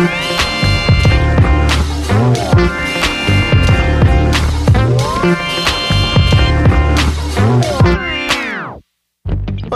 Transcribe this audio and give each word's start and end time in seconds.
Thank 0.00 0.24
you. 0.24 0.29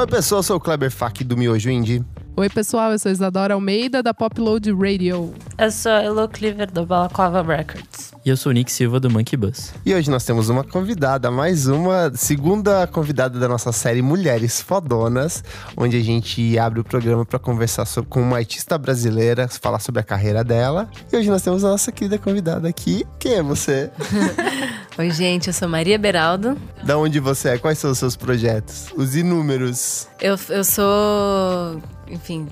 Oi, 0.04 0.10
pessoal, 0.10 0.40
eu 0.40 0.42
sou 0.42 0.56
o 0.58 0.60
Kleber 0.60 0.90
Fak 0.90 1.24
do 1.24 1.34
Miojo 1.34 1.70
Indie. 1.70 2.04
Oi, 2.36 2.50
pessoal, 2.50 2.92
eu 2.92 2.98
sou 2.98 3.10
Isadora 3.10 3.54
Almeida 3.54 4.02
da 4.02 4.12
Popload 4.12 4.70
Radio. 4.70 5.32
Eu 5.56 5.70
sou 5.70 5.90
a 5.90 6.02
Elo 6.02 6.28
Cleaver 6.28 6.70
do 6.70 6.84
Balaclava 6.84 7.40
Records. 7.42 8.12
E 8.22 8.28
eu 8.28 8.36
sou 8.36 8.50
o 8.50 8.52
Nick 8.52 8.70
Silva 8.70 9.00
do 9.00 9.08
Monkey 9.08 9.34
Bus. 9.34 9.72
E 9.82 9.94
hoje 9.94 10.10
nós 10.10 10.22
temos 10.22 10.50
uma 10.50 10.62
convidada, 10.62 11.30
mais 11.30 11.68
uma, 11.68 12.12
segunda 12.14 12.86
convidada 12.86 13.38
da 13.38 13.48
nossa 13.48 13.72
série 13.72 14.02
Mulheres 14.02 14.60
Fodonas, 14.60 15.42
onde 15.74 15.96
a 15.96 16.02
gente 16.02 16.58
abre 16.58 16.80
o 16.80 16.84
programa 16.84 17.24
para 17.24 17.38
conversar 17.38 17.86
sobre, 17.86 18.10
com 18.10 18.20
uma 18.20 18.36
artista 18.36 18.76
brasileira, 18.76 19.48
falar 19.48 19.78
sobre 19.78 20.02
a 20.02 20.04
carreira 20.04 20.44
dela. 20.44 20.86
E 21.10 21.16
hoje 21.16 21.30
nós 21.30 21.40
temos 21.40 21.64
a 21.64 21.70
nossa 21.70 21.90
querida 21.90 22.18
convidada 22.18 22.68
aqui. 22.68 23.06
Quem 23.18 23.36
é 23.36 23.42
você? 23.42 23.90
Oi, 24.96 25.10
gente, 25.10 25.48
eu 25.48 25.52
sou 25.52 25.68
Maria 25.68 25.98
Beraldo. 25.98 26.56
Da 26.84 26.96
onde 26.96 27.18
você 27.18 27.48
é? 27.48 27.58
Quais 27.58 27.78
são 27.78 27.90
os 27.90 27.98
seus 27.98 28.14
projetos? 28.14 28.86
Os 28.94 29.16
inúmeros. 29.16 30.06
Eu, 30.20 30.38
eu 30.50 30.62
sou, 30.62 31.82
enfim, 32.08 32.46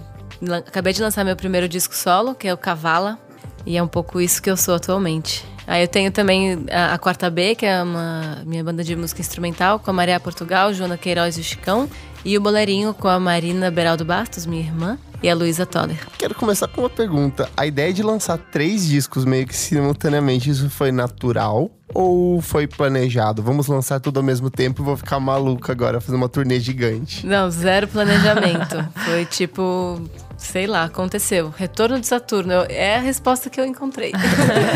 acabei 0.66 0.92
de 0.92 1.00
lançar 1.00 1.24
meu 1.24 1.36
primeiro 1.36 1.68
disco 1.68 1.94
solo, 1.94 2.34
que 2.34 2.48
é 2.48 2.52
o 2.52 2.56
Cavala, 2.56 3.16
e 3.64 3.76
é 3.76 3.82
um 3.82 3.86
pouco 3.86 4.20
isso 4.20 4.42
que 4.42 4.50
eu 4.50 4.56
sou 4.56 4.74
atualmente. 4.74 5.46
Aí 5.68 5.84
eu 5.84 5.88
tenho 5.88 6.10
também 6.10 6.66
a, 6.68 6.94
a 6.94 6.98
Quarta 6.98 7.30
B, 7.30 7.54
que 7.54 7.64
é 7.64 7.80
uma 7.80 8.42
minha 8.44 8.64
banda 8.64 8.82
de 8.82 8.96
música 8.96 9.20
instrumental, 9.20 9.78
com 9.78 9.92
a 9.92 9.94
Maria 9.94 10.18
Portugal, 10.18 10.74
Joana 10.74 10.98
Queiroz 10.98 11.36
e 11.36 11.40
o 11.40 11.44
Chicão. 11.44 11.88
E 12.24 12.38
o 12.38 12.40
Boleirinho 12.40 12.94
com 12.94 13.08
a 13.08 13.18
Marina 13.18 13.70
Beraldo 13.70 14.04
Bastos, 14.04 14.46
minha 14.46 14.62
irmã, 14.62 14.98
e 15.22 15.28
a 15.28 15.34
Luísa 15.34 15.66
Toller. 15.66 15.98
Quero 16.18 16.34
começar 16.34 16.68
com 16.68 16.82
uma 16.82 16.90
pergunta. 16.90 17.48
A 17.56 17.66
ideia 17.66 17.92
de 17.92 18.02
lançar 18.02 18.38
três 18.38 18.86
discos 18.86 19.24
meio 19.24 19.46
que 19.46 19.56
simultaneamente, 19.56 20.50
isso 20.50 20.68
foi 20.70 20.92
natural? 20.92 21.70
Ou 21.94 22.40
foi 22.40 22.66
planejado? 22.66 23.42
Vamos 23.42 23.66
lançar 23.66 24.00
tudo 24.00 24.18
ao 24.18 24.22
mesmo 24.22 24.50
tempo 24.50 24.82
e 24.82 24.84
vou 24.84 24.96
ficar 24.96 25.20
maluca 25.20 25.72
agora, 25.72 26.00
fazer 26.00 26.16
uma 26.16 26.28
turnê 26.28 26.58
gigante. 26.58 27.26
Não, 27.26 27.50
zero 27.50 27.86
planejamento. 27.86 28.76
foi 29.04 29.24
tipo, 29.26 30.00
sei 30.42 30.66
lá, 30.66 30.84
aconteceu. 30.84 31.48
Retorno 31.56 32.00
de 32.00 32.06
Saturno 32.06 32.66
é 32.68 32.96
a 32.96 33.00
resposta 33.00 33.48
que 33.48 33.60
eu 33.60 33.64
encontrei. 33.64 34.12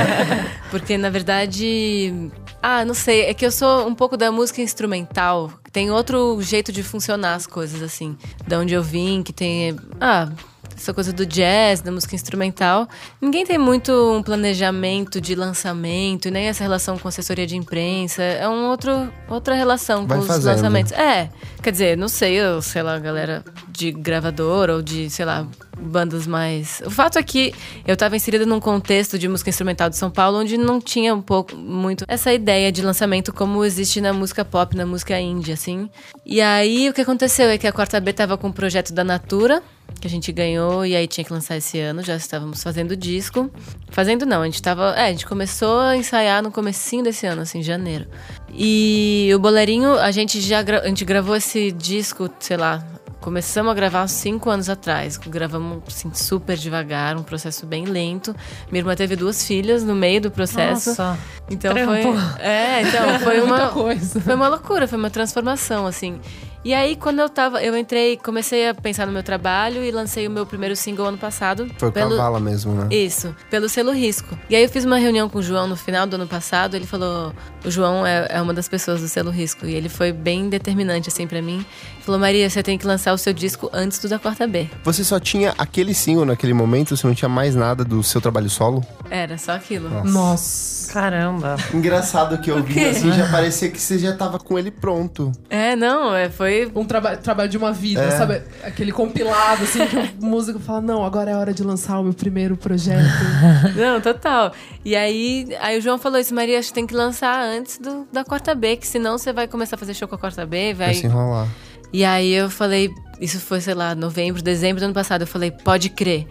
Porque, 0.70 0.96
na 0.96 1.10
verdade. 1.10 2.30
Ah, 2.62 2.84
não 2.84 2.94
sei. 2.94 3.22
É 3.22 3.34
que 3.34 3.44
eu 3.44 3.50
sou 3.50 3.86
um 3.86 3.94
pouco 3.94 4.16
da 4.16 4.30
música 4.30 4.62
instrumental. 4.62 5.52
Tem 5.72 5.90
outro 5.90 6.40
jeito 6.40 6.72
de 6.72 6.82
funcionar 6.82 7.34
as 7.34 7.46
coisas, 7.46 7.82
assim. 7.82 8.16
Da 8.46 8.58
onde 8.58 8.74
eu 8.74 8.82
vim, 8.82 9.22
que 9.22 9.32
tem. 9.32 9.76
Ah, 10.00 10.30
essa 10.76 10.92
coisa 10.92 11.12
do 11.12 11.24
jazz, 11.24 11.80
da 11.80 11.90
música 11.90 12.14
instrumental. 12.14 12.88
Ninguém 13.20 13.46
tem 13.46 13.58
muito 13.58 13.90
um 13.92 14.22
planejamento 14.22 15.20
de 15.20 15.34
lançamento, 15.34 16.30
nem 16.30 16.46
essa 16.46 16.62
relação 16.62 16.98
com 16.98 17.08
assessoria 17.08 17.46
de 17.46 17.56
imprensa. 17.56 18.22
É 18.22 18.48
um 18.48 18.66
outro, 18.66 19.10
outra 19.28 19.54
relação 19.54 20.06
Vai 20.06 20.18
com 20.18 20.22
os 20.22 20.28
fazendo. 20.28 20.52
lançamentos. 20.54 20.92
É, 20.92 21.30
quer 21.62 21.70
dizer, 21.70 21.96
não 21.96 22.08
sei, 22.08 22.34
eu, 22.34 22.60
sei 22.60 22.82
lá, 22.82 22.98
galera 22.98 23.44
de 23.68 23.90
gravador 23.90 24.70
ou 24.70 24.82
de, 24.82 25.08
sei 25.10 25.24
lá, 25.24 25.46
bandas 25.78 26.26
mais. 26.26 26.82
O 26.84 26.90
fato 26.90 27.18
é 27.18 27.22
que 27.22 27.52
eu 27.86 27.94
estava 27.94 28.16
inserida 28.16 28.46
num 28.46 28.60
contexto 28.60 29.18
de 29.18 29.28
música 29.28 29.50
instrumental 29.50 29.90
de 29.90 29.96
São 29.96 30.10
Paulo 30.10 30.38
onde 30.38 30.56
não 30.56 30.80
tinha 30.80 31.14
um 31.14 31.22
pouco 31.22 31.56
muito 31.56 32.04
essa 32.08 32.32
ideia 32.32 32.72
de 32.72 32.82
lançamento 32.82 33.32
como 33.32 33.64
existe 33.64 34.00
na 34.00 34.12
música 34.12 34.44
pop, 34.44 34.76
na 34.76 34.86
música 34.86 35.18
indie, 35.20 35.52
assim. 35.52 35.90
E 36.24 36.40
aí 36.40 36.88
o 36.88 36.94
que 36.94 37.00
aconteceu 37.00 37.48
é 37.48 37.58
que 37.58 37.66
a 37.66 37.72
Quarta 37.72 38.00
B 38.00 38.12
tava 38.12 38.36
com 38.36 38.48
o 38.48 38.52
projeto 38.52 38.92
da 38.92 39.04
Natura, 39.04 39.62
que 40.00 40.06
a 40.06 40.10
gente 40.10 40.32
ganhou 40.32 40.84
e 40.84 40.94
aí 40.96 41.06
tinha 41.06 41.24
que 41.24 41.32
lançar 41.32 41.56
esse 41.56 41.78
ano, 41.78 42.02
já 42.02 42.16
estávamos 42.16 42.62
fazendo 42.62 42.96
disco. 42.96 43.50
Fazendo 43.88 44.26
não, 44.26 44.42
a 44.42 44.44
gente 44.44 44.60
tava, 44.62 44.94
é, 44.96 45.06
a 45.06 45.10
gente 45.10 45.26
começou 45.26 45.78
a 45.80 45.96
ensaiar 45.96 46.42
no 46.42 46.50
comecinho 46.50 47.04
desse 47.04 47.26
ano, 47.26 47.42
assim, 47.42 47.62
janeiro. 47.62 48.06
E 48.52 49.30
o 49.34 49.38
Boleirinho, 49.38 49.92
a 49.98 50.10
gente 50.10 50.40
já 50.40 50.60
a 50.60 50.88
gente 50.88 51.04
gravou 51.04 51.36
esse 51.36 51.70
disco, 51.72 52.30
sei 52.40 52.56
lá, 52.56 52.84
Começamos 53.30 53.72
a 53.72 53.74
gravar 53.74 54.04
uns 54.04 54.12
cinco 54.12 54.48
anos 54.48 54.68
atrás. 54.70 55.16
Gravamos 55.16 55.82
assim, 55.88 56.14
super 56.14 56.56
devagar, 56.56 57.16
um 57.16 57.24
processo 57.24 57.66
bem 57.66 57.84
lento. 57.84 58.32
Minha 58.70 58.82
irmã 58.82 58.94
teve 58.94 59.16
duas 59.16 59.44
filhas 59.44 59.82
no 59.82 59.96
meio 59.96 60.20
do 60.20 60.30
processo. 60.30 60.90
Nossa. 60.90 61.18
então 61.50 61.74
trampo. 61.74 61.92
foi. 61.92 62.40
É, 62.40 62.82
então 62.82 63.18
foi 63.18 63.40
Muita 63.40 63.54
uma. 63.64 63.68
coisa. 63.70 64.20
Foi 64.20 64.34
uma 64.36 64.46
loucura, 64.46 64.86
foi 64.86 64.96
uma 64.96 65.10
transformação, 65.10 65.88
assim. 65.88 66.20
E 66.64 66.74
aí, 66.74 66.96
quando 66.96 67.20
eu 67.20 67.28
tava. 67.28 67.62
Eu 67.62 67.76
entrei, 67.76 68.16
comecei 68.16 68.68
a 68.68 68.74
pensar 68.74 69.06
no 69.06 69.12
meu 69.12 69.22
trabalho 69.22 69.84
e 69.84 69.90
lancei 69.92 70.26
o 70.26 70.30
meu 70.30 70.44
primeiro 70.44 70.74
single 70.74 71.06
ano 71.06 71.18
passado. 71.18 71.68
Foi 71.78 71.92
pelo- 71.92 72.10
Cavala 72.16 72.40
mesmo, 72.40 72.72
né? 72.74 72.88
isso, 72.90 73.34
pelo 73.48 73.68
selo 73.68 73.92
Risco. 73.92 74.36
E 74.50 74.56
aí 74.56 74.64
eu 74.64 74.68
fiz 74.68 74.84
uma 74.84 74.96
reunião 74.98 75.28
com 75.28 75.38
o 75.38 75.42
João 75.42 75.68
no 75.68 75.76
final 75.76 76.06
do 76.08 76.14
ano 76.14 76.26
passado. 76.26 76.74
Ele 76.74 76.84
falou: 76.86 77.32
o 77.64 77.70
João 77.70 78.04
é, 78.04 78.26
é 78.30 78.42
uma 78.42 78.52
das 78.52 78.68
pessoas 78.68 79.00
do 79.00 79.06
selo 79.08 79.30
Risco. 79.30 79.64
E 79.64 79.74
ele 79.74 79.88
foi 79.88 80.12
bem 80.12 80.48
determinante, 80.48 81.08
assim, 81.08 81.24
pra 81.28 81.40
mim. 81.40 81.58
Ele 81.58 82.02
falou: 82.04 82.20
Maria, 82.20 82.50
você 82.50 82.64
tem 82.64 82.76
que 82.76 82.84
lançar 82.86 83.12
o 83.16 83.18
seu 83.18 83.32
disco 83.32 83.68
antes 83.72 83.98
do 83.98 84.08
da 84.08 84.18
quarta 84.18 84.46
B. 84.46 84.68
Você 84.84 85.02
só 85.02 85.18
tinha 85.18 85.54
aquele 85.58 85.92
single 85.92 86.24
naquele 86.24 86.52
momento? 86.54 86.96
Você 86.96 87.06
não 87.06 87.14
tinha 87.14 87.28
mais 87.28 87.54
nada 87.54 87.84
do 87.84 88.02
seu 88.02 88.20
trabalho 88.20 88.48
solo? 88.48 88.84
Era 89.10 89.36
só 89.36 89.52
aquilo. 89.52 89.88
Nossa. 90.04 90.92
Caramba. 90.92 91.56
Engraçado 91.74 92.38
que 92.38 92.50
eu 92.50 92.62
vi 92.62 92.84
assim, 92.84 93.12
já 93.12 93.28
parecia 93.30 93.68
que 93.70 93.80
você 93.80 93.98
já 93.98 94.14
tava 94.16 94.38
com 94.38 94.58
ele 94.58 94.70
pronto. 94.70 95.32
É, 95.50 95.74
não, 95.74 96.14
é, 96.14 96.30
foi. 96.30 96.70
Um 96.74 96.84
traba 96.84 97.16
trabalho 97.16 97.48
de 97.48 97.56
uma 97.58 97.72
vida, 97.72 98.02
É. 98.02 98.10
sabe? 98.12 98.42
Aquele 98.62 98.92
compilado, 98.92 99.64
assim, 99.64 99.84
que 99.86 99.96
o 99.96 100.24
músico 100.26 100.58
fala: 100.60 100.80
Não, 100.80 101.04
agora 101.04 101.30
é 101.30 101.36
hora 101.36 101.52
de 101.52 101.62
lançar 101.62 101.98
o 101.98 102.04
meu 102.04 102.14
primeiro 102.14 102.56
projeto. 102.56 103.02
Não, 103.76 104.00
total. 104.00 104.52
E 104.84 104.94
aí, 104.94 105.48
aí 105.60 105.78
o 105.78 105.80
João 105.82 105.98
falou 105.98 106.18
isso, 106.18 106.34
Maria, 106.34 106.58
acho 106.58 106.68
que 106.68 106.74
tem 106.74 106.86
que 106.86 106.94
lançar 106.94 107.40
antes 107.42 107.78
do, 107.78 108.06
da 108.12 108.24
quarta 108.24 108.54
B, 108.54 108.76
que 108.76 108.86
senão 108.86 109.18
você 109.18 109.32
vai 109.32 109.48
começar 109.48 109.76
a 109.76 109.78
fazer 109.78 109.94
show 109.94 110.06
com 110.06 110.14
a 110.14 110.18
quarta 110.18 110.46
B, 110.46 110.74
Vai 110.74 110.86
vai. 110.86 110.94
se 110.94 111.06
enrolar. 111.06 111.48
E 111.96 112.04
aí 112.04 112.30
eu 112.30 112.50
falei, 112.50 112.94
isso 113.18 113.40
foi, 113.40 113.58
sei 113.58 113.72
lá, 113.72 113.94
novembro, 113.94 114.42
dezembro 114.42 114.80
do 114.80 114.84
ano 114.84 114.92
passado. 114.92 115.22
Eu 115.22 115.26
falei, 115.26 115.50
pode 115.50 115.88
crer. 115.88 116.26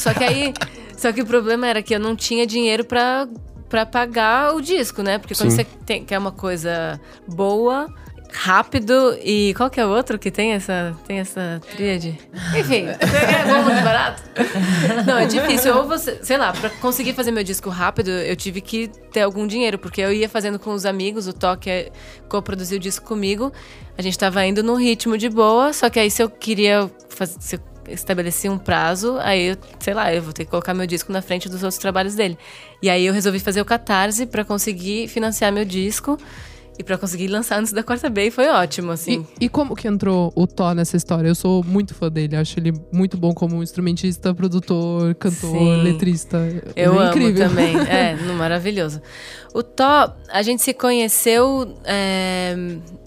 Só 0.00 0.12
que 0.12 0.24
aí, 0.24 0.52
só 0.98 1.12
que 1.12 1.22
o 1.22 1.24
problema 1.24 1.64
era 1.64 1.80
que 1.80 1.94
eu 1.94 2.00
não 2.00 2.16
tinha 2.16 2.44
dinheiro 2.44 2.84
pra, 2.84 3.28
pra 3.68 3.86
pagar 3.86 4.52
o 4.56 4.60
disco, 4.60 5.04
né? 5.04 5.16
Porque 5.16 5.32
quando 5.32 5.50
Sim. 5.50 5.58
você 5.58 5.64
tem, 5.86 6.04
quer 6.04 6.18
uma 6.18 6.32
coisa 6.32 7.00
boa, 7.24 7.86
rápido 8.32 9.16
e 9.22 9.54
qual 9.56 9.70
que 9.70 9.80
é 9.80 9.86
o 9.86 9.88
outro 9.88 10.18
que 10.18 10.30
tem 10.30 10.52
essa, 10.52 10.96
tem 11.06 11.18
essa 11.18 11.60
tríade? 11.74 12.18
Enfim, 12.56 12.86
é 13.00 13.44
bom 13.44 13.62
muito 13.62 13.82
barato. 13.82 14.22
Não, 15.06 15.18
é 15.18 15.26
difícil. 15.26 15.76
Ou 15.76 15.86
você, 15.86 16.18
sei 16.22 16.36
lá, 16.36 16.52
pra 16.52 16.70
conseguir 16.70 17.12
fazer 17.12 17.30
meu 17.30 17.42
disco 17.44 17.70
rápido, 17.70 18.10
eu 18.10 18.36
tive 18.36 18.60
que 18.60 18.88
ter 19.12 19.22
algum 19.22 19.46
dinheiro, 19.46 19.78
porque 19.78 20.00
eu 20.00 20.12
ia 20.12 20.28
fazendo 20.28 20.58
com 20.58 20.72
os 20.72 20.84
amigos, 20.84 21.26
o 21.26 21.32
Toque 21.32 21.70
é, 21.70 21.90
co-produziu 22.28 22.78
o 22.78 22.80
disco 22.80 23.06
comigo. 23.06 23.52
A 23.96 24.02
gente 24.02 24.18
tava 24.18 24.44
indo 24.44 24.62
num 24.62 24.76
ritmo 24.76 25.16
de 25.16 25.28
boa, 25.28 25.72
só 25.72 25.88
que 25.88 25.98
aí 25.98 26.10
se 26.10 26.22
eu 26.22 26.28
queria 26.28 26.90
fazer. 27.08 27.36
Se 27.40 27.56
eu 27.56 27.60
estabeleci 27.88 28.48
um 28.48 28.58
prazo, 28.58 29.16
aí 29.20 29.50
eu, 29.50 29.56
sei 29.78 29.94
lá, 29.94 30.12
eu 30.12 30.20
vou 30.20 30.32
ter 30.32 30.44
que 30.44 30.50
colocar 30.50 30.74
meu 30.74 30.86
disco 30.86 31.12
na 31.12 31.22
frente 31.22 31.48
dos 31.48 31.62
outros 31.62 31.78
trabalhos 31.78 32.14
dele. 32.14 32.36
E 32.82 32.90
aí 32.90 33.06
eu 33.06 33.14
resolvi 33.14 33.38
fazer 33.38 33.60
o 33.60 33.64
Catarse 33.64 34.26
pra 34.26 34.44
conseguir 34.44 35.08
financiar 35.08 35.52
meu 35.52 35.64
disco 35.64 36.18
e 36.78 36.84
pra 36.84 36.98
conseguir 36.98 37.28
lançar 37.28 37.58
antes 37.58 37.72
da 37.72 37.82
quarta 37.82 38.08
B, 38.10 38.30
foi 38.30 38.48
ótimo, 38.48 38.92
assim. 38.92 39.26
E, 39.40 39.46
e 39.46 39.48
como 39.48 39.74
que 39.74 39.88
entrou 39.88 40.32
o 40.36 40.46
Thó 40.46 40.74
nessa 40.74 40.96
história? 40.96 41.28
Eu 41.28 41.34
sou 41.34 41.64
muito 41.64 41.94
fã 41.94 42.10
dele, 42.10 42.36
acho 42.36 42.58
ele 42.58 42.72
muito 42.92 43.16
bom 43.16 43.32
como 43.32 43.62
instrumentista, 43.62 44.34
produtor, 44.34 45.14
cantor, 45.14 45.50
Sim. 45.50 45.82
letrista. 45.82 46.36
Eu 46.76 46.94
é 46.94 46.98
amo 46.98 47.08
incrível. 47.08 47.48
também. 47.48 47.76
É, 47.88 48.14
no- 48.26 48.34
maravilhoso. 48.34 49.00
O 49.54 49.62
Tó, 49.62 50.12
a 50.28 50.42
gente 50.42 50.62
se 50.62 50.74
conheceu 50.74 51.74
é, 51.84 52.54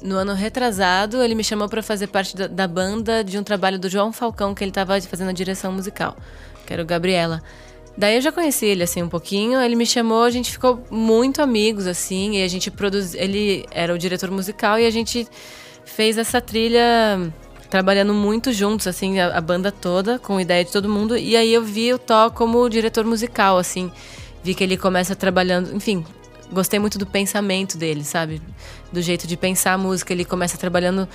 no 0.02 0.16
ano 0.16 0.34
retrasado. 0.34 1.22
Ele 1.22 1.35
me 1.35 1.44
chamou 1.44 1.69
pra 1.69 1.84
fazer 1.84 2.08
parte 2.08 2.35
da, 2.35 2.47
da 2.47 2.68
banda 2.68 3.24
de 3.24 3.38
um 3.38 3.44
trabalho 3.44 3.78
do 3.78 3.88
João 3.88 4.12
Falcão, 4.12 4.56
que 4.56 4.63
ele 4.63 4.72
tava 4.72 5.00
fazendo 5.02 5.29
a 5.29 5.34
direção 5.34 5.72
musical, 5.72 6.18
que 6.66 6.74
era 6.74 6.81
o 6.81 6.85
Gabriela. 6.85 7.41
Daí 7.99 8.16
eu 8.16 8.22
já 8.22 8.31
conheci 8.31 8.66
ele 8.66 8.81
assim 8.81 9.03
um 9.03 9.09
pouquinho, 9.09 9.59
ele 9.59 9.75
me 9.75 9.85
chamou, 9.85 10.23
a 10.23 10.29
gente 10.29 10.53
ficou 10.53 10.81
muito 10.90 11.41
amigos 11.41 11.85
assim, 11.85 12.37
e 12.37 12.43
a 12.43 12.47
gente 12.47 12.72
produz, 12.72 13.13
ele 13.13 13.66
era 13.72 13.93
o 13.93 13.97
diretor 13.97 14.31
musical 14.31 14.79
e 14.79 14.85
a 14.85 14.90
gente 14.90 15.28
fez 15.84 16.17
essa 16.17 16.40
trilha 16.40 16.81
trabalhando 17.69 18.13
muito 18.13 18.53
juntos 18.53 18.87
assim, 18.87 19.19
a, 19.19 19.37
a 19.37 19.41
banda 19.41 19.69
toda, 19.69 20.17
com 20.17 20.40
ideia 20.40 20.63
de 20.63 20.72
todo 20.72 20.87
mundo, 20.87 21.17
e 21.17 21.35
aí 21.35 21.53
eu 21.53 21.61
vi 21.61 21.93
o 21.93 21.99
Tó 21.99 22.29
como 22.29 22.69
diretor 22.69 23.03
musical 23.03 23.57
assim. 23.57 23.91
Vi 24.41 24.55
que 24.55 24.63
ele 24.63 24.78
começa 24.78 25.13
trabalhando, 25.13 25.75
enfim, 25.75 26.05
gostei 26.53 26.79
muito 26.79 26.97
do 26.97 27.05
pensamento 27.05 27.78
dele, 27.78 28.05
sabe? 28.05 28.41
Do 28.93 29.02
jeito 29.02 29.28
de 29.28 29.35
pensar 29.35 29.73
a 29.73 29.78
música, 29.78 30.13
ele 30.13 30.23
começa 30.23 30.57
trabalhando 30.57 31.05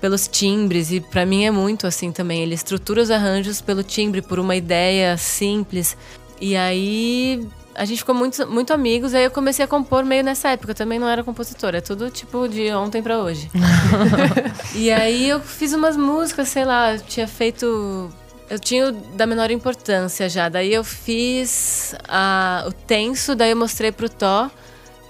pelos 0.00 0.26
timbres 0.26 0.90
e 0.90 1.00
pra 1.00 1.24
mim 1.24 1.44
é 1.44 1.50
muito 1.52 1.86
assim 1.86 2.10
também. 2.10 2.42
Ele 2.42 2.56
estrutura 2.56 3.00
os 3.00 3.12
arranjos 3.12 3.60
pelo 3.60 3.84
timbre, 3.84 4.20
por 4.20 4.40
uma 4.40 4.56
ideia 4.56 5.16
simples. 5.16 5.96
E 6.42 6.56
aí 6.56 7.46
a 7.72 7.84
gente 7.84 7.98
ficou 7.98 8.14
muito, 8.16 8.44
muito 8.48 8.72
amigos, 8.72 9.14
aí 9.14 9.22
eu 9.22 9.30
comecei 9.30 9.64
a 9.64 9.68
compor 9.68 10.04
meio 10.04 10.24
nessa 10.24 10.48
época. 10.48 10.72
Eu 10.72 10.74
também 10.74 10.98
não 10.98 11.08
era 11.08 11.22
compositora, 11.22 11.78
é 11.78 11.80
tudo 11.80 12.10
tipo 12.10 12.48
de 12.48 12.72
ontem 12.72 13.00
pra 13.00 13.18
hoje. 13.18 13.48
e 14.74 14.90
aí 14.90 15.28
eu 15.28 15.38
fiz 15.38 15.72
umas 15.72 15.96
músicas, 15.96 16.48
sei 16.48 16.64
lá, 16.64 16.94
eu 16.94 17.00
tinha 17.00 17.28
feito. 17.28 18.10
Eu 18.50 18.58
tinha 18.58 18.90
da 19.14 19.24
menor 19.24 19.52
importância 19.52 20.28
já. 20.28 20.48
Daí 20.48 20.74
eu 20.74 20.82
fiz 20.82 21.94
a- 22.08 22.64
o 22.66 22.72
tenso, 22.72 23.36
daí 23.36 23.52
eu 23.52 23.56
mostrei 23.56 23.92
pro 23.92 24.08
Tó, 24.08 24.50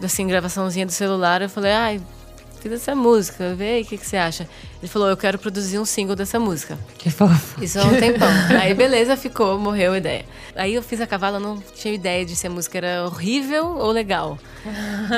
assim, 0.04 0.26
gravaçãozinha 0.28 0.84
do 0.84 0.92
celular. 0.92 1.40
Eu 1.40 1.48
falei, 1.48 1.72
ai, 1.72 2.00
fiz 2.62 2.72
essa 2.72 2.94
música, 2.94 3.54
vê 3.54 3.70
aí 3.74 3.82
o 3.82 3.84
que, 3.84 3.98
que 3.98 4.06
você 4.06 4.16
acha. 4.16 4.48
Ele 4.80 4.88
falou, 4.88 5.08
eu 5.08 5.16
quero 5.16 5.38
produzir 5.38 5.78
um 5.78 5.84
single 5.84 6.16
dessa 6.16 6.38
música. 6.40 6.78
Que 6.98 7.10
fofo. 7.10 7.62
Isso 7.62 7.78
há 7.78 7.84
um 7.84 7.94
tempão. 8.00 8.28
Aí 8.60 8.74
beleza, 8.74 9.16
ficou, 9.16 9.58
morreu 9.58 9.92
a 9.92 9.98
ideia. 9.98 10.24
Aí 10.56 10.74
eu 10.74 10.82
fiz 10.82 11.00
a 11.00 11.06
cavalo, 11.06 11.36
eu 11.36 11.40
não 11.40 11.62
tinha 11.74 11.94
ideia 11.94 12.24
de 12.24 12.34
se 12.36 12.46
a 12.46 12.50
música 12.50 12.78
era 12.78 13.04
horrível 13.04 13.76
ou 13.78 13.90
legal. 13.90 14.38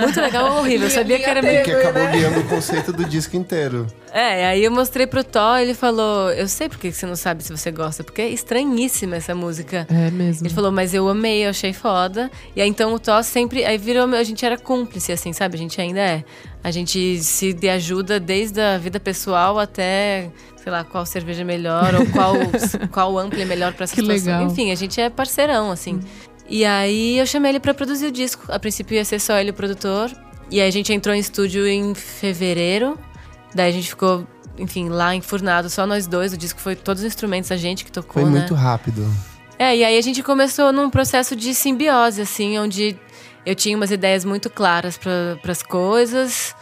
Muito 0.00 0.20
legal 0.20 0.52
ou 0.52 0.58
horrível. 0.60 0.86
Eu 0.86 0.90
sabia 0.94 1.18
que 1.18 1.24
era 1.24 1.42
meio 1.42 1.62
Que 1.64 1.70
acabou 1.72 2.06
guiando 2.08 2.40
o 2.40 2.44
conceito 2.44 2.92
do 2.92 3.04
disco 3.04 3.36
inteiro. 3.36 3.86
é, 4.12 4.46
aí 4.46 4.64
eu 4.64 4.70
mostrei 4.70 5.06
pro 5.06 5.22
Thó, 5.24 5.56
ele 5.58 5.74
falou: 5.74 6.30
Eu 6.30 6.48
sei 6.48 6.68
porque 6.68 6.90
você 6.92 7.04
não 7.06 7.16
sabe 7.16 7.42
se 7.42 7.50
você 7.50 7.70
gosta, 7.70 8.02
porque 8.04 8.22
é 8.22 8.28
estranhíssima 8.28 9.16
essa 9.16 9.34
música. 9.34 9.86
É 9.90 10.10
mesmo. 10.10 10.46
Ele 10.46 10.54
falou, 10.54 10.70
mas 10.72 10.94
eu 10.94 11.08
amei, 11.08 11.44
eu 11.44 11.50
achei 11.50 11.72
foda. 11.72 12.30
E 12.54 12.60
aí 12.62 12.68
então 12.68 12.92
o 12.94 12.98
Thó 12.98 13.22
sempre. 13.22 13.64
Aí 13.64 13.76
virou. 13.78 14.04
A 14.14 14.22
gente 14.22 14.44
era 14.44 14.56
cúmplice, 14.58 15.12
assim, 15.12 15.32
sabe? 15.32 15.56
A 15.56 15.58
gente 15.58 15.80
ainda 15.80 16.00
é. 16.00 16.24
A 16.64 16.70
gente 16.70 17.22
se 17.22 17.52
de 17.52 17.68
ajuda 17.68 18.18
desde 18.18 18.58
a 18.58 18.78
vida 18.78 18.98
pessoal 18.98 19.58
até, 19.58 20.30
sei 20.56 20.72
lá, 20.72 20.82
qual 20.82 21.04
cerveja 21.04 21.42
é 21.42 21.44
melhor, 21.44 21.94
ou 21.94 22.06
qual, 22.06 22.34
qual 22.90 23.18
ampli 23.18 23.42
é 23.42 23.44
melhor 23.44 23.74
pra 23.74 23.84
essa 23.84 23.94
Que 23.94 24.00
situação. 24.00 24.32
legal. 24.32 24.50
Enfim, 24.50 24.72
a 24.72 24.74
gente 24.74 24.98
é 24.98 25.10
parceirão, 25.10 25.70
assim. 25.70 26.00
E 26.48 26.64
aí 26.64 27.18
eu 27.18 27.26
chamei 27.26 27.50
ele 27.52 27.60
pra 27.60 27.74
produzir 27.74 28.06
o 28.06 28.10
disco. 28.10 28.50
A 28.50 28.58
princípio 28.58 28.94
ia 28.94 29.04
ser 29.04 29.20
só 29.20 29.38
ele 29.38 29.50
o 29.50 29.54
produtor. 29.54 30.10
E 30.50 30.58
aí 30.60 30.66
a 30.66 30.70
gente 30.72 30.90
entrou 30.90 31.14
em 31.14 31.18
estúdio 31.18 31.66
em 31.66 31.94
fevereiro. 31.94 32.98
Daí 33.54 33.68
a 33.68 33.72
gente 33.72 33.88
ficou, 33.90 34.26
enfim, 34.58 34.88
lá 34.88 35.14
enfurnado, 35.14 35.68
só 35.68 35.86
nós 35.86 36.06
dois. 36.06 36.32
O 36.32 36.36
disco 36.36 36.60
foi 36.60 36.74
todos 36.74 37.02
os 37.02 37.06
instrumentos, 37.06 37.52
a 37.52 37.56
gente 37.58 37.84
que 37.84 37.92
tocou, 37.92 38.22
Foi 38.22 38.24
né? 38.24 38.38
muito 38.40 38.54
rápido. 38.54 39.06
É, 39.58 39.76
e 39.76 39.84
aí 39.84 39.96
a 39.96 40.00
gente 40.00 40.22
começou 40.22 40.72
num 40.72 40.90
processo 40.90 41.36
de 41.36 41.54
simbiose, 41.54 42.20
assim, 42.22 42.58
onde 42.58 42.98
eu 43.46 43.54
tinha 43.54 43.76
umas 43.76 43.90
ideias 43.90 44.24
muito 44.24 44.48
claras 44.50 44.96
para 44.98 45.38
as 45.52 45.62
coisas 45.62 46.54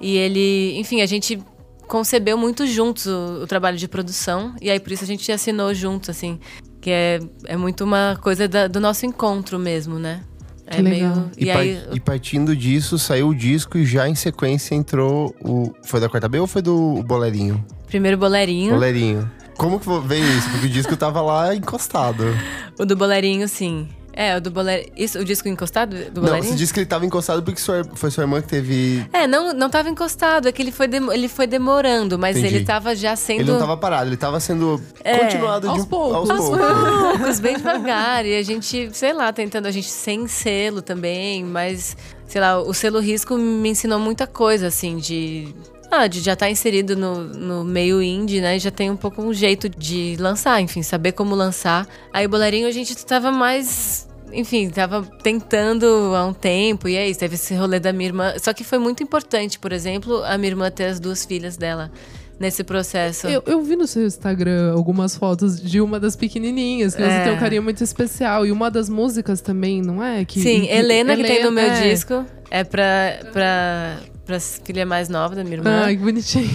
e 0.00 0.16
ele, 0.16 0.78
enfim, 0.78 1.00
a 1.02 1.06
gente 1.06 1.42
concebeu 1.86 2.36
muito 2.38 2.66
juntos 2.66 3.06
o, 3.06 3.42
o 3.42 3.46
trabalho 3.46 3.76
de 3.76 3.88
produção 3.88 4.54
e 4.60 4.70
aí 4.70 4.78
por 4.80 4.92
isso 4.92 5.04
a 5.04 5.06
gente 5.06 5.30
assinou 5.32 5.74
juntos, 5.74 6.08
assim, 6.10 6.38
que 6.80 6.90
é, 6.90 7.18
é 7.46 7.56
muito 7.56 7.84
uma 7.84 8.18
coisa 8.22 8.46
da- 8.48 8.68
do 8.68 8.80
nosso 8.80 9.04
encontro 9.06 9.58
mesmo, 9.58 9.98
né? 9.98 10.22
É 10.66 10.76
Que 10.76 10.82
legal. 10.82 11.28
E, 11.36 11.44
E, 11.44 11.46
par- 11.52 11.56
aí. 11.62 11.82
e 11.94 12.00
partindo 12.00 12.54
disso, 12.54 12.96
saiu 12.96 13.28
o 13.30 13.34
disco 13.34 13.76
e 13.76 13.84
já 13.84 14.08
em 14.08 14.14
sequência 14.14 14.72
entrou 14.76 15.34
o. 15.42 15.72
Foi 15.82 15.98
da 15.98 16.08
quarta 16.08 16.28
B 16.28 16.38
ou 16.38 16.46
foi 16.46 16.62
do 16.62 17.02
Bolerinho? 17.02 17.64
Primeiro 17.88 18.16
boleirinho. 18.16 18.72
Bolerinho. 18.72 19.28
Como 19.58 19.80
que 19.80 19.86
veio 20.06 20.24
isso? 20.38 20.48
Porque 20.48 20.66
o 20.66 20.70
disco 20.70 20.96
tava 20.96 21.20
lá 21.22 21.54
encostado. 21.56 22.22
O 22.78 22.84
do 22.86 22.94
boleirinho, 22.96 23.48
sim. 23.48 23.88
É, 24.12 24.36
o 24.36 24.40
do 24.40 24.50
boleirinho. 24.50 24.92
Isso, 24.96 25.18
o 25.18 25.24
disco 25.24 25.48
encostado 25.48 25.96
do 26.10 26.20
Não, 26.22 26.36
você 26.42 26.54
disse 26.54 26.74
que 26.74 26.80
ele 26.80 26.86
tava 26.86 27.06
encostado 27.06 27.42
porque 27.42 27.60
sua- 27.60 27.84
foi 27.94 28.10
sua 28.10 28.24
irmã 28.24 28.42
que 28.42 28.48
teve. 28.48 29.06
É, 29.12 29.26
não, 29.26 29.52
não 29.52 29.70
tava 29.70 29.88
encostado, 29.88 30.48
é 30.48 30.52
que 30.52 30.60
ele 30.60 30.72
foi, 30.72 30.88
dem- 30.88 31.12
ele 31.12 31.28
foi 31.28 31.46
demorando, 31.46 32.18
mas 32.18 32.36
Entendi. 32.36 32.56
ele 32.56 32.64
tava 32.64 32.94
já 32.96 33.14
sendo. 33.16 33.40
Ele 33.42 33.52
não 33.52 33.58
tava 33.58 33.76
parado, 33.76 34.08
ele 34.08 34.16
tava 34.16 34.40
sendo 34.40 34.80
É, 35.04 35.18
continuado 35.18 35.60
de 35.68 35.72
aos 35.74 35.82
um 35.82 35.86
poucos. 35.86 36.16
aos 36.16 36.30
Aos 36.30 36.48
poucos. 36.48 37.18
poucos, 37.18 37.40
bem 37.40 37.56
devagar. 37.56 38.26
E 38.26 38.36
a 38.36 38.42
gente, 38.42 38.90
sei 38.92 39.12
lá, 39.12 39.32
tentando 39.32 39.66
a 39.66 39.70
gente 39.70 39.88
sem 39.88 40.26
selo 40.26 40.82
também, 40.82 41.44
mas, 41.44 41.96
sei 42.26 42.40
lá, 42.40 42.60
o 42.60 42.74
selo 42.74 42.98
risco 43.00 43.36
me 43.36 43.68
ensinou 43.70 43.98
muita 43.98 44.26
coisa, 44.26 44.66
assim, 44.66 44.96
de. 44.96 45.54
Ah, 45.90 46.06
de 46.06 46.20
já 46.20 46.34
estar 46.34 46.48
inserido 46.48 46.94
no, 46.96 47.24
no 47.24 47.64
meio 47.64 48.00
indie, 48.00 48.40
né? 48.40 48.56
E 48.56 48.58
já 48.60 48.70
tem 48.70 48.90
um 48.90 48.96
pouco 48.96 49.20
um 49.20 49.34
jeito 49.34 49.68
de 49.68 50.16
lançar, 50.20 50.60
enfim, 50.60 50.82
saber 50.82 51.12
como 51.12 51.34
lançar. 51.34 51.86
Aí 52.12 52.26
o 52.26 52.28
Boleirinho 52.28 52.68
a 52.68 52.70
gente 52.70 52.94
tava 53.04 53.32
mais. 53.32 54.08
Enfim, 54.32 54.70
tava 54.70 55.02
tentando 55.24 55.84
há 56.14 56.24
um 56.24 56.32
tempo, 56.32 56.88
e 56.88 56.94
é 56.94 57.08
isso, 57.08 57.18
teve 57.18 57.34
esse 57.34 57.52
rolê 57.54 57.80
da 57.80 57.92
minha 57.92 58.08
irmã. 58.08 58.32
Só 58.40 58.52
que 58.52 58.62
foi 58.62 58.78
muito 58.78 59.02
importante, 59.02 59.58
por 59.58 59.72
exemplo, 59.72 60.22
a 60.22 60.38
minha 60.38 60.50
irmã 60.52 60.70
ter 60.70 60.84
as 60.84 61.00
duas 61.00 61.24
filhas 61.24 61.56
dela 61.56 61.90
nesse 62.38 62.62
processo. 62.62 63.26
Eu, 63.26 63.42
eu 63.44 63.60
vi 63.60 63.74
no 63.74 63.88
seu 63.88 64.06
Instagram 64.06 64.72
algumas 64.72 65.16
fotos 65.16 65.60
de 65.60 65.80
uma 65.80 65.98
das 65.98 66.14
pequenininhas, 66.14 66.94
que 66.94 67.02
É. 67.02 67.10
você 67.18 67.24
tem 67.24 67.32
um 67.32 67.38
carinho 67.40 67.62
muito 67.64 67.82
especial. 67.82 68.46
E 68.46 68.52
uma 68.52 68.70
das 68.70 68.88
músicas 68.88 69.40
também, 69.40 69.82
não 69.82 70.00
é? 70.02 70.24
Que, 70.24 70.40
Sim, 70.40 70.60
que- 70.60 70.68
Helena, 70.68 71.16
que 71.16 71.24
tem 71.24 71.42
no 71.44 71.50
meu 71.50 71.64
é. 71.64 71.82
disco, 71.90 72.24
é 72.52 72.62
pra, 72.62 73.18
pra, 73.32 73.96
pra 74.30 74.38
filha 74.38 74.86
mais 74.86 75.08
nova 75.08 75.34
da 75.34 75.42
minha 75.42 75.56
irmã. 75.56 75.82
Ai, 75.84 75.96
que 75.96 76.02
bonitinho. 76.02 76.48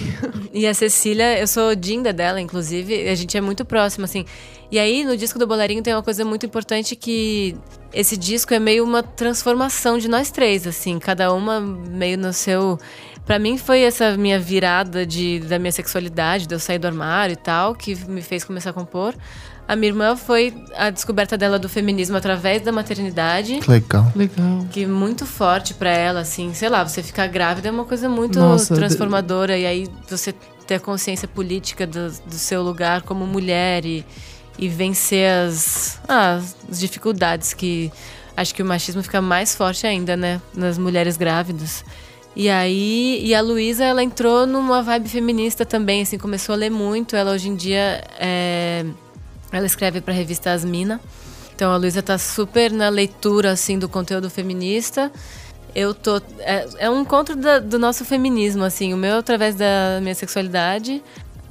E 0.52 0.66
a 0.66 0.72
Cecília, 0.72 1.38
eu 1.38 1.46
sou 1.46 1.74
dinda 1.74 2.12
dela, 2.12 2.40
inclusive, 2.40 3.06
a 3.08 3.14
gente 3.14 3.36
é 3.36 3.40
muito 3.42 3.64
próximo, 3.64 4.06
assim. 4.06 4.24
E 4.70 4.78
aí, 4.78 5.04
no 5.04 5.16
disco 5.16 5.38
do 5.38 5.46
Boleirinho 5.46 5.82
tem 5.82 5.92
uma 5.92 6.02
coisa 6.02 6.24
muito 6.24 6.46
importante 6.46 6.96
que 6.96 7.54
esse 7.92 8.16
disco 8.16 8.54
é 8.54 8.58
meio 8.58 8.82
uma 8.82 9.02
transformação 9.02 9.98
de 9.98 10.08
nós 10.08 10.30
três, 10.30 10.66
assim, 10.66 10.98
cada 10.98 11.32
uma 11.32 11.60
meio 11.60 12.16
no 12.16 12.32
seu. 12.32 12.78
Pra 13.26 13.38
mim 13.38 13.58
foi 13.58 13.82
essa 13.82 14.16
minha 14.16 14.38
virada 14.38 15.04
de, 15.04 15.40
da 15.40 15.58
minha 15.58 15.72
sexualidade, 15.72 16.46
de 16.46 16.54
eu 16.54 16.58
sair 16.58 16.78
do 16.78 16.86
armário 16.86 17.34
e 17.34 17.36
tal, 17.36 17.74
que 17.74 17.94
me 18.08 18.22
fez 18.22 18.42
começar 18.42 18.70
a 18.70 18.72
compor. 18.72 19.14
A 19.68 19.74
minha 19.74 19.90
irmã 19.90 20.16
foi 20.16 20.54
a 20.76 20.90
descoberta 20.90 21.36
dela 21.36 21.58
do 21.58 21.68
feminismo 21.68 22.16
através 22.16 22.62
da 22.62 22.70
maternidade. 22.70 23.60
Legal. 23.66 24.12
Legal. 24.14 24.66
Que 24.70 24.84
é 24.84 24.86
muito 24.86 25.26
forte 25.26 25.74
pra 25.74 25.90
ela, 25.90 26.20
assim, 26.20 26.54
sei 26.54 26.68
lá, 26.68 26.86
você 26.86 27.02
ficar 27.02 27.26
grávida 27.26 27.68
é 27.68 27.70
uma 27.70 27.84
coisa 27.84 28.08
muito 28.08 28.38
Nossa, 28.38 28.74
transformadora. 28.74 29.58
E 29.58 29.66
aí 29.66 29.88
você 30.08 30.32
ter 30.66 30.76
a 30.76 30.80
consciência 30.80 31.26
política 31.26 31.86
do, 31.86 32.10
do 32.10 32.34
seu 32.34 32.62
lugar 32.62 33.02
como 33.02 33.26
mulher 33.26 33.84
e, 33.84 34.04
e 34.58 34.68
vencer 34.68 35.30
as, 35.30 36.00
ah, 36.08 36.40
as 36.70 36.80
dificuldades 36.80 37.52
que 37.54 37.90
acho 38.36 38.54
que 38.54 38.62
o 38.62 38.66
machismo 38.66 39.02
fica 39.02 39.22
mais 39.22 39.54
forte 39.54 39.86
ainda, 39.86 40.16
né, 40.16 40.40
nas 40.54 40.76
mulheres 40.76 41.16
grávidas. 41.16 41.84
E 42.34 42.50
aí, 42.50 43.18
e 43.24 43.34
a 43.34 43.40
Luísa, 43.40 43.82
ela 43.82 44.02
entrou 44.02 44.46
numa 44.46 44.82
vibe 44.82 45.08
feminista 45.08 45.64
também, 45.64 46.02
assim, 46.02 46.18
começou 46.18 46.52
a 46.52 46.56
ler 46.56 46.70
muito. 46.70 47.16
Ela 47.16 47.32
hoje 47.32 47.48
em 47.48 47.56
dia 47.56 48.04
é, 48.18 48.84
ela 49.52 49.66
escreve 49.66 50.00
para 50.00 50.12
a 50.12 50.16
revista 50.16 50.50
Asmina. 50.52 51.00
Então 51.54 51.72
a 51.72 51.76
Luísa 51.76 52.02
tá 52.02 52.18
super 52.18 52.70
na 52.70 52.88
leitura 52.88 53.52
assim 53.52 53.78
do 53.78 53.88
conteúdo 53.88 54.28
feminista. 54.28 55.10
Eu 55.74 55.92
tô 55.94 56.20
é, 56.40 56.66
é 56.78 56.90
um 56.90 57.00
encontro 57.02 57.36
da- 57.36 57.58
do 57.58 57.78
nosso 57.78 58.04
feminismo 58.04 58.64
assim, 58.64 58.92
o 58.94 58.96
meu 58.96 59.18
através 59.18 59.54
da 59.54 59.98
minha 60.02 60.14
sexualidade. 60.14 61.02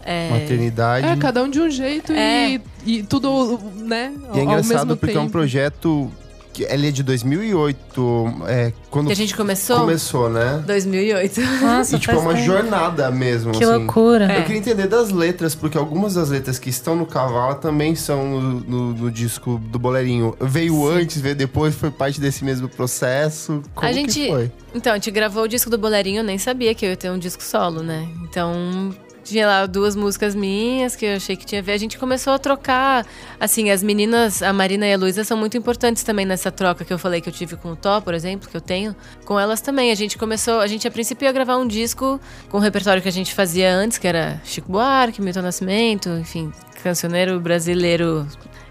É, 0.04 0.30
Maternidade. 0.30 1.08
É, 1.08 1.16
cada 1.16 1.42
um 1.44 1.50
de 1.50 1.60
um 1.60 1.70
jeito 1.70 2.12
É. 2.12 2.50
e, 2.52 2.62
e 2.86 3.04
tudo, 3.04 3.60
né? 3.78 4.14
E 4.16 4.26
é 4.26 4.30
ao 4.30 4.38
engraçado 4.46 4.86
mesmo 4.88 4.98
porque 4.98 5.16
é 5.16 5.20
um 5.20 5.24
tempo. 5.24 5.32
projeto 5.32 6.12
que 6.56 6.64
ele 6.64 6.88
é 6.88 6.92
de 6.92 7.04
2008, 7.04 8.46
é, 8.48 8.72
quando 8.90 9.08
que 9.08 9.12
a 9.14 9.16
gente 9.16 9.36
começou 9.36 9.80
começou, 9.80 10.30
né? 10.30 10.64
2008. 10.66 11.42
Nossa, 11.62 11.96
E 11.96 12.00
tipo, 12.00 12.14
é 12.14 12.18
uma 12.18 12.34
tempo. 12.34 12.46
jornada 12.46 13.12
mesmo, 13.12 13.52
Que 13.52 13.64
assim. 13.64 13.74
loucura. 13.74 14.32
É. 14.32 14.40
Eu 14.40 14.44
queria 14.44 14.60
entender 14.60 14.88
das 14.88 15.12
letras, 15.12 15.54
porque 15.56 15.78
algumas 15.78 16.14
das 16.14 16.30
letras 16.30 16.58
que 16.58 16.70
estão 16.70 16.96
no 16.96 17.06
cavalo 17.06 17.56
também 17.56 17.96
são 17.96 18.26
no, 18.40 18.52
no- 18.62 18.94
no 18.94 19.12
disco 19.12 19.60
do 19.70 19.78
Boleirinho. 19.78 20.36
Veio 20.40 20.88
antes, 20.88 21.20
veio 21.22 21.36
depois, 21.36 21.76
foi 21.76 21.92
parte 21.92 22.20
desse 22.22 22.44
mesmo 22.44 22.70
processo. 22.70 23.62
Como 23.74 23.88
a 23.88 23.92
que 23.94 24.00
gente, 24.00 24.28
foi? 24.30 24.52
então, 24.74 24.94
a 24.94 24.96
gente 24.96 25.12
gravou 25.12 25.44
o 25.44 25.48
disco 25.48 25.70
do 25.70 25.78
Boleirinho, 25.78 26.20
eu 26.20 26.24
nem 26.24 26.38
sabia 26.38 26.74
que 26.74 26.86
eu 26.86 26.90
ia 26.92 26.98
ter 26.98 27.10
um 27.12 27.18
disco 27.20 27.44
solo, 27.44 27.82
né? 27.84 28.08
Então, 28.24 28.96
tinha 29.26 29.48
lá 29.48 29.66
duas 29.66 29.96
músicas 29.96 30.36
minhas 30.36 30.96
que 30.96 31.06
eu 31.06 31.16
achei 31.16 31.36
que 31.36 31.46
tinha 31.46 31.60
a 31.60 31.64
ver. 31.64 31.74
A 31.74 31.78
gente 31.78 31.98
começou 31.98 32.34
a 32.34 32.40
trocar, 32.40 33.06
assim, 33.40 33.72
as 33.72 33.82
meninas, 33.82 34.44
a 34.44 34.54
Marina 34.54 34.88
e 34.88 34.94
a 34.94 34.98
Luísa 34.98 35.24
são 35.24 35.36
muito 35.36 35.58
importantes 35.58 36.04
também 36.04 36.26
nessa 36.26 36.52
troca 36.52 36.86
que 36.86 36.94
eu 36.94 37.00
falei 37.00 37.20
que 37.20 37.28
eu 37.28 37.34
tive 37.34 37.56
com 37.58 37.72
o 37.72 37.76
Tó, 37.76 38.00
por 38.00 38.14
exemplo, 38.14 38.48
que 38.48 38.56
eu 38.56 38.62
tenho. 38.62 38.96
Com 39.26 39.40
elas 39.40 39.62
também, 39.62 39.92
a 39.92 39.96
gente 39.96 40.18
começou, 40.18 40.60
a 40.60 40.68
gente 40.68 40.88
a 40.88 40.92
princípio 40.92 41.26
ia 41.26 41.32
gravar 41.32 41.58
um 41.58 41.68
disco 41.68 42.22
com 42.50 42.58
o 42.58 42.62
repertório 42.62 43.02
que 43.02 43.10
a 43.10 43.12
gente 43.12 43.34
fazia 43.34 43.74
antes, 43.74 43.98
que 43.98 44.08
era 44.08 44.40
Chico 44.46 44.72
Buarque, 44.72 45.22
Milton 45.22 45.42
Nascimento, 45.42 46.10
enfim, 46.10 46.54
cancioneiro 46.84 47.40
brasileiro 47.40 48.28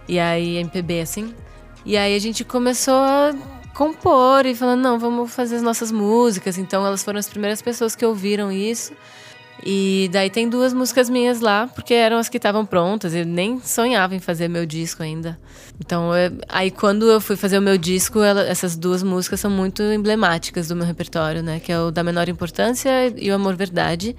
e 0.08 0.20
aí 0.20 0.56
MPB, 0.58 1.00
assim. 1.00 1.34
E 1.84 1.96
aí 1.96 2.14
a 2.14 2.18
gente 2.18 2.44
começou 2.44 2.94
a 2.94 3.34
compor 3.74 4.46
e 4.46 4.54
falando, 4.54 4.80
não, 4.80 4.98
vamos 4.98 5.34
fazer 5.34 5.56
as 5.56 5.62
nossas 5.62 5.90
músicas. 5.90 6.56
Então 6.56 6.86
elas 6.86 7.02
foram 7.02 7.18
as 7.18 7.28
primeiras 7.28 7.60
pessoas 7.60 7.96
que 7.96 8.06
ouviram 8.06 8.52
isso. 8.52 8.92
E 9.66 10.10
daí 10.12 10.28
tem 10.28 10.46
duas 10.48 10.74
músicas 10.74 11.08
minhas 11.08 11.40
lá, 11.40 11.66
porque 11.74 11.94
eram 11.94 12.18
as 12.18 12.28
que 12.28 12.36
estavam 12.36 12.66
prontas. 12.66 13.14
Eu 13.14 13.24
nem 13.24 13.58
sonhava 13.60 14.14
em 14.14 14.20
fazer 14.20 14.46
meu 14.46 14.66
disco 14.66 15.02
ainda. 15.02 15.38
Então, 15.80 16.14
eu- 16.14 16.32
aí 16.50 16.70
quando 16.70 17.08
eu 17.10 17.18
fui 17.20 17.34
fazer 17.34 17.56
o 17.58 17.62
meu 17.62 17.78
disco, 17.78 18.20
ela- 18.22 18.42
essas 18.46 18.76
duas 18.76 19.02
músicas 19.02 19.40
são 19.40 19.50
muito 19.50 19.82
emblemáticas 19.82 20.68
do 20.68 20.76
meu 20.76 20.84
repertório, 20.84 21.42
né? 21.42 21.60
Que 21.60 21.72
é 21.72 21.80
o 21.80 21.90
Da 21.90 22.04
Menor 22.04 22.28
Importância 22.28 22.90
e 23.16 23.30
o 23.30 23.34
Amor 23.34 23.56
Verdade. 23.56 24.14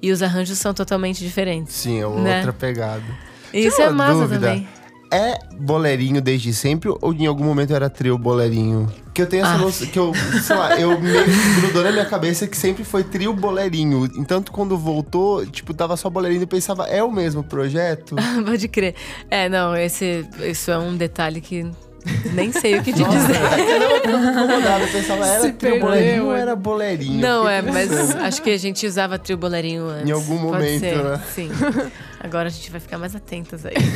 E 0.00 0.10
os 0.10 0.22
arranjos 0.22 0.58
são 0.58 0.72
totalmente 0.72 1.22
diferentes. 1.22 1.74
Sim, 1.74 1.98
é 2.00 2.08
Né? 2.08 2.36
outra 2.38 2.52
pegada. 2.54 3.04
Isso 3.52 3.80
é 3.80 3.90
massa 3.90 4.20
dúvida. 4.20 4.46
também. 4.48 4.68
É 5.10 5.38
boleirinho 5.60 6.20
desde 6.20 6.52
sempre 6.52 6.90
ou 7.00 7.12
em 7.14 7.26
algum 7.26 7.44
momento 7.44 7.72
era 7.72 7.88
trio 7.88 8.18
boleirinho? 8.18 8.90
Que 9.14 9.22
eu 9.22 9.26
tenho 9.26 9.44
essa 9.44 9.54
Ah. 9.54 9.58
noção, 9.58 9.86
que 9.86 9.98
eu, 9.98 10.12
sei 10.42 10.56
lá, 10.56 10.78
eu 10.78 11.00
meio 11.00 11.24
que 11.24 11.30
grudou 11.60 11.82
na 11.84 11.92
minha 11.92 12.04
cabeça 12.04 12.46
que 12.46 12.56
sempre 12.56 12.82
foi 12.84 13.02
trio 13.04 13.32
boleirinho. 13.32 14.04
Então, 14.16 14.42
quando 14.50 14.76
voltou, 14.76 15.46
tipo, 15.46 15.72
tava 15.72 15.96
só 15.96 16.10
boleirinho 16.10 16.42
e 16.42 16.46
pensava, 16.46 16.86
é 16.86 17.02
o 17.02 17.10
mesmo 17.10 17.42
projeto? 17.44 18.16
Pode 18.44 18.68
crer. 18.68 18.94
É, 19.30 19.48
não, 19.48 19.76
esse, 19.76 20.26
isso 20.40 20.70
é 20.70 20.78
um 20.78 20.96
detalhe 20.96 21.40
que 21.40 21.64
nem 22.32 22.52
sei 22.52 22.78
o 22.78 22.82
que 22.82 22.92
te 22.92 23.00
Nossa, 23.00 23.18
dizer. 23.18 23.38
não, 24.06 24.78
eu 24.80 24.88
pensava, 24.92 25.26
era 25.26 25.40
Se 25.42 25.52
trio 25.52 25.72
perdeu, 25.72 25.80
boleirinho 25.80 26.24
ou 26.26 26.34
era 26.36 26.56
boleirinho? 26.56 27.20
Não, 27.20 27.48
é, 27.48 27.62
mas 27.62 28.14
acho 28.16 28.42
que 28.42 28.50
a 28.50 28.58
gente 28.58 28.86
usava 28.86 29.18
trio 29.18 29.36
boleirinho 29.36 29.88
antes. 29.88 30.08
Em 30.08 30.12
algum 30.12 30.36
Pode 30.38 30.52
momento, 30.52 30.80
ser, 30.80 31.02
né? 31.02 31.20
Sim. 31.34 31.50
Agora 32.20 32.48
a 32.48 32.50
gente 32.50 32.70
vai 32.70 32.80
ficar 32.80 32.98
mais 32.98 33.14
atentas 33.14 33.64
aí. 33.66 33.74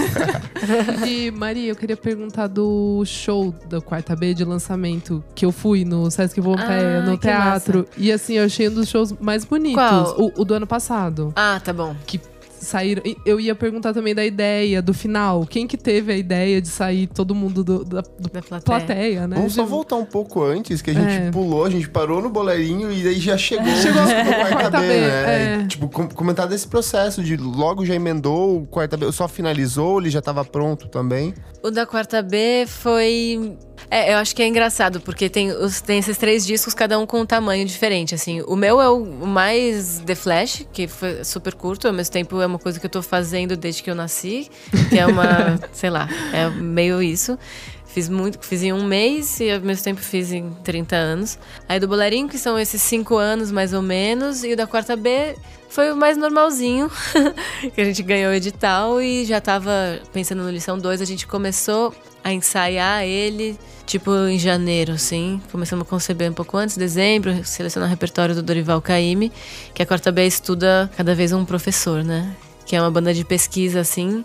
E, 1.06 1.30
Maria, 1.30 1.70
eu 1.70 1.76
queria 1.76 1.96
perguntar 1.96 2.46
do 2.46 3.02
show 3.04 3.54
da 3.68 3.80
quarta 3.80 4.14
B 4.14 4.34
de 4.34 4.44
lançamento 4.44 5.24
que 5.34 5.44
eu 5.44 5.50
fui 5.52 5.84
no 5.84 6.10
Sesc 6.10 6.40
Pompeia, 6.40 6.98
Ah, 6.98 7.02
no 7.02 7.16
teatro. 7.16 7.86
E 7.96 8.12
assim, 8.12 8.34
eu 8.34 8.44
achei 8.44 8.68
um 8.68 8.74
dos 8.74 8.88
shows 8.88 9.12
mais 9.20 9.44
bonitos. 9.44 9.74
Qual? 9.82 10.16
O, 10.20 10.42
o 10.42 10.44
do 10.44 10.54
ano 10.54 10.66
passado. 10.66 11.32
Ah, 11.34 11.60
tá 11.64 11.72
bom. 11.72 11.96
Que 12.06 12.20
saíram. 12.64 13.02
Eu 13.24 13.38
ia 13.40 13.54
perguntar 13.54 13.92
também 13.92 14.14
da 14.14 14.24
ideia, 14.24 14.80
do 14.82 14.92
final. 14.94 15.46
Quem 15.46 15.66
que 15.66 15.76
teve 15.76 16.12
a 16.12 16.16
ideia 16.16 16.60
de 16.60 16.68
sair 16.68 17.06
todo 17.06 17.34
mundo 17.34 17.62
do, 17.64 17.84
da 17.84 18.00
do 18.00 18.28
Da 18.30 18.42
plateia. 18.42 18.60
plateia, 18.60 19.26
né? 19.28 19.36
Vamos 19.36 19.54
só 19.54 19.64
voltar 19.64 19.96
um 19.96 20.04
pouco 20.04 20.42
antes, 20.42 20.80
que 20.82 20.90
a 20.90 20.94
gente 20.94 21.12
É. 21.12 21.30
pulou, 21.30 21.64
a 21.64 21.70
gente 21.70 21.88
parou 21.88 22.20
no 22.22 22.28
boleirinho 22.30 22.90
e 22.92 23.06
aí 23.08 23.18
já 23.18 23.36
chegou, 23.36 23.66
Chegou 23.76 24.02
no 24.02 24.08
no 24.08 24.34
quarta 24.50 24.80
B, 24.80 24.86
né? 24.86 25.62
é. 25.62 25.66
Tipo, 25.66 25.88
com- 25.88 26.08
comentar 26.08 26.46
desse 26.48 26.66
processo 26.68 27.22
de 27.22 27.36
logo 27.36 27.84
já 27.84 27.94
emendou 27.94 28.62
o 28.62 28.66
quarta 28.66 28.96
B, 28.96 29.10
só 29.12 29.26
finalizou, 29.28 30.00
ele 30.00 30.10
já 30.10 30.20
tava 30.22 30.44
pronto 30.44 30.88
também. 30.88 31.34
O 31.62 31.70
da 31.70 31.86
quarta 31.86 32.22
B 32.22 32.64
foi. 32.66 33.56
É, 33.90 34.12
eu 34.12 34.18
acho 34.18 34.34
que 34.34 34.42
é 34.42 34.46
engraçado, 34.46 35.00
porque 35.00 35.28
tem, 35.28 35.52
os, 35.52 35.80
tem 35.80 35.98
esses 35.98 36.18
três 36.18 36.44
discos, 36.44 36.74
cada 36.74 36.98
um 36.98 37.06
com 37.06 37.20
um 37.20 37.26
tamanho 37.26 37.64
diferente. 37.64 38.14
Assim, 38.14 38.42
o 38.42 38.56
meu 38.56 38.80
é 38.80 38.88
o 38.88 39.04
mais 39.04 40.00
The 40.04 40.14
Flash, 40.14 40.66
que 40.72 40.88
foi 40.88 41.22
super 41.24 41.54
curto, 41.54 41.86
ao 41.86 41.92
mesmo 41.92 42.12
tempo 42.12 42.40
é 42.40 42.46
uma 42.46 42.58
coisa 42.58 42.80
que 42.80 42.86
eu 42.86 42.90
tô 42.90 43.02
fazendo 43.02 43.56
desde 43.56 43.82
que 43.82 43.90
eu 43.90 43.94
nasci, 43.94 44.50
que 44.88 44.98
é 44.98 45.06
uma, 45.06 45.58
sei 45.72 45.90
lá, 45.90 46.08
é 46.32 46.48
meio 46.50 47.02
isso. 47.02 47.38
Fiz 47.86 48.08
muito, 48.08 48.38
fiz 48.46 48.62
em 48.62 48.72
um 48.72 48.84
mês 48.84 49.40
e 49.40 49.50
ao 49.50 49.60
mesmo 49.60 49.82
tempo 49.82 50.00
fiz 50.00 50.30
em 50.30 50.50
30 50.62 50.94
anos. 50.94 51.38
Aí 51.68 51.80
do 51.80 51.88
Boleirinho, 51.88 52.28
que 52.28 52.38
são 52.38 52.56
esses 52.56 52.80
cinco 52.80 53.16
anos 53.16 53.50
mais 53.50 53.72
ou 53.72 53.82
menos, 53.82 54.44
e 54.44 54.52
o 54.52 54.56
da 54.56 54.64
quarta 54.64 54.94
B 54.94 55.34
foi 55.70 55.92
o 55.92 55.96
mais 55.96 56.16
normalzinho, 56.16 56.90
que 57.74 57.80
a 57.80 57.84
gente 57.84 58.02
ganhou 58.02 58.32
o 58.32 58.34
edital 58.34 59.00
e 59.00 59.24
já 59.24 59.40
tava 59.40 60.00
pensando 60.12 60.42
no 60.42 60.50
lição 60.50 60.76
2, 60.76 61.00
a 61.00 61.04
gente 61.04 61.26
começou 61.26 61.94
a 62.22 62.32
ensaiar 62.32 63.04
ele, 63.04 63.56
tipo, 63.86 64.12
em 64.26 64.38
janeiro, 64.38 64.92
assim. 64.92 65.40
Começamos 65.50 65.86
a 65.86 65.88
conceber 65.88 66.28
um 66.28 66.34
pouco 66.34 66.56
antes, 66.56 66.76
dezembro, 66.76 67.44
selecionar 67.44 67.88
o 67.88 67.90
repertório 67.90 68.34
do 68.34 68.42
Dorival 68.42 68.82
Caymmi, 68.82 69.32
que 69.72 69.82
a 69.82 69.86
quarta 69.86 70.10
B 70.10 70.26
estuda 70.26 70.90
cada 70.96 71.14
vez 71.14 71.32
um 71.32 71.44
professor, 71.44 72.02
né? 72.02 72.34
Que 72.66 72.74
é 72.74 72.80
uma 72.80 72.90
banda 72.90 73.14
de 73.14 73.24
pesquisa, 73.24 73.80
assim, 73.80 74.24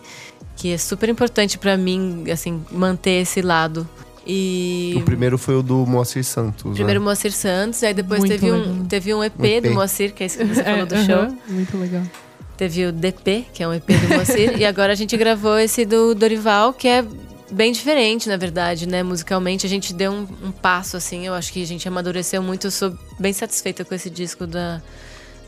que 0.56 0.74
é 0.74 0.78
super 0.80 1.10
importante 1.10 1.60
pra 1.60 1.78
mim, 1.78 2.26
assim, 2.32 2.66
manter 2.72 3.22
esse 3.22 3.42
lado. 3.42 3.88
E 4.26 4.94
O 4.98 5.02
primeiro 5.02 5.38
foi 5.38 5.56
o 5.56 5.62
do 5.62 5.86
Moacir 5.86 6.24
Santos. 6.24 6.74
primeiro 6.74 7.00
né? 7.00 7.04
Moacir 7.06 7.32
Santos, 7.32 7.84
aí 7.84 7.94
depois 7.94 8.20
Muito 8.22 8.32
teve 8.32 8.52
um, 8.52 8.86
teve 8.86 9.14
um 9.14 9.24
EP, 9.24 9.34
Um 9.40 9.46
EP. 9.46 9.64
do 9.64 9.72
Moacir, 9.74 10.14
que 10.14 10.24
é 10.24 10.26
isso 10.26 10.38
que 10.40 10.46
você 10.46 10.64
falou 10.64 10.86
do 10.86 10.96
É, 10.96 11.06
show. 11.06 11.16
aham, 11.16 11.38
Muito 11.48 11.78
legal. 11.78 12.02
Teve 12.58 12.86
o 12.88 12.92
DP, 12.92 13.46
que 13.54 13.62
é 13.62 13.68
um 13.68 13.74
EP 13.74 13.86
do 13.86 14.08
Moacir, 14.16 14.56
e 14.60 14.66
agora 14.66 14.94
a 14.94 14.96
gente 14.96 15.16
gravou 15.18 15.60
esse 15.60 15.86
do 15.86 16.16
Dorival, 16.16 16.74
que 16.74 16.88
é 16.88 17.06
bem 17.52 17.72
diferente, 17.72 18.28
na 18.28 18.38
verdade, 18.38 18.88
né? 18.88 19.04
Musicalmente 19.04 19.66
a 19.66 19.70
gente 19.70 19.94
deu 19.94 20.12
um, 20.12 20.28
um 20.44 20.52
passo, 20.52 20.98
assim, 20.98 21.28
eu 21.28 21.34
acho 21.34 21.52
que 21.54 21.62
a 21.62 21.66
gente 21.68 21.88
amadureceu 21.88 22.42
muito, 22.42 22.68
eu 22.68 22.72
sou 22.72 22.98
bem 23.20 23.32
satisfeita 23.34 23.86
com 23.86 23.94
esse 23.94 24.10
disco 24.10 24.48
da, 24.48 24.82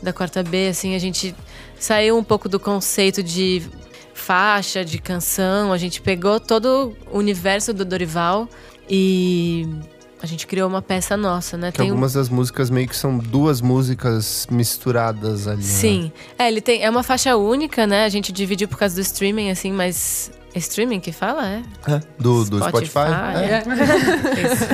da 0.02 0.12
Quarta 0.12 0.42
B, 0.42 0.68
assim, 0.68 0.94
a 0.94 0.98
gente 1.00 1.34
saiu 1.80 2.16
um 2.16 2.22
pouco 2.22 2.48
do 2.48 2.60
conceito 2.60 3.22
de 3.22 3.62
faixa, 4.18 4.84
de 4.84 4.98
canção, 4.98 5.72
a 5.72 5.78
gente 5.78 6.00
pegou 6.00 6.38
todo 6.40 6.96
o 7.10 7.18
universo 7.18 7.72
do 7.72 7.84
Dorival 7.84 8.48
e 8.88 9.66
a 10.20 10.26
gente 10.26 10.46
criou 10.46 10.68
uma 10.68 10.82
peça 10.82 11.16
nossa, 11.16 11.56
né? 11.56 11.70
Que 11.70 11.80
um- 11.82 11.90
algumas 11.90 12.12
das 12.14 12.28
músicas 12.28 12.70
meio 12.70 12.88
que 12.88 12.96
são 12.96 13.18
duas 13.18 13.60
músicas 13.60 14.46
misturadas 14.50 15.46
ali. 15.46 15.58
né? 15.58 15.62
Sim. 15.62 16.12
É, 16.38 16.48
ele 16.48 16.60
tem. 16.60 16.82
É 16.82 16.90
uma 16.90 17.02
faixa 17.02 17.36
única, 17.36 17.86
né? 17.86 18.04
A 18.04 18.08
gente 18.08 18.32
dividiu 18.32 18.66
por 18.68 18.78
causa 18.78 18.94
do 18.96 19.00
streaming, 19.00 19.50
assim, 19.50 19.72
mas. 19.72 20.30
É 20.54 20.58
streaming 20.58 20.98
que 21.00 21.12
fala, 21.12 21.46
é? 21.46 21.62
É, 21.86 22.00
Do, 22.18 22.44
do 22.44 22.58
Spotify? 22.58 22.90
Spotify, 22.90 23.38
É. 23.44 23.62
Isso. 24.44 24.64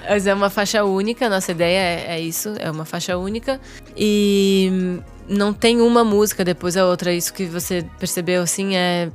Mas 0.08 0.26
é 0.26 0.34
uma 0.34 0.48
faixa 0.50 0.84
única, 0.84 1.28
nossa 1.28 1.52
ideia 1.52 1.78
é, 1.78 2.06
é 2.16 2.20
isso, 2.20 2.54
é 2.58 2.70
uma 2.70 2.84
faixa 2.84 3.16
única. 3.18 3.60
E 3.96 4.98
não 5.28 5.52
tem 5.52 5.80
uma 5.80 6.02
música 6.04 6.44
depois 6.44 6.74
da 6.74 6.86
outra. 6.86 7.12
Isso 7.12 7.32
que 7.32 7.44
você 7.46 7.84
percebeu, 7.98 8.42
assim, 8.42 8.74
é. 8.76 9.10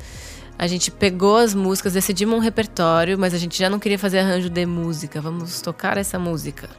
A 0.58 0.68
gente 0.68 0.92
pegou 0.92 1.38
as 1.38 1.54
músicas, 1.56 1.94
decidimos 1.94 2.36
um 2.36 2.40
repertório, 2.40 3.18
mas 3.18 3.34
a 3.34 3.38
gente 3.38 3.58
já 3.58 3.70
não 3.70 3.80
queria 3.80 3.98
fazer 3.98 4.20
arranjo 4.20 4.50
de 4.50 4.66
música. 4.66 5.22
Vamos 5.22 5.62
tocar 5.62 5.98
essa 5.98 6.20
música. 6.20 6.70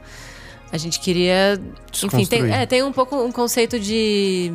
A 0.71 0.77
gente 0.77 0.99
queria. 0.99 1.59
Enfim, 2.03 2.25
tem, 2.25 2.53
é, 2.53 2.65
tem 2.65 2.83
um 2.83 2.91
pouco 2.93 3.15
um 3.17 3.31
conceito 3.31 3.79
de. 3.79 4.53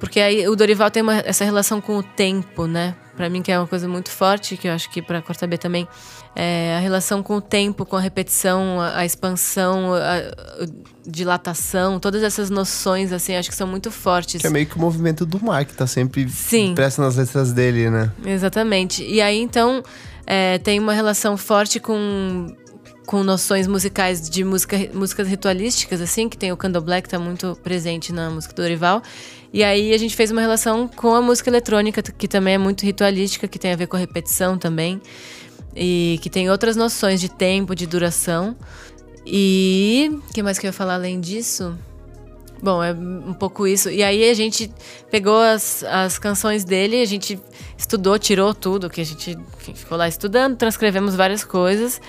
Porque 0.00 0.18
aí 0.20 0.48
o 0.48 0.56
Dorival 0.56 0.90
tem 0.90 1.02
uma- 1.02 1.18
essa 1.24 1.44
relação 1.44 1.80
com 1.80 1.98
o 1.98 2.02
tempo, 2.02 2.66
né? 2.66 2.94
Pra 3.22 3.30
mim, 3.30 3.40
que 3.40 3.52
é 3.52 3.56
uma 3.56 3.68
coisa 3.68 3.86
muito 3.86 4.10
forte, 4.10 4.56
que 4.56 4.66
eu 4.66 4.72
acho 4.72 4.90
que 4.90 5.00
pra 5.00 5.22
Corta 5.22 5.46
B 5.46 5.56
também. 5.56 5.86
É 6.34 6.74
a 6.76 6.80
relação 6.80 7.22
com 7.22 7.36
o 7.36 7.40
tempo, 7.40 7.86
com 7.86 7.94
a 7.94 8.00
repetição, 8.00 8.80
a, 8.80 8.98
a 8.98 9.06
expansão, 9.06 9.94
a, 9.94 10.00
a 10.00 10.66
dilatação, 11.06 12.00
todas 12.00 12.20
essas 12.24 12.50
noções, 12.50 13.12
assim, 13.12 13.36
acho 13.36 13.48
que 13.48 13.54
são 13.54 13.68
muito 13.68 13.92
fortes. 13.92 14.40
Que 14.40 14.48
é 14.48 14.50
meio 14.50 14.66
que 14.66 14.74
o 14.74 14.80
movimento 14.80 15.24
do 15.24 15.40
mar, 15.40 15.64
que 15.64 15.72
tá 15.72 15.86
sempre 15.86 16.28
Sim. 16.28 16.72
impresso 16.72 17.00
nas 17.00 17.14
letras 17.14 17.52
dele, 17.52 17.88
né? 17.90 18.10
Exatamente. 18.26 19.04
E 19.04 19.20
aí, 19.20 19.38
então, 19.38 19.84
é, 20.26 20.58
tem 20.58 20.80
uma 20.80 20.92
relação 20.92 21.36
forte 21.36 21.78
com, 21.78 22.52
com 23.06 23.22
noções 23.22 23.68
musicais 23.68 24.28
de 24.28 24.42
música, 24.42 24.76
músicas 24.92 25.28
ritualísticas, 25.28 26.00
assim, 26.00 26.28
que 26.28 26.36
tem 26.36 26.50
o 26.50 26.56
candomblé, 26.56 27.00
que 27.00 27.08
tá 27.08 27.20
muito 27.20 27.56
presente 27.62 28.12
na 28.12 28.30
música 28.30 28.52
do 28.52 28.62
Dorival. 28.62 29.00
E 29.52 29.62
aí 29.62 29.92
a 29.92 29.98
gente 29.98 30.16
fez 30.16 30.30
uma 30.30 30.40
relação 30.40 30.88
com 30.88 31.14
a 31.14 31.20
música 31.20 31.50
eletrônica, 31.50 32.02
que 32.02 32.26
também 32.26 32.54
é 32.54 32.58
muito 32.58 32.84
ritualística, 32.84 33.46
que 33.46 33.58
tem 33.58 33.72
a 33.72 33.76
ver 33.76 33.86
com 33.86 33.96
a 33.96 34.00
repetição 34.00 34.56
também. 34.56 35.00
E 35.76 36.18
que 36.22 36.30
tem 36.30 36.50
outras 36.50 36.76
noções 36.76 37.20
de 37.20 37.28
tempo, 37.28 37.74
de 37.74 37.86
duração. 37.86 38.56
E. 39.26 40.10
O 40.28 40.32
que 40.32 40.42
mais 40.42 40.58
que 40.58 40.66
eu 40.66 40.68
ia 40.68 40.72
falar 40.72 40.94
além 40.94 41.20
disso? 41.20 41.76
Bom, 42.62 42.82
é 42.82 42.92
um 42.92 43.34
pouco 43.34 43.66
isso. 43.66 43.90
E 43.90 44.04
aí 44.04 44.30
a 44.30 44.34
gente 44.34 44.72
pegou 45.10 45.40
as, 45.40 45.82
as 45.82 46.16
canções 46.16 46.64
dele, 46.64 47.02
a 47.02 47.04
gente 47.04 47.38
estudou, 47.76 48.16
tirou 48.20 48.54
tudo, 48.54 48.88
que 48.88 49.00
a 49.00 49.04
gente 49.04 49.36
enfim, 49.58 49.74
ficou 49.74 49.98
lá 49.98 50.06
estudando, 50.06 50.56
transcrevemos 50.56 51.16
várias 51.16 51.44
coisas. 51.44 52.00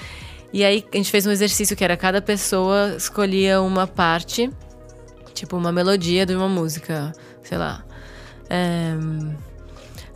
E 0.54 0.64
aí 0.64 0.86
a 0.94 0.98
gente 0.98 1.10
fez 1.10 1.26
um 1.26 1.32
exercício 1.32 1.76
que 1.76 1.84
era 1.84 1.98
cada 1.98 2.22
pessoa 2.22 2.94
escolhia 2.96 3.60
uma 3.62 3.88
parte, 3.88 4.52
tipo 5.34 5.58
uma 5.58 5.72
melodia 5.72 6.24
de 6.24 6.36
uma 6.36 6.48
música, 6.48 7.12
sei 7.44 7.58
lá. 7.58 7.84
Ehm, 8.50 9.36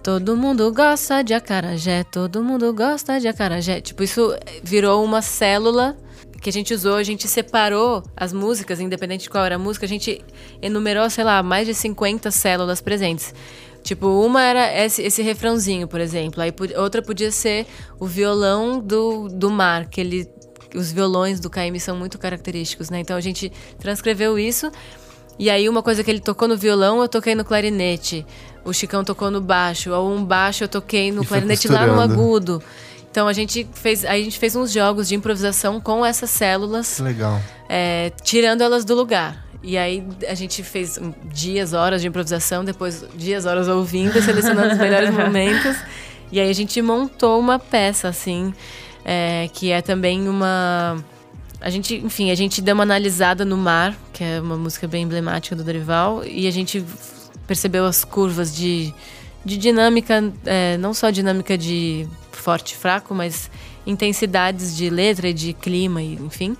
Todo 0.07 0.37
mundo 0.37 0.71
gosta 0.71 1.21
de 1.21 1.33
acarajé, 1.33 2.01
todo 2.05 2.41
mundo 2.41 2.73
gosta 2.73 3.19
de 3.19 3.27
acarajé. 3.27 3.81
Tipo, 3.81 4.03
isso 4.03 4.33
virou 4.63 5.03
uma 5.03 5.21
célula 5.21 5.97
que 6.41 6.49
a 6.49 6.53
gente 6.53 6.73
usou, 6.73 6.95
a 6.95 7.03
gente 7.03 7.27
separou 7.27 8.01
as 8.15 8.31
músicas, 8.31 8.79
independente 8.79 9.23
de 9.23 9.29
qual 9.29 9.43
era 9.43 9.55
a 9.55 9.59
música, 9.59 9.85
a 9.85 9.89
gente 9.89 10.23
enumerou, 10.61 11.09
sei 11.09 11.25
lá, 11.25 11.43
mais 11.43 11.67
de 11.67 11.73
50 11.73 12.31
células 12.31 12.79
presentes. 12.79 13.35
Tipo, 13.83 14.07
uma 14.25 14.41
era 14.41 14.85
esse, 14.85 15.01
esse 15.01 15.21
refrãozinho, 15.21 15.89
por 15.89 15.99
exemplo. 15.99 16.41
Aí 16.41 16.53
outra 16.77 17.01
podia 17.01 17.29
ser 17.29 17.65
o 17.99 18.05
violão 18.05 18.79
do, 18.79 19.27
do 19.27 19.49
mar, 19.49 19.89
que 19.89 19.99
ele. 19.99 20.25
Os 20.73 20.89
violões 20.89 21.41
do 21.41 21.49
KM 21.49 21.77
são 21.81 21.97
muito 21.97 22.17
característicos, 22.17 22.89
né? 22.89 23.01
Então 23.01 23.17
a 23.17 23.21
gente 23.21 23.51
transcreveu 23.77 24.39
isso. 24.39 24.71
E 25.39 25.49
aí, 25.49 25.69
uma 25.69 25.83
coisa 25.83 26.03
que 26.03 26.09
ele 26.09 26.19
tocou 26.19 26.47
no 26.47 26.57
violão, 26.57 27.01
eu 27.01 27.07
toquei 27.07 27.35
no 27.35 27.45
clarinete. 27.45 28.25
O 28.65 28.73
Chicão 28.73 29.03
tocou 29.03 29.29
no 29.29 29.39
baixo. 29.39 29.91
Ou 29.91 30.11
um 30.13 30.23
baixo, 30.23 30.63
eu 30.63 30.67
toquei 30.67 31.11
no 31.11 31.23
E 31.23 31.25
clarinete 31.25 31.67
lá 31.67 31.85
no 31.85 31.99
agudo. 32.01 32.61
Então 33.09 33.27
a 33.27 33.33
gente 33.33 33.67
fez, 33.73 34.05
a 34.05 34.15
gente 34.17 34.37
fez 34.37 34.55
uns 34.55 34.71
jogos 34.71 35.07
de 35.07 35.15
improvisação 35.15 35.79
com 35.81 36.05
essas 36.05 36.29
células, 36.29 36.97
Que 36.97 37.01
legal. 37.01 37.41
é, 37.67 38.11
tirando 38.23 38.61
elas 38.61 38.85
do 38.85 38.93
lugar. 38.93 39.43
E 39.63 39.75
aí 39.75 40.03
a 40.27 40.35
gente 40.35 40.61
fez 40.61 40.99
dias, 41.25 41.73
horas 41.73 42.01
de 42.01 42.07
improvisação, 42.07 42.63
depois 42.63 43.03
dias, 43.15 43.45
horas 43.47 43.67
ouvindo, 43.67 44.21
selecionando 44.21 44.73
os 44.73 44.77
melhores 44.77 45.09
momentos. 45.15 45.75
E 46.31 46.39
aí 46.39 46.49
a 46.49 46.53
gente 46.53 46.79
montou 46.81 47.39
uma 47.39 47.57
peça, 47.57 48.07
assim, 48.07 48.53
é, 49.03 49.49
que 49.51 49.71
é 49.71 49.81
também 49.81 50.27
uma. 50.29 50.97
A 51.59 51.69
gente, 51.69 51.95
enfim, 51.95 52.29
a 52.29 52.35
gente 52.35 52.61
deu 52.61 52.75
uma 52.75 52.83
analisada 52.83 53.43
no 53.43 53.57
mar, 53.57 53.95
que 54.13 54.23
é 54.23 54.39
uma 54.39 54.57
música 54.57 54.87
bem 54.87 55.03
emblemática 55.03 55.55
do 55.55 55.63
Dorival, 55.63 56.23
e 56.23 56.47
a 56.47 56.51
gente 56.51 56.83
percebeu 57.47 57.85
as 57.85 58.03
curvas 58.03 58.55
de, 58.55 58.93
de 59.43 59.57
dinâmica, 59.57 60.31
é, 60.45 60.77
não 60.77 60.93
só 60.93 61.09
dinâmica 61.09 61.57
de 61.57 62.07
forte 62.31 62.73
e 62.73 62.75
fraco, 62.75 63.15
mas 63.15 63.49
intensidades 63.85 64.75
de 64.75 64.89
letra 64.89 65.29
e 65.29 65.33
de 65.33 65.53
clima, 65.53 66.01
e, 66.01 66.13
enfim. 66.13 66.55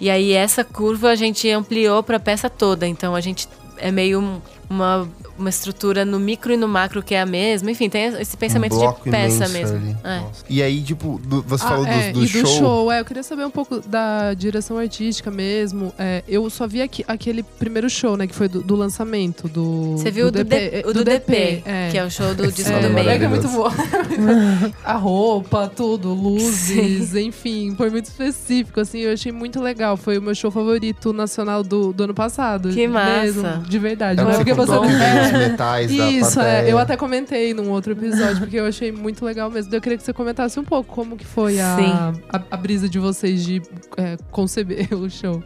E 0.00 0.10
aí 0.10 0.32
essa 0.32 0.64
curva 0.64 1.10
a 1.10 1.14
gente 1.14 1.48
ampliou 1.50 2.02
para 2.02 2.16
a 2.16 2.20
peça 2.20 2.50
toda, 2.50 2.86
então 2.86 3.14
a 3.14 3.20
gente 3.20 3.48
é 3.76 3.92
meio 3.92 4.42
uma, 4.72 5.08
uma 5.38 5.48
estrutura 5.50 6.04
no 6.04 6.18
micro 6.18 6.52
e 6.52 6.56
no 6.56 6.66
macro 6.66 7.02
que 7.02 7.14
é 7.14 7.20
a 7.20 7.26
mesma. 7.26 7.70
Enfim, 7.70 7.88
tem 7.88 8.04
esse 8.20 8.36
pensamento 8.36 8.74
um 8.74 8.78
bloco 8.78 9.04
de 9.04 9.10
peça 9.10 9.48
mesmo. 9.48 9.76
ali. 9.76 9.96
É. 10.04 10.22
E 10.48 10.62
aí, 10.62 10.80
tipo, 10.82 11.20
do- 11.24 11.42
você 11.42 11.64
Ah, 11.64 11.68
falou 11.68 11.86
é, 11.86 12.10
do, 12.12 12.20
do 12.20 12.24
e 12.24 12.28
do 12.28 12.46
show. 12.46 12.58
show, 12.58 12.92
é, 12.92 13.00
eu 13.00 13.04
queria 13.04 13.22
saber 13.22 13.44
um 13.44 13.50
pouco 13.50 13.80
da 13.86 14.34
direção 14.34 14.78
artística 14.78 15.30
mesmo. 15.30 15.92
É, 15.98 16.22
eu 16.26 16.48
só 16.50 16.66
vi 16.66 16.80
aqui- 16.82 17.04
aquele 17.06 17.42
primeiro 17.42 17.88
show, 17.90 18.16
né, 18.16 18.26
que 18.26 18.34
foi 18.34 18.48
do, 18.48 18.62
do 18.62 18.74
lançamento 18.76 19.48
do. 19.48 19.96
Você 19.98 20.10
viu 20.10 20.28
o 20.28 20.30
do, 20.30 20.42
D- 20.44 20.82
o 20.86 20.92
do 20.92 21.04
DP, 21.04 21.62
é. 21.64 21.88
que 21.90 21.98
é 21.98 22.04
o 22.04 22.10
show 22.10 22.34
do 22.34 22.50
disco 22.50 22.72
É, 22.72 22.80
do 22.80 22.86
É, 22.86 22.90
meio. 22.90 23.10
é 23.10 23.14
é 23.16 23.28
muito 23.28 23.48
boa. 23.48 23.70
a 24.84 24.94
roupa, 24.94 25.70
tudo, 25.74 26.12
luzes, 26.12 27.14
enfim, 27.14 27.74
foi 27.76 27.90
muito 27.90 28.06
específico, 28.06 28.80
assim, 28.80 29.00
eu 29.00 29.12
achei 29.12 29.32
muito 29.32 29.60
legal. 29.60 29.96
Foi 29.96 30.18
o 30.18 30.22
meu 30.22 30.34
show 30.34 30.50
favorito 30.50 31.12
nacional 31.12 31.62
do, 31.62 31.92
do 31.92 32.04
ano 32.04 32.14
passado. 32.14 32.70
Que 32.70 32.86
massa. 32.86 33.22
Mesmo, 33.22 33.58
de 33.68 33.78
verdade. 33.78 34.20
É 34.20 34.24
não 34.24 34.30
é 34.30 34.36
porque 34.36 34.54
você 34.66 35.04
é, 35.04 35.22
os 35.26 35.32
metais 35.50 35.96
da 35.96 36.10
Isso, 36.10 36.34
plateia. 36.34 36.68
é. 36.68 36.72
Eu 36.72 36.78
até 36.78 36.96
comentei 36.96 37.52
num 37.54 37.70
outro 37.70 37.92
episódio, 37.92 38.38
porque 38.40 38.56
eu 38.56 38.66
achei 38.66 38.90
muito 38.92 39.24
legal 39.24 39.50
mesmo. 39.50 39.74
Eu 39.74 39.80
queria 39.80 39.98
que 39.98 40.04
você 40.04 40.12
comentasse 40.12 40.58
um 40.58 40.64
pouco 40.64 40.94
como 40.94 41.16
que 41.16 41.26
foi 41.26 41.60
a, 41.60 42.12
a, 42.30 42.42
a 42.50 42.56
brisa 42.56 42.88
de 42.88 42.98
vocês 42.98 43.44
de 43.44 43.60
é, 43.96 44.16
conceber 44.30 44.88
o 44.94 45.08
show. 45.10 45.42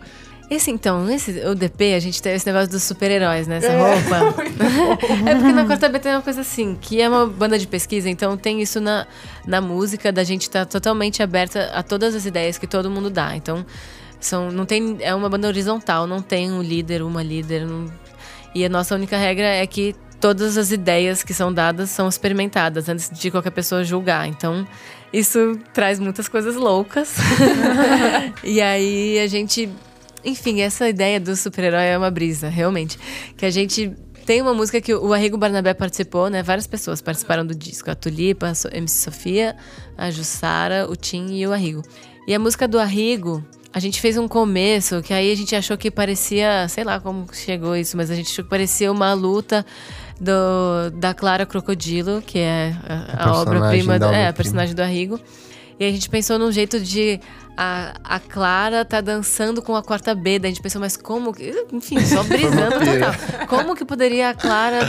Esse 0.49 0.71
então, 0.71 1.11
esse, 1.11 1.45
o 1.45 1.57
DP, 1.57 1.95
a 1.95 1.99
gente 1.99 2.23
tem 2.23 2.33
esse 2.35 2.47
negócio 2.47 2.71
dos 2.71 2.85
super-heróis, 2.85 3.49
né? 3.49 3.57
Essa 3.57 3.73
roupa. 3.77 4.45
é 5.29 5.35
porque 5.35 5.53
na 5.53 5.65
Quarta 5.65 5.89
B 5.89 5.99
tem 5.99 6.13
uma 6.13 6.23
coisa 6.23 6.43
assim, 6.43 6.79
que 6.81 7.01
é 7.01 7.09
uma 7.09 7.27
banda 7.27 7.59
de 7.59 7.67
pesquisa, 7.67 8.09
então 8.09 8.37
tem 8.37 8.63
isso 8.63 8.81
na, 8.81 9.09
na 9.45 9.61
música, 9.61 10.13
da 10.13 10.23
gente 10.23 10.43
estar 10.43 10.65
totalmente 10.65 11.21
aberta 11.21 11.73
a 11.75 11.83
todas 11.83 12.15
as 12.15 12.27
ideias 12.27 12.59
que 12.59 12.67
todo 12.69 12.89
mundo 12.89 13.11
dá. 13.11 13.35
Então, 13.35 13.67
são, 14.21 14.53
não 14.53 14.65
tem, 14.65 14.97
é 15.01 15.13
uma 15.13 15.29
banda 15.29 15.49
horizontal, 15.49 16.07
não 16.07 16.23
tem 16.23 16.53
um 16.53 16.63
líder, 16.63 17.03
uma 17.03 17.25
líder. 17.25 17.67
não- 17.67 17.87
e 18.57 18.65
a 18.65 18.71
nossa 18.71 18.95
única 18.95 19.19
regra 19.19 19.45
é 19.45 19.67
que 19.67 19.95
todas 20.19 20.57
as 20.57 20.73
ideias 20.73 21.23
que 21.23 21.35
são 21.35 21.53
dadas 21.53 21.91
são 21.91 22.09
experimentadas 22.09 22.89
antes 22.89 23.11
de 23.11 23.31
qualquer 23.31 23.51
pessoa 23.51 23.85
julgar. 23.85 24.27
Então, 24.27 24.67
isso 25.13 25.61
traz 25.75 25.99
muitas 25.99 26.27
coisas 26.27 26.57
loucas. 26.57 27.17
e 28.43 28.63
aí 28.63 29.19
a 29.19 29.27
gente. 29.27 29.69
Enfim, 30.25 30.63
essa 30.63 30.89
ideia 30.89 31.21
do 31.21 31.37
super-herói 31.37 31.85
é 31.85 31.99
uma 31.99 32.11
brisa, 32.11 32.49
realmente. 32.49 32.99
Que 33.37 33.45
a 33.45 33.51
gente. 33.51 33.93
Tem 34.25 34.41
uma 34.41 34.55
música 34.55 34.81
que 34.81 34.95
o 34.95 35.13
Arrigo 35.13 35.37
Barnabé 35.37 35.75
participou, 35.75 36.31
né? 36.31 36.43
Várias 36.43 36.67
pessoas 36.67 37.03
participaram 37.03 37.45
do 37.45 37.55
disco. 37.55 37.91
A 37.91 37.95
Tulipa, 37.95 38.47
a 38.47 38.77
MC 38.77 39.05
Sofia, 39.05 39.55
a 39.99 40.11
Jussara, 40.11 40.91
o 40.91 40.97
Tim 40.97 41.27
e 41.35 41.47
o 41.47 41.53
Arrigo. 41.53 41.83
E 42.27 42.35
a 42.35 42.39
música 42.39 42.67
do 42.67 42.81
Arrigo, 42.81 43.45
a 43.77 43.79
gente 43.79 44.01
fez 44.01 44.17
um 44.17 44.27
começo 44.27 45.03
que 45.03 45.13
aí 45.13 45.31
a 45.31 45.35
gente 45.37 45.55
achou 45.55 45.77
que 45.77 45.91
parecia, 45.91 46.67
sei 46.67 46.83
lá 46.83 46.99
como 46.99 47.27
chegou 47.33 47.77
isso, 47.77 47.95
mas 47.95 48.11
a 48.11 48.15
gente 48.15 48.31
achou 48.33 48.43
que 48.43 48.49
parecia 48.49 48.91
uma 48.91 49.13
luta 49.13 49.67
do, 50.19 50.91
da 50.95 51.13
Clara 51.13 51.45
Crocodilo, 51.45 52.23
que 52.23 52.39
é 52.39 52.75
a, 52.89 52.95
a 53.29 53.33
obra-prima, 53.43 53.99
do- 53.99 54.05
é, 54.15 54.29
a 54.29 54.33
personagem 54.33 54.75
do 54.75 54.81
Arrigo. 54.83 55.21
E 55.79 55.85
a 55.85 55.91
gente 55.91 56.09
pensou 56.09 56.39
num 56.39 56.51
jeito 56.51 56.81
de. 56.81 57.21
A, 57.57 57.95
a 58.05 58.21
Clara 58.21 58.85
tá 58.85 59.01
dançando 59.01 59.63
com 59.63 59.75
a 59.75 59.83
quarta 59.83 60.15
B. 60.15 60.39
Daí 60.39 60.51
a 60.51 60.55
gente 60.55 60.63
pensou, 60.63 60.81
mas 60.81 60.97
como 60.97 61.33
que. 61.33 61.67
Enfim, 61.73 61.99
só 62.05 62.23
brisando 62.23 62.79
total. 62.79 63.47
Como 63.49 63.75
que 63.75 63.85
poderia 63.85 64.31
a 64.31 64.35
Clara 64.35 64.81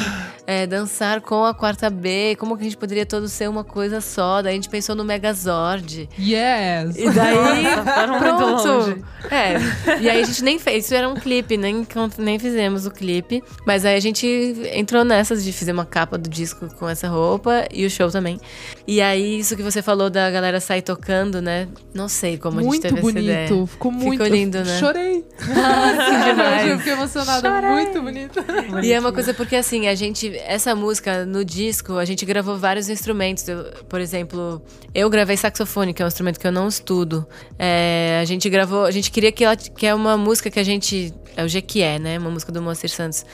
é, 0.45 0.67
dançar 0.67 1.21
com 1.21 1.45
a 1.45 1.53
quarta 1.53 1.89
B? 1.89 2.35
Como 2.37 2.55
que 2.57 2.61
a 2.61 2.65
gente 2.65 2.77
poderia 2.77 3.05
todos 3.05 3.31
ser 3.31 3.49
uma 3.49 3.63
coisa 3.63 4.01
só? 4.01 4.41
Daí 4.41 4.51
a 4.51 4.55
gente 4.55 4.69
pensou 4.69 4.95
no 4.95 5.05
Megazord. 5.05 6.09
Yes! 6.19 6.97
E 6.97 7.09
daí, 7.09 7.63
pronto. 8.19 9.03
É. 9.31 10.01
E 10.01 10.09
aí 10.09 10.21
a 10.21 10.25
gente 10.25 10.43
nem 10.43 10.59
fez. 10.59 10.85
Isso 10.85 10.93
era 10.93 11.07
um 11.07 11.15
clipe, 11.15 11.55
nem, 11.55 11.87
nem 12.17 12.37
fizemos 12.37 12.85
o 12.85 12.91
clipe. 12.91 13.41
Mas 13.65 13.85
aí 13.85 13.95
a 13.95 13.99
gente 14.01 14.27
entrou 14.73 15.05
nessas 15.05 15.43
de 15.43 15.53
fazer 15.53 15.71
uma 15.71 15.85
capa 15.85 16.17
do 16.17 16.29
disco 16.29 16.67
com 16.75 16.89
essa 16.89 17.07
roupa 17.07 17.65
e 17.71 17.85
o 17.85 17.89
show 17.89 18.11
também. 18.11 18.39
E 18.85 19.01
aí, 19.01 19.39
isso 19.39 19.55
que 19.55 19.63
você 19.63 19.81
falou 19.81 20.09
da 20.09 20.29
galera 20.29 20.59
sair 20.59 20.81
tocando, 20.81 21.41
né? 21.41 21.67
Não 21.93 22.09
sei 22.09 22.37
como 22.37 22.56
muito 22.65 22.95
bonito. 22.95 23.67
Ficou 23.67 23.91
muito. 23.91 24.23
lindo, 24.23 24.63
né? 24.63 24.79
Chorei. 24.79 25.25
demais. 25.39 26.67
Eu 26.67 26.77
fiquei 26.77 26.93
emocionada. 26.93 27.61
Muito 27.61 28.01
bonito. 28.01 28.39
E 28.83 28.91
é 28.91 28.99
uma 28.99 29.11
coisa 29.11 29.33
porque 29.33 29.55
assim, 29.55 29.87
a 29.87 29.95
gente. 29.95 30.35
Essa 30.37 30.75
música 30.75 31.25
no 31.25 31.43
disco, 31.43 31.93
a 31.93 32.05
gente 32.05 32.25
gravou 32.25 32.57
vários 32.57 32.89
instrumentos. 32.89 33.47
Eu, 33.47 33.63
por 33.87 33.99
exemplo, 33.99 34.61
eu 34.93 35.09
gravei 35.09 35.37
saxofone, 35.37 35.93
que 35.93 36.01
é 36.01 36.05
um 36.05 36.07
instrumento 36.07 36.39
que 36.39 36.47
eu 36.47 36.51
não 36.51 36.67
estudo. 36.67 37.27
É, 37.57 38.19
a 38.21 38.25
gente 38.25 38.49
gravou. 38.49 38.85
A 38.85 38.91
gente 38.91 39.11
queria 39.11 39.31
que 39.31 39.43
ela. 39.43 39.55
Que 39.55 39.85
é 39.85 39.93
uma 39.93 40.17
música 40.17 40.49
que 40.49 40.59
a 40.59 40.63
gente. 40.63 41.13
É 41.35 41.43
o 41.43 41.47
Jequié, 41.47 41.99
né? 41.99 42.17
Uma 42.17 42.31
música 42.31 42.51
do 42.51 42.61
Moacir 42.61 42.89
Santos. 42.89 43.25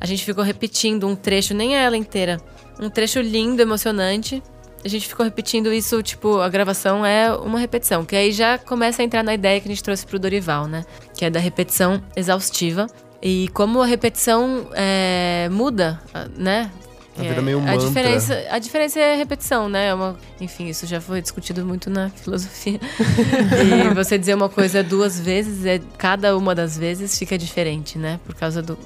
A 0.00 0.06
gente 0.06 0.24
ficou 0.24 0.42
repetindo 0.42 1.06
um 1.06 1.14
trecho, 1.14 1.54
nem 1.54 1.76
é 1.76 1.84
ela 1.84 1.96
inteira. 1.96 2.40
Um 2.80 2.90
trecho 2.90 3.20
lindo, 3.20 3.62
emocionante. 3.62 4.42
A 4.84 4.88
gente 4.88 5.08
ficou 5.08 5.24
repetindo 5.24 5.72
isso, 5.72 6.02
tipo, 6.02 6.40
a 6.40 6.48
gravação 6.48 7.04
é 7.06 7.32
uma 7.32 7.58
repetição. 7.58 8.04
Que 8.04 8.16
aí 8.16 8.32
já 8.32 8.58
começa 8.58 9.02
a 9.02 9.04
entrar 9.04 9.22
na 9.22 9.34
ideia 9.34 9.60
que 9.60 9.68
a 9.68 9.70
gente 9.70 9.82
trouxe 9.82 10.04
pro 10.06 10.18
Dorival, 10.18 10.66
né? 10.66 10.84
Que 11.16 11.24
é 11.24 11.30
da 11.30 11.38
repetição 11.40 12.02
exaustiva. 12.16 12.86
E 13.22 13.48
como 13.54 13.80
a 13.80 13.86
repetição 13.86 14.68
é, 14.74 15.48
muda, 15.50 16.00
né? 16.36 16.70
É, 17.18 17.40
meio 17.42 17.58
um 17.58 17.62
a 17.62 17.72
mantra. 17.72 17.86
diferença 17.86 18.46
A 18.48 18.58
diferença 18.58 18.98
é 18.98 19.14
a 19.14 19.16
repetição, 19.16 19.68
né? 19.68 19.88
É 19.88 19.94
uma, 19.94 20.16
enfim, 20.40 20.68
isso 20.68 20.86
já 20.86 21.00
foi 21.00 21.20
discutido 21.20 21.64
muito 21.64 21.90
na 21.90 22.08
filosofia. 22.16 22.80
e 22.80 23.94
você 23.94 24.16
dizer 24.16 24.34
uma 24.34 24.48
coisa 24.48 24.82
duas 24.82 25.20
vezes, 25.20 25.64
é, 25.66 25.80
cada 25.98 26.36
uma 26.36 26.54
das 26.54 26.76
vezes 26.78 27.18
fica 27.18 27.36
diferente, 27.36 27.98
né? 27.98 28.18
Por 28.24 28.34
causa 28.34 28.62
do. 28.62 28.78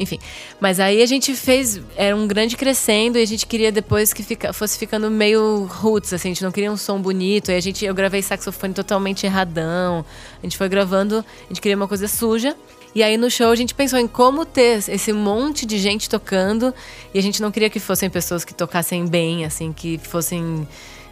Enfim. 0.00 0.18
Mas 0.58 0.80
aí 0.80 1.02
a 1.02 1.06
gente 1.06 1.34
fez. 1.34 1.78
Era 1.94 2.16
um 2.16 2.26
grande 2.26 2.56
crescendo 2.56 3.18
e 3.18 3.22
a 3.22 3.26
gente 3.26 3.46
queria 3.46 3.70
depois 3.70 4.14
que 4.14 4.22
fica, 4.22 4.50
fosse 4.50 4.78
ficando 4.78 5.10
meio 5.10 5.64
roots, 5.64 6.14
assim. 6.14 6.28
A 6.28 6.32
gente 6.32 6.42
não 6.42 6.50
queria 6.50 6.72
um 6.72 6.76
som 6.76 7.00
bonito. 7.00 7.50
E 7.50 7.54
a 7.54 7.60
gente, 7.60 7.84
eu 7.84 7.94
gravei 7.94 8.22
saxofone 8.22 8.72
totalmente 8.72 9.26
erradão. 9.26 10.02
A 10.42 10.46
gente 10.46 10.56
foi 10.56 10.70
gravando. 10.70 11.18
A 11.18 11.48
gente 11.48 11.60
queria 11.60 11.76
uma 11.76 11.86
coisa 11.86 12.08
suja. 12.08 12.56
E 12.94 13.02
aí 13.02 13.16
no 13.16 13.30
show 13.30 13.50
a 13.50 13.54
gente 13.54 13.72
pensou 13.72 13.98
em 14.00 14.08
como 14.08 14.44
ter 14.44 14.82
esse 14.88 15.12
monte 15.12 15.66
de 15.66 15.78
gente 15.78 16.08
tocando. 16.08 16.74
E 17.12 17.18
a 17.18 17.22
gente 17.22 17.42
não 17.42 17.52
queria 17.52 17.68
que 17.68 17.78
fossem 17.78 18.08
pessoas 18.08 18.42
que 18.42 18.54
tocassem 18.54 19.06
bem, 19.06 19.44
assim, 19.44 19.70
que 19.70 19.98
fossem 19.98 20.66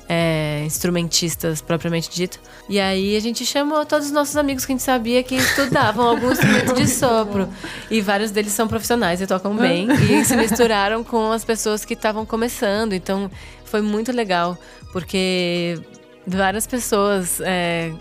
é, 0.08 0.62
instrumentistas 0.64 1.60
propriamente 1.60 2.08
dito. 2.10 2.40
E 2.68 2.80
aí 2.80 3.14
a 3.14 3.20
gente 3.20 3.44
chamou 3.44 3.84
todos 3.84 4.06
os 4.06 4.12
nossos 4.12 4.36
amigos 4.36 4.64
que 4.64 4.72
a 4.72 4.74
gente 4.74 4.82
sabia 4.82 5.22
que 5.22 5.36
estudavam 5.36 6.08
algum 6.08 6.32
instrumento 6.32 6.74
de 6.74 6.86
sopro. 6.88 7.48
E 7.90 8.00
vários 8.00 8.30
deles 8.30 8.52
são 8.52 8.66
profissionais 8.66 9.20
e 9.20 9.26
tocam 9.26 9.54
bem. 9.54 9.86
E 10.08 10.24
se 10.24 10.34
misturaram 10.36 11.04
com 11.04 11.30
as 11.30 11.44
pessoas 11.44 11.84
que 11.84 11.92
estavam 11.92 12.24
começando. 12.24 12.94
Então 12.94 13.30
foi 13.64 13.82
muito 13.82 14.10
legal, 14.10 14.56
porque 14.92 15.78
várias 16.26 16.66
pessoas. 16.66 17.40
é, 17.42 17.92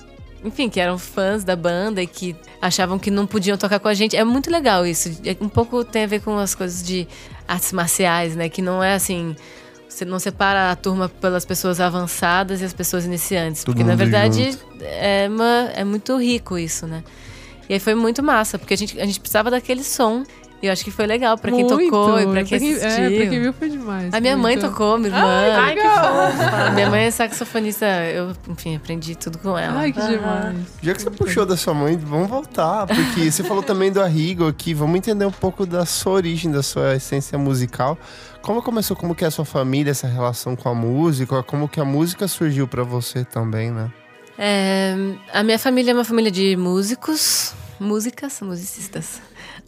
enfim, 0.43 0.69
que 0.69 0.79
eram 0.79 0.97
fãs 0.97 1.43
da 1.43 1.55
banda 1.55 2.01
e 2.01 2.07
que 2.07 2.35
achavam 2.61 2.97
que 2.97 3.11
não 3.11 3.27
podiam 3.27 3.57
tocar 3.57 3.79
com 3.79 3.87
a 3.87 3.93
gente. 3.93 4.15
É 4.15 4.23
muito 4.23 4.49
legal 4.49 4.85
isso. 4.85 5.09
É, 5.25 5.35
um 5.41 5.49
pouco 5.49 5.83
tem 5.83 6.03
a 6.03 6.07
ver 6.07 6.21
com 6.21 6.37
as 6.37 6.55
coisas 6.55 6.81
de 6.81 7.07
artes 7.47 7.73
marciais, 7.73 8.35
né? 8.35 8.47
Que 8.47 8.61
não 8.61 8.81
é 8.81 8.93
assim. 8.93 9.35
Você 9.97 10.05
não 10.05 10.19
separa 10.19 10.69
a 10.69 10.75
turma 10.75 11.09
pelas 11.09 11.43
pessoas 11.43 11.79
avançadas 11.79 12.61
e 12.61 12.65
as 12.65 12.71
pessoas 12.71 13.03
iniciantes. 13.03 13.63
Todo 13.63 13.73
porque, 13.73 13.83
na 13.83 13.95
verdade, 13.95 14.51
junto. 14.51 14.63
é, 14.83 15.27
uma, 15.27 15.71
é 15.73 15.83
muito 15.83 16.15
rico 16.21 16.55
isso, 16.55 16.85
né? 16.85 17.03
E 17.67 17.73
aí 17.73 17.79
foi 17.79 17.95
muito 17.95 18.21
massa, 18.21 18.59
porque 18.59 18.75
a 18.75 18.77
gente, 18.77 19.01
a 19.01 19.05
gente 19.07 19.19
precisava 19.19 19.49
daquele 19.49 19.83
som. 19.83 20.23
E 20.61 20.65
eu 20.65 20.73
acho 20.73 20.83
que 20.83 20.89
foi 20.89 21.05
legal 21.05 21.37
pra 21.37 21.51
quem 21.51 21.63
Muito. 21.63 21.83
tocou 21.83 22.19
e 22.19 22.25
pra 22.25 22.43
quem 22.43 22.57
assistiu. 22.57 22.89
É, 22.89 23.09
pra 23.09 23.27
quem 23.27 23.39
viu 23.41 23.53
foi 23.53 23.69
demais. 23.69 24.11
A 24.11 24.19
minha 24.19 24.35
mãe 24.35 24.55
muito. 24.55 24.67
tocou, 24.69 24.97
minha 24.97 25.15
irmã. 25.15 25.55
Ai, 25.55 25.75
que 25.75 25.81
fofa. 25.81 26.71
Minha 26.71 26.89
mãe 26.89 27.03
é 27.03 27.11
saxofonista. 27.11 27.85
Eu, 27.85 28.33
enfim, 28.49 28.75
aprendi 28.75 29.15
tudo 29.15 29.37
com 29.37 29.55
ela. 29.55 29.79
Ai, 29.81 29.91
que 29.91 30.01
demais. 30.01 30.57
Já 30.81 30.93
que 30.95 31.01
você 31.03 31.11
puxou 31.11 31.45
da 31.45 31.55
sua 31.55 31.75
mãe, 31.75 31.95
vamos 31.95 32.27
voltar. 32.27 32.87
Porque 32.87 33.31
você 33.31 33.43
falou 33.43 33.61
também 33.61 33.91
do 33.91 34.01
Arrigo 34.01 34.47
aqui. 34.47 34.73
Vamos 34.73 34.95
entender 34.95 35.25
um 35.25 35.31
pouco 35.31 35.63
da 35.63 35.85
sua 35.85 36.13
origem, 36.13 36.51
da 36.51 36.63
sua 36.63 36.95
essência 36.95 37.37
musical. 37.37 37.95
Como 38.47 38.63
começou, 38.63 38.95
como 38.95 39.13
que 39.13 39.25
é 39.25 39.27
a 39.27 39.31
sua 39.31 39.43
família, 39.43 39.91
essa 39.91 40.07
relação 40.07 40.55
com 40.55 40.69
a 40.69 40.73
música? 40.73 41.43
Como 41.43 41.67
que 41.67 41.81
a 41.81 41.83
música 41.83 42.29
surgiu 42.29 42.65
pra 42.65 42.81
você 42.81 43.25
também, 43.25 43.71
né? 43.71 43.91
É, 44.39 44.95
a 45.33 45.43
minha 45.43 45.59
família 45.59 45.91
é 45.91 45.93
uma 45.93 46.05
família 46.05 46.31
de 46.31 46.55
músicos, 46.55 47.53
músicas, 47.77 48.39
musicistas. 48.39 49.21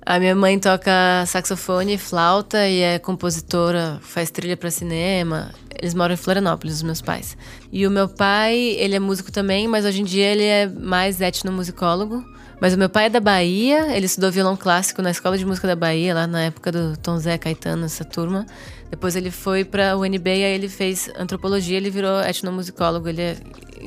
A 0.05 0.17
minha 0.17 0.33
mãe 0.33 0.57
toca 0.57 1.25
saxofone, 1.27 1.97
flauta 1.97 2.69
e 2.69 2.79
é 2.79 2.99
compositora, 2.99 3.99
faz 4.01 4.31
trilha 4.31 4.55
para 4.55 4.71
cinema. 4.71 5.51
Eles 5.77 5.93
moram 5.93 6.13
em 6.13 6.17
Florianópolis, 6.17 6.75
os 6.75 6.83
meus 6.83 7.01
pais. 7.01 7.35
E 7.73 7.85
o 7.85 7.91
meu 7.91 8.07
pai, 8.07 8.55
ele 8.55 8.95
é 8.95 8.99
músico 8.99 9.29
também, 9.29 9.67
mas 9.67 9.83
hoje 9.83 9.99
em 9.99 10.05
dia 10.05 10.27
ele 10.27 10.45
é 10.45 10.67
mais 10.69 11.19
etnomusicólogo. 11.19 12.23
Mas 12.59 12.73
o 12.73 12.77
meu 12.77 12.89
pai 12.89 13.05
é 13.05 13.09
da 13.09 13.19
Bahia, 13.19 13.95
ele 13.95 14.05
estudou 14.05 14.31
violão 14.31 14.57
clássico 14.57 15.01
na 15.01 15.11
Escola 15.11 15.37
de 15.37 15.45
Música 15.45 15.67
da 15.67 15.75
Bahia, 15.75 16.13
lá 16.13 16.27
na 16.27 16.43
época 16.43 16.71
do 16.71 16.97
Tom 16.97 17.17
Zé 17.17 17.37
Caetano, 17.37 17.85
essa 17.85 18.03
turma. 18.03 18.45
Depois 18.89 19.15
ele 19.15 19.31
foi 19.31 19.63
para 19.63 19.95
o 19.95 20.01
UNB 20.01 20.27
e 20.27 20.43
aí 20.43 20.53
ele 20.55 20.67
fez 20.67 21.09
antropologia, 21.17 21.77
ele 21.77 21.89
virou 21.89 22.19
etnomusicólogo. 22.21 23.07
Ele 23.07 23.21
é, 23.21 23.37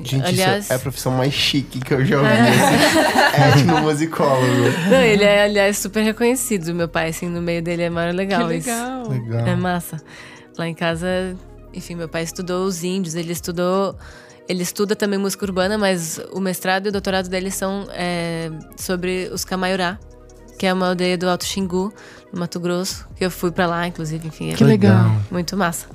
Gente, 0.02 0.24
aliás, 0.24 0.64
isso 0.64 0.72
é 0.72 0.76
a 0.76 0.78
profissão 0.78 1.12
mais 1.12 1.34
chique 1.34 1.80
que 1.80 1.92
eu 1.92 2.04
já 2.04 2.18
ouvi. 2.18 2.30
Assim. 2.30 3.60
Etnomusicólogo. 3.60 4.46
não, 4.90 5.00
ele 5.02 5.24
é 5.24 5.42
aliás 5.42 5.78
super 5.78 6.02
reconhecido. 6.02 6.68
O 6.68 6.74
meu 6.74 6.88
pai 6.88 7.10
assim 7.10 7.28
no 7.28 7.42
meio 7.42 7.62
dele 7.62 7.82
é 7.82 7.90
mais 7.90 8.14
legal. 8.14 8.42
que 8.42 8.46
legal. 8.46 9.08
Legal. 9.08 9.46
É 9.46 9.56
massa. 9.56 10.00
Lá 10.56 10.66
em 10.66 10.74
casa, 10.74 11.36
enfim, 11.74 11.94
meu 11.94 12.08
pai 12.08 12.22
estudou 12.22 12.64
os 12.64 12.82
índios, 12.82 13.14
ele 13.14 13.32
estudou. 13.32 13.96
Ele 14.48 14.62
estuda 14.62 14.94
também 14.96 15.18
música 15.18 15.44
urbana, 15.44 15.78
mas 15.78 16.20
o 16.32 16.40
mestrado 16.40 16.86
e 16.86 16.88
o 16.88 16.92
doutorado 16.92 17.28
dele 17.28 17.50
são 17.50 17.86
é, 17.92 18.50
sobre 18.76 19.30
os 19.32 19.44
Camaiurá, 19.44 19.98
que 20.58 20.66
é 20.66 20.72
uma 20.72 20.88
aldeia 20.88 21.16
do 21.16 21.28
Alto 21.28 21.44
Xingu, 21.44 21.92
no 22.32 22.40
Mato 22.40 22.58
Grosso, 22.60 23.06
que 23.16 23.24
eu 23.24 23.30
fui 23.30 23.50
pra 23.50 23.66
lá, 23.66 23.86
inclusive, 23.86 24.26
enfim. 24.28 24.50
é 24.50 24.54
Que 24.54 24.64
legal. 24.64 25.10
Muito 25.30 25.56
massa. 25.56 25.86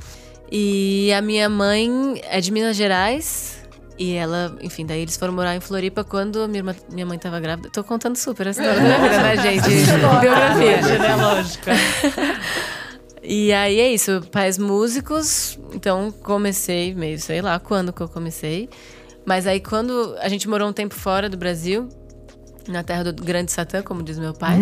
E 0.52 1.12
a 1.14 1.22
minha 1.22 1.50
mãe 1.50 2.22
é 2.30 2.40
de 2.40 2.52
Minas 2.52 2.76
Gerais. 2.78 3.56
E 4.00 4.14
ela, 4.14 4.56
enfim, 4.62 4.86
daí 4.86 5.02
eles 5.02 5.18
foram 5.18 5.34
morar 5.34 5.56
em 5.56 5.60
Floripa 5.60 6.04
quando 6.04 6.42
a 6.44 6.48
minha, 6.48 6.60
irmã- 6.60 6.76
minha 6.92 7.06
mãe 7.06 7.18
tava 7.18 7.40
grávida. 7.40 7.68
Tô 7.74 7.84
contando 7.84 8.16
super 8.16 8.48
a 8.48 8.52
história 8.52 8.76
da 8.76 8.80
minha 8.80 9.00
vida, 9.00 9.24
né, 9.24 9.38
gente? 9.42 9.70
Biografia. 10.22 10.84
Genealógica. 10.84 11.72
E 13.30 13.52
aí 13.52 13.80
é 13.82 13.92
isso, 13.92 14.22
pais 14.32 14.58
músicos, 14.58 15.60
então 15.74 16.14
comecei 16.24 16.96
meio, 16.96 17.20
sei 17.20 17.42
lá 17.42 17.60
quando 17.60 17.92
que 17.92 18.00
eu 18.00 18.08
comecei. 18.08 18.70
Mas 19.26 19.46
aí 19.46 19.60
quando 19.60 20.16
a 20.22 20.30
gente 20.30 20.48
morou 20.48 20.70
um 20.70 20.72
tempo 20.72 20.96
fora 20.96 21.28
do 21.30 21.36
Brasil, 21.36 21.90
na 22.70 22.84
terra 22.84 23.04
do 23.12 23.22
grande 23.22 23.52
Satã, 23.52 23.84
como 23.84 24.02
diz 24.02 24.18
meu 24.18 24.34
pai. 24.34 24.60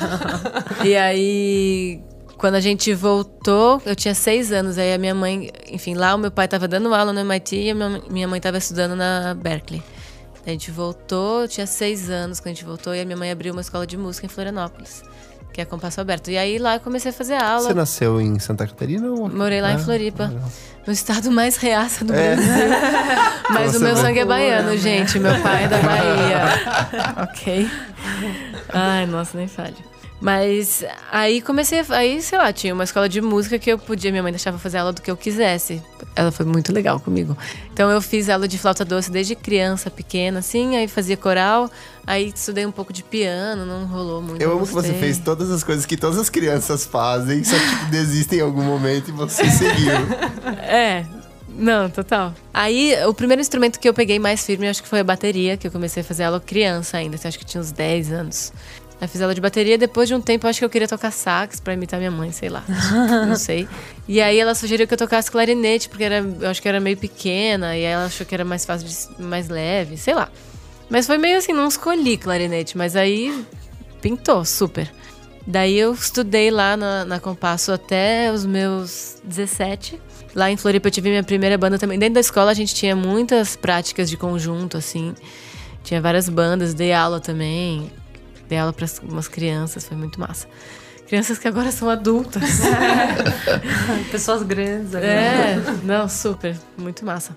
e 0.82 0.96
aí, 0.96 2.00
quando 2.38 2.54
a 2.54 2.60
gente 2.60 2.92
voltou, 2.94 3.82
eu 3.84 3.94
tinha 3.94 4.14
seis 4.14 4.50
anos, 4.50 4.78
aí 4.78 4.94
a 4.94 4.98
minha 4.98 5.14
mãe, 5.14 5.50
enfim, 5.70 5.92
lá 5.94 6.14
o 6.14 6.18
meu 6.18 6.30
pai 6.30 6.48
tava 6.48 6.66
dando 6.66 6.94
aula 6.94 7.12
no 7.12 7.20
MIT 7.20 7.56
e 7.56 7.70
a 7.70 7.74
minha- 7.74 8.28
mãe 8.28 8.40
tava 8.40 8.56
estudando 8.58 8.96
na 8.96 9.34
Berkeley. 9.34 9.82
A 10.46 10.50
gente 10.50 10.70
voltou, 10.70 11.42
eu 11.42 11.48
tinha 11.48 11.66
seis 11.66 12.08
anos 12.08 12.40
quando 12.40 12.46
a 12.48 12.54
gente 12.54 12.64
voltou, 12.64 12.94
e 12.94 13.00
a 13.00 13.04
minha 13.04 13.16
mãe 13.16 13.30
abriu 13.30 13.52
uma 13.52 13.62
escola 13.62 13.86
de 13.86 13.96
música 13.96 14.26
em 14.26 14.28
Florianópolis, 14.28 15.02
que 15.54 15.60
é 15.60 15.64
Compasso 15.64 16.00
Aberto. 16.00 16.30
E 16.32 16.36
aí 16.36 16.58
lá 16.58 16.74
eu 16.74 16.80
comecei 16.80 17.10
a 17.10 17.14
fazer 17.14 17.34
aula. 17.36 17.62
Você 17.68 17.74
nasceu 17.74 18.20
em 18.20 18.38
Santa 18.40 18.66
Catarina 18.66 19.08
ou... 19.08 19.28
Morei 19.30 19.60
lá 19.60 19.70
em 19.72 19.76
Ah, 19.76 19.78
Floripa, 19.78 20.24
legal. 20.24 20.48
no 20.84 20.92
estado 20.92 21.30
mais 21.30 21.56
reaça 21.56 22.04
do 22.04 22.12
É. 22.12 22.34
Brasil. 22.34 22.52
Mas 23.50 23.70
Você 23.72 23.76
o 23.78 23.80
meu 23.80 23.96
sangue 23.96 24.18
é 24.18 24.24
baiano, 24.24 24.76
gente. 24.76 25.16
Meu 25.20 25.40
pai 25.40 25.64
é 25.64 25.68
da 25.68 25.78
Bahia. 25.86 27.22
ok? 27.22 27.70
Ai, 28.72 29.06
nossa, 29.06 29.38
nem 29.38 29.46
falha. 29.46 29.74
Mas 30.20 30.82
aí 31.12 31.42
comecei, 31.42 31.80
a- 31.80 31.84
aí, 31.90 32.22
sei 32.22 32.38
lá, 32.38 32.50
tinha 32.52 32.72
uma 32.72 32.84
escola 32.84 33.08
de 33.08 33.20
música 33.20 33.58
que 33.58 33.70
eu 33.70 33.78
podia, 33.78 34.10
minha 34.10 34.22
mãe 34.22 34.32
deixava 34.32 34.58
fazer 34.58 34.78
aula 34.78 34.92
do 34.92 35.02
que 35.02 35.10
eu 35.10 35.16
quisesse. 35.16 35.82
Ela 36.16 36.30
foi 36.30 36.46
muito 36.46 36.72
legal 36.72 36.98
comigo. 36.98 37.36
Então 37.72 37.90
eu 37.90 38.00
fiz 38.00 38.28
aula 38.30 38.48
de 38.48 38.56
flauta 38.56 38.84
doce 38.84 39.10
desde 39.10 39.34
criança, 39.34 39.90
pequena, 39.90 40.38
assim, 40.38 40.76
aí 40.76 40.88
fazia 40.88 41.16
coral, 41.16 41.70
aí 42.06 42.32
estudei 42.34 42.64
um 42.64 42.70
pouco 42.72 42.92
de 42.92 43.02
piano, 43.02 43.66
não 43.66 43.84
rolou 43.86 44.22
muito. 44.22 44.40
Eu 44.40 44.52
amo 44.52 44.66
que 44.66 44.72
você 44.72 44.94
fez 44.94 45.18
todas 45.18 45.50
as 45.50 45.62
coisas 45.62 45.84
que 45.84 45.96
todas 45.96 46.18
as 46.18 46.30
crianças 46.30 46.86
fazem, 46.86 47.42
só 47.44 47.56
que 47.56 47.90
desistem 47.90 48.38
em 48.38 48.42
algum 48.42 48.62
momento 48.62 49.08
e 49.08 49.12
você 49.12 49.44
seguiu. 49.50 49.92
É. 50.66 51.04
Não, 51.56 51.88
total. 51.88 52.34
Aí, 52.52 52.96
o 53.06 53.14
primeiro 53.14 53.40
instrumento 53.40 53.78
que 53.78 53.88
eu 53.88 53.94
peguei 53.94 54.18
mais 54.18 54.44
firme, 54.44 54.66
acho 54.68 54.82
que 54.82 54.88
foi 54.88 54.98
a 55.00 55.04
bateria, 55.04 55.56
que 55.56 55.66
eu 55.68 55.70
comecei 55.70 56.00
a 56.00 56.04
fazer 56.04 56.24
aula 56.24 56.40
criança 56.40 56.96
ainda, 56.96 57.14
assim, 57.14 57.28
acho 57.28 57.38
que 57.38 57.44
tinha 57.44 57.60
uns 57.60 57.70
10 57.70 58.10
anos. 58.10 58.52
Aí 59.00 59.08
fiz 59.08 59.20
aula 59.20 59.34
de 59.34 59.40
bateria, 59.40 59.76
depois 59.76 60.08
de 60.08 60.14
um 60.14 60.20
tempo 60.20 60.46
eu 60.46 60.50
acho 60.50 60.60
que 60.60 60.64
eu 60.64 60.70
queria 60.70 60.88
tocar 60.88 61.10
sax 61.10 61.60
pra 61.60 61.74
imitar 61.74 61.98
minha 61.98 62.10
mãe, 62.10 62.30
sei 62.30 62.48
lá. 62.48 62.64
não 63.26 63.36
sei. 63.36 63.68
E 64.06 64.20
aí 64.20 64.38
ela 64.38 64.54
sugeriu 64.54 64.86
que 64.86 64.94
eu 64.94 64.98
tocasse 64.98 65.30
clarinete, 65.30 65.88
porque 65.88 66.04
era, 66.04 66.24
eu 66.40 66.48
acho 66.48 66.62
que 66.62 66.68
era 66.68 66.80
meio 66.80 66.96
pequena, 66.96 67.76
e 67.76 67.84
aí 67.84 67.92
ela 67.92 68.06
achou 68.06 68.24
que 68.24 68.34
era 68.34 68.44
mais 68.44 68.64
fácil, 68.64 68.88
de, 68.88 69.22
mais 69.22 69.48
leve, 69.48 69.96
sei 69.96 70.14
lá. 70.14 70.28
Mas 70.88 71.06
foi 71.06 71.18
meio 71.18 71.38
assim, 71.38 71.52
não 71.52 71.66
escolhi 71.66 72.16
clarinete, 72.16 72.78
mas 72.78 72.94
aí 72.94 73.44
pintou 74.00 74.44
super. 74.44 74.90
Daí 75.46 75.78
eu 75.78 75.92
estudei 75.92 76.50
lá 76.50 76.76
na, 76.76 77.04
na 77.04 77.20
Compasso 77.20 77.72
até 77.72 78.32
os 78.32 78.46
meus 78.46 79.18
17. 79.24 80.00
Lá 80.34 80.50
em 80.50 80.56
Floripa 80.56 80.88
eu 80.88 80.92
tive 80.92 81.10
minha 81.10 81.22
primeira 81.22 81.58
banda 81.58 81.78
também. 81.78 81.98
Dentro 81.98 82.14
da 82.14 82.20
escola 82.20 82.50
a 82.50 82.54
gente 82.54 82.74
tinha 82.74 82.96
muitas 82.96 83.54
práticas 83.54 84.08
de 84.08 84.16
conjunto, 84.16 84.78
assim. 84.78 85.14
Tinha 85.82 86.00
várias 86.00 86.28
bandas, 86.28 86.72
dei 86.72 86.92
aula 86.92 87.20
também. 87.20 87.90
Dei 88.48 88.58
aula 88.58 88.72
para 88.72 88.86
umas 89.02 89.28
crianças, 89.28 89.86
foi 89.86 89.96
muito 89.96 90.20
massa. 90.20 90.46
Crianças 91.06 91.38
que 91.38 91.46
agora 91.46 91.70
são 91.70 91.88
adultas. 91.88 92.42
Pessoas 94.10 94.42
grandes. 94.42 94.94
agora. 94.94 95.06
É, 95.06 95.56
não, 95.82 96.08
super, 96.08 96.56
muito 96.76 97.04
massa. 97.04 97.36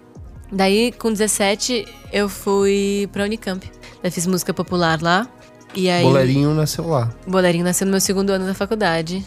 Daí, 0.51 0.93
com 0.93 1.11
17, 1.11 1.85
eu 2.11 2.29
fui 2.29 3.09
pra 3.11 3.25
Unicamp. 3.25 3.69
Daí 4.01 4.11
fiz 4.11 4.25
música 4.25 4.53
popular 4.53 5.01
lá. 5.01 5.27
E 5.75 5.89
aí. 5.89 6.03
Boleirinho 6.03 6.53
nasceu 6.53 6.87
lá. 6.87 7.11
Boleirinho 7.27 7.65
nasceu 7.65 7.85
no 7.85 7.91
meu 7.91 7.99
segundo 7.99 8.29
ano 8.29 8.45
da 8.45 8.53
faculdade. 8.53 9.25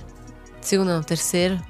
Segundo 0.60 0.88
não, 0.88 1.02
terceiro. 1.02 1.60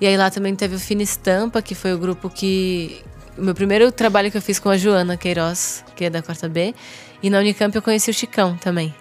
E 0.00 0.06
aí 0.06 0.16
lá 0.16 0.30
também 0.30 0.54
teve 0.54 0.74
o 0.74 0.78
Fina 0.78 1.02
Estampa, 1.02 1.62
que 1.62 1.74
foi 1.74 1.94
o 1.94 1.98
grupo 1.98 2.28
que. 2.28 3.00
O 3.38 3.42
meu 3.42 3.54
primeiro 3.54 3.90
trabalho 3.90 4.30
que 4.30 4.36
eu 4.36 4.42
fiz 4.42 4.58
com 4.58 4.68
a 4.68 4.76
Joana 4.76 5.16
Queiroz, 5.16 5.82
que 5.96 6.04
é 6.04 6.10
da 6.10 6.20
quarta 6.20 6.48
B. 6.48 6.74
E 7.22 7.30
na 7.30 7.38
Unicamp 7.38 7.74
eu 7.74 7.80
conheci 7.80 8.10
o 8.10 8.14
Chicão 8.14 8.56
também. 8.58 8.94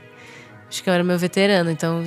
O 0.71 0.73
Chicão 0.73 0.93
era 0.93 1.03
meu 1.03 1.19
veterano, 1.19 1.69
então 1.69 2.01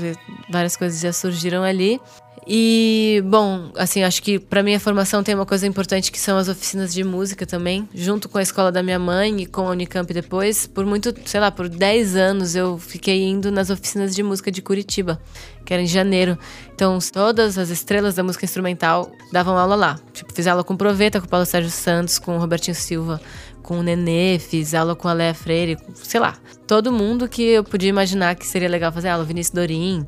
várias 0.48 0.74
coisas 0.74 0.98
já 0.98 1.12
surgiram 1.12 1.62
ali. 1.62 2.00
E, 2.47 3.23
bom, 3.27 3.71
assim, 3.77 4.03
acho 4.03 4.23
que 4.23 4.39
para 4.39 4.63
minha 4.63 4.79
formação 4.79 5.23
tem 5.23 5.35
uma 5.35 5.47
coisa 5.47 5.67
importante 5.67 6.13
que 6.13 6.21
são 6.21 6.37
as 6.37 6.49
oficinas 6.49 6.93
de 6.93 7.03
música 7.03 7.47
também, 7.47 7.89
junto 7.95 8.29
com 8.29 8.37
a 8.37 8.43
escola 8.43 8.71
da 8.71 8.83
minha 8.83 8.99
mãe 8.99 9.43
e 9.43 9.47
com 9.47 9.67
a 9.67 9.71
Unicamp 9.71 10.13
depois. 10.13 10.67
Por 10.67 10.85
muito, 10.85 11.15
sei 11.25 11.41
lá, 11.41 11.51
por 11.51 11.69
10 11.69 12.17
anos 12.17 12.55
eu 12.55 12.79
fiquei 12.79 13.23
indo 13.23 13.51
nas 13.51 13.71
oficinas 13.71 14.15
de 14.15 14.23
música 14.23 14.51
de 14.51 14.61
Curitiba, 14.61 15.21
que 15.65 15.73
era 15.73 15.83
em 15.83 15.87
janeiro. 15.87 16.39
Então, 16.75 16.99
todas 17.13 17.57
as 17.57 17.71
estrelas 17.71 18.15
da 18.15 18.23
música 18.23 18.45
instrumental 18.45 19.11
davam 19.33 19.57
aula 19.57 19.75
lá. 19.75 19.99
Tipo, 20.13 20.33
fiz 20.35 20.47
aula 20.47 20.63
com 20.63 20.75
o 20.75 20.79
Proveta, 20.79 21.21
com 21.21 21.27
o 21.27 21.31
Paulo 21.31 21.47
Sérgio 21.47 21.71
Santos, 21.71 22.19
com 22.19 22.37
o 22.37 22.39
Robertinho 22.39 22.75
Silva, 22.75 23.21
com 23.63 23.79
o 23.79 23.83
Nenê, 23.83 24.39
fiz 24.39 24.75
aula 24.75 24.95
com 24.95 25.09
a 25.09 25.15
Léa 25.15 25.33
Freire, 25.33 25.79
sei 25.95 26.21
lá. 26.21 26.37
Todo 26.67 26.93
mundo 26.93 27.27
que 27.27 27.43
eu 27.43 27.65
podia 27.65 27.89
imaginar 27.89 28.35
que 28.35 28.47
seria 28.47 28.69
legal 28.69 28.93
fazer 28.93 29.09
aula, 29.09 29.25
Vinícius 29.25 29.55
Dorim. 29.55 30.07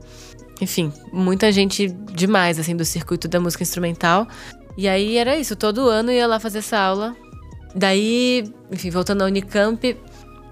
Enfim, 0.60 0.92
muita 1.12 1.52
gente 1.52 1.88
demais, 1.88 2.58
assim, 2.58 2.74
do 2.74 2.84
circuito 2.84 3.28
da 3.28 3.38
música 3.38 3.62
instrumental. 3.62 4.26
E 4.76 4.88
aí 4.88 5.16
era 5.16 5.36
isso, 5.36 5.56
todo 5.56 5.88
ano 5.88 6.10
ia 6.10 6.26
lá 6.26 6.40
fazer 6.40 6.58
essa 6.58 6.78
aula. 6.78 7.14
Daí, 7.74 8.44
enfim, 8.70 8.90
voltando 8.90 9.22
à 9.22 9.26
Unicamp, 9.26 9.96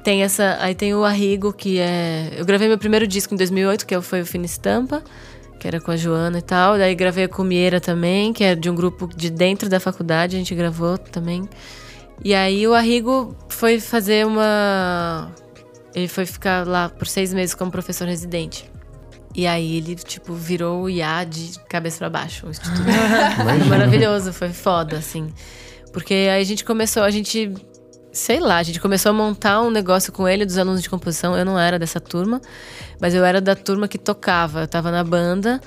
tem 0.02 0.22
essa. 0.22 0.58
Aí 0.60 0.74
tem 0.74 0.94
o 0.94 1.04
Arrigo, 1.04 1.52
que 1.52 1.78
é. 1.78 2.34
Eu 2.36 2.44
gravei 2.44 2.68
meu 2.68 2.78
primeiro 2.78 3.06
disco 3.06 3.32
em 3.34 3.36
2008, 3.36 3.86
que 3.86 3.98
foi 4.02 4.20
o 4.20 4.26
Fina 4.26 4.44
Estampa, 4.44 5.02
que 5.58 5.66
era 5.66 5.80
com 5.80 5.90
a 5.90 5.96
Joana 5.96 6.38
e 6.38 6.42
tal. 6.42 6.76
Daí 6.76 6.94
gravei 6.94 7.26
com 7.26 7.42
o 7.42 7.44
Mieira 7.44 7.80
também, 7.80 8.32
que 8.32 8.44
é 8.44 8.54
de 8.54 8.68
um 8.68 8.74
grupo 8.74 9.08
de 9.08 9.30
dentro 9.30 9.68
da 9.68 9.80
faculdade, 9.80 10.36
a 10.36 10.38
gente 10.38 10.54
gravou 10.54 10.98
também. 10.98 11.48
E 12.22 12.34
aí 12.34 12.68
o 12.68 12.74
Arrigo 12.74 13.34
foi 13.48 13.80
fazer 13.80 14.26
uma. 14.26 15.32
Ele 15.94 16.08
foi 16.08 16.26
ficar 16.26 16.66
lá 16.66 16.90
por 16.90 17.06
seis 17.06 17.32
meses 17.32 17.54
como 17.54 17.70
professor 17.70 18.06
residente. 18.06 18.70
E 19.34 19.46
aí 19.46 19.78
ele, 19.78 19.96
tipo, 19.96 20.32
virou 20.32 20.84
o 20.84 20.90
IA 20.90 21.24
de 21.24 21.58
cabeça 21.68 21.98
pra 21.98 22.10
baixo, 22.10 22.46
o 22.46 22.50
instituto. 22.50 22.82
Foi 23.36 23.68
maravilhoso, 23.68 24.32
foi 24.32 24.50
foda, 24.50 24.96
assim. 24.96 25.32
Porque 25.92 26.14
aí 26.14 26.40
a 26.40 26.44
gente 26.44 26.64
começou, 26.64 27.02
a 27.02 27.10
gente. 27.10 27.52
Sei 28.12 28.38
lá, 28.38 28.58
a 28.58 28.62
gente 28.62 28.78
começou 28.78 29.10
a 29.10 29.12
montar 29.12 29.60
um 29.60 29.70
negócio 29.70 30.12
com 30.12 30.28
ele 30.28 30.46
dos 30.46 30.56
alunos 30.56 30.80
de 30.80 30.88
composição. 30.88 31.36
Eu 31.36 31.44
não 31.44 31.58
era 31.58 31.80
dessa 31.80 31.98
turma, 31.98 32.40
mas 33.00 33.12
eu 33.12 33.24
era 33.24 33.40
da 33.40 33.56
turma 33.56 33.88
que 33.88 33.98
tocava. 33.98 34.60
Eu 34.60 34.68
tava 34.68 34.92
na 34.92 35.02
banda. 35.02 35.60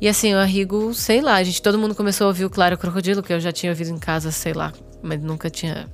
E 0.00 0.08
assim, 0.08 0.32
o 0.32 0.38
Arrigo, 0.38 0.94
sei 0.94 1.20
lá, 1.20 1.34
a 1.34 1.44
gente, 1.44 1.60
todo 1.60 1.78
mundo 1.78 1.94
começou 1.94 2.26
a 2.26 2.28
ouvir 2.28 2.44
o 2.44 2.50
Claro 2.50 2.78
Crocodilo, 2.78 3.22
que 3.22 3.32
eu 3.32 3.40
já 3.40 3.50
tinha 3.50 3.70
ouvido 3.72 3.90
em 3.90 3.98
casa, 3.98 4.30
sei 4.30 4.52
lá, 4.52 4.72
mas 5.02 5.20
nunca 5.20 5.50
tinha 5.50 5.88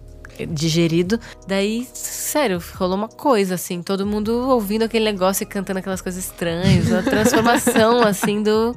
digerido. 0.47 1.19
Daí, 1.47 1.87
sério, 1.93 2.63
rolou 2.75 2.97
uma 2.97 3.09
coisa, 3.09 3.55
assim, 3.55 3.83
todo 3.83 4.07
mundo 4.07 4.49
ouvindo 4.49 4.85
aquele 4.85 5.05
negócio 5.05 5.43
e 5.43 5.47
cantando 5.47 5.79
aquelas 5.79 6.01
coisas 6.01 6.25
estranhas, 6.25 6.93
a 6.93 7.03
transformação, 7.03 8.03
assim, 8.03 8.43
do, 8.43 8.77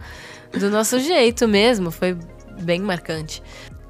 do 0.58 0.70
nosso 0.70 1.00
jeito 1.00 1.48
mesmo, 1.48 1.92
foi 1.92 2.18
bem 2.62 2.80
marcante. 2.80 3.42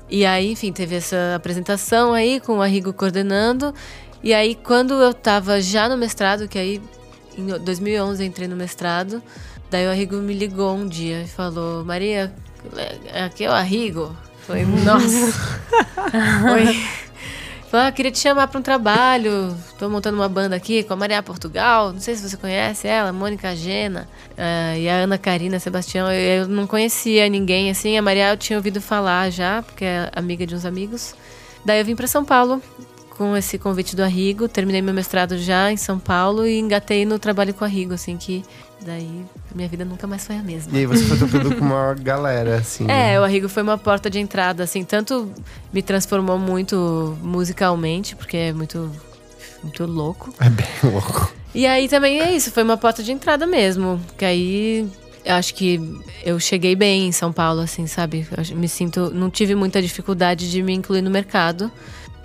E 0.10 0.26
aí, 0.26 0.52
enfim, 0.52 0.74
teve 0.74 0.96
essa 0.96 1.36
apresentação 1.36 2.14
aí 2.14 2.40
com 2.42 2.58
o 2.58 2.62
Arrigo 2.62 2.92
coordenando. 2.92 3.74
E 4.22 4.34
aí, 4.34 4.56
quando 4.56 4.94
eu 4.96 5.14
tava 5.14 5.62
já 5.62 5.88
no 5.88 5.98
mestrado, 5.98 6.48
que 6.48 6.60
aí 6.60 6.82
em 7.38 7.46
2011 7.46 8.22
eu 8.22 8.28
entrei 8.28 8.48
no 8.48 8.56
mestrado. 8.56 9.24
Daí 9.70 9.88
o 9.88 9.90
Arrigo 9.90 10.18
me 10.18 10.34
ligou 10.34 10.76
um 10.76 10.86
dia 10.86 11.24
e 11.24 11.28
falou: 11.28 11.86
Maria, 11.86 12.34
aqui 13.26 13.46
é 13.46 13.50
o 13.50 13.54
Arrigo. 13.54 14.16
Falei, 14.46 14.66
nossa. 14.84 15.34
Oi. 16.54 17.02
Falei, 17.72 17.88
ah, 17.88 17.92
queria 17.94 18.12
te 18.12 18.20
chamar 18.20 18.50
para 18.50 18.60
um 18.60 18.62
trabalho. 18.62 19.56
Tô 19.80 19.90
montando 19.90 20.18
uma 20.18 20.28
banda 20.28 20.54
aqui 20.54 20.84
com 20.84 20.92
a 20.92 20.98
Maria 20.98 21.24
Portugal. 21.24 21.94
Não 21.94 22.02
sei 22.02 22.16
se 22.16 22.30
você 22.30 22.36
conhece 22.36 22.86
ela, 22.86 23.14
Mônica 23.14 23.56
Gena 23.56 24.10
uh, 24.32 24.78
e 24.78 24.90
a 24.90 24.96
Ana 24.96 25.18
Karina 25.18 25.58
Sebastião. 25.58 26.12
Eu, 26.12 26.42
eu, 26.42 26.48
não 26.50 26.68
conhecia 26.68 27.30
ninguém 27.30 27.72
assim. 27.72 27.98
A 27.98 28.02
Maria 28.02 28.30
eu 28.32 28.36
tinha 28.36 28.60
ouvido 28.60 28.82
falar 28.82 29.30
já, 29.30 29.64
porque 29.64 29.86
é 29.86 30.12
amiga 30.14 30.46
de 30.46 30.54
uns 30.54 30.66
amigos. 30.66 31.16
Daí 31.64 31.80
eu 31.80 31.86
vim 31.86 31.96
para 31.96 32.08
São 32.08 32.26
Paulo 32.26 32.62
com 33.22 33.38
esse 33.38 33.60
convite 33.60 33.96
do 33.96 34.02
Arrigo. 34.02 34.50
Terminei 34.50 34.82
meu 34.82 34.96
mestrado 34.96 35.38
já 35.38 35.72
em 35.72 35.78
São 35.78 36.00
Paulo 36.00 36.48
e 36.48 36.58
engatei 36.58 37.06
no 37.06 37.20
trabalho 37.20 37.54
com 37.54 37.64
o 37.64 37.68
Arrigo, 37.68 37.94
assim 37.94 38.18
que 38.18 38.44
Daí 38.84 39.24
minha 39.54 39.68
vida 39.70 39.86
nunca 39.86 40.08
mais 40.08 40.26
foi 40.26 40.38
a 40.38 40.42
mesma. 40.42 40.76
E 40.76 40.80
aí 40.80 40.86
você 40.88 41.04
foi 41.04 41.16
tocando 41.16 41.56
com 41.56 41.64
uma 41.64 41.94
galera, 41.94 42.56
assim. 42.56 42.86
É, 42.86 42.88
né? 42.88 43.20
o 43.20 43.24
Arrigo 43.24 43.48
foi 43.48 43.62
uma 43.62 43.78
porta 43.78 44.10
de 44.10 44.18
entrada, 44.18 44.64
assim, 44.64 44.84
tanto 44.84 45.32
me 45.72 45.84
transformou 45.84 46.40
muito 46.40 47.16
musicalmente, 47.22 48.16
porque 48.16 48.38
é 48.38 48.54
muito, 48.54 48.92
muito 49.62 49.86
louco. 49.86 50.34
É 50.40 50.50
bem 50.50 50.66
louco. 50.92 51.32
E 51.54 51.68
aí 51.68 51.88
também 51.88 52.22
é 52.22 52.36
isso, 52.36 52.50
foi 52.50 52.64
uma 52.64 52.76
porta 52.76 53.04
de 53.04 53.12
entrada 53.12 53.46
mesmo. 53.46 54.02
Que 54.18 54.26
aí 54.26 54.90
eu 55.24 55.36
acho 55.36 55.54
que 55.54 55.80
eu 56.24 56.40
cheguei 56.40 56.76
bem 56.76 57.08
em 57.08 57.12
São 57.12 57.32
Paulo, 57.32 57.62
assim, 57.62 57.86
sabe? 57.86 58.28
Eu 58.36 58.58
me 58.58 58.68
sinto. 58.68 59.12
Não 59.14 59.30
tive 59.30 59.54
muita 59.54 59.80
dificuldade 59.80 60.50
de 60.50 60.64
me 60.64 60.74
incluir 60.74 61.04
no 61.04 61.12
mercado. 61.12 61.72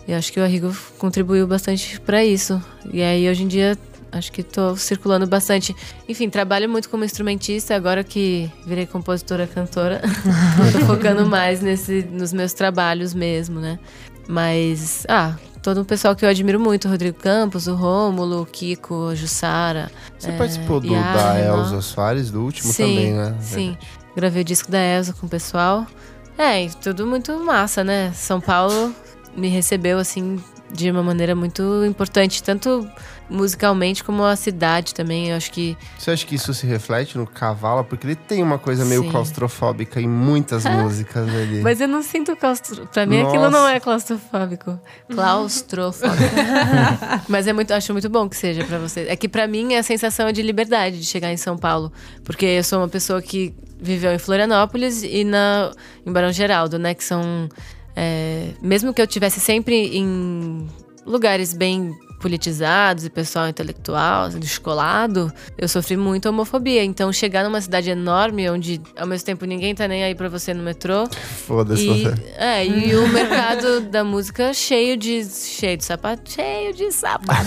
E 0.07 0.15
acho 0.15 0.33
que 0.33 0.39
o 0.39 0.43
Arrigo 0.43 0.75
contribuiu 0.99 1.47
bastante 1.47 2.01
para 2.01 2.25
isso. 2.25 2.63
E 2.93 3.03
aí 3.03 3.29
hoje 3.29 3.43
em 3.43 3.49
dia 3.49 3.77
Acho 4.17 4.33
que 4.33 4.41
estou 4.41 4.77
circulando 4.77 5.27
bastante. 5.27 5.75
Enfim, 6.09 6.31
trabalho 6.31 6.69
muito 6.69 6.89
como 6.89 7.05
instrumentista, 7.05 7.75
agora 7.75 8.03
que 8.03 8.51
virei 8.67 8.87
compositora, 8.87 9.47
cantora. 9.47 10.01
tô 10.73 10.81
focando 10.87 11.27
mais 11.27 11.61
nesse, 11.61 12.03
nos 12.11 12.33
meus 12.33 12.53
trabalhos 12.53 13.13
mesmo, 13.13 13.61
né? 13.61 13.79
Mas, 14.29 15.05
ah, 15.09 15.37
todo 15.63 15.83
o 15.83 15.85
pessoal 15.85 16.17
que 16.17 16.25
eu 16.25 16.29
admiro 16.29 16.59
muito, 16.59 16.89
o 16.89 16.91
Rodrigo 16.91 17.19
Campos, 17.19 17.67
o 17.67 17.75
Rômulo, 17.75 18.43
o 18.43 18.47
Kiko, 18.47 19.09
a 19.09 19.15
Jussara. 19.15 19.91
Você 20.19 20.31
é, 20.31 20.37
participou 20.37 20.81
do, 20.81 20.91
da 20.91 21.39
Elza 21.39 21.83
Soares, 21.83 22.31
do 22.31 22.43
último 22.43 22.73
sim, 22.73 22.83
também, 22.83 23.13
né? 23.13 23.37
Sim, 23.41 23.77
gravei 24.17 24.43
o 24.43 24.45
disco 24.45 24.71
da 24.71 24.81
Elza 24.81 25.13
com 25.13 25.27
o 25.27 25.29
pessoal. 25.29 25.87
É, 26.39 26.67
tudo 26.83 27.07
muito 27.07 27.39
massa, 27.41 27.85
né? 27.85 28.13
São 28.15 28.41
Paulo 28.41 28.95
me 29.37 29.49
recebeu, 29.49 29.99
assim, 29.99 30.43
de 30.73 30.91
uma 30.91 31.03
maneira 31.03 31.35
muito 31.35 31.85
importante, 31.85 32.43
tanto 32.43 32.89
musicalmente 33.29 34.05
como 34.05 34.25
a 34.25 34.37
cidade 34.37 34.95
também. 34.95 35.31
Eu 35.31 35.37
acho 35.37 35.51
que. 35.51 35.77
Você 35.99 36.11
acha 36.11 36.27
que 36.27 36.35
isso 36.35 36.53
se 36.55 36.67
reflete 36.67 37.17
no 37.19 37.27
cavalo? 37.27 37.85
Porque 37.85 38.07
ele 38.07 38.17
tem 38.17 38.43
uma 38.43 38.59
coisa 38.59 38.85
meio 38.85 39.03
Sim. 39.03 39.11
claustrofóbica 39.11 40.01
em 40.01 40.09
muitas 40.09 40.65
músicas 40.67 41.29
ali. 41.29 41.61
Mas 41.61 41.81
eu 41.81 41.89
não 41.89 42.03
sinto 42.03 42.35
claustro. 42.37 42.87
Pra 42.87 43.07
mim 43.07 43.23
Nossa. 43.23 43.29
aquilo 43.37 43.51
não 43.51 43.69
é 43.69 43.81
claustrofóbico. 43.81 44.79
Claustrofóbico. 45.13 46.17
Mas 47.29 47.47
é 47.47 47.53
muito, 47.53 47.73
acho 47.73 47.93
muito 47.93 48.09
bom 48.09 48.29
que 48.29 48.37
seja 48.37 48.65
para 48.65 48.79
você. 48.79 49.07
É 49.09 49.17
que 49.17 49.29
para 49.29 49.47
mim 49.47 49.75
é 49.75 49.79
a 49.79 49.83
sensação 49.83 50.31
de 50.33 50.43
liberdade 50.43 50.99
de 50.99 51.07
chegar 51.07 51.33
em 51.33 51.37
São 51.37 51.57
Paulo. 51.57 51.93
Porque 52.25 52.47
eu 52.47 52.65
sou 52.65 52.81
uma 52.81 52.89
pessoa 52.89 53.21
que 53.23 53.55
viveu 53.81 54.13
em 54.13 54.19
Florianópolis 54.19 55.03
e 55.03 55.25
na, 55.25 55.71
em 56.05 56.13
Barão 56.13 56.33
Geraldo, 56.33 56.79
né? 56.79 56.95
Que 56.95 57.05
são. 57.05 57.49
É, 57.97 58.51
mesmo 58.61 58.93
que 58.93 59.01
eu 59.01 59.07
tivesse 59.07 59.41
sempre 59.41 59.97
em 59.97 60.69
lugares 61.07 61.55
bem 61.55 61.97
politizados 62.21 63.05
e 63.05 63.11
pessoal 63.11 63.49
intelectual, 63.49 64.29
descolado, 64.31 65.33
eu 65.57 65.69
sofri 65.69 65.97
muito 65.97 66.29
homofobia. 66.29 66.83
Então, 66.83 67.13
chegar 67.13 67.45
numa 67.45 67.61
cidade 67.61 67.91
enorme, 67.91 68.49
onde 68.51 68.81
ao 68.97 69.07
mesmo 69.07 69.25
tempo 69.25 69.45
ninguém 69.45 69.75
tá 69.75 69.87
nem 69.87 70.03
aí 70.03 70.15
pra 70.15 70.29
você 70.29 70.53
no 70.53 70.63
metrô. 70.63 71.07
Foda-se 71.47 71.87
você. 71.87 72.15
É, 72.37 72.67
e 72.67 72.95
o 72.97 73.09
mercado 73.09 73.83
da 73.83 74.03
música 74.03 74.53
cheio 74.53 74.97
de. 74.97 75.25
cheio 75.25 75.77
de 75.77 75.85
sapato. 75.85 76.31
cheio 76.31 76.75
de 76.75 76.91
sapatão. 76.91 77.45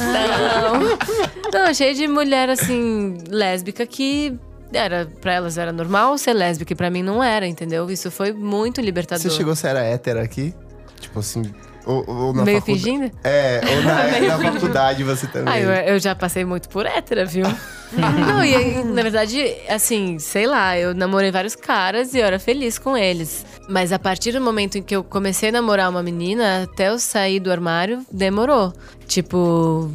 Não, 1.51 1.73
cheio 1.73 1.95
de 1.95 2.07
mulher 2.07 2.49
assim, 2.49 3.17
lésbica 3.29 3.85
que 3.85 4.37
era 4.71 5.07
para 5.19 5.33
elas 5.33 5.57
era 5.57 5.71
normal 5.71 6.17
ser 6.17 6.33
lésbica 6.33 6.73
e 6.73 6.75
para 6.75 6.89
mim 6.89 7.03
não 7.03 7.23
era, 7.23 7.47
entendeu? 7.47 7.89
Isso 7.89 8.11
foi 8.11 8.31
muito 8.31 8.81
libertador. 8.81 9.23
Você 9.23 9.29
chegou 9.29 9.53
a 9.53 9.55
ser 9.55 9.75
hétera 9.75 10.21
aqui? 10.21 10.53
Tipo 10.99 11.19
assim, 11.19 11.43
ou, 11.85 12.03
ou 12.07 12.33
na 12.33 12.43
Meio 12.43 12.59
faculdade. 12.59 12.83
fingindo? 12.83 13.11
É, 13.23 13.61
ou 13.63 13.83
na, 13.83 14.37
na 14.37 14.51
faculdade 14.51 15.03
você 15.03 15.25
também. 15.27 15.51
Ah, 15.51 15.59
eu, 15.59 15.69
eu, 15.71 15.99
já 15.99 16.13
passei 16.13 16.45
muito 16.45 16.69
por 16.69 16.85
hétera, 16.85 17.25
viu? 17.25 17.45
Não, 17.91 18.45
e 18.45 18.83
na 18.83 19.01
verdade, 19.01 19.55
assim, 19.67 20.19
sei 20.19 20.45
lá, 20.45 20.77
eu 20.77 20.93
namorei 20.93 21.31
vários 21.31 21.55
caras 21.55 22.13
e 22.13 22.19
eu 22.19 22.25
era 22.25 22.37
feliz 22.37 22.77
com 22.77 22.95
eles. 22.95 23.43
Mas 23.67 23.91
a 23.91 23.97
partir 23.97 24.33
do 24.33 24.41
momento 24.41 24.77
em 24.77 24.83
que 24.83 24.95
eu 24.95 25.03
comecei 25.03 25.49
a 25.49 25.51
namorar 25.51 25.89
uma 25.89 26.03
menina, 26.03 26.63
até 26.63 26.89
eu 26.89 26.99
sair 26.99 27.39
do 27.39 27.51
armário, 27.51 28.05
demorou. 28.11 28.71
Tipo, 29.07 29.89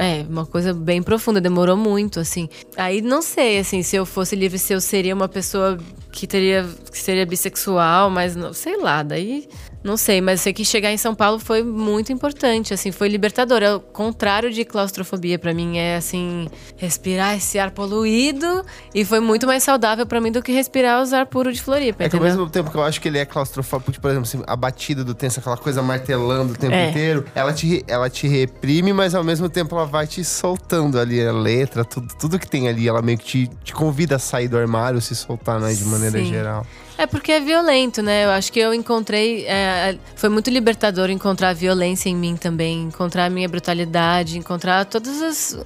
é, 0.00 0.24
uma 0.26 0.46
coisa 0.46 0.72
bem 0.72 1.02
profunda, 1.02 1.42
demorou 1.42 1.76
muito, 1.76 2.20
assim. 2.20 2.48
Aí 2.74 3.02
não 3.02 3.20
sei, 3.20 3.58
assim, 3.58 3.82
se 3.82 3.96
eu 3.96 4.06
fosse 4.06 4.34
livre, 4.34 4.58
se 4.58 4.72
eu 4.72 4.80
seria 4.80 5.14
uma 5.14 5.28
pessoa 5.28 5.78
que 6.10 6.26
teria 6.26 6.66
que 6.90 6.98
seria 6.98 7.26
bissexual, 7.26 8.08
mas 8.08 8.34
não, 8.34 8.54
sei 8.54 8.78
lá, 8.78 9.02
daí 9.02 9.46
não 9.82 9.96
sei, 9.96 10.20
mas 10.20 10.42
sei 10.42 10.52
que 10.52 10.64
chegar 10.64 10.92
em 10.92 10.96
São 10.98 11.14
Paulo 11.14 11.38
foi 11.38 11.62
muito 11.62 12.12
importante, 12.12 12.74
assim, 12.74 12.92
foi 12.92 13.08
libertador. 13.08 13.62
É 13.62 13.74
o 13.74 13.80
contrário 13.80 14.50
de 14.50 14.64
claustrofobia 14.64 15.38
para 15.38 15.54
mim, 15.54 15.78
é 15.78 15.96
assim, 15.96 16.48
respirar 16.76 17.36
esse 17.36 17.58
ar 17.58 17.70
poluído 17.70 18.64
e 18.94 19.04
foi 19.04 19.20
muito 19.20 19.46
mais 19.46 19.62
saudável 19.62 20.06
para 20.06 20.20
mim 20.20 20.30
do 20.30 20.42
que 20.42 20.52
respirar 20.52 21.02
o 21.02 21.14
ar 21.14 21.26
puro 21.26 21.50
de 21.52 21.62
Floripa, 21.62 22.04
É 22.04 22.08
que 22.08 22.16
ao 22.16 22.22
mesmo 22.22 22.48
tempo 22.48 22.70
que 22.70 22.76
eu 22.76 22.82
acho 22.82 23.00
que 23.00 23.08
ele 23.08 23.18
é 23.18 23.24
claustrofóbico, 23.24 23.90
tipo, 23.90 24.02
por 24.02 24.10
exemplo, 24.10 24.28
assim, 24.28 24.42
a 24.46 24.56
batida 24.56 25.02
do 25.02 25.14
tenso, 25.14 25.40
aquela 25.40 25.56
coisa 25.56 25.82
martelando 25.82 26.52
o 26.52 26.56
tempo 26.56 26.74
é. 26.74 26.90
inteiro, 26.90 27.24
ela 27.34 27.52
te, 27.52 27.82
ela 27.86 28.10
te 28.10 28.28
reprime, 28.28 28.92
mas 28.92 29.14
ao 29.14 29.24
mesmo 29.24 29.48
tempo 29.48 29.74
ela 29.74 29.86
vai 29.86 30.06
te 30.06 30.22
soltando 30.22 30.98
ali 30.98 31.24
a 31.24 31.32
letra, 31.32 31.84
tudo, 31.84 32.08
tudo 32.18 32.38
que 32.38 32.46
tem 32.46 32.68
ali, 32.68 32.86
ela 32.86 33.00
meio 33.00 33.16
que 33.16 33.24
te, 33.24 33.50
te 33.64 33.72
convida 33.72 34.16
a 34.16 34.18
sair 34.18 34.48
do 34.48 34.58
armário, 34.58 35.00
se 35.00 35.14
soltar, 35.14 35.58
né, 35.58 35.72
de 35.72 35.84
maneira 35.84 36.18
Sim. 36.18 36.26
geral. 36.26 36.66
É 37.00 37.06
porque 37.06 37.32
é 37.32 37.40
violento, 37.40 38.02
né? 38.02 38.26
Eu 38.26 38.30
acho 38.30 38.52
que 38.52 38.60
eu 38.60 38.74
encontrei. 38.74 39.46
É, 39.46 39.96
foi 40.14 40.28
muito 40.28 40.50
libertador 40.50 41.08
encontrar 41.08 41.48
a 41.48 41.52
violência 41.54 42.10
em 42.10 42.14
mim 42.14 42.36
também, 42.36 42.82
encontrar 42.82 43.24
a 43.24 43.30
minha 43.30 43.48
brutalidade, 43.48 44.36
encontrar 44.36 44.84
todas 44.84 45.22
as, 45.22 45.64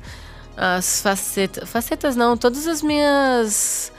as 0.56 1.02
facetas. 1.02 1.68
Facetas 1.68 2.14
não, 2.14 2.36
todas 2.36 2.68
as 2.68 2.82
minhas 2.82 3.90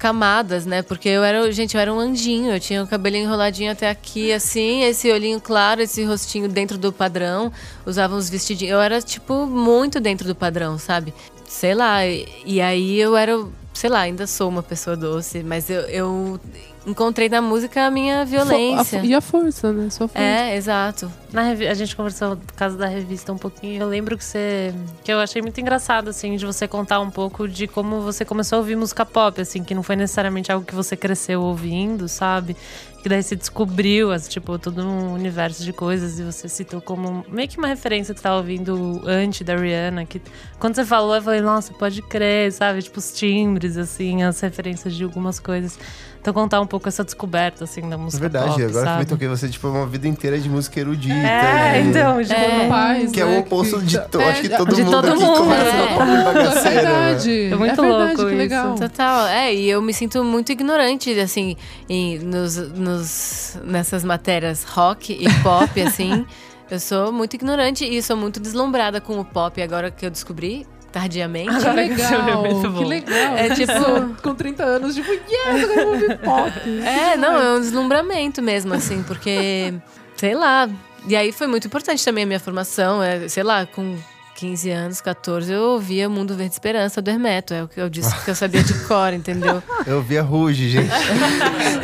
camadas, 0.00 0.66
né? 0.66 0.82
Porque 0.82 1.08
eu 1.08 1.22
era, 1.22 1.52
gente, 1.52 1.76
eu 1.76 1.80
era 1.80 1.94
um 1.94 2.00
anjinho, 2.00 2.52
eu 2.52 2.58
tinha 2.58 2.82
o 2.82 2.88
cabelo 2.88 3.14
enroladinho 3.14 3.70
até 3.70 3.88
aqui, 3.88 4.32
assim, 4.32 4.82
esse 4.82 5.12
olhinho 5.12 5.40
claro, 5.40 5.80
esse 5.80 6.02
rostinho 6.02 6.48
dentro 6.48 6.76
do 6.76 6.92
padrão, 6.92 7.52
usava 7.86 8.16
uns 8.16 8.28
vestidinhos. 8.28 8.72
Eu 8.72 8.80
era, 8.80 9.00
tipo, 9.00 9.46
muito 9.46 10.00
dentro 10.00 10.26
do 10.26 10.34
padrão, 10.34 10.76
sabe? 10.76 11.14
Sei 11.46 11.72
lá, 11.72 12.04
e, 12.04 12.26
e 12.44 12.60
aí 12.60 12.98
eu 12.98 13.16
era, 13.16 13.40
sei 13.72 13.88
lá, 13.90 14.00
ainda 14.00 14.26
sou 14.26 14.48
uma 14.48 14.62
pessoa 14.62 14.96
doce, 14.96 15.44
mas 15.44 15.70
eu, 15.70 15.82
eu 15.82 16.40
encontrei 16.86 17.28
na 17.28 17.42
música 17.42 17.86
a 17.86 17.90
minha 17.90 18.24
violência. 18.24 19.00
A, 19.00 19.04
e 19.04 19.14
a 19.14 19.20
força, 19.20 19.72
né? 19.72 19.90
Sua 19.90 20.08
força. 20.08 20.22
É, 20.22 20.56
exato. 20.56 21.10
Na 21.32 21.42
a 21.42 21.74
gente 21.74 21.94
conversou 21.94 22.36
por 22.36 22.54
causa 22.54 22.76
da 22.76 22.86
revista 22.86 23.32
um 23.32 23.38
pouquinho. 23.38 23.82
Eu 23.82 23.88
lembro 23.88 24.16
que 24.16 24.24
você. 24.24 24.74
que 25.04 25.12
eu 25.12 25.20
achei 25.20 25.42
muito 25.42 25.60
engraçado, 25.60 26.08
assim, 26.08 26.36
de 26.36 26.44
você 26.46 26.66
contar 26.66 27.00
um 27.00 27.10
pouco 27.10 27.46
de 27.46 27.66
como 27.66 28.00
você 28.00 28.24
começou 28.24 28.56
a 28.56 28.58
ouvir 28.60 28.76
música 28.76 29.04
pop, 29.04 29.40
assim, 29.40 29.62
que 29.62 29.74
não 29.74 29.82
foi 29.82 29.96
necessariamente 29.96 30.50
algo 30.50 30.64
que 30.64 30.74
você 30.74 30.96
cresceu 30.96 31.42
ouvindo, 31.42 32.08
sabe? 32.08 32.56
Que 33.02 33.08
daí 33.08 33.22
você 33.22 33.34
descobriu, 33.34 34.12
assim, 34.12 34.28
tipo, 34.28 34.58
todo 34.58 34.82
um 34.82 35.14
universo 35.14 35.64
de 35.64 35.72
coisas 35.72 36.18
e 36.18 36.22
você 36.22 36.48
citou 36.48 36.82
como 36.82 37.24
meio 37.28 37.48
que 37.48 37.56
uma 37.56 37.68
referência 37.68 38.12
que 38.12 38.20
você 38.20 38.24
tava 38.24 38.36
ouvindo 38.36 39.00
antes 39.06 39.40
da 39.42 39.56
Rihanna. 39.56 40.04
Que 40.04 40.20
quando 40.58 40.74
você 40.74 40.84
falou, 40.84 41.14
eu 41.14 41.22
falei, 41.22 41.40
nossa, 41.40 41.72
pode 41.72 42.02
crer, 42.02 42.52
sabe? 42.52 42.82
Tipo, 42.82 42.98
os 42.98 43.12
timbres, 43.12 43.76
assim, 43.76 44.22
as 44.22 44.40
referências 44.40 44.94
de 44.94 45.04
algumas 45.04 45.38
coisas. 45.38 45.78
Então 46.20 46.34
contar 46.34 46.60
um 46.60 46.66
pouco 46.66 46.86
essa 46.86 47.02
descoberta, 47.02 47.64
assim, 47.64 47.88
da 47.88 47.96
música. 47.96 48.26
É 48.26 48.28
verdade, 48.28 48.50
pop, 48.50 48.62
agora 48.62 48.84
sabe? 48.84 48.96
que 48.98 49.12
eu 49.12 49.16
toquei 49.16 49.28
você, 49.28 49.48
tipo, 49.48 49.68
uma 49.68 49.86
vida 49.86 50.06
inteira 50.06 50.38
de 50.38 50.50
música 50.50 50.78
erudita. 50.78 51.14
É, 51.14 51.22
né? 51.22 51.80
então, 51.80 52.22
tipo, 52.22 52.34
é, 52.34 52.68
pais, 52.68 53.10
Que 53.10 53.20
é 53.22 53.24
né, 53.24 53.36
o 53.38 53.40
oposto 53.40 53.80
de 53.80 53.98
to, 53.98 54.20
acho 54.20 54.42
que 54.42 54.50
todo 54.50 54.74
de 54.74 54.82
mundo 54.82 54.90
todo 54.90 55.08
aqui 55.08 55.24
mundo, 55.24 55.38
começa 55.38 55.76
é. 55.76 56.24
bagaceira. 56.24 56.68
É 56.68 56.82
verdade. 56.82 57.42
É 57.44 57.56
muito 57.56 57.72
é 57.72 57.74
verdade, 57.74 57.88
louco 57.88 58.16
que 58.16 58.22
isso. 58.22 58.36
legal. 58.36 58.74
Total, 58.74 59.26
é, 59.28 59.54
e 59.54 59.70
eu 59.70 59.80
me 59.80 59.94
sinto 59.94 60.22
muito 60.22 60.52
ignorante, 60.52 61.18
assim, 61.18 61.56
em, 61.88 62.18
nos, 62.18 62.56
nos, 62.56 63.58
nessas 63.64 64.04
matérias 64.04 64.62
rock 64.64 65.14
e 65.18 65.42
pop, 65.42 65.68
assim. 65.80 66.26
Eu 66.70 66.78
sou 66.78 67.10
muito 67.10 67.34
ignorante 67.34 67.84
e 67.84 68.00
sou 68.02 68.16
muito 68.16 68.38
deslumbrada 68.38 69.00
com 69.00 69.18
o 69.18 69.24
pop 69.24 69.60
agora 69.60 69.90
que 69.90 70.04
eu 70.04 70.10
descobri 70.10 70.66
tardiamente. 70.92 71.48
Que 71.48 71.70
legal, 71.70 72.42
que 72.76 72.84
legal. 72.84 73.36
É 73.36 73.54
tipo, 73.54 74.14
com 74.22 74.34
30 74.34 74.64
anos, 74.64 74.94
tipo, 74.94 75.10
yes, 75.10 75.64
agora 75.64 75.80
eu 75.80 75.84
vou 75.84 75.94
ouvir 75.94 76.18
pop. 76.18 76.52
É, 76.84 77.16
não, 77.16 77.40
é 77.40 77.56
um 77.56 77.60
deslumbramento 77.60 78.42
mesmo, 78.42 78.74
assim, 78.74 79.02
porque, 79.02 79.74
sei 80.16 80.34
lá. 80.34 80.68
E 81.06 81.16
aí 81.16 81.32
foi 81.32 81.46
muito 81.46 81.66
importante 81.66 82.04
também 82.04 82.24
a 82.24 82.26
minha 82.26 82.40
formação, 82.40 83.02
é, 83.02 83.26
sei 83.28 83.42
lá, 83.42 83.64
com 83.64 83.96
15 84.40 84.70
anos, 84.70 85.00
14, 85.02 85.52
eu 85.52 85.60
ouvia 85.60 86.08
Mundo 86.08 86.34
Verde 86.34 86.54
Esperança 86.54 87.02
do 87.02 87.10
Hermeto. 87.10 87.52
É 87.52 87.62
o 87.62 87.68
que 87.68 87.78
eu 87.78 87.90
disse 87.90 88.24
que 88.24 88.30
eu 88.30 88.34
sabia 88.34 88.62
de 88.62 88.72
cor, 88.86 89.12
entendeu? 89.12 89.62
Eu 89.86 90.02
via 90.02 90.22
Ruge, 90.22 90.70
gente. 90.70 90.88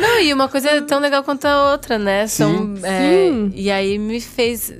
Não, 0.01 0.19
e 0.19 0.33
uma 0.33 0.47
coisa 0.47 0.69
é 0.69 0.81
tão 0.81 0.99
legal 0.99 1.23
quanto 1.23 1.45
a 1.45 1.71
outra, 1.71 1.99
né? 1.99 2.25
São, 2.25 2.73
é, 2.81 2.99
Sim. 2.99 3.51
E 3.53 3.69
aí 3.69 3.99
me 3.99 4.19
fez. 4.19 4.73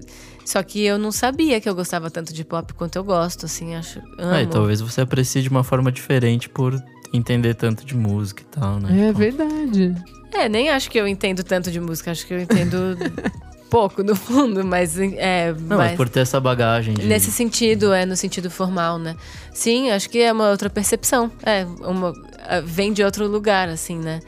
Só 0.47 0.63
que 0.63 0.81
eu 0.85 0.97
não 0.97 1.11
sabia 1.11 1.59
que 1.59 1.67
eu 1.67 1.75
gostava 1.75 2.09
tanto 2.09 2.33
de 2.33 2.45
pop 2.45 2.73
quanto 2.73 2.95
eu 2.95 3.03
gosto, 3.03 3.45
assim, 3.47 3.75
acho. 3.75 3.99
Amo. 4.17 4.31
Ah, 4.33 4.41
e 4.43 4.47
talvez 4.47 4.79
você 4.79 5.01
aprecie 5.01 5.41
de 5.41 5.49
uma 5.49 5.61
forma 5.61 5.91
diferente 5.91 6.47
por 6.47 6.81
entender 7.11 7.53
tanto 7.53 7.85
de 7.85 7.93
música 7.93 8.43
e 8.43 8.45
tal, 8.45 8.79
né? 8.79 8.89
É 8.97 9.07
Tipo, 9.07 9.19
verdade. 9.19 9.93
É, 10.33 10.47
nem 10.47 10.69
acho 10.69 10.89
que 10.89 10.97
eu 10.97 11.05
entendo 11.05 11.43
tanto 11.43 11.69
de 11.69 11.81
música, 11.81 12.11
acho 12.11 12.25
que 12.25 12.33
eu 12.33 12.39
entendo 12.39 12.95
pouco, 13.69 14.01
no 14.03 14.15
fundo, 14.15 14.63
mas 14.63 14.97
é. 14.97 15.51
Não, 15.51 15.75
mas 15.77 15.87
mas- 15.89 15.97
por 15.97 16.07
ter 16.07 16.21
essa 16.21 16.39
bagagem 16.39 16.93
de... 16.93 17.05
Nesse 17.05 17.29
sentido, 17.29 17.91
é 17.91 18.05
no 18.05 18.15
sentido 18.15 18.49
formal, 18.49 18.97
né? 18.97 19.17
Sim, 19.53 19.91
acho 19.91 20.09
que 20.09 20.19
é 20.19 20.31
uma 20.31 20.49
outra 20.49 20.69
percepção. 20.69 21.29
É, 21.43 21.65
uma, 21.81 22.13
é, 22.47 22.61
vem 22.61 22.93
de 22.93 23.03
outro 23.03 23.27
lugar, 23.27 23.67
assim, 23.67 23.97
né? 23.99 24.21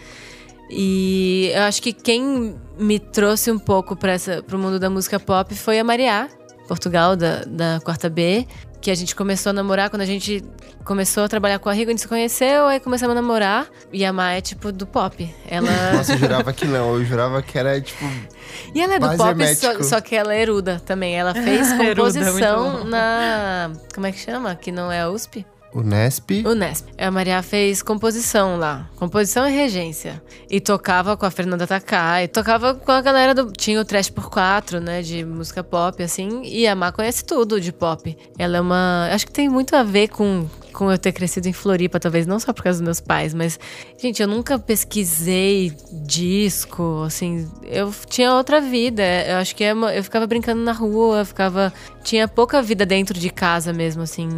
E 0.69 1.51
eu 1.53 1.63
acho 1.63 1.81
que 1.81 1.91
quem 1.91 2.55
me 2.77 2.99
trouxe 2.99 3.51
um 3.51 3.59
pouco 3.59 3.95
para 3.95 4.15
o 4.53 4.57
mundo 4.57 4.79
da 4.79 4.89
música 4.89 5.19
pop 5.19 5.53
foi 5.55 5.79
a 5.79 5.83
Mariá, 5.83 6.29
Portugal, 6.67 7.15
da, 7.15 7.43
da 7.45 7.79
Quarta 7.83 8.09
B, 8.09 8.45
que 8.79 8.91
a 8.91 8.95
gente 8.95 9.15
começou 9.15 9.49
a 9.49 9.53
namorar 9.53 9.89
quando 9.89 10.03
a 10.03 10.05
gente 10.05 10.43
começou 10.85 11.23
a 11.23 11.27
trabalhar 11.29 11.59
com 11.59 11.69
a 11.69 11.73
Rigo, 11.73 11.89
a 11.89 11.93
gente 11.93 12.01
se 12.01 12.07
conheceu, 12.07 12.65
aí 12.65 12.79
começamos 12.79 13.15
a 13.15 13.21
namorar. 13.21 13.67
E 13.91 14.05
a 14.05 14.13
Má 14.13 14.31
é 14.33 14.41
tipo 14.41 14.71
do 14.71 14.87
pop. 14.87 15.35
Ela. 15.47 15.69
Nossa, 15.93 16.13
eu 16.13 16.17
jurava 16.17 16.53
que 16.53 16.65
não. 16.65 16.95
Eu 16.95 17.05
jurava 17.05 17.41
que 17.41 17.57
era, 17.57 17.79
tipo... 17.81 18.05
E 18.73 18.81
ela 18.81 18.95
é 18.95 18.99
do 18.99 19.17
pop, 19.17 19.55
só, 19.55 19.81
só 19.81 20.01
que 20.01 20.15
ela 20.15 20.33
é 20.33 20.41
eruda 20.41 20.81
também. 20.85 21.15
Ela 21.15 21.33
fez 21.33 21.71
Eruda, 21.79 21.95
composição 21.95 22.83
na. 22.83 23.71
Como 23.93 24.05
é 24.05 24.11
que 24.11 24.19
chama? 24.19 24.55
Que 24.55 24.71
não 24.71 24.91
é 24.91 25.01
a 25.01 25.09
USP? 25.09 25.45
O 25.73 25.81
Nesp. 25.81 26.43
Unesp. 26.45 26.87
A 26.97 27.11
Maria 27.11 27.43
fez 27.43 27.83
composição 27.83 28.57
lá. 28.57 28.89
Composição 28.95 29.47
e 29.47 29.51
regência. 29.51 30.21
E 30.49 30.59
tocava 30.59 31.15
com 31.15 31.25
a 31.25 31.31
Fernanda 31.31 31.67
Takai. 31.67 32.27
Tocava 32.27 32.73
com 32.73 32.91
a 32.91 33.01
galera 33.01 33.35
do. 33.35 33.51
Tinha 33.51 33.79
o 33.79 33.85
Trash 33.85 34.09
por 34.09 34.29
4, 34.29 34.79
né? 34.79 35.01
De 35.01 35.23
música 35.23 35.63
pop, 35.63 36.01
assim. 36.01 36.41
E 36.43 36.67
a 36.67 36.75
Má 36.75 36.91
conhece 36.91 37.23
tudo 37.23 37.61
de 37.61 37.71
pop. 37.71 38.17
Ela 38.37 38.57
é 38.57 38.61
uma. 38.61 39.09
Acho 39.11 39.27
que 39.27 39.31
tem 39.31 39.47
muito 39.47 39.75
a 39.75 39.83
ver 39.83 40.09
com. 40.09 40.47
Com 40.73 40.91
eu 40.91 40.97
ter 40.99 41.11
crescido 41.11 41.47
em 41.47 41.51
Floripa, 41.51 41.99
talvez 41.99 42.27
não 42.27 42.39
só 42.39 42.53
por 42.53 42.63
causa 42.63 42.77
dos 42.77 42.85
meus 42.85 43.01
pais, 43.01 43.33
mas, 43.33 43.59
gente, 43.97 44.21
eu 44.21 44.27
nunca 44.27 44.57
pesquisei 44.59 45.75
disco, 46.05 47.01
assim, 47.05 47.49
eu 47.63 47.91
tinha 48.07 48.33
outra 48.35 48.61
vida. 48.61 49.03
Eu 49.27 49.37
acho 49.37 49.55
que 49.55 49.63
é 49.63 49.71
eu 49.71 50.03
ficava 50.03 50.27
brincando 50.27 50.61
na 50.61 50.71
rua, 50.71 51.19
eu 51.19 51.25
ficava. 51.25 51.73
Tinha 52.03 52.27
pouca 52.27 52.61
vida 52.61 52.85
dentro 52.85 53.19
de 53.19 53.31
casa 53.31 53.73
mesmo, 53.73 54.03
assim. 54.03 54.29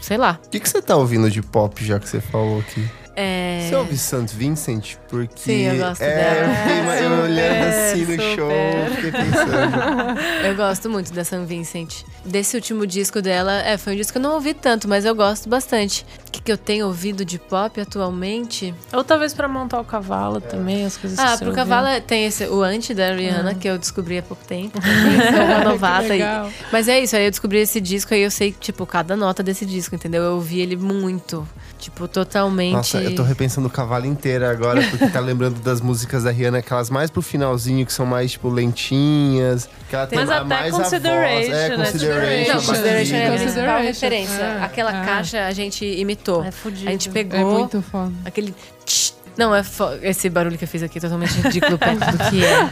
Sei 0.00 0.16
lá. 0.16 0.38
O 0.44 0.48
que, 0.48 0.60
que 0.60 0.68
você 0.68 0.80
tá 0.80 0.96
ouvindo 0.96 1.30
de 1.30 1.42
pop, 1.42 1.84
já 1.84 1.98
que 1.98 2.08
você 2.08 2.20
falou 2.20 2.60
aqui? 2.60 2.88
É. 3.16 3.66
Você 3.68 3.76
ouve 3.76 3.96
St. 3.98 4.26
Vincent? 4.36 4.94
Porque. 5.08 5.40
Sim, 5.40 5.62
eu 5.62 5.76
gosto 5.78 6.02
é, 6.02 6.14
dela. 6.14 6.46
Eu 6.46 6.54
fiquei 6.54 7.06
olhando 7.08 7.64
assim 7.68 8.00
no 8.00 8.12
super. 8.12 8.36
show, 8.36 8.94
fiquei 8.96 9.12
pensando. 9.12 10.20
Eu 10.44 10.56
gosto 10.56 10.88
muito 10.90 11.12
da 11.12 11.24
San 11.24 11.44
Vincent. 11.44 12.02
Desse 12.24 12.56
último 12.56 12.86
disco 12.86 13.20
dela, 13.20 13.52
é, 13.62 13.76
foi 13.76 13.92
um 13.92 13.96
disco 13.96 14.12
que 14.12 14.18
eu 14.18 14.22
não 14.22 14.34
ouvi 14.34 14.54
tanto, 14.54 14.88
mas 14.88 15.04
eu 15.04 15.14
gosto 15.14 15.48
bastante. 15.48 16.04
O 16.26 16.30
que, 16.30 16.40
que 16.40 16.52
eu 16.52 16.56
tenho 16.58 16.86
ouvido 16.86 17.24
de 17.24 17.38
pop 17.38 17.80
atualmente? 17.80 18.74
Ou 18.92 19.04
talvez 19.04 19.32
pra 19.34 19.48
montar 19.48 19.80
o 19.80 19.84
cavalo 19.84 20.40
também, 20.40 20.84
as 20.84 20.96
coisas 20.96 21.18
que 21.18 21.24
Ah, 21.24 21.36
pro 21.36 21.48
ouviu. 21.48 21.54
cavalo 21.54 22.00
tem 22.02 22.26
esse, 22.26 22.44
o 22.46 22.62
Anti 22.62 22.94
da 22.94 23.12
Rihanna, 23.14 23.54
que 23.54 23.68
eu 23.68 23.78
descobri 23.78 24.18
há 24.18 24.22
pouco 24.22 24.44
tempo. 24.44 24.78
Sou 24.80 25.44
uma 25.44 25.64
novata. 25.64 26.02
aí. 26.04 26.08
legal. 26.20 26.50
Mas 26.72 26.88
é 26.88 27.00
isso, 27.00 27.16
aí 27.16 27.24
eu 27.24 27.30
descobri 27.30 27.58
esse 27.58 27.80
disco 27.80 28.14
aí 28.14 28.22
eu 28.22 28.30
sei, 28.30 28.52
tipo, 28.52 28.84
cada 28.86 29.16
nota 29.16 29.42
desse 29.42 29.64
disco, 29.66 29.94
entendeu? 29.94 30.22
Eu 30.22 30.34
ouvi 30.34 30.60
ele 30.60 30.76
muito. 30.76 31.46
Tipo, 31.78 32.06
totalmente. 32.06 32.74
Nossa, 32.74 32.99
eu 33.04 33.14
tô 33.14 33.22
repensando 33.22 33.66
o 33.66 33.70
cavalo 33.70 34.06
inteiro 34.06 34.46
agora, 34.46 34.82
porque 34.88 35.06
tá 35.08 35.20
lembrando 35.20 35.60
das 35.60 35.80
músicas 35.80 36.24
da 36.24 36.30
Rihanna, 36.30 36.58
aquelas 36.58 36.90
mais 36.90 37.10
pro 37.10 37.22
finalzinho, 37.22 37.84
que 37.86 37.92
são 37.92 38.04
mais, 38.06 38.32
tipo, 38.32 38.48
lentinhas. 38.48 39.68
Que 39.88 39.96
ela 39.96 40.06
tem 40.06 40.18
Mas 40.18 40.30
até 40.30 40.44
mais 40.44 40.66
a 40.74 40.76
voz. 40.76 40.82
Consideration, 40.84 41.52
É, 41.52 41.68
né? 41.68 41.76
Consideration. 41.84 42.52
Não, 42.54 42.62
Consideration 42.62 43.14
é 43.16 43.26
a 43.26 43.30
principal 43.32 43.44
Consideration. 43.44 43.82
referência. 43.82 44.42
É, 44.42 44.62
Aquela 44.64 45.02
é. 45.02 45.04
caixa 45.04 45.46
a 45.46 45.52
gente 45.52 45.84
imitou. 45.84 46.44
É 46.44 46.50
fudido. 46.50 46.88
A 46.88 46.92
gente 46.92 47.08
É 47.08 47.12
pegou 47.12 47.58
muito 47.58 47.82
foda. 47.82 48.12
aquele. 48.24 48.54
tch. 48.84 49.12
Não, 49.36 49.54
é 49.54 49.62
fo- 49.62 49.94
esse 50.02 50.28
barulho 50.28 50.58
que 50.58 50.64
eu 50.64 50.68
fiz 50.68 50.82
aqui 50.82 50.98
é 50.98 51.00
totalmente 51.00 51.32
ridículo 51.40 51.78
perto 51.78 51.98
do 52.12 52.18
que 52.30 52.44
é. 52.44 52.68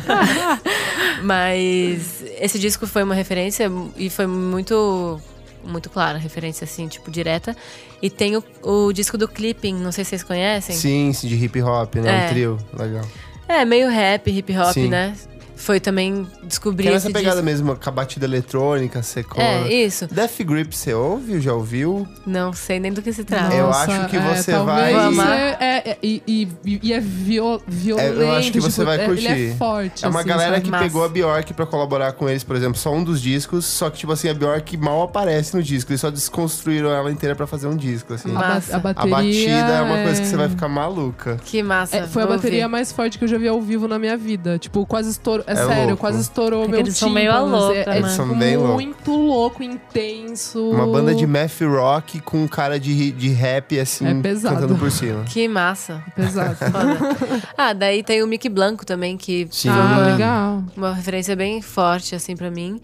Mas 1.22 2.22
esse 2.40 2.58
disco 2.58 2.86
foi 2.86 3.02
uma 3.02 3.14
referência 3.14 3.70
e 3.96 4.10
foi 4.10 4.26
muito 4.26 5.20
muito 5.64 5.90
clara, 5.90 6.18
referência 6.18 6.64
assim, 6.64 6.88
tipo 6.88 7.10
direta. 7.10 7.56
E 8.00 8.08
tem 8.08 8.36
o, 8.36 8.44
o 8.62 8.92
disco 8.92 9.18
do 9.18 9.26
Clipping, 9.26 9.74
não 9.74 9.92
sei 9.92 10.04
se 10.04 10.10
vocês 10.10 10.22
conhecem. 10.22 10.76
Sim, 10.76 11.12
sim, 11.12 11.28
de 11.28 11.34
hip 11.36 11.60
hop, 11.62 11.96
né? 11.96 12.24
É. 12.24 12.26
Um 12.26 12.28
trio. 12.30 12.58
Legal. 12.72 13.04
É, 13.48 13.64
meio 13.64 13.88
rap, 13.88 14.30
hip 14.30 14.56
hop, 14.58 14.74
Sim. 14.74 14.88
né? 14.88 15.14
Foi 15.58 15.80
também 15.80 16.26
descobrir 16.44 16.84
Que 16.84 16.88
é 16.88 16.92
nessa 16.92 17.10
pegada 17.10 17.42
disco. 17.42 17.44
mesmo, 17.44 17.76
com 17.76 17.88
a 17.88 17.92
batida 17.92 18.24
eletrônica, 18.24 19.02
secou. 19.02 19.42
É, 19.42 19.68
isso. 19.72 20.06
Death 20.06 20.40
Grip, 20.42 20.74
você 20.74 20.94
ouve? 20.94 21.40
Já 21.40 21.52
ouviu? 21.52 22.06
Não 22.26 22.52
sei 22.52 22.78
nem 22.80 22.92
do 22.92 23.02
que 23.02 23.12
se 23.12 23.24
trata. 23.24 23.54
Eu 23.54 23.68
acho 23.70 24.08
que 24.08 24.16
é, 24.16 24.20
você 24.36 24.52
talvez 24.52 25.16
vai-. 25.16 25.36
É, 25.36 25.56
é- 25.60 25.90
é- 25.90 25.98
e, 26.02 26.22
e- 26.64 26.80
e 26.82 26.92
é 26.92 27.00
viol, 27.00 27.60
violento. 27.66 28.20
eu 28.20 28.32
acho 28.32 28.52
que 28.52 28.60
você 28.60 28.70
tipo, 28.80 28.84
vai 28.86 29.00
é- 29.00 29.04
curtir. 29.06 29.26
Ele 29.26 29.50
é 29.50 29.54
forte. 29.56 30.04
É 30.04 30.08
uma 30.08 30.20
assim, 30.20 30.28
galera 30.28 30.60
que 30.60 30.70
Massa. 30.70 30.84
pegou 30.84 31.04
a 31.04 31.08
Bjork 31.08 31.52
pra 31.54 31.66
colaborar 31.66 32.12
com 32.12 32.28
eles, 32.28 32.44
por 32.44 32.54
exemplo, 32.56 32.78
só 32.78 32.92
um 32.94 33.02
dos 33.02 33.20
discos, 33.20 33.64
só 33.66 33.90
que, 33.90 33.98
tipo 33.98 34.12
assim, 34.12 34.28
a 34.28 34.34
Bjork 34.34 34.76
mal 34.76 35.02
aparece 35.02 35.56
no 35.56 35.62
disco. 35.62 35.90
Eles 35.90 36.00
só 36.00 36.10
desconstruíram 36.10 36.90
ela 36.90 37.10
inteira 37.10 37.34
pra 37.34 37.46
fazer 37.46 37.66
um 37.66 37.76
disco, 37.76 38.14
assim. 38.14 38.30
A, 38.30 38.38
ba- 38.40 38.48
Massa. 38.48 38.72
a 38.74 38.76
A 38.76 38.80
bateria. 38.80 39.10
batida 39.16 39.72
é 39.72 39.82
uma 39.82 40.02
coisa 40.04 40.20
que 40.22 40.26
você 40.28 40.36
vai 40.36 40.48
ficar 40.48 40.68
maluca. 40.68 41.36
Que 41.44 41.62
massa. 41.62 41.96
É, 41.96 42.06
foi 42.06 42.22
a 42.22 42.26
bateria 42.26 42.64
ouvir. 42.64 42.70
mais 42.72 42.92
forte 42.92 43.18
que 43.18 43.24
eu 43.24 43.28
já 43.28 43.36
vi 43.38 43.48
ao 43.48 43.60
vivo 43.60 43.88
na 43.88 43.98
minha 43.98 44.16
vida. 44.16 44.58
Tipo, 44.58 44.86
quase 44.86 45.10
estourou. 45.10 45.44
É, 45.48 45.52
É 45.52 45.56
sério, 45.56 45.86
louco. 45.88 45.96
quase 45.96 46.20
estourou 46.20 46.62
É 46.62 46.64
que 46.66 46.70
meu 46.72 46.80
eles 46.80 46.96
são 46.96 47.08
meio 47.10 47.30
tímpano, 47.32 47.54
a 47.56 47.58
louca, 47.60 47.78
É, 47.78 47.98
é, 47.98 48.02
né? 48.02 48.08
São 48.10 48.38
bem 48.38 48.56
muito 48.56 49.10
louco, 49.10 49.62
intenso. 49.62 50.70
Uma 50.70 50.86
banda 50.86 51.14
de 51.14 51.26
math 51.26 51.60
rock 51.62 52.20
com 52.20 52.42
um 52.44 52.48
cara 52.48 52.78
de, 52.78 53.10
de 53.12 53.28
rap, 53.30 53.78
assim, 53.80 54.06
É 54.06 54.14
pesado. 54.14 54.54
cantando 54.56 54.76
por 54.76 54.90
cima. 54.90 55.24
Que 55.24 55.48
massa. 55.48 56.02
Pesado. 56.14 56.56
Ah, 57.56 57.72
daí 57.72 58.02
tem 58.02 58.22
o 58.22 58.26
Mickey 58.26 58.48
Blanco 58.48 58.84
também, 58.86 59.16
que 59.16 59.48
Sim. 59.50 59.68
ah, 59.70 60.10
legal. 60.12 60.64
uma 60.76 60.94
referência 60.94 61.34
bem 61.34 61.60
forte, 61.60 62.14
assim, 62.14 62.36
pra 62.36 62.50
mim. 62.50 62.80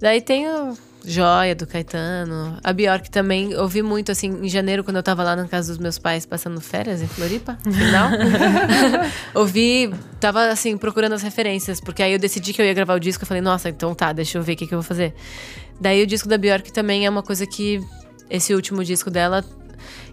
Daí 0.00 0.20
tem 0.20 0.48
o 0.48 0.76
Joia, 1.04 1.54
do 1.54 1.66
Caetano. 1.66 2.58
A 2.62 2.72
Bjork 2.72 3.10
também, 3.10 3.54
ouvi 3.56 3.82
muito, 3.82 4.12
assim, 4.12 4.40
em 4.42 4.48
janeiro, 4.48 4.84
quando 4.84 4.96
eu 4.96 5.02
tava 5.02 5.22
lá 5.22 5.34
na 5.34 5.46
casa 5.48 5.68
dos 5.72 5.78
meus 5.78 5.98
pais, 5.98 6.26
passando 6.26 6.60
férias 6.60 7.00
em 7.00 7.06
Floripa, 7.06 7.56
no 7.64 7.72
final. 7.72 8.10
ouvi, 9.34 9.92
tava, 10.20 10.48
assim, 10.48 10.76
procurando 10.76 11.14
as 11.14 11.22
referências, 11.22 11.80
porque 11.80 12.02
aí 12.02 12.12
eu 12.12 12.18
decidi 12.18 12.52
que 12.52 12.60
eu 12.60 12.66
ia 12.66 12.74
gravar 12.74 12.94
o 12.94 13.00
disco, 13.00 13.22
eu 13.24 13.26
falei, 13.26 13.40
nossa, 13.40 13.68
então 13.68 13.94
tá, 13.94 14.12
deixa 14.12 14.38
eu 14.38 14.42
ver 14.42 14.52
o 14.52 14.56
que, 14.56 14.66
que 14.66 14.74
eu 14.74 14.78
vou 14.78 14.86
fazer. 14.86 15.14
Daí 15.80 16.02
o 16.02 16.06
disco 16.06 16.28
da 16.28 16.36
Bjork 16.36 16.72
também 16.72 17.06
é 17.06 17.10
uma 17.10 17.22
coisa 17.22 17.46
que, 17.46 17.80
esse 18.28 18.54
último 18.54 18.84
disco 18.84 19.10
dela, 19.10 19.44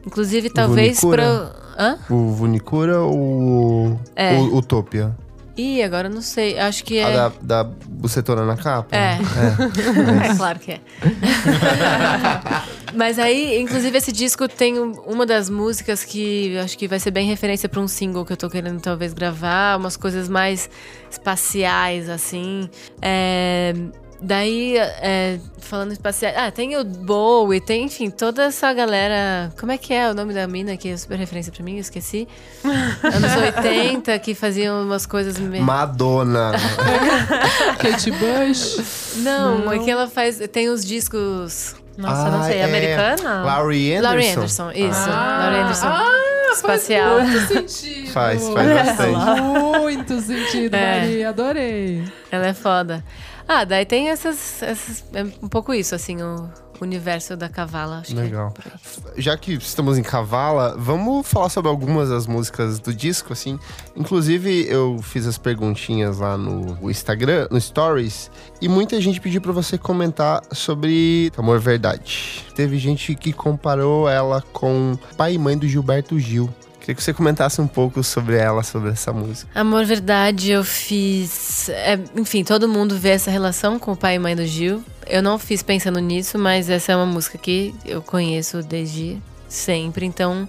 inclusive, 0.06 0.50
talvez 0.50 1.00
Vunicura? 1.02 1.24
pra... 1.24 1.65
Hã? 1.78 2.00
O 2.10 2.32
Vunicura 2.32 3.02
ou 3.02 3.17
o, 3.17 4.00
É. 4.15 4.36
o 4.36 4.56
Utopia? 4.58 5.13
Ih, 5.58 5.82
agora 5.84 6.08
eu 6.10 6.13
não 6.13 6.22
sei. 6.22 6.60
Acho 6.60 6.84
que 6.84 7.00
A 7.00 7.10
é. 7.10 7.13
da, 7.15 7.32
da 7.41 7.63
bucetona 7.63 8.46
na 8.46 8.58
capa? 8.58 8.94
É. 8.96 9.18
É. 10.26 10.32
É 10.32 10.36
claro 10.36 10.60
que 10.60 10.72
é. 10.74 10.82
Mas 12.94 13.20
aí, 13.20 13.60
inclusive, 13.60 13.98
esse 13.98 14.12
disco 14.12 14.48
tem 14.48 14.80
um- 14.80 14.91
uma 15.06 15.26
das 15.26 15.50
músicas 15.50 16.04
que 16.04 16.58
acho 16.60 16.78
que 16.78 16.88
vai 16.88 17.00
ser 17.00 17.12
bem 17.12 17.28
referência 17.28 17.68
pra 17.68 17.80
um 17.82 17.88
single 17.88 18.24
que 18.26 18.32
eu 18.34 18.38
tô 18.38 18.50
querendo 18.50 18.80
talvez 18.80 19.13
gravar, 19.13 19.78
umas 19.78 19.98
coisas 19.98 20.30
mais 20.30 20.70
espaciais, 21.10 22.10
assim. 22.10 22.70
É, 23.02 23.74
Daí, 24.26 24.76
é, 24.78 25.38
falando 25.60 25.92
espacial. 25.92 26.34
Ah, 26.36 26.50
tem 26.50 26.76
o 26.78 26.84
Bowie, 26.84 27.62
tem, 27.62 27.84
enfim, 27.86 28.10
toda 28.10 28.46
essa 28.46 28.74
galera. 28.74 29.54
Como 29.60 29.72
é 29.72 29.78
que 29.78 29.94
é 29.94 30.10
o 30.10 30.16
nome 30.16 30.34
da 30.34 30.48
mina 30.48 30.76
que 30.76 30.90
é 30.90 30.98
super 30.98 31.16
referência 31.20 31.52
pra 31.52 31.64
mim? 31.64 31.74
Eu 31.76 31.82
esqueci. 31.82 32.28
Anos 32.64 33.36
80, 33.64 34.18
que 34.20 34.34
faziam 34.34 34.82
umas 34.82 35.06
coisas. 35.06 35.38
me- 35.38 35.60
Madonna. 35.60 36.54
Kate 37.78 38.10
Bush. 38.12 39.16
Não, 39.18 39.60
Não. 39.60 39.72
é 39.74 39.78
que 39.80 39.92
ela 39.92 40.08
faz. 40.08 40.40
Tem 40.52 40.70
os 40.70 40.84
discos. 40.84 41.76
Nossa, 41.98 42.30
não 42.32 42.42
Ah, 42.42 42.44
sei. 42.46 42.58
é. 42.58 42.64
Americana? 42.66 43.44
Laurie 43.44 43.94
Anderson. 43.96 44.10
Laurie 44.10 44.30
Anderson, 44.32 44.72
isso. 44.72 45.10
Ah, 45.10 45.38
Laurie 45.44 45.60
Anderson. 45.62 45.88
ah, 45.88 46.52
espacial. 46.52 47.18
Faz 47.20 47.30
muito 47.30 47.48
sentido. 47.78 48.12
Faz, 48.12 48.50
faz 48.50 48.68
bastante. 48.88 49.42
Muito 49.80 50.22
sentido, 50.22 50.74
É. 50.76 51.00
Maria. 51.02 51.30
Adorei. 51.30 52.04
Ela 52.32 52.48
é 52.48 52.54
foda. 52.54 53.04
Ah, 53.48 53.64
daí 53.64 53.86
tem 53.86 54.10
essas, 54.10 54.62
essas. 54.62 55.06
É 55.14 55.24
um 55.24 55.48
pouco 55.48 55.74
isso, 55.74 55.94
assim, 55.94 56.22
o, 56.22 56.50
universo 56.82 57.36
da 57.38 57.48
Cavala. 57.48 58.00
Acho 58.00 58.16
Legal. 58.16 58.52
Que 58.52 58.68
é 58.68 59.22
Já 59.22 59.38
que 59.38 59.54
estamos 59.54 59.98
em 59.98 60.04
Cavala, 60.04 60.76
vamos 60.78 61.28
falar 61.28 61.50
sobre 61.50 61.70
algumas 61.70 62.10
das 62.10 62.28
músicas 62.28 62.80
do 62.80 62.94
disco, 62.94 63.34
assim. 63.34 63.60
Inclusive, 63.96 64.68
eu 64.68 65.00
fiz 65.02 65.26
as 65.28 65.38
perguntinhas 65.38 66.20
lá 66.20 66.38
no 66.38 66.89
Instagram, 66.89 67.48
no 67.52 67.60
Stories, 67.60 68.30
e 68.62 68.68
muita 68.68 69.00
gente 69.00 69.22
pediu 69.22 69.41
para 69.41 69.52
você 69.52 69.78
comentar 69.78 70.41
sobre 70.52 71.32
Amor 71.38 71.60
Verdade. 71.60 72.46
Teve 72.56 72.78
gente 72.78 73.16
que 73.16 73.32
comparou 73.32 74.10
ela 74.10 74.41
com 74.54 74.98
pai 75.18 75.34
e 75.34 75.38
mãe 75.38 75.58
do 75.58 75.68
Gilberto 75.68 76.20
Gil. 76.20 76.50
Queria 76.86 76.96
que 76.98 77.02
você 77.04 77.14
comentasse 77.16 77.60
um 77.60 77.66
pouco 77.66 78.04
sobre 78.04 78.36
ela, 78.38 78.62
sobre 78.62 78.92
essa 78.92 79.12
música. 79.12 79.50
Amor 79.60 79.86
Verdade, 79.86 80.52
eu 80.52 80.64
fiz. 80.64 81.68
é, 81.70 82.00
enfim, 82.16 82.44
todo 82.44 82.70
mundo 82.70 82.96
vê 82.96 83.10
essa 83.10 83.32
relação 83.32 83.80
com 83.80 83.94
o 83.94 83.98
pai 83.98 84.16
e 84.16 84.20
mãe 84.20 84.36
do 84.36 84.46
Gil. 84.46 84.84
Eu 85.08 85.24
não 85.24 85.40
fiz 85.40 85.64
pensando 85.64 85.98
nisso, 86.00 86.38
mas 86.38 86.70
essa 86.70 86.92
é 86.92 86.96
uma 86.96 87.08
música 87.08 87.40
que 87.40 87.74
eu 87.86 88.04
conheço 88.04 88.62
desde 88.62 89.20
sempre, 89.50 90.06
então 90.06 90.48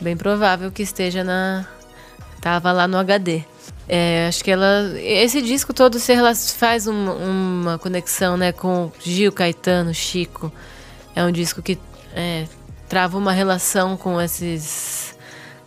bem 0.00 0.16
provável 0.16 0.72
que 0.72 0.82
esteja 0.82 1.22
na. 1.22 1.64
Tava 2.40 2.72
lá 2.72 2.88
no 2.88 2.98
HD. 2.98 3.44
É, 3.88 4.26
acho 4.28 4.42
que 4.42 4.50
ela. 4.50 4.90
Esse 4.98 5.40
disco 5.40 5.72
todo 5.72 6.00
se 6.00 6.12
faz 6.58 6.88
um- 6.88 7.12
uma 7.60 7.78
conexão 7.78 8.36
né, 8.36 8.50
com 8.50 8.90
Gil, 9.00 9.30
Caetano, 9.30 9.94
Chico. 9.94 10.52
É 11.14 11.22
um 11.22 11.30
disco 11.30 11.62
que 11.62 11.78
é, 12.12 12.44
trava 12.88 13.16
uma 13.16 13.30
relação 13.32 13.96
com 13.96 14.20
esses 14.20 15.03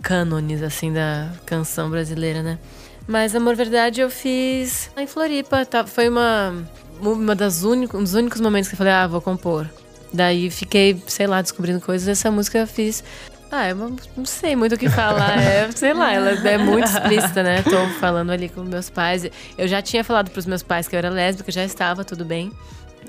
cânones 0.02 0.62
assim 0.62 0.92
da 0.94 1.30
canção 1.46 1.90
brasileira, 1.90 2.42
né? 2.42 2.60
Mas 3.08 3.36
Amor 3.36 3.56
Verdade 3.56 4.02
eu 4.02 4.10
fiz 4.10 4.92
em 4.98 5.08
Floripa, 5.08 5.66
tá? 5.66 5.86
Foi 5.86 6.10
uma 6.10 6.54
uma 7.00 7.36
das 7.36 7.64
únicos, 7.64 8.00
um 8.00 8.04
dos 8.04 8.14
únicos 8.14 8.42
momentos 8.42 8.70
que 8.70 8.76
eu 8.76 8.78
falei, 8.78 8.94
ah, 8.94 9.08
vou 9.08 9.22
compor. 9.22 9.70
Daí 10.12 10.50
fiquei, 10.50 11.02
sei 11.08 11.28
lá, 11.28 11.42
descobrindo 11.42 11.80
coisas. 11.82 12.08
Essa 12.08 12.32
música 12.32 12.58
eu 12.58 12.68
fiz. 12.68 13.04
Ah, 13.52 13.70
eu 13.70 13.76
não 13.76 14.26
sei 14.26 14.56
muito 14.56 14.76
o 14.76 14.78
que 14.78 14.90
falar. 14.90 15.38
É, 15.40 15.72
sei 15.72 15.94
lá, 15.94 16.12
ela 16.12 16.32
é 16.32 16.58
muito 16.58 16.86
explícita, 16.86 17.44
né? 17.44 17.62
Tô 17.62 17.88
falando 18.00 18.32
ali 18.32 18.50
com 18.50 18.62
meus 18.62 18.90
pais. 18.90 19.26
Eu 19.58 19.68
já 19.68 19.82
tinha 19.82 20.04
falado 20.04 20.30
pros 20.32 20.46
meus 20.46 20.64
pais 20.64 20.88
que 20.88 20.96
eu 20.96 20.98
era 20.98 21.10
lésbica, 21.10 21.52
já 21.52 21.64
estava 21.64 22.04
tudo 22.04 22.26
bem. 22.26 22.52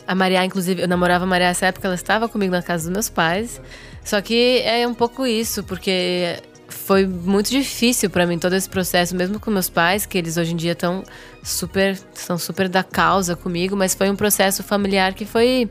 A 0.06 0.14
Maria, 0.14 0.44
inclusive, 0.44 0.82
eu 0.82 0.88
namorava 0.88 1.24
a 1.24 1.26
Maria 1.26 1.48
nessa 1.48 1.66
época, 1.66 1.86
ela 1.86 1.94
estava 1.94 2.28
comigo 2.28 2.52
na 2.52 2.62
casa 2.62 2.84
dos 2.84 2.92
meus 2.92 3.08
pais. 3.08 3.60
Só 4.04 4.20
que 4.20 4.62
é 4.64 4.86
um 4.86 4.94
pouco 4.94 5.26
isso, 5.26 5.62
porque 5.64 6.40
foi 6.68 7.06
muito 7.06 7.50
difícil 7.50 8.10
pra 8.10 8.26
mim 8.26 8.38
todo 8.38 8.54
esse 8.54 8.68
processo, 8.68 9.16
mesmo 9.16 9.40
com 9.40 9.50
meus 9.50 9.70
pais, 9.70 10.06
que 10.06 10.18
eles 10.18 10.36
hoje 10.36 10.52
em 10.52 10.56
dia 10.56 10.72
estão 10.72 11.02
super, 11.42 11.98
são 12.14 12.38
super 12.38 12.68
da 12.68 12.84
causa 12.84 13.34
comigo, 13.34 13.76
mas 13.76 13.94
foi 13.94 14.10
um 14.10 14.16
processo 14.16 14.62
familiar 14.62 15.14
que 15.14 15.24
foi 15.24 15.68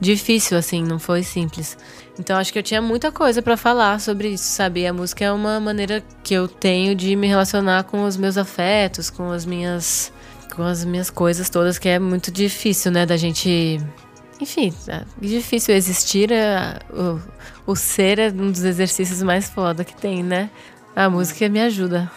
difícil, 0.00 0.56
assim, 0.56 0.82
não 0.82 0.98
foi 0.98 1.22
simples. 1.22 1.76
Então 2.18 2.36
acho 2.36 2.52
que 2.52 2.58
eu 2.58 2.62
tinha 2.62 2.80
muita 2.80 3.12
coisa 3.12 3.42
pra 3.42 3.56
falar 3.56 4.00
sobre 4.00 4.28
isso, 4.28 4.44
sabe? 4.44 4.86
A 4.86 4.92
música 4.92 5.24
é 5.24 5.32
uma 5.32 5.60
maneira 5.60 6.02
que 6.22 6.34
eu 6.34 6.48
tenho 6.48 6.94
de 6.94 7.14
me 7.14 7.26
relacionar 7.26 7.84
com 7.84 8.04
os 8.04 8.16
meus 8.16 8.36
afetos, 8.36 9.10
com 9.10 9.30
as 9.30 9.44
minhas 9.44 10.12
com 10.54 10.62
as 10.64 10.84
minhas 10.84 11.08
coisas 11.08 11.48
todas, 11.48 11.78
que 11.78 11.88
é 11.88 12.00
muito 12.00 12.32
difícil, 12.32 12.90
né, 12.90 13.06
da 13.06 13.16
gente 13.16 13.80
enfim, 14.40 14.72
é 14.88 15.02
difícil 15.20 15.74
existir, 15.74 16.32
é, 16.32 16.78
o, 17.68 17.76
ser 17.76 18.18
é 18.18 18.28
um 18.28 18.50
dos 18.50 18.64
exercícios 18.64 19.22
mais 19.22 19.50
foda 19.50 19.84
que 19.84 19.94
tem, 19.94 20.22
né? 20.22 20.48
A 20.96 21.10
música 21.10 21.48
me 21.50 21.60
ajuda. 21.60 22.10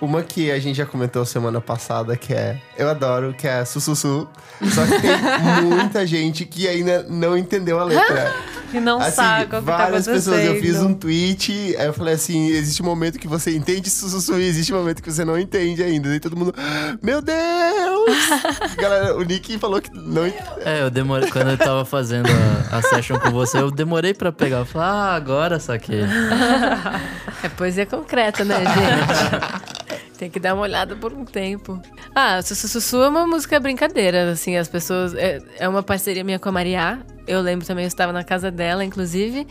Uma 0.00 0.22
que 0.22 0.50
a 0.50 0.58
gente 0.58 0.76
já 0.76 0.84
comentou 0.84 1.24
semana 1.24 1.62
passada, 1.62 2.14
que 2.14 2.34
é. 2.34 2.60
Eu 2.76 2.90
adoro, 2.90 3.32
que 3.32 3.48
é 3.48 3.64
Sussussu. 3.64 4.28
Só 4.72 4.84
que 4.86 5.00
tem 5.00 5.62
muita 5.64 6.06
gente 6.06 6.44
que 6.44 6.66
ainda 6.66 7.04
não 7.08 7.36
entendeu 7.36 7.78
a 7.78 7.84
letra. 7.84 8.34
E 8.72 8.80
não 8.80 9.00
assim, 9.00 9.12
sabe 9.12 9.44
o 9.44 9.46
que 9.46 9.50
tá 9.52 9.60
várias 9.60 10.06
acontecendo. 10.06 10.34
pessoas. 10.34 10.44
Eu 10.44 10.60
fiz 10.60 10.76
um 10.76 10.92
tweet, 10.92 11.74
aí 11.78 11.86
eu 11.86 11.92
falei 11.94 12.12
assim: 12.12 12.48
existe 12.48 12.82
um 12.82 12.84
momento 12.84 13.18
que 13.18 13.26
você 13.26 13.56
entende 13.56 13.88
Sussussu 13.88 14.38
e 14.38 14.46
existe 14.46 14.74
um 14.74 14.76
momento 14.76 15.02
que 15.02 15.10
você 15.10 15.24
não 15.24 15.38
entende 15.38 15.82
ainda. 15.82 16.14
E 16.14 16.20
todo 16.20 16.36
mundo. 16.36 16.54
Meu 17.00 17.22
Deus! 17.22 18.14
Galera, 18.76 19.16
o 19.16 19.22
Nick 19.22 19.58
falou 19.58 19.80
que 19.80 19.90
não 19.94 20.26
entende. 20.26 20.44
É, 20.66 20.82
eu 20.82 20.90
demorei. 20.90 21.30
Quando 21.30 21.48
eu 21.50 21.56
tava 21.56 21.84
fazendo 21.86 22.28
a, 22.70 22.76
a 22.76 22.82
session 22.82 23.18
com 23.18 23.30
você, 23.30 23.58
eu 23.58 23.70
demorei 23.70 24.12
pra 24.12 24.30
pegar. 24.30 24.58
Eu 24.58 24.66
falei, 24.66 24.88
ah, 24.88 25.14
agora 25.14 25.58
saquei. 25.58 26.02
É 27.40 27.48
poesia 27.48 27.86
concreta, 27.86 28.44
né, 28.44 28.56
gente? 28.56 29.87
Tem 30.18 30.28
que 30.28 30.40
dar 30.40 30.54
uma 30.54 30.64
olhada 30.64 30.96
por 30.96 31.12
um 31.12 31.24
tempo. 31.24 31.80
Ah, 32.12 32.42
Sussu 32.42 32.66
Sussu 32.66 32.96
é 33.04 33.08
uma 33.08 33.24
música 33.24 33.60
brincadeira, 33.60 34.32
assim, 34.32 34.56
as 34.56 34.66
pessoas. 34.66 35.14
É, 35.14 35.40
é 35.58 35.68
uma 35.68 35.80
parceria 35.82 36.24
minha 36.24 36.40
com 36.40 36.48
a 36.48 36.52
Maria. 36.52 36.98
Eu 37.24 37.40
lembro 37.40 37.64
também, 37.64 37.84
eu 37.84 37.88
estava 37.88 38.12
na 38.12 38.24
casa 38.24 38.50
dela, 38.50 38.84
inclusive. 38.84 39.46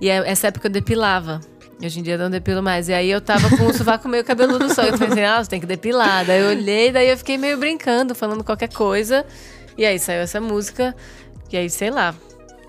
E 0.00 0.10
é- 0.10 0.28
essa 0.28 0.48
época 0.48 0.66
eu 0.66 0.72
depilava. 0.72 1.40
Hoje 1.80 2.00
em 2.00 2.02
dia 2.02 2.14
eu 2.14 2.18
não 2.18 2.30
depilo 2.30 2.60
mais. 2.60 2.88
E 2.88 2.92
aí 2.92 3.08
eu 3.10 3.20
tava 3.20 3.48
com 3.56 3.64
o 3.66 3.72
sovaco 3.72 4.08
meio 4.08 4.24
cabeludo 4.24 4.74
só. 4.74 4.82
Eu 4.82 4.98
pensei, 4.98 5.24
ah, 5.24 5.42
você 5.42 5.50
tem 5.50 5.60
que 5.60 5.66
depilar. 5.66 6.24
Daí 6.26 6.40
eu 6.40 6.48
olhei, 6.48 6.90
daí 6.90 7.08
eu 7.08 7.16
fiquei 7.16 7.38
meio 7.38 7.56
brincando, 7.56 8.12
falando 8.12 8.42
qualquer 8.42 8.72
coisa. 8.72 9.24
E 9.78 9.84
aí 9.86 10.00
saiu 10.00 10.22
essa 10.22 10.40
música. 10.40 10.96
E 11.52 11.56
aí, 11.56 11.70
sei 11.70 11.90
lá, 11.90 12.12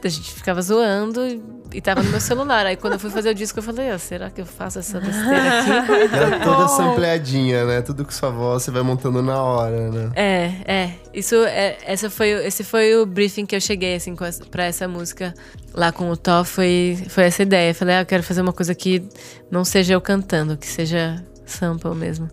a 0.07 0.09
gente 0.09 0.31
ficava 0.31 0.61
zoando 0.61 1.25
e, 1.25 1.41
e 1.73 1.81
tava 1.81 2.03
no 2.03 2.09
meu 2.09 2.19
celular. 2.19 2.65
Aí 2.65 2.75
quando 2.75 2.93
eu 2.93 2.99
fui 2.99 3.09
fazer 3.09 3.29
o 3.29 3.33
disco, 3.33 3.59
eu 3.59 3.63
falei, 3.63 3.89
ah, 3.89 3.97
será 3.97 4.29
que 4.29 4.41
eu 4.41 4.45
faço 4.45 4.79
essa 4.79 4.99
besteira 4.99 5.59
aqui? 5.59 6.15
Ela 6.15 6.35
é 6.35 6.39
toda 6.39 6.67
sampleadinha, 6.67 7.65
né? 7.65 7.81
Tudo 7.81 8.05
com 8.05 8.11
sua 8.11 8.29
voz 8.29 8.63
você 8.63 8.71
vai 8.71 8.81
montando 8.81 9.21
na 9.21 9.41
hora, 9.41 9.89
né? 9.89 10.11
É, 10.15 10.51
é. 10.65 10.91
Isso 11.13 11.35
é, 11.35 11.77
essa 11.85 12.09
foi, 12.09 12.29
esse 12.45 12.63
foi 12.63 12.95
o 12.95 13.05
briefing 13.05 13.45
que 13.45 13.55
eu 13.55 13.61
cheguei, 13.61 13.95
assim, 13.95 14.15
essa, 14.21 14.45
pra 14.45 14.65
essa 14.65 14.87
música 14.87 15.33
lá 15.73 15.91
com 15.91 16.09
o 16.09 16.17
Tó. 16.17 16.43
Foi, 16.43 16.97
foi 17.09 17.25
essa 17.25 17.43
ideia. 17.43 17.71
Eu 17.71 17.75
falei, 17.75 17.95
ah, 17.95 18.01
eu 18.01 18.05
quero 18.05 18.23
fazer 18.23 18.41
uma 18.41 18.53
coisa 18.53 18.73
que 18.73 19.03
não 19.49 19.63
seja 19.63 19.93
eu 19.93 20.01
cantando, 20.01 20.57
que 20.57 20.67
seja 20.67 21.23
sample 21.45 21.95
mesmo. 21.95 22.29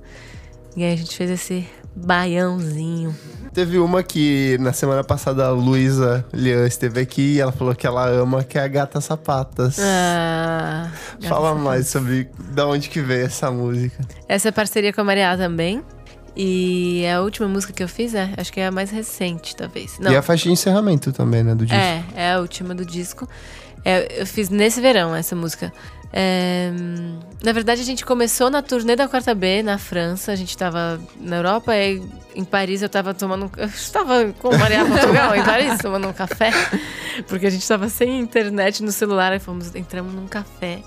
E 0.76 0.84
aí 0.84 0.92
a 0.92 0.96
gente 0.96 1.16
fez 1.16 1.30
esse 1.30 1.66
baiãozinho. 1.95 3.14
Teve 3.53 3.78
uma 3.78 4.03
que 4.03 4.57
na 4.61 4.72
semana 4.72 5.03
passada 5.03 5.47
a 5.47 5.51
Luísa 5.51 6.24
Lian 6.32 6.66
esteve 6.66 7.01
aqui 7.01 7.34
e 7.34 7.41
ela 7.41 7.51
falou 7.51 7.74
que 7.74 7.86
ela 7.86 8.09
ama, 8.09 8.45
que 8.45 8.57
é 8.57 8.62
a 8.62 8.68
Gata 8.68 9.01
Sapatas. 9.01 9.76
Ah, 9.80 10.88
Fala 11.22 11.55
mais 11.57 11.88
sobre 11.88 12.28
da 12.53 12.66
onde 12.66 12.88
que 12.88 13.01
veio 13.01 13.26
essa 13.26 13.51
música. 13.51 14.05
Essa 14.28 14.49
é 14.49 14.53
parceria 14.53 14.93
com 14.93 15.01
a 15.01 15.05
Maria 15.05 15.36
também. 15.36 15.82
E 16.36 17.03
é 17.05 17.14
a 17.14 17.22
última 17.22 17.49
música 17.49 17.72
que 17.72 17.82
eu 17.82 17.88
fiz, 17.88 18.14
é, 18.14 18.30
acho 18.36 18.53
que 18.53 18.61
é 18.61 18.68
a 18.68 18.70
mais 18.70 18.91
recente, 18.91 19.57
talvez. 19.57 19.99
Não, 19.99 20.12
E 20.12 20.16
a 20.16 20.22
faixa 20.22 20.45
de 20.45 20.53
encerramento 20.53 21.12
também, 21.12 21.43
né, 21.43 21.55
do 21.57 21.66
disco. 21.66 21.76
É, 21.80 22.05
é 22.14 22.32
a 22.34 22.41
última 22.41 22.72
do 22.72 22.84
disco. 22.86 23.28
É, 23.84 24.20
eu 24.22 24.26
fiz 24.26 24.49
nesse 24.49 24.80
verão 24.80 25.14
essa 25.14 25.34
música. 25.34 25.72
É, 26.12 26.70
na 27.42 27.52
verdade, 27.52 27.80
a 27.80 27.84
gente 27.84 28.04
começou 28.04 28.50
na 28.50 28.62
turnê 28.62 28.96
da 28.96 29.08
Quarta 29.08 29.34
B, 29.34 29.62
na 29.62 29.78
França. 29.78 30.32
A 30.32 30.36
gente 30.36 30.56
tava 30.56 31.00
na 31.20 31.36
Europa 31.36 31.74
e 31.76 32.02
em 32.34 32.44
Paris 32.44 32.82
eu 32.82 32.88
tava 32.88 33.14
tomando. 33.14 33.50
Eu 33.56 33.66
estava 33.66 34.32
com 34.38 34.56
Maria 34.56 34.84
Portugal 34.84 35.34
em 35.36 35.42
Paris, 35.44 35.78
tomando 35.82 36.08
um 36.08 36.12
café. 36.12 36.50
Porque 37.28 37.46
a 37.46 37.50
gente 37.50 37.66
tava 37.66 37.88
sem 37.88 38.18
internet 38.18 38.82
no 38.82 38.90
celular. 38.90 39.32
Aí 39.32 39.38
fomos, 39.38 39.74
entramos 39.74 40.12
num 40.12 40.26
café. 40.26 40.80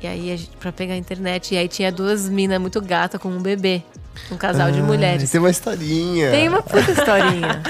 E 0.00 0.06
aí, 0.06 0.32
a 0.32 0.36
gente, 0.36 0.50
pra 0.58 0.72
pegar 0.72 0.94
a 0.94 0.96
internet. 0.96 1.54
E 1.54 1.58
aí 1.58 1.68
tinha 1.68 1.92
duas 1.92 2.28
minas 2.28 2.60
muito 2.60 2.80
gata 2.80 3.18
com 3.18 3.28
um 3.28 3.40
bebê. 3.40 3.82
Um 4.30 4.36
casal 4.36 4.70
de 4.72 4.80
Ah, 4.80 4.82
mulheres. 4.82 5.30
Tem 5.30 5.38
uma 5.40 5.50
historinha. 5.50 6.30
Tem 6.30 6.48
uma 6.48 6.62
puta 6.62 6.90
historinha. 6.90 7.62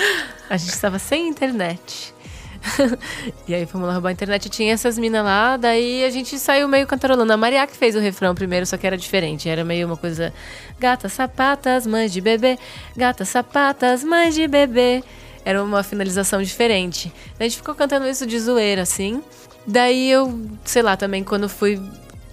A 0.49 0.57
gente 0.57 0.71
estava 0.73 0.99
sem 0.99 1.29
internet. 1.29 2.15
e 3.47 3.55
aí 3.55 3.67
fomos 3.67 3.87
lá 3.87 3.95
roubar 3.95 4.11
a 4.11 4.13
internet 4.13 4.49
tinha 4.49 4.73
essas 4.73 4.99
minas 4.99 5.25
lá, 5.25 5.57
daí 5.57 6.05
a 6.05 6.11
gente 6.11 6.39
saiu 6.39 6.69
meio 6.69 6.87
cantarolando. 6.87 7.33
A 7.33 7.37
Maria 7.37 7.67
que 7.67 7.77
fez 7.77 7.97
o 7.97 7.99
refrão 7.99 8.35
primeiro, 8.35 8.65
só 8.67 8.77
que 8.77 8.87
era 8.87 8.97
diferente. 8.97 9.49
Era 9.49 9.65
meio 9.65 9.87
uma 9.87 9.97
coisa. 9.97 10.33
Gatas 10.79 11.13
sapatas, 11.13 11.87
mães 11.87 12.13
de 12.13 12.21
bebê. 12.21 12.59
Gatas 12.97 13.29
sapatas, 13.29 14.05
mães 14.05 14.35
de 14.35 14.47
bebê. 14.47 15.03
Era 15.45 15.63
uma 15.63 15.83
finalização 15.83 16.43
diferente. 16.43 17.13
A 17.39 17.43
gente 17.43 17.57
ficou 17.57 17.75
cantando 17.75 18.07
isso 18.07 18.27
de 18.27 18.39
zoeira, 18.39 18.83
assim. 18.83 19.23
Daí 19.67 20.11
eu, 20.11 20.41
sei 20.65 20.83
lá, 20.83 20.97
também 20.97 21.25
quando 21.25 21.49
fui 21.49 21.81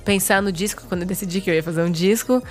pensar 0.06 0.42
no 0.42 0.52
disco, 0.52 0.84
quando 0.88 1.02
eu 1.02 1.08
decidi 1.08 1.42
que 1.42 1.50
eu 1.50 1.54
ia 1.54 1.64
fazer 1.64 1.84
um 1.84 1.92
disco, 1.92 2.42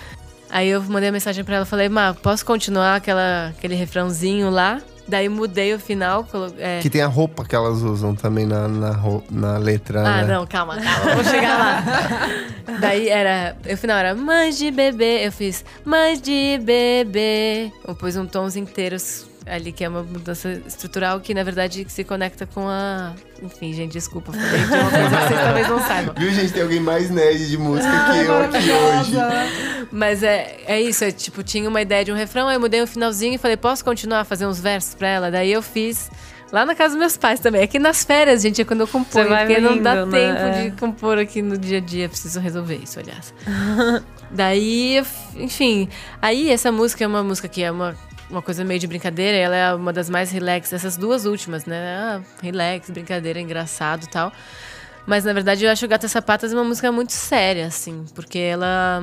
Aí 0.50 0.68
eu 0.68 0.82
mandei 0.82 1.08
uma 1.08 1.12
mensagem 1.12 1.44
pra 1.44 1.56
ela, 1.56 1.66
falei, 1.66 1.88
Má, 1.88 2.14
posso 2.14 2.44
continuar 2.44 2.96
aquela, 2.96 3.48
aquele 3.48 3.74
refrãozinho 3.74 4.48
lá? 4.48 4.80
Daí 5.08 5.28
mudei 5.28 5.72
o 5.74 5.78
final. 5.78 6.24
colo- 6.24 6.52
é, 6.58 6.80
Que 6.80 6.90
tem 6.90 7.00
a 7.00 7.06
roupa 7.06 7.44
que 7.44 7.56
elas 7.56 7.80
usam 7.82 8.14
também 8.14 8.44
na, 8.44 8.68
na, 8.68 8.90
ro- 8.92 9.24
na 9.30 9.56
letra, 9.56 10.00
Ah, 10.06 10.22
né? 10.22 10.34
não, 10.34 10.46
calma, 10.46 10.76
calma, 10.76 11.14
vou 11.14 11.24
chegar 11.24 11.58
lá. 11.58 11.82
Daí 12.80 13.08
era. 13.08 13.56
O 13.72 13.76
final 13.76 13.96
era 13.98 14.14
mães 14.14 14.58
de 14.58 14.70
bebê. 14.70 15.26
Eu 15.26 15.32
fiz 15.32 15.64
mães 15.84 16.20
de 16.20 16.58
bebê. 16.62 17.72
Eu 17.86 17.94
pus 17.94 18.16
um 18.16 18.26
tons 18.26 18.54
inteiros 18.56 19.26
ali, 19.50 19.72
que 19.72 19.84
é 19.84 19.88
uma 19.88 20.02
mudança 20.02 20.60
estrutural 20.66 21.20
que, 21.20 21.32
na 21.34 21.42
verdade, 21.42 21.86
se 21.88 22.04
conecta 22.04 22.46
com 22.46 22.68
a. 22.68 23.14
Enfim, 23.42 23.72
gente, 23.72 23.92
desculpa. 23.92 24.32
Falei 24.32 24.48
de 24.48 24.66
uma 24.66 24.90
coisa 24.90 25.08
que 25.08 25.28
vocês 25.28 25.40
talvez 25.40 25.68
não 25.68 25.80
saibam. 25.80 26.14
Viu, 26.16 26.32
gente? 26.32 26.52
Tem 26.52 26.62
alguém 26.62 26.80
mais 26.80 27.10
nerd 27.10 27.48
de 27.48 27.58
música 27.58 27.90
que 28.12 28.18
eu 28.26 28.38
aqui 28.38 28.56
hoje. 28.56 29.88
Mas 29.90 30.22
é, 30.22 30.58
é 30.66 30.80
isso, 30.80 31.04
é 31.04 31.10
tipo, 31.10 31.42
tinha 31.42 31.68
uma 31.68 31.80
ideia 31.80 32.04
de 32.04 32.12
um 32.12 32.16
refrão, 32.16 32.48
aí 32.48 32.56
eu 32.56 32.60
mudei 32.60 32.82
o 32.82 32.86
finalzinho 32.86 33.34
e 33.34 33.38
falei, 33.38 33.56
posso 33.56 33.84
continuar 33.84 34.20
a 34.20 34.24
fazer 34.24 34.46
uns 34.46 34.60
versos 34.60 34.94
pra 34.94 35.08
ela? 35.08 35.30
Daí 35.30 35.52
eu 35.52 35.62
fiz 35.62 36.10
Lá 36.50 36.64
na 36.64 36.74
casa 36.74 36.94
dos 36.94 36.98
meus 36.98 37.16
pais 37.16 37.40
também. 37.40 37.62
Aqui 37.62 37.78
nas 37.78 38.04
férias, 38.04 38.40
gente, 38.42 38.60
é 38.62 38.64
quando 38.64 38.80
eu 38.80 38.86
vai 38.86 39.46
Porque 39.46 39.60
não 39.60 39.76
dá 39.76 40.06
né? 40.06 40.18
tempo 40.18 40.40
É. 40.40 40.62
de 40.62 40.70
compor 40.76 41.18
aqui 41.18 41.42
no 41.42 41.58
dia 41.58 41.78
a 41.78 41.80
dia. 41.80 42.08
Preciso 42.08 42.40
resolver 42.40 42.76
isso, 42.76 42.98
aliás. 42.98 43.34
Daí, 44.30 45.02
enfim. 45.36 45.88
Aí, 46.20 46.50
essa 46.50 46.72
música 46.72 47.04
é 47.04 47.06
uma 47.06 47.22
música 47.22 47.48
que 47.48 47.62
é 47.62 47.70
uma, 47.70 47.94
uma 48.30 48.42
coisa 48.42 48.64
meio 48.64 48.80
de 48.80 48.86
brincadeira. 48.86 49.36
Ela 49.36 49.56
é 49.56 49.74
uma 49.74 49.92
das 49.92 50.08
mais 50.10 50.30
relax. 50.30 50.72
Essas 50.72 50.96
duas 50.96 51.24
últimas, 51.24 51.64
né? 51.64 51.96
Ah, 51.96 52.20
relax, 52.42 52.90
brincadeira, 52.90 53.40
engraçado 53.40 54.04
e 54.04 54.08
tal. 54.08 54.32
Mas, 55.06 55.24
na 55.24 55.32
verdade, 55.32 55.64
eu 55.64 55.70
acho 55.70 55.88
Gata 55.88 56.06
Sapatas 56.06 56.52
uma 56.52 56.64
música 56.64 56.92
muito 56.92 57.12
séria, 57.12 57.66
assim. 57.66 58.04
Porque 58.14 58.38
ela... 58.38 59.02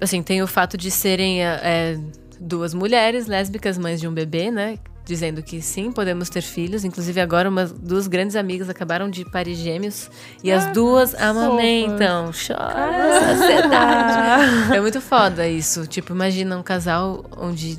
Assim, 0.00 0.22
tem 0.22 0.42
o 0.42 0.46
fato 0.46 0.78
de 0.78 0.90
serem 0.90 1.44
é, 1.44 1.98
duas 2.40 2.72
mulheres 2.72 3.26
lésbicas, 3.26 3.76
mães 3.76 4.00
de 4.00 4.08
um 4.08 4.14
bebê, 4.14 4.50
né? 4.50 4.78
Dizendo 5.04 5.42
que 5.42 5.60
sim, 5.60 5.92
podemos 5.92 6.30
ter 6.30 6.40
filhos. 6.40 6.84
Inclusive, 6.84 7.20
agora, 7.20 7.50
umas 7.50 7.70
duas 7.70 8.06
grandes 8.06 8.34
amigas 8.34 8.70
acabaram 8.70 9.10
de 9.10 9.28
parir 9.30 9.54
gêmeos. 9.56 10.10
E 10.42 10.50
as 10.50 10.72
duas 10.72 11.14
amamentam. 11.14 12.30
Chora, 12.32 13.36
sociedade. 13.36 14.74
é 14.74 14.80
muito 14.80 15.02
foda 15.02 15.46
isso. 15.46 15.86
Tipo, 15.86 16.14
imagina 16.14 16.56
um 16.56 16.62
casal 16.62 17.26
onde 17.36 17.78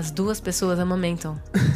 as 0.00 0.10
duas 0.10 0.40
pessoas 0.40 0.78
amamentam. 0.80 1.38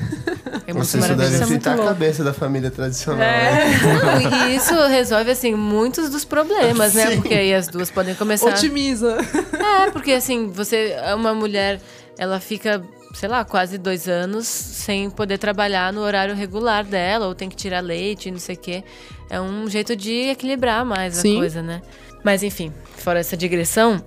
É 0.66 0.72
muito 0.72 0.96
Nossa, 0.96 0.98
isso 0.98 1.14
deve 1.14 1.46
fritar 1.46 1.78
a 1.78 1.84
cabeça 1.84 2.24
da 2.24 2.32
família 2.32 2.70
tradicional. 2.70 3.22
É. 3.22 3.52
né? 3.52 3.80
Não, 4.22 4.48
e 4.48 4.56
isso 4.56 4.74
resolve, 4.86 5.30
assim, 5.30 5.54
muitos 5.54 6.08
dos 6.08 6.24
problemas, 6.24 6.94
né? 6.94 7.10
Sim. 7.10 7.16
Porque 7.16 7.34
aí 7.34 7.52
as 7.52 7.68
duas 7.68 7.90
podem 7.90 8.14
começar... 8.14 8.48
Otimiza. 8.48 9.18
É, 9.52 9.90
porque 9.90 10.12
assim, 10.12 10.48
você 10.48 10.96
é 11.02 11.14
uma 11.14 11.34
mulher, 11.34 11.82
ela 12.16 12.40
fica, 12.40 12.82
sei 13.14 13.28
lá, 13.28 13.44
quase 13.44 13.76
dois 13.76 14.08
anos 14.08 14.46
sem 14.46 15.10
poder 15.10 15.36
trabalhar 15.36 15.92
no 15.92 16.00
horário 16.00 16.34
regular 16.34 16.82
dela, 16.82 17.26
ou 17.26 17.34
tem 17.34 17.50
que 17.50 17.56
tirar 17.56 17.80
leite, 17.80 18.30
não 18.30 18.38
sei 18.38 18.54
o 18.54 18.58
quê. 18.58 18.84
É 19.28 19.38
um 19.38 19.68
jeito 19.68 19.94
de 19.94 20.30
equilibrar 20.30 20.82
mais 20.84 21.16
Sim. 21.16 21.36
a 21.36 21.40
coisa, 21.40 21.62
né? 21.62 21.82
Mas 22.22 22.42
enfim, 22.42 22.72
fora 22.96 23.18
essa 23.18 23.36
digressão, 23.36 24.02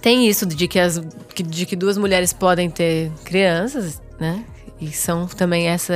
tem 0.00 0.28
isso 0.28 0.44
de 0.46 0.66
que, 0.68 0.78
as, 0.78 1.00
de 1.34 1.66
que 1.66 1.76
duas 1.76 1.96
mulheres 1.98 2.32
podem 2.32 2.70
ter 2.70 3.10
crianças, 3.24 4.00
né? 4.18 4.44
E 4.80 4.90
são 4.92 5.26
também 5.26 5.68
essa 5.68 5.92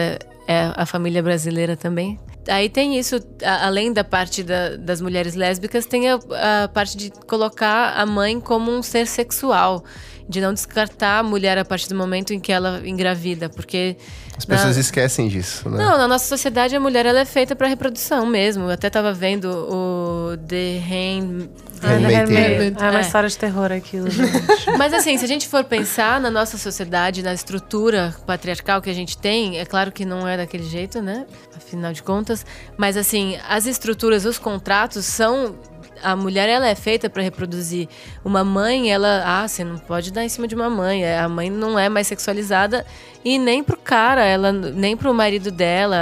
é 0.48 0.72
a 0.74 0.84
família 0.84 1.22
brasileira 1.22 1.76
também. 1.76 2.18
Aí 2.48 2.68
tem 2.68 2.98
isso, 2.98 3.16
a- 3.44 3.66
além 3.66 3.92
da 3.92 4.02
parte 4.02 4.42
da- 4.42 4.76
das 4.76 5.00
mulheres 5.00 5.36
lésbicas, 5.36 5.86
tem 5.86 6.10
a, 6.10 6.18
a 6.64 6.68
parte 6.68 6.96
de 6.96 7.12
colocar 7.28 7.92
a 7.96 8.04
mãe 8.04 8.40
como 8.40 8.72
um 8.72 8.82
ser 8.82 9.06
sexual. 9.06 9.84
De 10.28 10.40
não 10.40 10.52
descartar 10.54 11.18
a 11.18 11.22
mulher 11.22 11.58
a 11.58 11.64
partir 11.64 11.88
do 11.88 11.94
momento 11.94 12.32
em 12.32 12.40
que 12.40 12.52
ela 12.52 12.80
engravida. 12.84 13.48
Porque. 13.48 13.96
As 14.36 14.44
pessoas 14.44 14.76
na- 14.76 14.80
esquecem 14.80 15.28
disso, 15.28 15.68
né? 15.68 15.76
Não, 15.84 15.98
na 15.98 16.08
nossa 16.08 16.26
sociedade 16.26 16.74
a 16.74 16.80
mulher 16.80 17.04
ela 17.04 17.20
é 17.20 17.24
feita 17.24 17.54
para 17.54 17.68
reprodução 17.68 18.24
mesmo. 18.24 18.64
Eu 18.64 18.70
até 18.70 18.88
tava 18.88 19.12
vendo 19.12 19.44
o 19.50 20.36
The 20.48 20.78
Hand... 20.78 21.48
Tale. 21.82 22.14
É 22.14 22.90
uma 22.90 22.98
É. 22.98 23.00
história 23.00 23.28
de 23.28 23.36
terror 23.36 23.72
aquilo, 23.72 24.08
gente. 24.08 24.32
Mas 24.78 24.94
assim, 24.94 25.18
se 25.18 25.24
a 25.24 25.28
gente 25.28 25.48
for 25.48 25.64
pensar 25.64 26.20
na 26.20 26.30
nossa 26.30 26.56
sociedade, 26.56 27.22
na 27.22 27.34
estrutura 27.34 28.14
patriarcal 28.24 28.80
que 28.80 28.88
a 28.88 28.94
gente 28.94 29.18
tem, 29.18 29.58
é 29.58 29.64
claro 29.64 29.90
que 29.90 30.04
não 30.04 30.26
é 30.26 30.36
daquele 30.36 30.62
jeito, 30.64 31.02
né? 31.02 31.26
Afinal 31.56 31.92
de 31.92 32.02
contas. 32.02 32.46
Mas 32.78 32.96
assim, 32.96 33.36
as 33.48 33.66
estruturas, 33.66 34.24
os 34.24 34.38
contratos 34.38 35.04
são. 35.04 35.56
A 36.02 36.16
mulher 36.16 36.48
ela 36.48 36.66
é 36.66 36.74
feita 36.74 37.08
para 37.08 37.22
reproduzir. 37.22 37.88
Uma 38.24 38.42
mãe, 38.44 38.90
ela, 38.92 39.22
ah, 39.24 39.46
você 39.48 39.62
não 39.64 39.78
pode 39.78 40.10
dar 40.12 40.24
em 40.24 40.28
cima 40.28 40.46
de 40.48 40.54
uma 40.54 40.68
mãe. 40.70 41.04
A 41.16 41.28
mãe 41.28 41.48
não 41.50 41.78
é 41.78 41.88
mais 41.88 42.06
sexualizada 42.06 42.84
e 43.24 43.38
nem 43.38 43.62
pro 43.62 43.76
cara, 43.76 44.24
ela 44.24 44.50
nem 44.52 44.96
pro 44.96 45.12
marido 45.14 45.50
dela. 45.50 45.96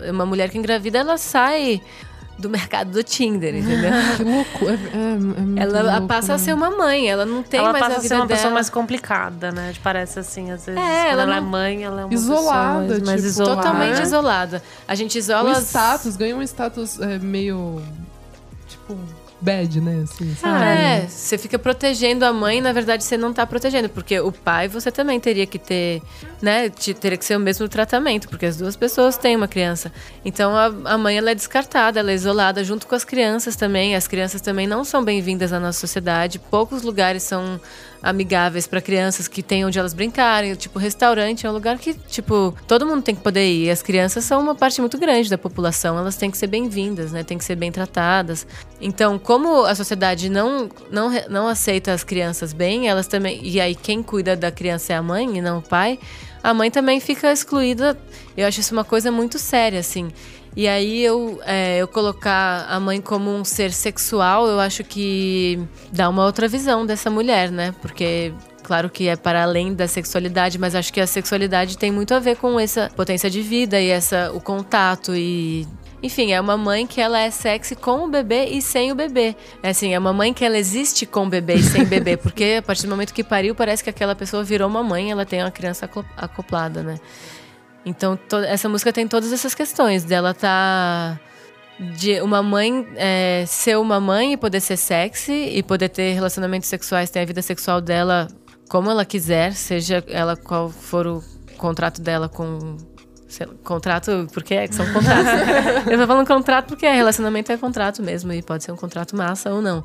A- 0.00 0.10
uma 0.10 0.26
mulher 0.26 0.50
que 0.50 0.58
engravida, 0.58 0.98
ela 0.98 1.16
sai 1.16 1.80
do 2.38 2.50
mercado 2.50 2.90
do 2.90 3.02
Tinder, 3.02 3.54
entendeu? 3.56 3.90
Que 4.18 4.22
louco. 4.22 4.64
É, 4.68 4.72
é, 4.74 5.12
é 5.12 5.16
muito 5.16 5.58
Ela 5.62 5.92
louco, 5.92 6.06
passa 6.06 6.34
a 6.34 6.36
né? 6.36 6.42
ser 6.44 6.52
uma 6.52 6.70
mãe, 6.70 7.08
ela 7.08 7.24
não 7.24 7.42
tem 7.42 7.60
ela 7.60 7.72
mais 7.72 7.82
passa 7.82 7.94
a 7.94 7.98
a 7.98 8.00
vida 8.02 8.08
ser 8.14 8.20
uma 8.20 8.26
dela. 8.26 8.36
pessoa 8.38 8.52
mais 8.54 8.68
complicada, 8.68 9.50
né? 9.52 9.72
Parece 9.82 10.18
assim, 10.18 10.50
às 10.50 10.66
vezes. 10.66 10.78
É, 10.78 10.84
quando 10.84 11.08
ela 11.12 11.22
ela, 11.22 11.36
é 11.36 11.40
não- 11.40 11.48
mãe, 11.48 11.82
ela 11.84 12.02
é 12.02 12.04
uma 12.04 12.12
Isolada, 12.12 12.80
pessoa 12.80 12.88
mais, 12.88 13.02
mais 13.04 13.16
tipo, 13.22 13.26
isolada. 13.28 13.56
Totalmente 13.62 13.98
É. 13.98 14.02
isolada. 14.02 14.62
A 14.86 14.94
gente 14.94 15.16
O 15.16 15.18
isola. 15.18 15.50
as- 15.52 15.64
status, 15.68 16.14
ganha 16.16 16.36
um 16.36 16.42
status 16.42 17.00
é, 17.00 17.18
meio. 17.18 17.80
Tipo, 18.68 18.98
bad, 19.46 19.80
né? 19.80 20.02
Assim, 20.02 20.34
sabe? 20.34 20.64
É, 20.64 21.06
você 21.08 21.38
fica 21.38 21.56
protegendo 21.58 22.24
a 22.24 22.32
mãe, 22.32 22.60
na 22.60 22.72
verdade 22.72 23.04
você 23.04 23.16
não 23.16 23.32
tá 23.32 23.46
protegendo, 23.46 23.88
porque 23.88 24.18
o 24.18 24.32
pai 24.32 24.66
você 24.66 24.90
também 24.90 25.20
teria 25.20 25.46
que 25.46 25.58
ter, 25.58 26.02
né, 26.42 26.68
te- 26.68 26.92
teria 26.92 27.16
que 27.16 27.24
ser 27.24 27.36
o 27.36 27.40
mesmo 27.40 27.68
tratamento, 27.68 28.28
porque 28.28 28.44
as 28.46 28.56
duas 28.56 28.74
pessoas 28.74 29.16
têm 29.16 29.36
uma 29.36 29.46
criança. 29.46 29.92
Então 30.24 30.54
a, 30.56 30.66
a 30.94 30.98
mãe 30.98 31.16
ela 31.16 31.30
é 31.30 31.34
descartada, 31.34 32.00
ela 32.00 32.10
é 32.10 32.14
isolada 32.14 32.64
junto 32.64 32.86
com 32.88 32.94
as 32.96 33.04
crianças 33.04 33.54
também. 33.54 33.94
As 33.94 34.08
crianças 34.08 34.40
também 34.40 34.66
não 34.66 34.82
são 34.84 35.04
bem-vindas 35.04 35.52
na 35.52 35.60
nossa 35.60 35.78
sociedade. 35.78 36.38
Poucos 36.40 36.82
lugares 36.82 37.22
são 37.22 37.60
amigáveis 38.06 38.68
para 38.68 38.80
crianças 38.80 39.26
que 39.26 39.42
têm 39.42 39.64
onde 39.64 39.78
elas 39.78 39.92
brincarem, 39.92 40.54
tipo 40.54 40.78
restaurante 40.78 41.44
é 41.44 41.50
um 41.50 41.52
lugar 41.52 41.76
que, 41.76 41.92
tipo, 41.92 42.54
todo 42.66 42.86
mundo 42.86 43.02
tem 43.02 43.16
que 43.16 43.20
poder 43.20 43.44
ir. 43.50 43.68
As 43.68 43.82
crianças 43.82 44.24
são 44.24 44.40
uma 44.40 44.54
parte 44.54 44.80
muito 44.80 44.96
grande 44.96 45.28
da 45.28 45.36
população, 45.36 45.98
elas 45.98 46.16
têm 46.16 46.30
que 46.30 46.38
ser 46.38 46.46
bem-vindas, 46.46 47.10
né? 47.10 47.24
Tem 47.24 47.36
que 47.36 47.44
ser 47.44 47.56
bem 47.56 47.72
tratadas. 47.72 48.46
Então, 48.80 49.18
como 49.18 49.64
a 49.64 49.74
sociedade 49.74 50.28
não, 50.28 50.68
não, 50.88 51.10
não 51.28 51.48
aceita 51.48 51.92
as 51.92 52.04
crianças 52.04 52.52
bem, 52.52 52.88
elas 52.88 53.08
também. 53.08 53.40
E 53.42 53.60
aí, 53.60 53.74
quem 53.74 54.04
cuida 54.04 54.36
da 54.36 54.52
criança 54.52 54.92
é 54.92 54.96
a 54.96 55.02
mãe 55.02 55.38
e 55.38 55.42
não 55.42 55.58
o 55.58 55.62
pai, 55.62 55.98
a 56.42 56.54
mãe 56.54 56.70
também 56.70 57.00
fica 57.00 57.32
excluída. 57.32 57.98
Eu 58.36 58.46
acho 58.46 58.60
isso 58.60 58.72
uma 58.72 58.84
coisa 58.84 59.10
muito 59.10 59.36
séria, 59.36 59.80
assim. 59.80 60.12
E 60.56 60.66
aí 60.66 61.04
eu, 61.04 61.38
é, 61.44 61.76
eu 61.76 61.86
colocar 61.86 62.66
a 62.66 62.80
mãe 62.80 62.98
como 62.98 63.30
um 63.30 63.44
ser 63.44 63.70
sexual, 63.70 64.46
eu 64.48 64.58
acho 64.58 64.82
que 64.82 65.60
dá 65.92 66.08
uma 66.08 66.24
outra 66.24 66.48
visão 66.48 66.86
dessa 66.86 67.10
mulher, 67.10 67.50
né? 67.50 67.74
Porque 67.82 68.32
claro 68.62 68.88
que 68.88 69.06
é 69.06 69.16
para 69.16 69.42
além 69.42 69.74
da 69.74 69.86
sexualidade, 69.86 70.58
mas 70.58 70.74
acho 70.74 70.90
que 70.90 71.00
a 71.00 71.06
sexualidade 71.06 71.76
tem 71.76 71.92
muito 71.92 72.14
a 72.14 72.18
ver 72.18 72.36
com 72.36 72.58
essa 72.58 72.90
potência 72.96 73.28
de 73.28 73.42
vida 73.42 73.78
e 73.78 73.90
essa 73.90 74.32
o 74.32 74.40
contato 74.40 75.14
e 75.14 75.68
enfim, 76.02 76.32
é 76.32 76.40
uma 76.40 76.56
mãe 76.56 76.86
que 76.86 77.00
ela 77.00 77.18
é 77.18 77.30
sexy 77.30 77.74
com 77.74 78.04
o 78.04 78.08
bebê 78.08 78.46
e 78.46 78.62
sem 78.62 78.92
o 78.92 78.94
bebê. 78.94 79.34
É 79.62 79.70
assim, 79.70 79.92
é 79.92 79.98
uma 79.98 80.12
mãe 80.12 80.32
que 80.32 80.44
ela 80.44 80.56
existe 80.56 81.04
com 81.04 81.26
o 81.26 81.28
bebê 81.28 81.54
e 81.54 81.62
sem 81.62 81.84
bebê, 81.84 82.16
porque 82.16 82.56
a 82.58 82.62
partir 82.62 82.82
do 82.82 82.90
momento 82.90 83.12
que 83.12 83.24
pariu, 83.24 83.54
parece 83.54 83.82
que 83.82 83.90
aquela 83.90 84.14
pessoa 84.14 84.44
virou 84.44 84.68
uma 84.68 84.82
mãe, 84.82 85.10
ela 85.10 85.26
tem 85.26 85.42
uma 85.42 85.50
criança 85.50 85.88
acoplada, 86.16 86.82
né? 86.82 86.96
Então, 87.86 88.18
essa 88.48 88.68
música 88.68 88.92
tem 88.92 89.06
todas 89.06 89.32
essas 89.32 89.54
questões 89.54 90.02
dela 90.02 90.34
tá 90.34 91.20
de 91.78 92.20
uma 92.20 92.42
mãe 92.42 92.84
é, 92.96 93.44
ser 93.46 93.78
uma 93.78 94.00
mãe 94.00 94.32
e 94.32 94.36
poder 94.36 94.60
ser 94.60 94.76
sexy 94.76 95.32
e 95.32 95.62
poder 95.62 95.90
ter 95.90 96.12
relacionamentos 96.12 96.68
sexuais, 96.68 97.10
ter 97.10 97.20
a 97.20 97.24
vida 97.24 97.40
sexual 97.42 97.80
dela 97.80 98.26
como 98.68 98.90
ela 98.90 99.04
quiser, 99.04 99.52
seja 99.52 100.02
ela 100.08 100.36
qual 100.36 100.68
for 100.68 101.06
o 101.06 101.22
contrato 101.56 102.00
dela 102.00 102.28
com 102.28 102.76
sei 103.28 103.46
contrato, 103.62 104.26
porque 104.32 104.54
é 104.54 104.66
que 104.66 104.74
são 104.74 104.90
contratos. 104.92 105.32
Eu 105.88 105.98
tô 105.98 106.06
falando 106.06 106.26
contrato 106.26 106.66
porque 106.68 106.86
é, 106.86 106.94
relacionamento 106.94 107.52
é 107.52 107.56
contrato 107.56 108.02
mesmo 108.02 108.32
e 108.32 108.42
pode 108.42 108.64
ser 108.64 108.72
um 108.72 108.76
contrato 108.76 109.14
massa 109.14 109.52
ou 109.52 109.62
não. 109.62 109.84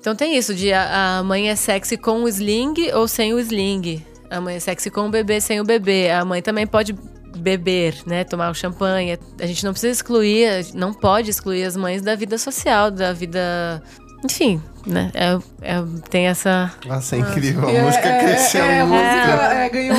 Então 0.00 0.16
tem 0.16 0.36
isso 0.36 0.52
de 0.52 0.72
a, 0.72 1.18
a 1.18 1.22
mãe 1.22 1.50
é 1.50 1.54
sexy 1.54 1.96
com 1.96 2.24
o 2.24 2.28
sling 2.28 2.90
ou 2.94 3.06
sem 3.06 3.32
o 3.32 3.38
sling. 3.38 4.04
A 4.32 4.40
mãe 4.40 4.56
é 4.56 4.60
sexy 4.60 4.90
com 4.90 5.06
o 5.06 5.10
bebê 5.10 5.40
sem 5.40 5.60
o 5.60 5.64
bebê. 5.64 6.10
A 6.10 6.24
mãe 6.24 6.40
também 6.40 6.66
pode 6.66 6.94
beber, 7.36 7.94
né? 8.06 8.24
Tomar 8.24 8.50
o 8.50 8.54
champanhe. 8.54 9.18
A 9.40 9.46
gente 9.46 9.64
não 9.64 9.72
precisa 9.72 9.92
excluir, 9.92 10.66
não 10.74 10.92
pode 10.92 11.30
excluir 11.30 11.64
as 11.64 11.76
mães 11.76 12.02
da 12.02 12.14
vida 12.14 12.38
social, 12.38 12.90
da 12.90 13.12
vida. 13.12 13.82
Enfim, 14.24 14.62
né? 14.86 15.10
É, 15.14 15.32
é- 15.62 15.82
tem 16.08 16.26
essa. 16.28 16.72
Nossa, 16.86 17.16
é 17.16 17.18
incrível. 17.18 17.68
A 17.68 17.72
É, 17.72 17.82
música 17.82 18.08
é, 18.08 18.18
cresceu 18.24 18.64
é, 18.64 18.80
a 18.80 18.86
muito. 18.86 19.02
música 19.04 19.54
é, 19.54 19.68
ganhou 19.68 19.96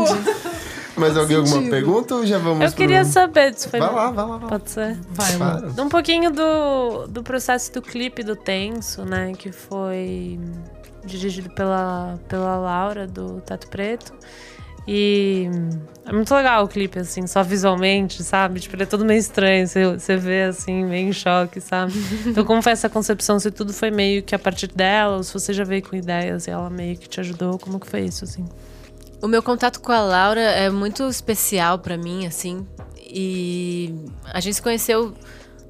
outro. 0.00 0.42
Mas 0.94 1.16
alguém 1.16 1.38
alguma 1.38 1.62
pergunta 1.70 2.14
ou 2.16 2.26
já 2.26 2.36
vamos 2.38 2.64
Eu 2.66 2.72
queria 2.72 3.00
pro... 3.00 3.10
saber 3.10 3.54
se 3.56 3.66
foi. 3.68 3.80
Vai 3.80 3.92
lá, 3.94 4.10
vai 4.10 4.24
lá, 4.26 4.36
vai 4.36 4.40
lá. 4.42 4.48
Pode 4.48 4.70
ser. 4.70 4.98
Vai. 5.10 5.36
Claro. 5.36 5.74
Um 5.78 5.88
pouquinho 5.88 6.30
do, 6.30 7.06
do 7.08 7.22
processo 7.22 7.72
do 7.72 7.80
clipe 7.80 8.22
do 8.22 8.36
Tenso, 8.36 9.02
né? 9.04 9.32
Que 9.36 9.50
foi 9.50 10.38
dirigido 11.04 11.50
pela, 11.50 12.18
pela 12.28 12.56
Laura, 12.56 13.06
do 13.06 13.40
Tato 13.40 13.68
Preto. 13.68 14.12
E 14.86 15.48
é 16.04 16.12
muito 16.12 16.34
legal 16.34 16.64
o 16.64 16.68
clipe, 16.68 16.98
assim, 16.98 17.26
só 17.26 17.42
visualmente, 17.42 18.22
sabe? 18.24 18.58
Tipo, 18.58 18.74
ele 18.74 18.82
é 18.82 18.86
todo 18.86 19.04
meio 19.04 19.18
estranho, 19.18 19.66
você, 19.66 19.96
você 19.96 20.16
vê, 20.16 20.42
assim, 20.44 20.84
meio 20.84 21.08
em 21.08 21.12
choque, 21.12 21.60
sabe? 21.60 21.92
Então, 22.26 22.44
como 22.44 22.60
foi 22.60 22.72
essa 22.72 22.88
concepção? 22.88 23.38
Se 23.38 23.50
tudo 23.50 23.72
foi 23.72 23.90
meio 23.90 24.22
que 24.22 24.34
a 24.34 24.38
partir 24.38 24.66
dela, 24.68 25.18
ou 25.18 25.22
se 25.22 25.32
você 25.32 25.52
já 25.52 25.62
veio 25.62 25.82
com 25.82 25.94
ideias 25.94 26.46
e 26.46 26.50
ela 26.50 26.68
meio 26.68 26.96
que 26.96 27.08
te 27.08 27.20
ajudou, 27.20 27.58
como 27.58 27.78
que 27.78 27.86
foi 27.86 28.00
isso, 28.00 28.24
assim? 28.24 28.44
O 29.20 29.28
meu 29.28 29.42
contato 29.42 29.80
com 29.80 29.92
a 29.92 30.00
Laura 30.00 30.40
é 30.40 30.68
muito 30.68 31.04
especial 31.08 31.78
pra 31.78 31.96
mim, 31.96 32.26
assim. 32.26 32.66
E 32.98 33.94
a 34.32 34.40
gente 34.40 34.54
se 34.54 34.62
conheceu 34.62 35.14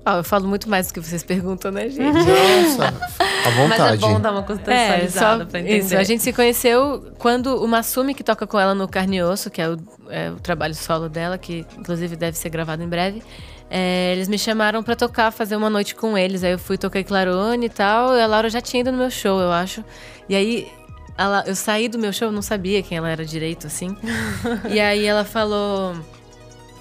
Ó, 0.05 0.16
eu 0.16 0.24
falo 0.24 0.48
muito 0.48 0.68
mais 0.68 0.88
do 0.88 0.94
que 0.94 1.00
vocês 1.00 1.22
perguntam, 1.22 1.70
né, 1.70 1.88
gente? 1.88 2.00
Nossa, 2.12 2.88
à 2.88 3.50
Mas 3.68 3.78
é 3.78 3.78
vontade. 3.78 4.00
bom 4.00 4.20
dar 4.20 4.32
uma 4.32 4.40
É, 4.40 4.42
contextualizada 4.42 5.44
só 5.44 5.50
pra 5.50 5.61
entender. 5.61 5.78
isso. 5.78 5.96
A 5.96 6.03
gente 6.03 6.22
se 6.24 6.32
conheceu 6.32 7.12
quando 7.18 7.62
o 7.62 7.68
Masumi, 7.68 8.12
que 8.12 8.24
toca 8.24 8.44
com 8.46 8.59
ela 8.59 8.74
no 8.74 8.88
Carne 8.88 9.18
e 9.18 9.22
Osso, 9.22 9.48
que 9.50 9.62
é 9.62 9.68
o, 9.70 9.76
é 10.11 10.30
o 10.30 10.36
trabalho 10.40 10.74
solo 10.74 11.09
dela, 11.09 11.38
que 11.38 11.64
inclusive 11.78 12.16
deve 12.16 12.36
ser 12.36 12.48
gravado 12.48 12.82
em 12.82 12.88
breve. 12.88 13.22
é, 13.70 14.12
eles 14.12 14.26
me 14.28 14.36
chamaram 14.38 14.82
pra 14.82 14.96
tocar, 14.96 15.30
fazer 15.30 15.55
uma 15.55 15.70
noite 15.70 15.94
com 15.94 16.18
eles. 16.18 16.42
Aí 16.42 16.50
eu 16.53 16.59
fui, 16.59 16.76
toquei 16.76 17.05
Clarone 17.05 17.66
e 17.66 17.70
tal. 17.70 18.16
E 18.16 18.20
a 18.20 18.26
Laura 18.26 18.50
já 18.50 18.61
tinha 18.61 18.80
ido 18.80 18.90
no 18.90 18.98
meu 18.98 19.11
show, 19.11 19.40
eu 19.40 19.53
acho. 19.53 19.84
E 20.28 20.34
aí 20.34 20.68
ela- 21.16 21.44
eu 21.46 21.55
saí 21.55 21.88
do 21.88 21.96
meu 21.98 22.12
show, 22.12 22.26
eu 22.28 22.32
não 22.32 22.42
sabia 22.42 22.82
quem 22.82 22.98
ela 22.98 23.09
era 23.09 23.24
direito, 23.24 23.68
assim. 23.68 23.96
e 24.68 24.80
aí 24.80 25.05
ela 25.07 25.24
falou. 25.24 25.94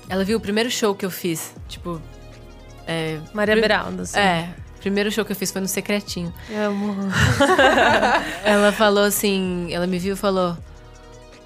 Ela 0.09 0.23
viu 0.25 0.37
o 0.39 0.41
primeiro 0.41 0.71
show 0.71 0.95
que 0.95 1.05
eu 1.05 1.11
fiz. 1.11 1.53
Tipo. 1.69 2.01
É, 2.87 3.17
Maria 3.33 3.53
Prim- 3.55 3.61
Beraldo, 3.61 4.01
assim. 4.03 4.17
é, 4.19 4.49
o 4.77 4.79
primeiro 4.81 5.11
show 5.11 5.23
que 5.23 5.31
eu 5.31 5.35
fiz 5.35 5.51
foi 5.51 5.61
no 5.61 5.67
Secretinho. 5.67 6.33
Eu 6.49 6.69
amo. 6.71 6.95
Ela 8.43 8.71
falou 8.71 9.03
assim, 9.03 9.67
ela 9.71 9.85
me 9.87 9.99
viu 9.99 10.13
e 10.13 10.17
falou: 10.17 10.57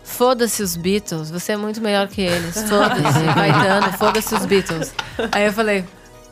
Foda-se 0.04 0.62
os 0.64 0.76
Beatles, 0.76 1.30
você 1.32 1.54
é 1.54 1.58
muito 1.58 1.82
melhor 1.82 2.08
que 2.08 2.22
eles. 2.22 2.56
Foda-se, 2.64 3.24
Caetano, 3.34 3.92
foda-se 3.98 4.36
os 4.36 4.46
Beatles. 4.46 4.94
Aí 5.32 5.46
eu 5.48 5.54
falei, 5.54 5.84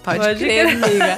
pode, 0.03 0.19
Pode 0.19 0.39
crer, 0.39 0.67
amiga. 0.67 1.15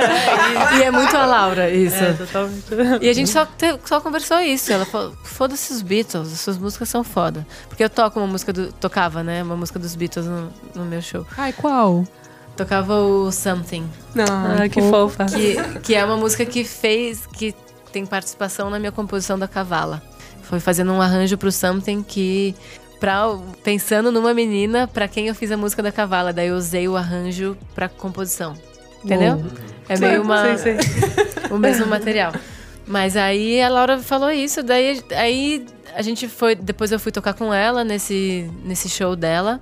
e 0.79 0.83
é 0.83 0.89
muito 0.91 1.15
a 1.17 1.25
Laura, 1.25 1.69
isso. 1.69 1.95
É, 1.97 2.13
totalmente. 2.13 2.63
E 3.01 3.09
a 3.09 3.13
gente 3.13 3.29
só, 3.29 3.45
te- 3.45 3.77
só 3.85 3.99
conversou 4.01 4.39
isso. 4.39 4.71
Ela 4.71 4.85
falou: 4.85 5.13
foda-se 5.23 5.73
os 5.73 5.81
Beatles, 5.81 6.31
as 6.33 6.39
suas 6.39 6.57
músicas 6.57 6.87
são 6.89 7.03
foda. 7.03 7.45
Porque 7.67 7.83
eu 7.83 7.89
toco 7.89 8.19
uma 8.19 8.27
música 8.27 8.51
do. 8.53 8.71
Tocava, 8.71 9.21
né? 9.21 9.43
Uma 9.43 9.55
música 9.57 9.77
dos 9.77 9.93
Beatles 9.95 10.25
no, 10.25 10.51
no 10.73 10.85
meu 10.85 11.01
show. 11.01 11.27
Ai, 11.37 11.51
qual? 11.53 12.05
Tocava 12.55 12.95
o 12.95 13.31
Something. 13.31 13.89
Ah, 14.17 14.69
que 14.69 14.81
fofa. 14.81 15.25
Que, 15.25 15.79
que 15.79 15.95
é 15.95 16.05
uma 16.05 16.15
música 16.15 16.45
que 16.45 16.63
fez, 16.63 17.25
que 17.25 17.53
tem 17.91 18.05
participação 18.05 18.69
na 18.69 18.79
minha 18.79 18.91
composição 18.91 19.37
da 19.37 19.47
Cavala. 19.47 20.01
Foi 20.43 20.59
fazendo 20.59 20.91
um 20.91 21.01
arranjo 21.01 21.37
pro 21.37 21.51
Something 21.51 22.03
que. 22.03 22.55
Pra, 22.99 23.25
pensando 23.61 24.09
numa 24.09 24.33
menina 24.33 24.87
pra 24.87 25.07
quem 25.07 25.27
eu 25.27 25.35
fiz 25.35 25.51
a 25.51 25.57
música 25.57 25.83
da 25.83 25.91
Cavala. 25.91 26.31
Daí 26.31 26.47
eu 26.47 26.55
usei 26.55 26.87
o 26.87 26.95
arranjo 26.95 27.57
pra 27.73 27.89
composição. 27.89 28.55
Entendeu? 29.03 29.43
É 29.87 29.99
meio 29.99 30.23
uma, 30.23 30.57
Sim, 30.57 30.77
sim. 30.79 31.51
o 31.53 31.57
mesmo 31.57 31.85
material. 31.85 32.33
Mas 32.87 33.17
aí 33.17 33.61
a 33.61 33.69
Laura 33.69 33.99
falou 33.99 34.31
isso, 34.31 34.63
daí 34.63 35.03
aí 35.11 35.65
a 35.93 36.01
gente 36.01 36.27
foi. 36.27 36.55
Depois 36.55 36.91
eu 36.91 36.99
fui 36.99 37.11
tocar 37.11 37.33
com 37.33 37.53
ela 37.53 37.83
nesse, 37.83 38.49
nesse 38.63 38.89
show 38.89 39.15
dela. 39.15 39.59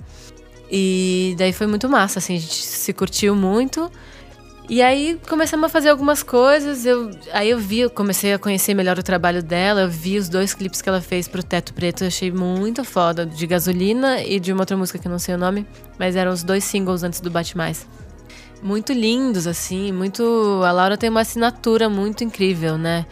E 0.75 1.35
daí 1.37 1.53
foi 1.53 1.67
muito 1.67 1.87
massa, 1.87 2.17
assim, 2.17 2.35
a 2.35 2.39
gente 2.39 2.65
se 2.65 2.91
curtiu 2.93 3.35
muito. 3.35 3.91
E 4.67 4.81
aí 4.81 5.19
começamos 5.29 5.67
a 5.67 5.69
fazer 5.69 5.89
algumas 5.89 6.23
coisas. 6.23 6.83
Eu, 6.83 7.11
aí 7.31 7.51
eu 7.51 7.59
vi, 7.59 7.81
eu 7.81 7.91
comecei 7.91 8.33
a 8.33 8.39
conhecer 8.39 8.73
melhor 8.73 8.97
o 8.97 9.03
trabalho 9.03 9.43
dela. 9.43 9.81
Eu 9.81 9.89
vi 9.89 10.17
os 10.17 10.27
dois 10.27 10.55
clipes 10.55 10.81
que 10.81 10.89
ela 10.89 10.99
fez 10.99 11.27
pro 11.27 11.43
Teto 11.43 11.75
Preto, 11.75 12.03
eu 12.03 12.07
achei 12.07 12.31
muito 12.31 12.83
foda. 12.83 13.23
De 13.23 13.45
Gasolina 13.45 14.23
e 14.23 14.39
de 14.39 14.51
uma 14.51 14.63
outra 14.63 14.75
música 14.75 14.97
que 14.97 15.07
eu 15.07 15.11
não 15.11 15.19
sei 15.19 15.35
o 15.35 15.37
nome. 15.37 15.67
Mas 15.99 16.15
eram 16.15 16.31
os 16.31 16.41
dois 16.41 16.63
singles 16.63 17.03
antes 17.03 17.19
do 17.19 17.29
Bate 17.29 17.55
Mais. 17.55 17.85
Muito 18.63 18.93
lindos, 18.93 19.45
assim, 19.45 19.91
muito. 19.91 20.23
A 20.65 20.71
Laura 20.71 20.97
tem 20.97 21.07
uma 21.07 21.21
assinatura 21.21 21.87
muito 21.87 22.23
incrível, 22.23 22.79
né? 22.79 23.05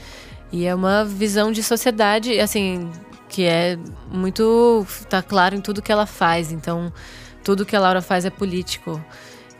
E 0.52 0.66
é 0.66 0.74
uma 0.74 1.06
visão 1.06 1.52
de 1.52 1.62
sociedade, 1.62 2.40
assim, 2.40 2.90
que 3.30 3.44
é 3.44 3.78
muito. 4.12 4.84
tá 5.08 5.22
claro 5.22 5.54
em 5.54 5.62
tudo 5.62 5.80
que 5.80 5.92
ela 5.92 6.08
faz. 6.08 6.52
Então, 6.52 6.92
tudo 7.44 7.66
que 7.66 7.76
a 7.76 7.80
Laura 7.80 8.02
faz 8.02 8.26
é 8.26 8.30
político. 8.30 9.04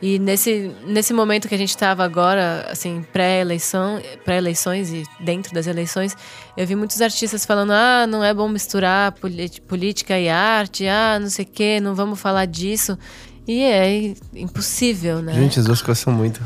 E 0.02 0.18
nesse, 0.18 0.72
nesse 0.84 1.14
momento 1.14 1.46
que 1.46 1.54
a 1.54 1.58
gente 1.58 1.68
estava 1.68 2.02
agora, 2.02 2.66
assim, 2.68 3.04
pré-eleição, 3.12 4.02
pré-eleições 4.24 4.92
e 4.92 5.04
dentro 5.20 5.54
das 5.54 5.68
eleições, 5.68 6.16
eu 6.56 6.66
vi 6.66 6.74
muitos 6.74 7.00
artistas 7.00 7.46
falando: 7.46 7.70
ah, 7.70 8.04
não 8.08 8.24
é 8.24 8.34
bom 8.34 8.48
misturar 8.48 9.14
política 9.68 10.18
e 10.18 10.28
arte, 10.28 10.88
ah, 10.88 11.20
não 11.20 11.30
sei 11.30 11.44
o 11.44 11.48
quê, 11.48 11.78
não 11.80 11.94
vamos 11.94 12.20
falar 12.20 12.46
disso. 12.46 12.98
E 13.46 13.62
é 13.62 14.14
impossível, 14.34 15.22
né? 15.22 15.34
Gente, 15.34 15.60
as 15.60 15.66
duas 15.66 15.80
coisas 15.80 16.02
são 16.02 16.12
muito. 16.12 16.40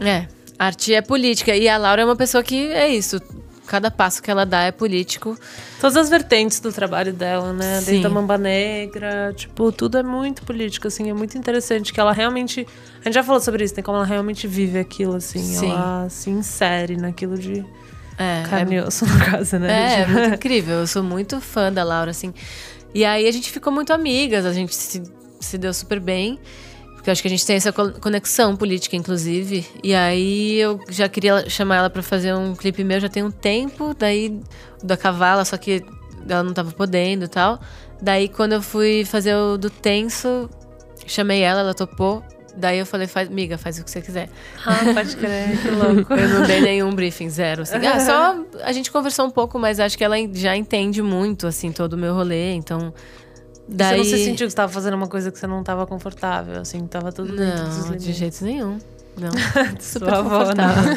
É, 0.00 0.28
arte 0.56 0.94
é 0.94 1.02
política. 1.02 1.56
E 1.56 1.68
a 1.68 1.76
Laura 1.76 2.02
é 2.02 2.04
uma 2.04 2.16
pessoa 2.16 2.44
que 2.44 2.68
é 2.68 2.88
isso. 2.88 3.20
Cada 3.70 3.88
passo 3.88 4.20
que 4.20 4.28
ela 4.28 4.44
dá 4.44 4.62
é 4.62 4.72
político. 4.72 5.38
Todas 5.80 5.96
as 5.96 6.10
vertentes 6.10 6.58
do 6.58 6.72
trabalho 6.72 7.12
dela, 7.12 7.52
né? 7.52 7.78
Sim. 7.78 7.86
Desde 7.86 8.06
a 8.08 8.10
Mamba 8.10 8.36
Negra, 8.36 9.32
tipo, 9.32 9.70
tudo 9.70 9.96
é 9.96 10.02
muito 10.02 10.42
político, 10.42 10.88
assim, 10.88 11.08
é 11.08 11.14
muito 11.14 11.38
interessante 11.38 11.92
que 11.92 12.00
ela 12.00 12.12
realmente. 12.12 12.66
A 13.00 13.04
gente 13.04 13.14
já 13.14 13.22
falou 13.22 13.40
sobre 13.40 13.62
isso, 13.62 13.72
tem 13.72 13.84
como 13.84 13.96
ela 13.98 14.04
realmente 14.04 14.48
vive 14.48 14.76
aquilo, 14.76 15.14
assim. 15.14 15.38
Sim. 15.38 15.70
Ela 15.70 16.08
se 16.10 16.30
insere 16.30 16.96
naquilo 16.96 17.38
de 17.38 17.64
É, 18.18 18.42
carne 18.50 18.74
e 18.74 18.80
osso, 18.80 19.06
no 19.06 19.24
caso, 19.24 19.56
né? 19.60 19.70
É, 19.70 20.00
é 20.00 20.04
Tipo, 20.04 20.18
muito 20.18 20.34
incrível. 20.34 20.78
Eu 20.80 20.86
sou 20.88 21.04
muito 21.04 21.40
fã 21.40 21.72
da 21.72 21.84
Laura, 21.84 22.10
assim. 22.10 22.34
E 22.92 23.04
aí 23.04 23.28
a 23.28 23.30
gente 23.30 23.52
ficou 23.52 23.72
muito 23.72 23.92
amigas, 23.92 24.44
a 24.44 24.52
gente 24.52 24.74
se, 24.74 25.00
se 25.38 25.56
deu 25.56 25.72
super 25.72 26.00
bem. 26.00 26.40
Porque 27.00 27.08
eu 27.08 27.12
acho 27.12 27.22
que 27.22 27.28
a 27.28 27.30
gente 27.30 27.46
tem 27.46 27.56
essa 27.56 27.72
co- 27.72 27.92
conexão 27.92 28.54
política, 28.54 28.94
inclusive. 28.94 29.66
E 29.82 29.94
aí 29.94 30.58
eu 30.60 30.78
já 30.90 31.08
queria 31.08 31.48
chamar 31.48 31.76
ela 31.76 31.88
pra 31.88 32.02
fazer 32.02 32.34
um 32.34 32.54
clipe 32.54 32.84
meu 32.84 33.00
já 33.00 33.08
tem 33.08 33.22
um 33.22 33.30
tempo. 33.30 33.94
Daí, 33.98 34.38
da 34.84 34.98
Cavala, 34.98 35.42
só 35.46 35.56
que 35.56 35.82
ela 36.28 36.42
não 36.42 36.52
tava 36.52 36.70
podendo 36.72 37.24
e 37.24 37.28
tal. 37.28 37.58
Daí, 38.02 38.28
quando 38.28 38.52
eu 38.52 38.60
fui 38.60 39.02
fazer 39.06 39.34
o 39.34 39.56
do 39.56 39.70
Tenso, 39.70 40.50
chamei 41.06 41.40
ela, 41.40 41.60
ela 41.60 41.72
topou. 41.74 42.22
Daí 42.54 42.78
eu 42.78 42.84
falei, 42.84 43.06
faz, 43.06 43.30
miga, 43.30 43.56
faz 43.56 43.78
o 43.78 43.84
que 43.84 43.90
você 43.90 44.02
quiser. 44.02 44.28
Ah, 44.66 44.80
pode 44.92 45.16
crer, 45.16 45.56
que 45.62 45.70
louco. 45.72 46.12
Eu 46.12 46.28
não 46.28 46.46
dei 46.46 46.60
nenhum 46.60 46.92
briefing, 46.94 47.30
zero. 47.30 47.62
assim. 47.62 47.76
Ah, 47.86 47.98
só 48.00 48.36
a 48.62 48.72
gente 48.72 48.90
conversou 48.90 49.24
um 49.24 49.30
pouco, 49.30 49.58
mas 49.58 49.80
acho 49.80 49.96
que 49.96 50.04
ela 50.04 50.16
já 50.34 50.54
entende 50.54 51.00
muito, 51.00 51.46
assim, 51.46 51.72
todo 51.72 51.94
o 51.94 51.96
meu 51.96 52.12
rolê, 52.12 52.52
então. 52.52 52.92
Daí... 53.72 53.98
Você 53.98 54.10
não 54.10 54.18
se 54.18 54.24
sentiu 54.24 54.46
que 54.46 54.50
você 54.50 54.56
tava 54.56 54.72
fazendo 54.72 54.94
uma 54.94 55.06
coisa 55.06 55.30
que 55.30 55.38
você 55.38 55.46
não 55.46 55.62
tava 55.62 55.86
confortável, 55.86 56.60
assim, 56.60 56.84
tava 56.86 57.12
tudo 57.12 57.32
Não, 57.34 57.96
de 57.96 58.12
jeito 58.12 58.44
nenhum. 58.44 58.78
Não. 59.16 59.30
Super 59.78 60.08
Sua 60.08 60.18
avó, 60.18 60.38
confortável. 60.40 60.94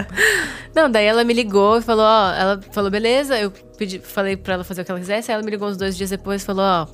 Não, 0.74 0.90
daí 0.90 1.04
ela 1.06 1.24
me 1.24 1.34
ligou 1.34 1.78
e 1.78 1.82
falou, 1.82 2.04
ó, 2.04 2.32
ela 2.32 2.60
falou, 2.72 2.90
beleza, 2.90 3.38
eu 3.38 3.50
pedi, 3.76 3.98
falei 3.98 4.36
pra 4.36 4.54
ela 4.54 4.64
fazer 4.64 4.82
o 4.82 4.84
que 4.84 4.90
ela 4.90 5.00
quisesse, 5.00 5.30
aí 5.30 5.34
ela 5.34 5.42
me 5.42 5.50
ligou 5.50 5.68
uns 5.68 5.76
dois 5.76 5.96
dias 5.96 6.10
depois 6.10 6.42
e 6.42 6.44
falou, 6.44 6.64
ó, 6.64 6.86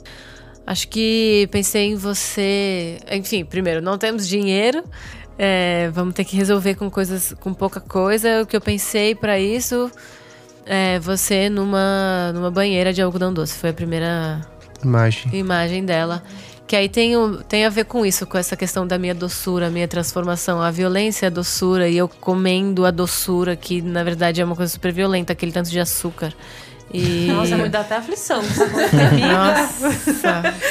acho 0.67 0.89
que 0.89 1.49
pensei 1.53 1.91
em 1.93 1.97
você. 1.97 2.99
Enfim, 3.11 3.45
primeiro, 3.45 3.81
não 3.83 3.99
temos 3.99 4.27
dinheiro. 4.27 4.83
é, 5.39 5.91
vamos 5.93 6.15
ter 6.15 6.25
que 6.25 6.37
resolver 6.37 6.75
com 6.77 6.91
coisas, 6.91 7.35
com 7.41 7.53
pouca 7.53 7.81
coisa. 7.81 8.43
O 8.43 8.47
que 8.47 8.57
eu 8.57 8.61
pensei 8.61 9.15
pra 9.15 9.39
isso 9.39 9.91
é 10.67 10.99
você 10.99 11.49
numa, 11.49 12.33
numa 12.33 12.51
banheira 12.51 12.93
de 12.93 13.03
algodão 13.03 13.33
doce. 13.33 13.55
Foi 13.59 13.71
a 13.71 13.75
primeira 13.75 14.41
Imagem. 14.83 15.35
imagem 15.35 15.85
dela. 15.85 16.23
Que 16.67 16.77
aí 16.77 16.89
tem, 16.89 17.13
tem 17.47 17.67
a 17.67 17.69
ver 17.69 17.85
com 17.85 18.07
isso, 18.07 18.27
com 18.27 18.39
essa 18.39 18.57
questão 18.57 18.87
da 18.87 18.99
minha 18.99 19.15
doçura, 19.15 19.69
minha 19.69 19.87
transformação. 19.87 20.63
A 20.63 20.71
violência 20.71 21.27
é 21.27 21.29
a 21.29 21.31
doçura 21.31 21.89
e 21.89 21.97
eu 21.97 22.09
comendo 22.09 22.87
a 22.87 22.91
doçura, 22.91 23.55
que 23.55 23.83
na 23.83 24.03
verdade 24.03 24.41
é 24.41 24.45
uma 24.45 24.57
coisa 24.57 24.73
super 24.73 24.91
violenta, 24.91 25.35
aquele 25.35 25.53
tanto 25.53 25.71
de 25.71 25.79
açúcar. 25.79 26.33
E... 26.93 27.27
Nossa, 27.33 27.57
me 27.57 27.69
dá 27.69 27.81
até 27.81 27.97
aflição. 27.97 28.41
Nossa, 28.43 29.91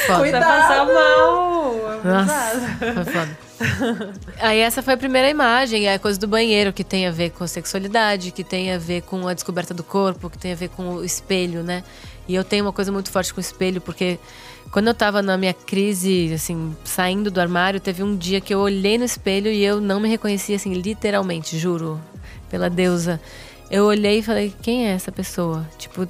foda. 0.06 0.18
Vai 0.18 0.32
passar 0.32 0.86
mal. 0.86 1.74
é 2.02 2.08
Nossa, 2.08 2.94
foi 2.94 3.04
foda. 3.04 3.38
Aí 4.40 4.58
essa 4.58 4.82
foi 4.82 4.94
a 4.94 4.96
primeira 4.96 5.30
imagem, 5.30 5.86
é 5.86 5.94
a 5.94 5.98
coisa 5.98 6.18
do 6.18 6.26
banheiro, 6.26 6.72
que 6.72 6.82
tem 6.82 7.06
a 7.06 7.10
ver 7.10 7.30
com 7.30 7.46
sexualidade, 7.46 8.32
que 8.32 8.42
tem 8.42 8.72
a 8.72 8.78
ver 8.78 9.02
com 9.02 9.28
a 9.28 9.34
descoberta 9.34 9.72
do 9.72 9.84
corpo, 9.84 10.28
que 10.28 10.38
tem 10.38 10.52
a 10.52 10.56
ver 10.56 10.70
com 10.70 10.94
o 10.94 11.04
espelho, 11.04 11.62
né? 11.62 11.84
E 12.26 12.34
eu 12.34 12.42
tenho 12.44 12.64
uma 12.64 12.72
coisa 12.72 12.90
muito 12.90 13.10
forte 13.10 13.32
com 13.34 13.38
o 13.38 13.42
espelho, 13.42 13.80
porque 13.80 14.18
quando 14.70 14.88
eu 14.88 14.94
tava 14.94 15.22
na 15.22 15.36
minha 15.36 15.52
crise, 15.54 16.32
assim, 16.34 16.74
saindo 16.84 17.30
do 17.30 17.40
armário, 17.40 17.78
teve 17.78 18.02
um 18.02 18.16
dia 18.16 18.40
que 18.40 18.52
eu 18.54 18.58
olhei 18.60 18.96
no 18.98 19.04
espelho 19.04 19.50
e 19.50 19.62
eu 19.64 19.80
não 19.80 20.00
me 20.00 20.08
reconhecia, 20.08 20.56
assim, 20.56 20.72
literalmente, 20.74 21.58
juro, 21.58 22.00
pela 22.50 22.68
deusa. 22.70 23.20
Eu 23.70 23.84
olhei 23.84 24.18
e 24.18 24.22
falei, 24.22 24.52
quem 24.62 24.86
é 24.86 24.90
essa 24.90 25.12
pessoa? 25.12 25.68
Tipo, 25.78 26.06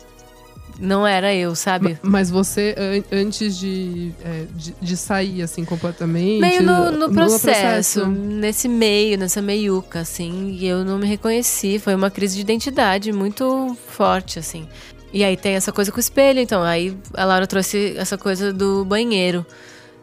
não 0.78 1.06
era 1.06 1.32
eu, 1.34 1.54
sabe? 1.54 1.98
Mas 2.02 2.30
você, 2.30 2.74
an- 2.76 3.16
antes 3.20 3.56
de, 3.56 4.12
é, 4.24 4.44
de, 4.54 4.74
de 4.80 4.96
sair, 4.96 5.42
assim, 5.42 5.64
completamente... 5.64 6.40
Meio 6.40 6.62
no, 6.62 6.90
no 6.90 7.12
processo, 7.12 8.06
nesse 8.06 8.66
meio, 8.68 9.16
nessa 9.18 9.40
meiuca, 9.42 10.00
assim, 10.00 10.56
e 10.60 10.66
eu 10.66 10.84
não 10.84 10.98
me 10.98 11.06
reconheci. 11.06 11.78
Foi 11.78 11.94
uma 11.94 12.10
crise 12.10 12.34
de 12.36 12.40
identidade 12.40 13.12
muito 13.12 13.76
forte, 13.88 14.38
assim. 14.38 14.66
E 15.14 15.22
aí 15.22 15.36
tem 15.36 15.54
essa 15.54 15.70
coisa 15.70 15.92
com 15.92 15.96
o 15.98 16.00
espelho, 16.00 16.40
então. 16.40 16.60
Aí 16.60 16.98
a 17.14 17.24
Laura 17.24 17.46
trouxe 17.46 17.94
essa 17.96 18.18
coisa 18.18 18.52
do 18.52 18.84
banheiro. 18.84 19.46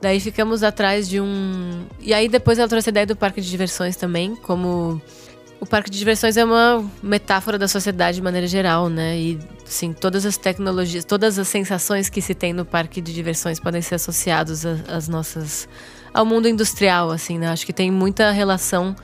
Daí 0.02 0.22
ficamos 0.22 0.64
atrás 0.64 1.08
de 1.08 1.20
um. 1.20 1.86
E 2.00 2.14
aí 2.14 2.30
depois 2.30 2.58
ela 2.58 2.68
trouxe 2.70 2.90
a 2.90 2.92
ideia 2.92 3.06
do 3.06 3.16
parque 3.16 3.42
de 3.42 3.50
diversões 3.50 3.98
também, 3.98 4.38
como. 4.38 5.02
O 5.60 5.66
parque 5.66 5.92
de 5.92 6.00
diversões 6.00 6.38
é 6.38 6.46
uma 6.46 6.84
metáfora 7.04 7.60
da 7.60 7.68
sociedade 7.68 8.16
de 8.16 8.22
maneira 8.24 8.48
geral, 8.48 8.90
né? 8.90 9.16
E, 9.20 9.40
assim, 9.68 9.94
todas 9.94 10.26
as 10.26 10.36
tecnologias, 10.36 11.06
todas 11.06 11.38
as 11.38 11.48
sensações 11.48 12.10
que 12.10 12.20
se 12.20 12.34
tem 12.34 12.52
no 12.52 12.66
parque 12.66 13.00
de 13.00 13.14
diversões 13.14 13.60
podem 13.60 13.80
ser 13.82 13.96
associados 13.96 14.66
a- 14.66 14.78
às 14.88 15.08
nossas... 15.08 15.70
ao 16.12 16.26
mundo 16.26 16.48
industrial, 16.48 17.12
assim, 17.12 17.38
né? 17.38 17.50
Acho 17.50 17.64
que 17.64 17.74
tem 17.74 17.92
muita 17.92 18.32
relação 18.32 18.96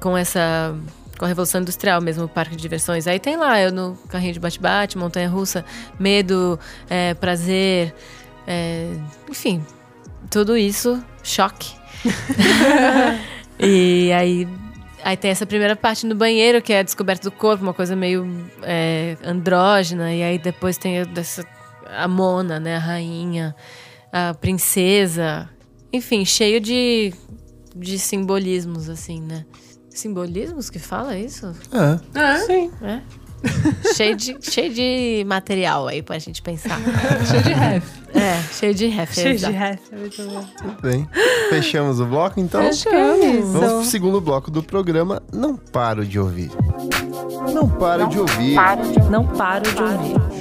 com 0.00 0.18
essa 0.18 0.74
com 1.18 1.24
a 1.24 1.28
Revolução 1.28 1.60
Industrial 1.60 2.00
mesmo, 2.00 2.24
o 2.24 2.28
parque 2.28 2.56
de 2.56 2.62
diversões. 2.62 3.06
Aí 3.06 3.18
tem 3.18 3.36
lá, 3.36 3.60
eu 3.60 3.72
no 3.72 3.96
carrinho 4.08 4.32
de 4.32 4.40
bate-bate, 4.40 4.98
montanha-russa, 4.98 5.64
medo, 5.98 6.58
é, 6.88 7.14
prazer, 7.14 7.94
é, 8.46 8.92
enfim, 9.28 9.64
tudo 10.30 10.56
isso, 10.56 11.02
choque. 11.22 11.72
e 13.58 14.12
aí, 14.12 14.48
aí 15.02 15.16
tem 15.16 15.30
essa 15.30 15.46
primeira 15.46 15.76
parte 15.76 16.06
no 16.06 16.14
banheiro, 16.14 16.60
que 16.60 16.72
é 16.72 16.80
a 16.80 16.82
descoberta 16.82 17.28
do 17.28 17.32
corpo, 17.32 17.62
uma 17.62 17.74
coisa 17.74 17.94
meio 17.94 18.26
é, 18.62 19.16
andrógena, 19.24 20.12
e 20.12 20.22
aí 20.22 20.38
depois 20.38 20.76
tem 20.76 21.04
dessa, 21.06 21.44
a 21.96 22.08
Mona, 22.08 22.58
né, 22.58 22.76
a 22.76 22.80
rainha, 22.80 23.54
a 24.12 24.34
princesa, 24.34 25.48
enfim, 25.92 26.24
cheio 26.24 26.60
de, 26.60 27.14
de 27.74 27.98
simbolismos, 27.98 28.88
assim, 28.88 29.20
né? 29.20 29.44
Simbolismos 29.94 30.68
que 30.68 30.78
fala 30.78 31.16
isso? 31.16 31.54
É. 31.72 32.20
É, 32.20 32.38
Sim. 32.40 32.70
É. 32.82 33.00
cheio, 33.94 34.16
de, 34.16 34.36
cheio 34.40 34.72
de 34.72 35.24
material 35.26 35.86
aí 35.86 36.02
pra 36.02 36.18
gente 36.18 36.40
pensar. 36.42 36.78
cheio 37.30 37.42
de 37.42 37.52
ref. 37.52 37.84
É, 38.14 38.42
cheio 38.52 38.74
de 38.74 38.86
ref. 38.86 39.14
Cheio 39.14 39.38
de 39.38 39.50
ref, 39.50 39.80
é 39.92 39.96
muito 39.96 40.22
bom. 40.22 40.44
Tudo 40.56 40.82
bem. 40.82 41.08
Fechamos 41.50 42.00
o 42.00 42.06
bloco, 42.06 42.40
então? 42.40 42.62
Fechamos. 42.62 43.52
Vamos 43.52 43.72
pro 43.72 43.84
segundo 43.84 44.20
bloco 44.20 44.50
do 44.50 44.62
programa. 44.62 45.22
Não 45.32 45.56
paro 45.56 46.04
de 46.06 46.18
ouvir. 46.18 46.50
Não 47.52 47.68
paro 47.68 48.08
de 48.08 48.18
ouvir. 48.18 48.56
Não 49.10 49.26
paro 49.26 49.62
de 49.70 49.82
ouvir. 49.82 50.33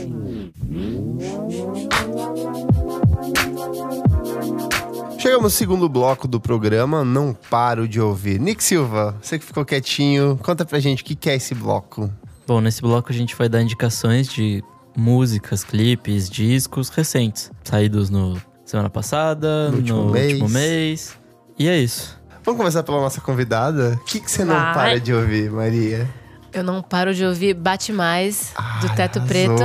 Chegamos 5.34 5.52
ao 5.52 5.58
segundo 5.58 5.90
bloco 5.90 6.28
do 6.28 6.40
programa. 6.40 7.04
Não 7.04 7.34
paro 7.34 7.88
de 7.88 8.00
ouvir. 8.00 8.40
Nick 8.40 8.64
Silva, 8.64 9.16
você 9.20 9.40
que 9.40 9.44
ficou 9.44 9.66
quietinho, 9.66 10.40
conta 10.44 10.64
pra 10.64 10.80
gente 10.80 11.02
o 11.02 11.06
que 11.06 11.16
que 11.16 11.28
é 11.28 11.36
esse 11.36 11.56
bloco. 11.56 12.08
Bom, 12.46 12.62
nesse 12.62 12.84
bloco 12.84 13.12
a 13.12 13.16
gente 13.16 13.36
vai 13.36 13.50
dar 13.50 13.60
indicações 13.64 14.28
de 14.28 14.64
músicas, 14.96 15.64
clipes, 15.64 16.30
discos 16.30 16.90
recentes, 16.90 17.52
saídos 17.64 18.12
no 18.12 18.40
semana 18.64 18.92
passada, 18.92 19.72
No 19.72 19.72
no, 19.72 19.78
último 19.80 20.00
último, 20.02 20.50
mês. 20.50 20.52
mês. 20.52 21.18
E 21.58 21.68
é 21.68 21.80
isso. 21.80 22.16
Vamos 22.44 22.60
começar 22.60 22.84
pela 22.84 23.02
nossa 23.02 23.20
convidada? 23.20 23.98
O 24.00 24.06
que, 24.06 24.20
que 24.20 24.30
você 24.30 24.46
não 24.46 24.54
para 24.54 25.00
de 25.00 25.12
ouvir, 25.12 25.50
Maria? 25.50 26.08
Eu 26.54 26.64
não 26.64 26.82
paro 26.82 27.14
de 27.14 27.26
ouvir 27.26 27.54
Bate 27.54 27.92
Mais, 27.92 28.54
do 28.82 28.88
Ai, 28.90 28.96
Teto 28.96 29.20
arrasou. 29.20 29.28
Preto. 29.28 29.64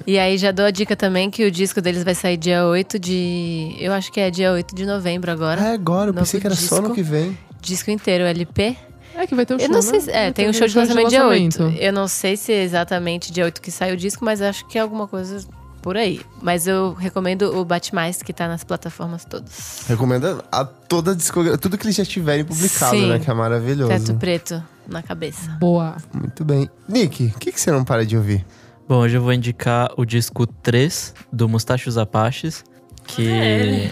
E 0.06 0.18
aí 0.18 0.38
já 0.38 0.50
dou 0.50 0.64
a 0.64 0.70
dica 0.70 0.96
também 0.96 1.30
que 1.30 1.44
o 1.44 1.50
disco 1.50 1.80
deles 1.80 2.02
vai 2.02 2.14
sair 2.14 2.36
dia 2.36 2.64
8 2.64 2.98
de. 2.98 3.76
Eu 3.78 3.92
acho 3.92 4.10
que 4.10 4.18
é 4.18 4.30
dia 4.30 4.50
8 4.52 4.74
de 4.74 4.86
novembro 4.86 5.30
agora. 5.30 5.60
Ah, 5.60 5.68
é 5.68 5.74
agora, 5.74 6.08
eu 6.10 6.12
Novo 6.12 6.20
pensei 6.20 6.40
que 6.40 6.46
era 6.46 6.56
só 6.56 6.76
no 6.76 6.82
disco. 6.82 6.94
que 6.94 7.02
vem. 7.02 7.38
Disco 7.60 7.90
inteiro, 7.90 8.24
LP. 8.24 8.76
É 9.14 9.26
que 9.26 9.34
vai 9.34 9.44
ter 9.44 9.54
um 9.54 9.58
show, 9.58 9.68
Eu 9.68 9.72
não 9.72 9.82
sei 9.82 10.00
se. 10.00 10.10
É, 10.10 10.32
tem 10.32 10.46
ter 10.46 10.50
um 10.50 10.52
show 10.52 10.66
de 10.66 10.76
lançamento 10.76 11.08
dia 11.10 11.26
8. 11.26 11.62
Eu 11.78 11.92
não 11.92 12.08
sei 12.08 12.36
se 12.36 12.52
é 12.52 12.62
exatamente 12.62 13.30
dia 13.30 13.44
8 13.44 13.60
que 13.60 13.70
sai 13.70 13.92
o 13.92 13.96
disco, 13.96 14.24
mas 14.24 14.40
acho 14.40 14.66
que 14.66 14.78
é 14.78 14.80
alguma 14.80 15.06
coisa 15.06 15.46
por 15.82 15.96
aí. 15.96 16.20
Mas 16.42 16.66
eu 16.66 16.92
recomendo 16.94 17.56
o 17.56 17.64
Bate 17.64 17.94
Mais, 17.94 18.22
que 18.22 18.32
tá 18.32 18.46
nas 18.48 18.64
plataformas 18.64 19.24
todas. 19.24 19.84
Recomenda 19.88 20.44
a 20.50 20.64
toda 20.64 21.12
a 21.12 21.14
discografia, 21.14 21.58
tudo 21.58 21.76
que 21.78 21.86
eles 21.86 21.96
já 21.96 22.04
tiverem 22.04 22.44
publicado, 22.44 22.96
Sim. 22.96 23.08
né? 23.08 23.18
Que 23.18 23.30
é 23.30 23.34
maravilhoso. 23.34 23.88
Teto 23.88 24.14
preto 24.14 24.62
na 24.86 25.02
cabeça. 25.02 25.50
Boa. 25.58 25.96
Muito 26.12 26.44
bem. 26.44 26.68
Nick, 26.88 27.32
o 27.34 27.38
que, 27.38 27.52
que 27.52 27.60
você 27.60 27.70
não 27.70 27.84
para 27.84 28.04
de 28.04 28.16
ouvir? 28.16 28.44
Bom, 28.88 28.96
hoje 28.96 29.16
eu 29.16 29.22
vou 29.22 29.32
indicar 29.32 29.90
o 29.96 30.04
disco 30.04 30.46
3 30.46 31.14
do 31.32 31.48
Mustachos 31.48 31.96
Apaches, 31.96 32.64
que 33.06 33.90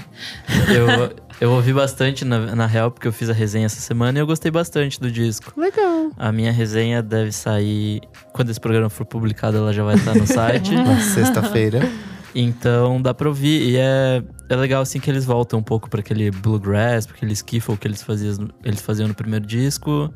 eu, 0.69 1.17
eu 1.41 1.53
ouvi 1.53 1.73
bastante 1.73 2.25
na, 2.25 2.55
na 2.55 2.67
real, 2.67 2.91
porque 2.91 3.07
eu 3.07 3.13
fiz 3.13 3.31
a 3.31 3.33
resenha 3.33 3.67
essa 3.67 3.81
semana 3.81 4.19
e 4.19 4.23
eu 4.23 4.27
gostei 4.27 4.51
bastante 4.51 5.01
do 5.01 5.11
disco. 5.11 5.53
Legal. 5.57 6.11
A 6.17 6.33
minha 6.33 6.51
resenha 6.51 7.03
deve 7.03 7.33
sair. 7.33 8.01
Quando 8.33 8.51
esse 8.51 8.61
programa 8.61 8.91
for 8.91 9.05
publicado, 9.05 9.57
ela 9.57 9.73
já 9.73 9.85
vai 9.85 9.95
estar 9.95 10.15
no 10.15 10.27
site. 10.27 10.75
Na 10.77 11.01
sexta-feira. 11.01 11.89
Então 12.35 13.01
dá 13.01 13.15
pra 13.15 13.29
ouvir. 13.29 13.71
E 13.71 13.77
é, 13.77 14.23
é 14.49 14.57
legal 14.57 14.83
assim 14.83 14.99
que 14.99 15.09
eles 15.11 15.25
voltam 15.25 15.61
um 15.61 15.63
pouco 15.63 15.89
pra 15.89 16.01
aquele 16.01 16.31
bluegrass, 16.31 17.07
pra 17.07 17.17
aquele 17.17 17.33
skiffle 17.33 17.77
que 17.77 17.87
eles 17.87 18.03
faziam, 18.03 18.49
eles 18.65 18.81
faziam 18.81 19.07
no 19.09 19.15
primeiro 19.15 19.47
disco. 19.47 20.13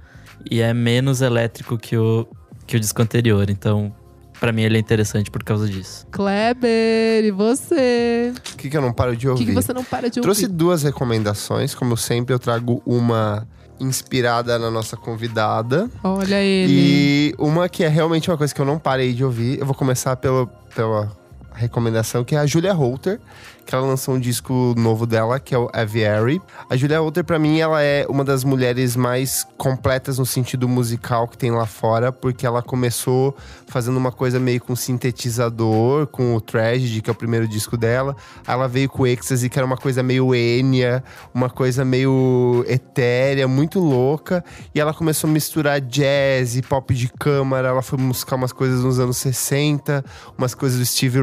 E 0.50 0.60
é 0.60 0.74
menos 0.74 1.22
elétrico 1.22 1.78
que 1.78 1.96
o, 1.96 2.26
que 2.66 2.76
o 2.76 2.80
disco 2.80 3.00
anterior. 3.00 3.48
Então, 3.48 3.94
pra 4.42 4.50
mim, 4.52 4.62
ele 4.62 4.76
é 4.76 4.80
interessante 4.80 5.30
por 5.30 5.44
causa 5.44 5.68
disso. 5.68 6.04
Kleber, 6.10 7.24
e 7.24 7.30
você? 7.30 8.32
O 8.36 8.56
que, 8.56 8.68
que 8.68 8.76
eu 8.76 8.82
não 8.82 8.92
paro 8.92 9.16
de 9.16 9.28
O 9.28 9.30
ouvir? 9.30 9.44
que, 9.44 9.50
que 9.50 9.54
você 9.54 9.72
não 9.72 9.84
para 9.84 10.10
de 10.10 10.18
ouvir? 10.18 10.22
Trouxe 10.22 10.48
duas 10.48 10.82
recomendações. 10.82 11.76
Como 11.76 11.96
sempre, 11.96 12.34
eu 12.34 12.40
trago 12.40 12.82
uma 12.84 13.46
inspirada 13.78 14.58
na 14.58 14.68
nossa 14.68 14.96
convidada. 14.96 15.88
Olha 16.02 16.42
ele. 16.42 16.72
E 16.72 17.34
uma 17.38 17.68
que 17.68 17.84
é 17.84 17.88
realmente 17.88 18.28
uma 18.30 18.36
coisa 18.36 18.52
que 18.52 18.60
eu 18.60 18.64
não 18.64 18.80
parei 18.80 19.12
de 19.12 19.24
ouvir. 19.24 19.60
Eu 19.60 19.66
vou 19.66 19.76
começar 19.76 20.16
pela, 20.16 20.44
pela 20.74 21.08
recomendação, 21.54 22.24
que 22.24 22.34
é 22.34 22.38
a 22.38 22.46
Julia 22.46 22.72
Holter, 22.72 23.20
que 23.64 23.74
ela 23.74 23.86
lançou 23.86 24.14
um 24.14 24.20
disco 24.20 24.74
novo 24.76 25.06
dela, 25.06 25.38
que 25.38 25.54
é 25.54 25.58
o 25.58 25.68
Aviary. 25.72 26.40
A 26.68 26.76
Julia 26.76 27.00
Holter, 27.00 27.24
pra 27.24 27.38
mim, 27.38 27.60
ela 27.60 27.82
é 27.82 28.06
uma 28.08 28.24
das 28.24 28.44
mulheres 28.44 28.96
mais 28.96 29.46
completas 29.56 30.18
no 30.18 30.26
sentido 30.26 30.68
musical 30.68 31.28
que 31.28 31.38
tem 31.38 31.50
lá 31.50 31.66
fora, 31.66 32.12
porque 32.12 32.46
ela 32.46 32.62
começou 32.62 33.36
fazendo 33.66 33.96
uma 33.96 34.12
coisa 34.12 34.38
meio 34.38 34.60
com 34.60 34.74
sintetizador, 34.76 36.06
com 36.08 36.34
o 36.34 36.40
Tragedy, 36.40 37.00
que 37.00 37.08
é 37.08 37.12
o 37.12 37.16
primeiro 37.16 37.46
disco 37.48 37.76
dela. 37.76 38.16
Ela 38.46 38.68
veio 38.68 38.88
com 38.88 39.04
o 39.04 39.06
Ecstasy, 39.06 39.48
que 39.48 39.58
era 39.58 39.64
uma 39.64 39.76
coisa 39.76 40.02
meio 40.02 40.34
Enya, 40.34 41.02
uma 41.32 41.48
coisa 41.48 41.84
meio 41.84 42.64
etérea, 42.68 43.46
muito 43.48 43.78
louca. 43.78 44.44
E 44.74 44.80
ela 44.80 44.92
começou 44.92 45.30
a 45.30 45.32
misturar 45.32 45.80
jazz 45.80 46.60
pop 46.68 46.92
de 46.94 47.08
câmara. 47.08 47.68
Ela 47.68 47.82
foi 47.82 47.98
buscar 47.98 48.36
umas 48.36 48.52
coisas 48.52 48.84
nos 48.84 48.98
anos 48.98 49.16
60, 49.18 50.04
umas 50.36 50.54
coisas 50.54 50.78
do 50.78 50.84
Steve 50.84 51.20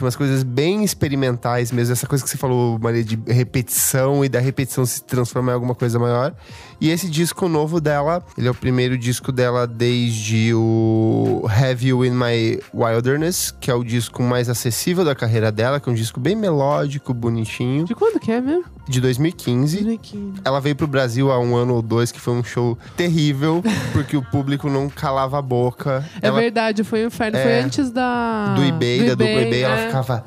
Umas 0.00 0.16
coisas 0.16 0.42
bem 0.42 0.84
experimentais 0.84 1.72
mesmo. 1.72 1.92
Essa 1.92 2.06
coisa 2.06 2.22
que 2.22 2.30
você 2.30 2.36
falou, 2.36 2.78
Maria, 2.78 3.04
de 3.04 3.18
repetição 3.26 4.24
e 4.24 4.28
da 4.28 4.40
repetição 4.40 4.84
se 4.86 5.02
transformar 5.02 5.52
em 5.52 5.54
alguma 5.54 5.74
coisa 5.74 5.98
maior. 5.98 6.34
E 6.80 6.90
esse 6.90 7.10
disco 7.10 7.48
novo 7.48 7.80
dela, 7.80 8.24
ele 8.36 8.46
é 8.46 8.50
o 8.50 8.54
primeiro 8.54 8.96
disco 8.96 9.32
dela 9.32 9.66
desde 9.66 10.54
o 10.54 11.44
Have 11.48 11.86
You 11.86 12.04
in 12.04 12.10
My 12.10 12.60
Wilderness, 12.72 13.52
que 13.60 13.70
é 13.70 13.74
o 13.74 13.82
disco 13.82 14.22
mais 14.22 14.48
acessível 14.48 15.04
da 15.04 15.14
carreira 15.14 15.50
dela, 15.50 15.80
que 15.80 15.88
é 15.88 15.92
um 15.92 15.94
disco 15.94 16.20
bem 16.20 16.36
melódico, 16.36 17.12
bonitinho, 17.12 17.84
De 17.84 17.94
quando 17.94 18.20
que 18.20 18.30
é 18.30 18.40
mesmo? 18.40 18.77
De 18.88 19.00
2015. 19.00 19.84
2015. 19.84 20.40
Ela 20.44 20.60
veio 20.60 20.74
pro 20.76 20.86
Brasil 20.86 21.30
há 21.30 21.38
um 21.38 21.54
ano 21.54 21.74
ou 21.74 21.82
dois, 21.82 22.10
que 22.10 22.20
foi 22.20 22.34
um 22.34 22.42
show 22.42 22.76
terrível, 22.96 23.62
porque 23.92 24.16
o 24.16 24.22
público 24.22 24.68
não 24.70 24.88
calava 24.88 25.38
a 25.38 25.42
boca. 25.42 26.04
É 26.22 26.28
ela, 26.28 26.40
verdade, 26.40 26.82
foi 26.84 27.04
um 27.04 27.08
inferno. 27.08 27.36
É. 27.38 27.42
Foi 27.42 27.60
antes 27.60 27.90
da. 27.90 28.54
do 28.54 28.64
eBay, 28.64 29.00
da 29.00 29.14
dupla 29.14 29.42
eBay, 29.42 29.62
ela 29.62 29.78
é. 29.78 29.86
ficava. 29.86 30.24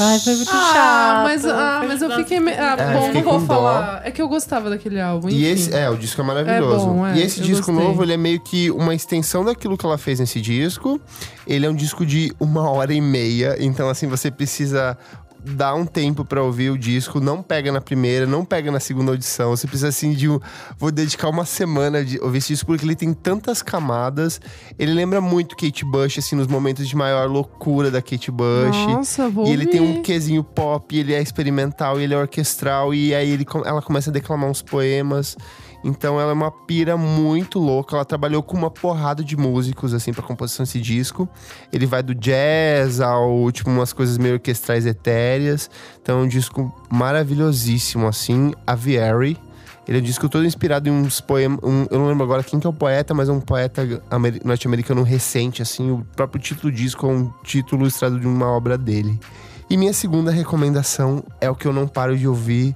Ai, 0.00 0.18
foi 0.18 0.34
muito 0.34 0.50
Ah, 0.52 0.72
chato. 0.74 1.22
mas, 1.22 1.44
ah, 1.46 1.84
mas 1.86 2.02
eu 2.02 2.10
fiquei. 2.16 2.40
Me... 2.40 2.50
Ah, 2.52 2.74
É, 2.76 2.94
bom, 2.94 3.02
fiquei 3.06 3.22
não 3.22 3.30
vou 3.30 3.40
com 3.40 3.46
dó. 3.46 3.54
falar. 3.54 4.02
É 4.04 4.10
que 4.10 4.20
eu 4.20 4.26
gostava 4.28 4.68
daquele 4.68 5.00
álbum. 5.00 5.28
E 5.28 5.34
enfim. 5.36 5.52
esse, 5.52 5.72
é, 5.74 5.88
o 5.88 5.96
disco 5.96 6.20
é 6.20 6.24
maravilhoso. 6.24 6.84
É 6.84 6.88
bom, 6.88 7.06
é, 7.06 7.16
e 7.16 7.22
esse 7.22 7.40
disco 7.40 7.66
gostei. 7.70 7.88
novo, 7.88 8.02
ele 8.02 8.12
é 8.12 8.16
meio 8.16 8.40
que 8.40 8.72
uma 8.72 8.92
extensão 8.92 9.44
daquilo 9.44 9.78
que 9.78 9.86
ela 9.86 9.96
fez 9.96 10.18
nesse 10.18 10.40
disco. 10.40 11.00
Ele 11.46 11.64
é 11.64 11.70
um 11.70 11.74
disco 11.74 12.04
de 12.04 12.34
uma 12.40 12.68
hora 12.68 12.92
e 12.92 13.00
meia, 13.00 13.56
então 13.60 13.88
assim, 13.88 14.08
você 14.08 14.30
precisa 14.32 14.96
dar 15.44 15.74
um 15.74 15.84
tempo 15.84 16.24
pra 16.24 16.42
ouvir 16.42 16.70
o 16.70 16.78
disco, 16.78 17.20
não 17.20 17.42
pega 17.42 17.70
na 17.70 17.80
primeira, 17.80 18.26
não 18.26 18.44
pega 18.44 18.70
na 18.70 18.80
segunda 18.80 19.12
audição. 19.12 19.50
Você 19.50 19.66
precisa 19.66 19.88
assim 19.88 20.12
de 20.12 20.28
um, 20.28 20.40
vou 20.78 20.90
dedicar 20.90 21.28
uma 21.28 21.44
semana 21.44 22.04
de 22.04 22.18
ouvir 22.20 22.38
esse 22.38 22.48
disco 22.48 22.66
porque 22.66 22.84
ele 22.84 22.96
tem 22.96 23.12
tantas 23.12 23.60
camadas. 23.62 24.40
Ele 24.78 24.92
lembra 24.92 25.20
muito 25.20 25.56
Kate 25.56 25.84
Bush 25.84 26.18
assim 26.18 26.34
nos 26.34 26.46
momentos 26.46 26.88
de 26.88 26.96
maior 26.96 27.28
loucura 27.28 27.90
da 27.90 28.00
Kate 28.00 28.30
Bush. 28.30 28.76
Nossa, 28.88 29.28
vou 29.28 29.46
E 29.46 29.50
ele 29.50 29.66
tem 29.66 29.80
um 29.80 29.88
ouvir. 29.88 30.02
quesinho 30.02 30.42
pop, 30.42 30.96
ele 30.96 31.12
é 31.12 31.20
experimental, 31.20 32.00
ele 32.00 32.14
é 32.14 32.18
orquestral, 32.18 32.94
e 32.94 33.14
aí 33.14 33.30
ele, 33.30 33.46
ela 33.64 33.82
começa 33.82 34.10
a 34.10 34.12
declamar 34.12 34.48
uns 34.48 34.62
poemas. 34.62 35.36
Então 35.86 36.18
ela 36.18 36.30
é 36.30 36.32
uma 36.34 36.50
pira 36.50 36.96
muito 36.96 37.58
louca. 37.58 37.94
Ela 37.94 38.04
trabalhou 38.06 38.42
com 38.42 38.56
uma 38.56 38.70
porrada 38.70 39.22
de 39.22 39.36
músicos, 39.36 39.92
assim, 39.92 40.12
pra 40.14 40.22
composição 40.22 40.64
desse 40.64 40.80
disco. 40.80 41.28
Ele 41.70 41.84
vai 41.84 42.02
do 42.02 42.14
jazz 42.14 43.00
ao, 43.02 43.52
tipo, 43.52 43.68
umas 43.68 43.92
coisas 43.92 44.16
meio 44.16 44.34
orquestrais 44.34 44.86
etéreas. 44.86 45.68
Então 46.00 46.20
é 46.20 46.22
um 46.22 46.28
disco 46.28 46.74
maravilhosíssimo, 46.90 48.06
assim. 48.06 48.52
Aviary. 48.66 49.36
Ele 49.86 49.98
é 49.98 50.00
um 50.00 50.04
disco 50.04 50.28
todo 50.28 50.46
inspirado 50.46 50.88
em 50.88 50.92
uns 50.92 51.20
poemas. 51.20 51.58
um- 51.62 51.86
eu 51.90 51.98
não 51.98 52.08
lembro 52.08 52.24
agora 52.24 52.42
quem 52.42 52.58
que 52.58 52.66
é 52.66 52.70
o 52.70 52.72
poeta, 52.72 53.12
mas 53.12 53.28
é 53.28 53.32
um 53.32 53.40
poeta 53.40 54.02
ameri- 54.10 54.40
norte-americano 54.42 55.02
recente, 55.02 55.60
assim. 55.60 55.90
O 55.90 56.06
próprio 56.16 56.40
título 56.40 56.72
do 56.72 56.76
disco 56.76 57.06
é 57.06 57.10
um 57.10 57.30
título 57.42 57.82
ilustrado 57.82 58.18
de 58.18 58.26
uma 58.26 58.46
obra 58.46 58.78
dele. 58.78 59.20
E 59.68 59.76
minha 59.76 59.92
segunda 59.92 60.30
recomendação 60.30 61.22
é 61.40 61.50
o 61.50 61.54
que 61.54 61.66
eu 61.66 61.72
não 61.72 61.86
paro 61.86 62.16
de 62.16 62.26
ouvir. 62.26 62.74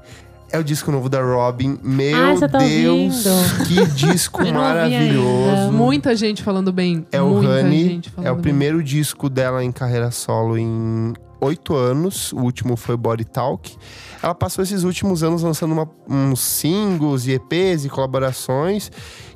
É 0.51 0.59
o 0.59 0.65
disco 0.65 0.91
novo 0.91 1.09
da 1.09 1.21
Robin. 1.23 1.79
Meu 1.83 2.17
Ah, 2.17 2.49
tá 2.49 2.59
Deus, 2.59 3.27
ouvindo? 3.27 3.67
que 3.67 3.87
disco 3.95 4.41
maravilhoso. 4.51 5.51
ainda. 5.51 5.73
Muita 5.73 6.17
gente 6.17 6.43
falando 6.43 6.73
bem. 6.73 7.07
É 7.13 7.21
o 7.21 7.29
muita 7.29 7.61
Honey, 7.61 7.85
gente 7.89 8.11
falando 8.11 8.27
é 8.29 8.31
o 8.31 8.35
bem. 8.35 8.43
primeiro 8.43 8.83
disco 8.83 9.29
dela 9.29 9.63
em 9.63 9.71
carreira 9.71 10.11
solo 10.11 10.57
em 10.57 11.13
oito 11.41 11.77
anos, 11.77 12.33
o 12.33 12.39
último 12.41 12.77
foi 12.77 12.97
Body 12.97 13.25
Talk. 13.25 13.77
Ela 14.23 14.35
passou 14.35 14.65
esses 14.65 14.83
últimos 14.85 15.23
anos 15.23 15.43
lançando 15.43 15.73
uma, 15.73 15.89
uns 16.09 16.41
singles 16.41 17.27
e 17.27 17.33
EPs 17.33 17.85
e 17.85 17.89
colaborações. 17.89 18.91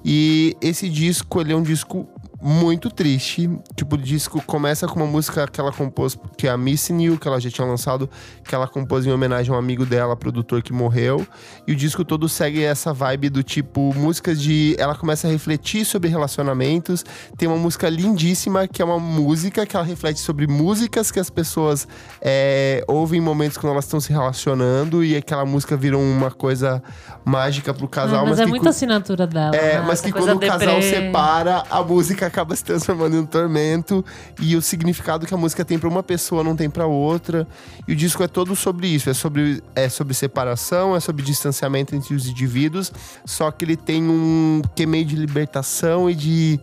E 0.05 0.57
esse 0.61 0.89
disco, 0.89 1.41
ele 1.41 1.53
é 1.53 1.57
um 1.57 1.63
disco 1.63 2.09
muito 2.43 2.91
triste. 2.91 3.49
Tipo, 3.77 3.95
o 3.95 3.99
disco 3.99 4.43
começa 4.45 4.89
com 4.89 4.97
uma 4.97 5.07
música 5.07 5.47
que 5.47 5.61
ela 5.61 5.71
compôs, 5.71 6.19
que 6.37 6.49
é 6.49 6.51
a 6.51 6.57
Missing 6.57 7.03
You, 7.03 7.19
que 7.19 7.29
ela 7.29 7.41
já 7.41 7.49
tinha 7.49 7.67
lançado, 7.67 8.11
que 8.45 8.55
ela 8.55 8.67
compôs 8.67 9.07
em 9.07 9.13
homenagem 9.13 9.53
a 9.53 9.57
um 9.57 9.59
amigo 9.59 9.87
dela, 9.87 10.17
produtor 10.17 10.61
que 10.61 10.73
morreu. 10.73 11.25
E 11.67 11.73
o 11.73 11.77
disco 11.77 12.05
todo 12.05 12.29
segue 12.29 12.65
essa 12.65 12.93
vibe 12.93 13.31
do 13.31 13.43
tipo, 13.43 13.95
músicas 13.95 14.41
de. 14.41 14.75
Ela 14.79 14.97
começa 14.97 15.29
a 15.29 15.31
refletir 15.31 15.85
sobre 15.85 16.09
relacionamentos. 16.11 17.05
Tem 17.37 17.49
uma 17.49 17.59
música 17.59 17.89
lindíssima, 17.89 18.67
que 18.67 18.83
é 18.83 18.85
uma 18.85 18.99
música 18.99 19.65
que 19.65 19.77
ela 19.77 19.85
reflete 19.85 20.19
sobre 20.19 20.49
músicas 20.49 21.13
que 21.13 21.21
as 21.21 21.31
pessoas 21.31 21.87
é, 22.21 22.85
ouvem 22.89 23.21
em 23.21 23.23
momentos 23.23 23.57
quando 23.57 23.73
elas 23.73 23.85
estão 23.85 24.01
se 24.01 24.11
relacionando. 24.11 25.05
E 25.05 25.17
aquela 25.17 25.45
música 25.45 25.77
virou 25.77 26.03
uma 26.03 26.31
coisa 26.31 26.83
mágica 27.25 27.73
pro 27.73 27.87
casal. 27.87 28.27
Ah, 28.27 28.29
mas, 28.29 28.41
é 28.41 28.45
que 28.45 28.51
muita 28.51 28.71
assinatura 28.71 29.27
dela. 29.29 29.55
é, 29.55 29.75
né? 29.75 29.81
mas 29.87 30.01
Essa 30.01 30.05
que 30.05 30.13
quando 30.13 30.37
o 30.37 30.41
casal 30.41 30.83
separa, 30.83 31.63
a 31.71 31.83
música 31.83 32.32
acaba 32.33 32.57
se 32.57 32.65
transformando 32.65 33.15
em 33.17 33.21
um 33.21 33.27
tormento. 33.27 34.05
E 34.41 34.57
o 34.57 34.63
significado 34.63 35.27
que 35.27 35.35
a 35.35 35.37
música 35.37 35.65
tem 35.65 35.79
pra 35.79 35.89
uma 35.89 36.03
pessoa 36.03 36.43
não 36.43 36.57
tem 36.57 36.69
pra 36.69 36.87
outra. 36.87 37.47
E 37.87 37.93
o 37.93 37.97
disco 37.97 38.23
é 38.23 38.29
todo 38.29 38.57
sobre 38.57 38.89
isso. 38.89 39.09
É 39.11 39.15
sobre, 39.15 39.63
é 39.77 39.89
sobre 39.89 40.15
separação, 40.15 40.97
é 40.97 41.01
sobre 41.01 41.23
distanciamento 41.23 41.95
entre 41.95 42.15
os 42.15 42.27
indivíduos. 42.27 42.91
Só 43.25 43.51
que 43.51 43.65
ele 43.65 43.77
tem 43.77 44.03
um 44.03 44.63
que 44.75 44.87
meio 44.87 45.05
de 45.05 45.15
libertação 45.15 46.11
e 46.11 46.15
de. 46.15 46.61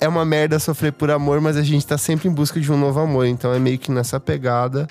É 0.00 0.08
uma 0.08 0.24
merda 0.24 0.58
sofrer 0.58 0.92
por 0.92 1.12
amor, 1.12 1.40
mas 1.40 1.56
a 1.56 1.62
gente 1.62 1.86
tá 1.86 1.96
sempre 1.96 2.28
em 2.28 2.32
busca 2.32 2.58
de 2.60 2.72
um 2.72 2.76
novo 2.76 2.98
amor. 2.98 3.26
Então 3.26 3.52
é 3.52 3.58
meio 3.60 3.78
que 3.78 3.92
nessa 3.92 4.18
pegada. 4.18 4.88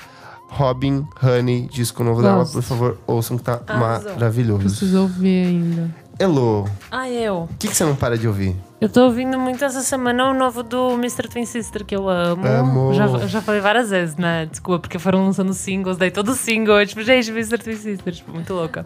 Robin 0.54 1.06
Honey, 1.24 1.70
disco 1.72 2.04
novo 2.04 2.22
dela, 2.22 2.40
Gosto. 2.40 2.54
por 2.54 2.62
favor, 2.62 2.98
ouçam 3.08 3.38
que 3.38 3.44
tá 3.44 3.62
Arrasou. 3.66 4.12
maravilhoso. 4.12 4.60
Preciso 4.60 5.02
ouvir 5.02 5.46
ainda. 5.48 5.96
Elo, 6.26 6.66
Ah, 6.92 7.10
eu. 7.10 7.50
o 7.52 7.58
que, 7.58 7.68
que 7.68 7.76
você 7.76 7.84
não 7.84 7.96
para 7.96 8.16
de 8.16 8.28
ouvir? 8.28 8.56
Eu 8.80 8.88
tô 8.88 9.06
ouvindo 9.06 9.40
muito 9.40 9.66
essa 9.66 9.82
semana 9.82 10.30
o 10.30 10.34
novo 10.36 10.62
do 10.62 10.92
Mr. 10.92 11.28
Twin 11.28 11.46
Sister, 11.46 11.84
que 11.84 11.96
eu 11.96 12.08
amo. 12.08 12.46
Amo. 12.46 12.94
Já, 12.94 13.06
eu 13.06 13.28
já 13.28 13.42
falei 13.42 13.60
várias 13.60 13.90
vezes, 13.90 14.16
né? 14.18 14.46
Desculpa, 14.46 14.82
porque 14.82 15.00
foram 15.00 15.26
lançando 15.26 15.52
singles, 15.52 15.98
daí 15.98 16.12
todo 16.12 16.36
single 16.36 16.86
tipo, 16.86 17.02
gente, 17.02 17.32
Mr. 17.32 17.58
Twin 17.58 17.76
Sister, 17.76 18.14
tipo, 18.14 18.32
muito 18.32 18.54
louca. 18.54 18.86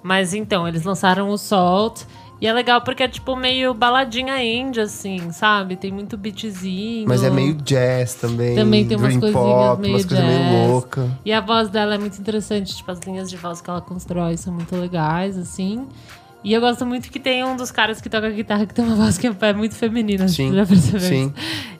Mas 0.00 0.32
então, 0.32 0.68
eles 0.68 0.84
lançaram 0.84 1.28
o 1.30 1.36
Salt. 1.36 2.02
E 2.40 2.46
é 2.46 2.52
legal 2.52 2.82
porque 2.82 3.02
é 3.02 3.08
tipo 3.08 3.34
meio 3.34 3.72
baladinha 3.74 4.40
indie, 4.44 4.80
assim, 4.82 5.32
sabe? 5.32 5.74
Tem 5.74 5.90
muito 5.90 6.16
beatzinho. 6.18 7.08
Mas 7.08 7.24
é 7.24 7.30
meio 7.30 7.54
jazz 7.54 8.14
também. 8.14 8.54
Também 8.54 8.86
tem 8.86 8.96
umas 8.96 9.16
coisinhas 9.16 9.32
pop, 9.32 9.80
meio 9.80 9.94
umas 9.94 10.04
coisas 10.04 10.24
meio 10.24 10.38
jazz. 10.38 10.68
loucas. 10.70 11.10
E 11.24 11.32
a 11.32 11.40
voz 11.40 11.68
dela 11.68 11.94
é 11.94 11.98
muito 11.98 12.16
interessante, 12.20 12.76
tipo, 12.76 12.90
as 12.92 13.00
linhas 13.00 13.28
de 13.28 13.36
voz 13.38 13.60
que 13.60 13.68
ela 13.70 13.80
constrói 13.80 14.36
são 14.36 14.52
muito 14.52 14.76
legais, 14.76 15.36
assim. 15.38 15.88
E 16.46 16.52
eu 16.52 16.60
gosto 16.60 16.86
muito 16.86 17.10
que 17.10 17.18
tem 17.18 17.42
um 17.44 17.56
dos 17.56 17.72
caras 17.72 18.00
que 18.00 18.08
toca 18.08 18.30
guitarra 18.30 18.66
que 18.66 18.72
tem 18.72 18.84
uma 18.84 18.94
voz 18.94 19.18
que 19.18 19.26
é 19.26 19.52
muito 19.52 19.74
feminina, 19.74 20.28
Sim, 20.28 20.54
já 20.54 20.64
percebeu 20.64 21.00
sim. 21.00 21.34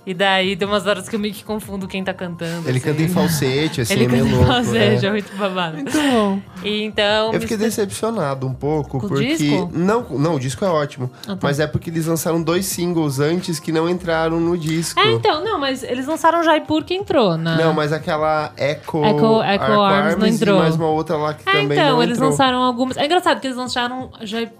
E 0.04 0.12
daí 0.12 0.56
tem 0.56 0.66
umas 0.66 0.86
horas 0.86 1.08
que 1.08 1.14
eu 1.14 1.20
meio 1.20 1.32
que 1.34 1.44
confundo 1.44 1.86
quem 1.86 2.02
tá 2.02 2.12
cantando. 2.14 2.68
Ele 2.68 2.78
assim. 2.78 2.86
canta 2.88 3.02
em 3.02 3.08
falsete, 3.08 3.80
assim, 3.80 3.94
Ele 3.94 4.04
é 4.04 4.08
meio 4.08 4.24
canta 4.24 4.34
em 4.34 4.38
louco. 4.38 4.52
falsete, 4.52 5.04
é. 5.04 5.08
é 5.08 5.10
muito 5.12 5.36
babado. 5.36 5.76
Muito 5.76 5.92
bom. 5.92 6.40
E 6.64 6.82
então... 6.82 7.32
Eu 7.32 7.40
fiquei 7.40 7.56
decepcionado 7.56 8.46
um 8.46 8.54
pouco, 8.54 8.98
Com 9.00 9.06
o 9.06 9.08
porque. 9.08 9.36
disco? 9.36 9.70
Não, 9.72 10.02
não, 10.10 10.34
o 10.36 10.40
disco 10.40 10.64
é 10.64 10.68
ótimo. 10.68 11.10
Ah, 11.22 11.34
tá. 11.34 11.38
Mas 11.42 11.58
é 11.60 11.66
porque 11.66 11.90
eles 11.90 12.06
lançaram 12.06 12.40
dois 12.42 12.66
singles 12.66 13.18
antes 13.20 13.58
que 13.60 13.70
não 13.72 13.88
entraram 13.88 14.38
no 14.40 14.56
disco. 14.58 14.98
É, 14.98 15.10
então, 15.12 15.44
não, 15.44 15.58
mas 15.60 15.82
eles 15.82 16.06
lançaram 16.06 16.42
Jaipur 16.44 16.84
que 16.84 16.94
entrou, 16.94 17.36
né? 17.36 17.56
Não, 17.60 17.72
mas 17.72 17.92
aquela 17.92 18.52
Echo, 18.56 19.04
Echo- 19.04 19.42
Echo 19.42 19.80
Arms 19.80 20.16
não 20.18 20.26
entrou. 20.26 20.56
E 20.56 20.58
mais 20.60 20.76
uma 20.76 20.88
outra 20.88 21.16
lá 21.16 21.34
que 21.34 21.48
É, 21.48 21.52
também 21.62 21.78
então, 21.78 21.96
não 21.96 22.02
eles 22.02 22.16
entrou. 22.16 22.30
lançaram 22.30 22.62
algumas. 22.62 22.96
É 22.96 23.04
engraçado 23.06 23.40
que 23.40 23.46
eles 23.48 23.56
lançaram 23.56 24.10
Jaipur 24.22 24.55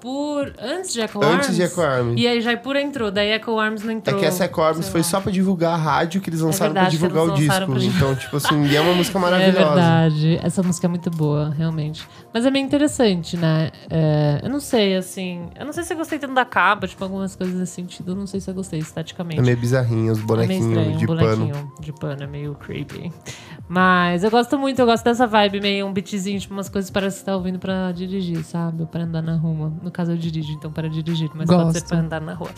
antes 0.61 0.93
de 0.93 1.01
Echo 1.01 1.23
Arms. 1.23 1.35
Antes 1.47 1.57
de 1.57 1.63
Echo 1.63 1.81
Arms. 1.81 2.15
E 2.21 2.27
aí 2.27 2.41
Jaipur 2.41 2.77
entrou, 2.77 3.11
daí 3.11 3.31
Echo 3.33 3.59
Arms 3.59 3.83
não 3.83 3.91
É 3.91 3.95
entrou. 3.95 4.19
que 4.21 4.25
essa 4.27 4.45
Echo 4.45 4.61
Arms 4.61 4.89
foi 4.89 5.01
lá. 5.01 5.05
só 5.07 5.21
pra 5.21 5.33
divulgar 5.33 5.75
a 5.75 5.77
rádio 5.77 6.21
que 6.21 6.29
eles 6.31 6.41
lançaram 6.41 6.73
verdade, 6.75 6.99
pra 6.99 7.09
divulgar 7.09 7.35
o 7.35 7.39
disco. 7.39 7.67
pra 7.73 7.83
Então, 7.85 8.15
tipo 8.17 8.37
assim, 8.37 8.67
e 8.67 8.77
é 8.77 8.81
uma 8.81 8.95
música 8.95 9.17
É 9.19 9.21
maravilhosa. 9.21 9.65
verdade. 9.75 10.41
Essa 10.43 10.63
música 10.63 10.87
é 10.87 10.89
muito 10.91 11.11
boa, 11.11 11.51
realmente. 11.51 12.07
Mas 12.33 12.45
é 12.45 12.51
bem 12.51 12.65
interessante, 12.65 13.37
né? 13.37 13.71
É, 13.91 14.41
eu 14.43 14.51
não 14.51 14.61
sei, 14.61 14.97
assim. 14.97 15.49
Eu 15.59 15.65
não 15.67 15.73
sei 15.73 15.85
se 15.85 15.93
eu 15.93 15.97
gostei 15.97 16.19
tanto 16.19 16.35
da 16.35 16.45
capa, 16.45 16.87
tipo, 16.87 17.03
algumas 17.03 17.35
coisas 17.35 17.55
nesse 17.59 17.73
sentido. 17.73 18.13
Eu 18.13 18.17
não 18.17 18.27
sei 18.27 18.41
se 18.41 18.51
eu 18.51 18.55
gostei 18.55 18.79
esteticamente. 18.79 19.41
É 19.41 19.43
meio 19.43 19.57
bizarrinho, 19.57 20.13
os 20.13 20.19
É 20.19 20.23
meio 20.23 20.27
bonequinhos 20.27 20.67
estranho, 20.69 20.97
de 20.99 21.05
um 21.05 21.07
pano. 21.17 21.37
bonequinho 21.47 21.73
de 21.81 21.93
pano, 21.93 22.23
é 22.23 22.27
meio 22.27 22.55
creepy. 22.55 23.13
Mas 23.69 24.23
eu 24.23 24.31
gosto 24.31 24.57
muito, 24.59 24.79
eu 24.79 24.87
gosto 24.87 25.03
dessa 25.03 25.27
vibe, 25.27 25.61
meio 25.61 25.87
um 25.87 25.93
beatzinho, 25.93 26.39
tipo, 26.39 26.55
umas 26.55 26.69
coisas 26.69 26.89
que 26.91 27.01
você 27.01 27.25
tá 27.25 27.35
ouvindo 27.35 27.59
pra 27.59 27.91
dirigir, 27.91 28.45
sabe? 28.45 28.83
Ou 28.83 28.87
pra 28.87 29.03
andar 29.03 29.23
na 29.23 29.35
rua. 29.37 29.73
No 29.83 29.91
caso, 29.91 30.13
eu 30.13 30.17
dirijo, 30.17 30.53
então 30.53 30.71
para 30.71 30.89
dirigir, 30.89 31.29
mas 31.35 31.47
pode 31.49 31.73
ser 31.73 31.81
Gosto. 31.81 31.89
pra 31.89 31.99
andar 31.99 32.21
na 32.21 32.35
rua. 32.35 32.51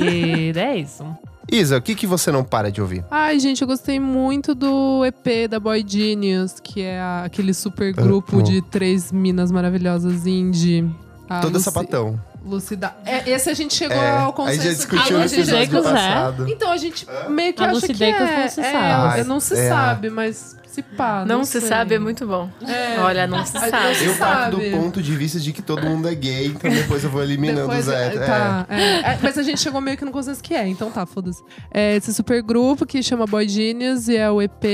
E 0.00 0.52
é 0.58 0.76
isso. 0.78 1.04
Isa, 1.52 1.76
o 1.76 1.82
que, 1.82 1.94
que 1.94 2.06
você 2.06 2.30
não 2.32 2.42
para 2.44 2.70
de 2.70 2.80
ouvir? 2.80 3.04
Ai, 3.10 3.38
gente, 3.38 3.60
eu 3.60 3.68
gostei 3.68 3.98
muito 4.00 4.54
do 4.54 5.04
EP 5.04 5.48
da 5.48 5.60
Boy 5.60 5.84
Genius, 5.86 6.58
que 6.58 6.80
é 6.80 7.00
a- 7.00 7.24
aquele 7.24 7.52
super 7.52 7.92
grupo 7.92 8.36
Amo. 8.36 8.42
de 8.44 8.62
três 8.62 9.12
minas 9.12 9.50
maravilhosas 9.52 10.26
indie. 10.26 10.88
A 11.28 11.40
Toda 11.40 11.54
Luci- 11.58 11.64
sapatão. 11.64 12.18
Lucida. 12.44 12.94
É, 13.04 13.28
esse 13.30 13.50
a 13.50 13.54
gente 13.54 13.74
chegou 13.74 13.96
É, 13.96 14.10
ao 14.18 14.32
consenso. 14.32 14.62
já 14.62 14.70
discutiu 14.70 15.16
A 15.16 15.18
no 15.18 15.22
Lucy 15.24 15.34
episódio 15.36 15.64
Jacobs 15.66 15.86
é. 15.86 15.92
passado. 15.92 16.48
Então 16.48 16.70
a 16.72 16.76
gente 16.76 17.06
meio 17.28 17.52
que 17.54 17.62
A 17.62 17.70
acha 17.70 17.86
que 17.86 18.02
é. 18.02 18.38
não 18.40 18.48
se 18.48 18.60
é, 18.60 18.72
sabe. 18.72 19.24
não 19.24 19.40
se 19.40 19.54
É. 19.54 19.68
sabe, 19.68 20.10
mas 20.10 20.56
se 20.82 20.96
pá. 20.96 21.24
Não, 21.26 21.38
Não, 21.38 21.44
se 21.44 21.60
sei. 21.60 21.68
sabe, 21.68 21.94
é 21.94 21.98
muito 21.98 22.26
bom. 22.26 22.48
É. 22.66 22.98
Olha, 23.00 23.26
não 23.26 23.44
se 23.44 23.52
sabe. 23.52 23.70
não 23.72 23.94
se 23.94 24.04
Eu 24.04 24.14
parto 24.16 24.56
do 24.56 24.70
ponto 24.70 25.02
de 25.02 25.16
vista 25.16 25.38
de 25.38 25.52
que 25.52 25.62
todo 25.62 25.82
mundo 25.86 26.08
é 26.08 26.14
gay, 26.14 26.46
então 26.48 26.70
depois 26.70 27.02
eu 27.04 27.10
vou 27.10 27.22
eliminando 27.22 27.68
Depois, 27.68 27.86
os 27.88 27.92
é, 27.92 28.06
héteros. 28.06 28.26
tá, 28.26 28.66
é. 28.68 29.12
É, 29.12 29.18
mas 29.22 29.38
a 29.38 29.42
gente 29.42 29.60
chegou 29.60 29.80
meio 29.80 29.96
que 29.96 30.04
no 30.04 30.12
consenso 30.12 30.42
que 30.42 30.54
é, 30.54 30.66
então 30.68 30.90
tá, 30.90 31.04
foda-se. 31.06 31.42
É 31.72 31.96
esse 31.96 32.12
super 32.14 32.42
grupo 32.42 32.84
que 32.86 33.02
chama 33.02 33.26
Boy 33.26 33.48
Genius 33.48 34.08
e 34.08 34.16
é 34.16 34.30
o 34.30 34.40
EP, 34.42 34.64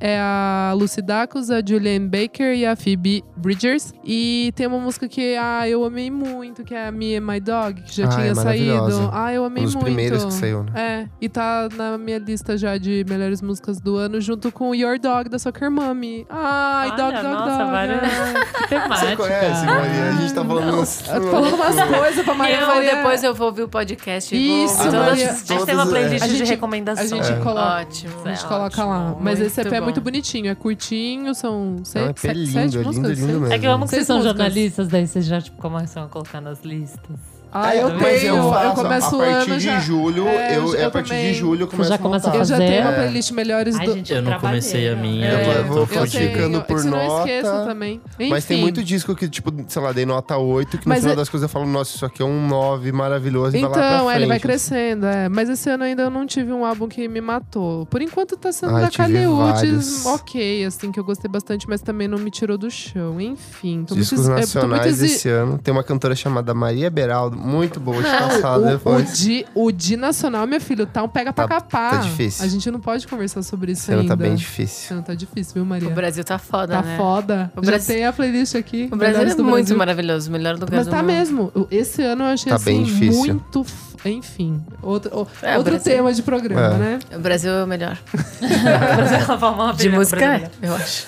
é 0.00 0.18
a 0.20 0.72
Lucy 0.76 1.02
Dacus, 1.02 1.50
a 1.50 1.60
Julianne 1.66 2.08
Baker 2.08 2.54
e 2.54 2.64
a 2.66 2.76
Phoebe 2.76 3.24
Bridgers. 3.36 3.92
E 4.04 4.52
tem 4.56 4.66
uma 4.66 4.78
música 4.78 5.08
que 5.08 5.36
ah, 5.36 5.68
eu 5.68 5.84
amei 5.84 6.10
muito, 6.10 6.64
que 6.64 6.74
é 6.74 6.88
a 6.88 6.92
Me 6.92 7.16
and 7.16 7.20
My 7.22 7.40
Dog, 7.40 7.82
que 7.82 7.94
já 7.96 8.04
Ah, 8.06 8.08
tinha 8.08 8.26
é 8.26 8.34
saído. 8.34 9.10
Ah, 9.12 9.32
eu 9.32 9.44
amei 9.44 9.62
Um 9.62 9.66
dos 9.66 9.74
muito. 9.74 9.84
primeiros 9.86 10.24
que 10.24 10.32
saiu, 10.32 10.62
né? 10.64 10.72
É, 10.74 11.08
e 11.20 11.28
tá 11.28 11.68
na 11.76 11.96
minha 11.98 12.18
lista 12.18 12.56
já 12.56 12.76
de 12.78 13.04
melhores 13.08 13.40
músicas 13.42 13.80
do 13.80 13.96
ano, 13.96 14.20
junto 14.20 14.50
com 14.52 14.74
Your 14.74 14.98
Dog, 14.98 15.28
da 15.28 15.38
Soccer 15.50 15.70
Mommy. 15.70 16.26
Ai, 16.30 16.88
Olha, 16.90 16.96
Dog, 16.96 17.12
Dog, 17.12 17.24
nossa, 17.24 17.58
Dog. 17.58 17.70
várias- 17.72 18.02
é. 18.04 18.62
Que 18.62 18.68
temática. 18.68 19.06
Você 19.06 19.16
conhece, 19.16 19.66
Maria? 19.66 20.04
A 20.04 20.12
gente 20.12 20.34
tá 20.34 20.44
falando... 20.44 20.74
umas- 20.74 20.98
tô 21.02 21.08
falando 21.22 21.54
umas 21.54 21.98
coisas 21.98 22.24
pra 22.24 22.34
Maria 22.34 22.60
Eu, 22.60 22.66
Maria. 22.68 22.94
depois 22.96 23.24
eu 23.24 23.34
vou 23.34 23.46
ouvir 23.48 23.62
o 23.62 23.68
podcast 23.68 24.34
Isso, 24.36 24.74
vou 24.76 24.84
todas 24.86 25.00
Maria. 25.08 25.30
as- 25.30 25.50
A 25.50 25.54
gente 25.54 25.66
tem 25.66 25.74
uma 25.74 25.84
Todas, 25.86 25.88
playlist 25.98 26.22
é. 26.22 26.24
A 26.24 26.28
de 26.28 26.36
gente- 26.36 26.48
recomendações. 26.48 27.12
A 27.12 27.16
gente 27.16 27.32
É. 27.32 27.36
coloca. 27.42 27.80
Ótimo. 27.80 28.14
A 28.24 28.28
gente 28.28 28.44
É 28.44 28.48
coloca 28.48 28.84
lá. 28.84 29.06
ótimo, 29.10 29.18
Mas 29.20 29.40
esse 29.40 29.56
muito 29.56 29.68
EP 29.68 29.74
é 29.74 29.78
bom. 29.80 29.84
muito 29.84 30.00
bonitinho, 30.00 30.50
é 30.50 30.54
curtinho, 30.54 31.34
são 31.34 31.52
É 31.52 31.80
um 31.80 31.84
seis, 31.84 32.08
EP 32.10 32.18
sete, 32.18 32.34
lindo, 32.36 32.52
sete 32.52 32.62
é 32.62 32.78
lindo, 32.78 32.86
músicas. 32.86 33.18
lindo. 33.18 33.52
É 33.52 33.58
que 33.58 33.66
eu 33.66 33.72
amo 33.72 33.84
que 33.86 33.90
vocês 33.90 34.06
são 34.06 34.22
jornalistas, 34.22 34.86
daí 34.88 35.06
vocês 35.06 35.24
já 35.26 35.40
tipo, 35.40 35.60
começam 35.60 36.04
a 36.04 36.06
colocar 36.08 36.40
nas 36.40 36.62
listas. 36.62 37.39
Ah, 37.52 37.74
É, 37.74 37.82
eu 37.82 37.98
tenho. 37.98 38.36
Eu, 38.36 38.50
faço, 38.52 38.74
começo 38.82 39.06
a 39.06 39.18
o 39.18 39.20
partir 39.20 39.50
ano 39.50 39.58
de 39.58 39.64
já. 39.64 39.80
julho, 39.80 40.28
É, 40.28 40.56
eu, 40.56 40.66
eu 40.68 40.74
é 40.74 40.84
a 40.84 40.90
partir 40.90 41.08
também. 41.10 41.32
de 41.32 41.38
julho 41.38 41.62
eu 41.64 41.68
começo 41.68 41.88
já 41.88 41.94
a 41.96 41.98
começa 41.98 42.26
a 42.28 42.30
montar. 42.30 42.40
Eu 42.42 42.44
já 42.44 42.54
fazer. 42.56 42.66
tenho 42.68 42.82
uma 42.82 42.90
É. 42.92 42.94
playlist 42.96 43.30
melhores 43.32 43.76
Ai, 43.76 43.86
do. 43.86 43.94
gente, 43.94 44.12
Eu 44.12 44.22
não 44.22 44.38
comecei 44.40 44.88
a 44.88 44.94
minha, 44.96 45.26
É, 45.28 45.46
eu 45.46 45.52
eu 45.52 45.64
vou 45.64 45.74
tô 45.74 45.80
eu 45.82 45.86
fortificando 45.86 46.50
tenho. 46.50 46.62
por 46.64 46.78
eu 46.78 46.84
não 46.84 47.06
nota. 47.08 47.28
esqueço 47.30 47.64
também. 47.66 48.00
Enfim. 48.18 48.30
Mas 48.30 48.44
tem 48.44 48.58
muito 48.60 48.84
disco 48.84 49.14
que, 49.16 49.28
tipo, 49.28 49.52
sei 49.68 49.82
lá, 49.82 49.92
dei 49.92 50.06
nota 50.06 50.36
8, 50.36 50.78
que 50.78 50.86
no 50.86 50.90
Mas 50.90 51.00
final 51.00 51.12
é- 51.12 51.16
das 51.16 51.28
coisas 51.28 51.48
eu 51.48 51.52
falo, 51.52 51.66
nossa, 51.66 51.96
isso 51.96 52.06
aqui 52.06 52.22
é 52.22 52.24
um 52.24 52.46
9 52.46 52.92
maravilhoso 52.92 53.56
e 53.56 53.60
vai 53.60 53.68
lá 53.68 53.74
pra 53.76 53.86
Então, 53.94 54.10
é, 54.10 54.16
ele 54.16 54.26
vai 54.26 54.38
frente. 54.38 54.42
crescendo, 54.42 55.06
é. 55.06 55.28
Mas 55.28 55.48
esse 55.48 55.68
ano 55.68 55.84
ainda 55.84 56.02
eu 56.02 56.10
não 56.10 56.26
tive 56.26 56.52
um 56.52 56.64
álbum 56.64 56.86
que 56.88 57.08
me 57.08 57.20
matou. 57.20 57.84
Por 57.86 58.00
enquanto 58.00 58.36
tá 58.36 58.52
sendo 58.52 58.76
Ah, 58.76 58.88
da 58.88 59.08
eu. 59.08 59.36
Uchis, 59.36 60.06
ok, 60.06 60.64
assim, 60.64 60.92
que 60.92 61.00
eu 61.00 61.04
gostei 61.04 61.30
bastante, 61.30 61.68
mas 61.68 61.80
também 61.82 62.06
não 62.06 62.18
me 62.18 62.30
tirou 62.30 62.56
do 62.56 62.70
chão. 62.70 63.20
Enfim, 63.20 63.84
tô 63.86 63.94
Discos 63.94 64.26
muito, 64.28 64.38
ex- 64.40 64.50
é, 64.54 64.60
tô 64.60 64.66
muito 64.66 64.70
nacionais 64.76 65.02
exi- 65.02 65.14
esse 65.16 65.28
ano. 65.28 65.58
Tem 65.58 65.72
uma 65.72 65.82
cantora 65.82 66.14
chamada 66.14 66.54
Maria 66.54 66.88
Beraldo, 66.90 67.39
muito 67.40 67.80
boa, 67.80 68.00
Não, 68.02 68.28
passar 68.28 68.58
o, 68.58 68.62
o, 68.62 68.66
depois. 68.68 69.18
de, 69.18 69.46
o 69.54 69.72
de 69.72 69.96
nacional, 69.96 70.46
meu 70.46 70.60
filho, 70.60 70.86
tá 70.86 71.02
um 71.02 71.08
pega 71.08 71.32
pra 71.32 71.48
Tá- 71.48 71.54
capar. 71.56 71.90
tá 71.92 71.96
difícil. 71.98 72.44
A 72.44 72.48
gente 72.48 72.70
não 72.70 72.78
pode 72.80 73.06
conversar 73.08 73.42
sobre 73.42 73.72
isso 73.72 73.82
Esse 73.82 73.92
ano 73.92 74.02
ainda. 74.02 74.16
tá 74.16 74.22
bem 74.22 74.34
difícil. 74.34 74.94
ano 74.96 75.04
tá 75.04 75.14
difícil, 75.14 75.54
viu, 75.54 75.64
Maria? 75.64 75.88
O 75.88 75.92
Brasil 75.92 76.22
tá 76.22 76.38
foda, 76.38 76.74
Tá 76.74 76.82
né? 76.82 76.96
foda. 76.96 77.50
O 77.56 77.64
Já 77.64 77.70
Brasil- 77.72 77.94
tem 77.94 78.04
a 78.06 78.12
playlist 78.12 78.54
aqui. 78.54 78.88
O 78.92 78.96
Brasil 78.96 79.20
é 79.22 79.24
muito 79.24 79.44
Brasil. 79.44 79.76
maravilhoso, 79.76 80.28
o 80.28 80.32
melhor 80.32 80.54
lugar 80.54 80.76
Mas 80.76 80.86
do 80.86 80.90
tá 80.90 80.98
mundo. 80.98 81.06
mesmo. 81.06 81.52
Esse 81.70 82.02
ano 82.02 82.24
eu 82.24 82.28
achei 82.28 82.50
Tá 82.50 82.56
assim, 82.56 82.64
bem 82.64 82.82
difícil. 82.84 83.18
muito. 83.18 83.66
Enfim, 84.04 84.62
outro, 84.82 85.10
o- 85.14 85.26
É, 85.42 85.54
o 85.54 85.58
outro 85.58 85.78
tema 85.78 86.12
de 86.12 86.22
programa, 86.22 86.74
É. 86.74 86.78
né? 86.78 86.98
O 87.14 87.18
Brasil 87.18 87.50
é 87.52 87.64
o 87.64 87.66
melhor. 87.66 87.98
De 89.76 89.88
música, 89.90 90.50
eu 90.62 90.74
acho. 90.74 91.06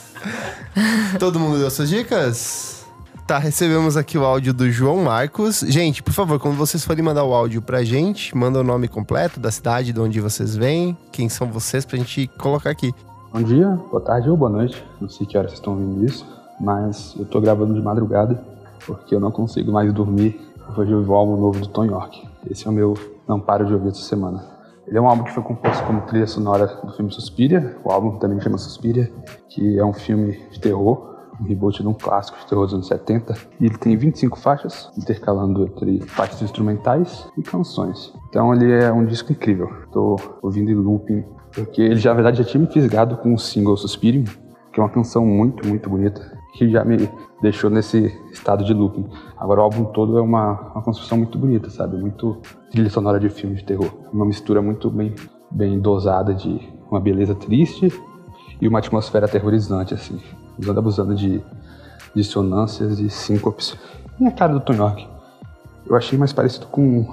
Todo 1.18 1.41
mundo 1.41 1.59
deu 1.59 1.70
suas 1.70 1.89
dicas? 1.89 2.72
Tá, 3.33 3.39
recebemos 3.39 3.97
aqui 3.97 4.18
o 4.18 4.26
áudio 4.26 4.53
do 4.53 4.70
João 4.70 5.05
Marcos. 5.05 5.61
Gente, 5.61 6.03
por 6.03 6.12
favor, 6.12 6.39
quando 6.39 6.55
vocês 6.55 6.85
forem 6.85 7.03
mandar 7.03 7.24
o 7.24 7.33
áudio 7.33 7.62
pra 7.62 7.83
gente, 7.83 8.37
manda 8.37 8.61
o 8.61 8.62
nome 8.62 8.89
completo 8.89 9.41
da 9.41 9.51
cidade, 9.51 9.91
de 9.91 9.99
onde 9.99 10.20
vocês 10.20 10.55
vêm, 10.55 10.95
quem 11.11 11.30
são 11.30 11.47
vocês, 11.47 11.87
pra 11.87 11.97
gente 11.97 12.26
colocar 12.39 12.68
aqui. 12.68 12.95
Bom 13.33 13.43
dia, 13.43 13.68
boa 13.91 14.03
tarde 14.03 14.28
ou 14.28 14.37
boa 14.37 14.51
noite. 14.51 14.85
Não 15.01 15.09
sei 15.09 15.26
que 15.26 15.39
hora 15.39 15.49
vocês 15.49 15.61
estão 15.61 15.72
ouvindo 15.72 16.05
isso, 16.05 16.26
mas 16.61 17.14
eu 17.18 17.24
tô 17.24 17.41
gravando 17.41 17.72
de 17.72 17.80
madrugada 17.80 18.39
porque 18.85 19.14
eu 19.14 19.20
não 19.20 19.30
consigo 19.30 19.72
mais 19.72 19.91
dormir. 19.95 20.39
Eu 20.68 20.74
vou 20.74 20.85
ouvir 20.85 21.11
o 21.11 21.14
álbum 21.14 21.41
novo 21.41 21.59
do 21.59 21.68
Tom 21.68 21.87
York. 21.87 22.28
Esse 22.51 22.66
é 22.66 22.70
o 22.70 22.72
meu 22.74 22.93
Não 23.26 23.41
Paro 23.41 23.64
de 23.64 23.72
Ouvir 23.72 23.89
essa 23.89 24.03
semana. 24.03 24.45
Ele 24.87 24.99
é 24.99 25.01
um 25.01 25.09
álbum 25.09 25.24
que 25.24 25.33
foi 25.33 25.43
composto 25.43 25.83
como 25.87 26.03
trilha 26.03 26.26
sonora 26.26 26.66
do 26.85 26.93
filme 26.93 27.11
Suspiria. 27.11 27.78
O 27.83 27.91
álbum 27.91 28.18
também 28.18 28.39
chama 28.43 28.59
Suspiria, 28.59 29.11
que 29.49 29.78
é 29.78 29.85
um 29.87 29.95
filme 29.95 30.39
de 30.51 30.61
terror 30.61 31.11
um 31.41 31.45
reboot 31.45 31.83
de 31.83 31.89
um 31.89 31.95
clássico 31.95 32.39
de 32.39 32.47
terror 32.47 32.64
dos 32.64 32.74
anos 32.74 32.87
70. 32.87 33.35
E 33.61 33.66
ele 33.66 33.76
tem 33.78 33.97
25 33.97 34.39
faixas, 34.39 34.91
intercalando 34.97 35.64
entre 35.64 36.01
faixas 36.03 36.43
instrumentais 36.43 37.28
e 37.37 37.43
canções. 37.43 38.12
Então 38.28 38.53
ele 38.55 38.70
é 38.72 38.93
um 38.93 39.05
disco 39.05 39.33
incrível. 39.33 39.70
Estou 39.85 40.16
ouvindo 40.43 40.70
em 40.70 40.74
looping, 40.74 41.24
porque 41.55 41.83
ele 41.83 41.97
já, 41.97 42.11
na 42.11 42.16
verdade 42.16 42.39
já 42.39 42.45
tinha 42.45 42.61
me 42.61 42.72
fisgado 42.72 43.16
com 43.16 43.35
o 43.35 43.39
single 43.39 43.76
Suspirium, 43.76 44.24
que 44.72 44.80
é 44.80 44.83
uma 44.83 44.89
canção 44.89 45.26
muito, 45.26 45.66
muito 45.66 45.89
bonita, 45.89 46.20
que 46.55 46.68
já 46.70 46.85
me 46.85 47.09
deixou 47.41 47.70
nesse 47.70 48.07
estado 48.33 48.64
de 48.64 48.72
looping. 48.72 49.07
Agora 49.37 49.61
o 49.61 49.64
álbum 49.64 49.85
todo 49.85 50.18
é 50.18 50.22
uma, 50.22 50.53
uma 50.72 50.83
construção 50.83 51.18
muito 51.18 51.39
bonita, 51.39 51.68
sabe? 51.70 51.97
Muito 51.97 52.39
trilha 52.70 52.91
sonora 52.91 53.18
de 53.18 53.28
filme 53.28 53.57
de 53.57 53.64
terror. 53.64 53.91
Uma 54.12 54.24
mistura 54.24 54.62
muito 54.62 54.91
bem, 54.91 55.14
bem 55.51 55.78
dosada 55.78 56.35
de 56.35 56.61
uma 56.91 57.01
beleza 57.01 57.35
triste 57.35 57.89
e 58.61 58.68
uma 58.68 58.78
atmosfera 58.78 59.26
aterrorizante, 59.26 59.93
assim 59.95 60.20
usando 60.59 60.78
abusando 60.78 61.14
de 61.14 61.42
dissonâncias 62.14 62.98
e 62.98 63.09
síncopes. 63.09 63.76
E 64.20 64.26
a 64.26 64.30
cara 64.30 64.53
do 64.53 64.61
Tony 64.61 64.78
York. 64.78 65.09
Eu 65.86 65.96
achei 65.96 66.18
mais 66.18 66.32
parecido 66.32 66.66
com 66.66 67.07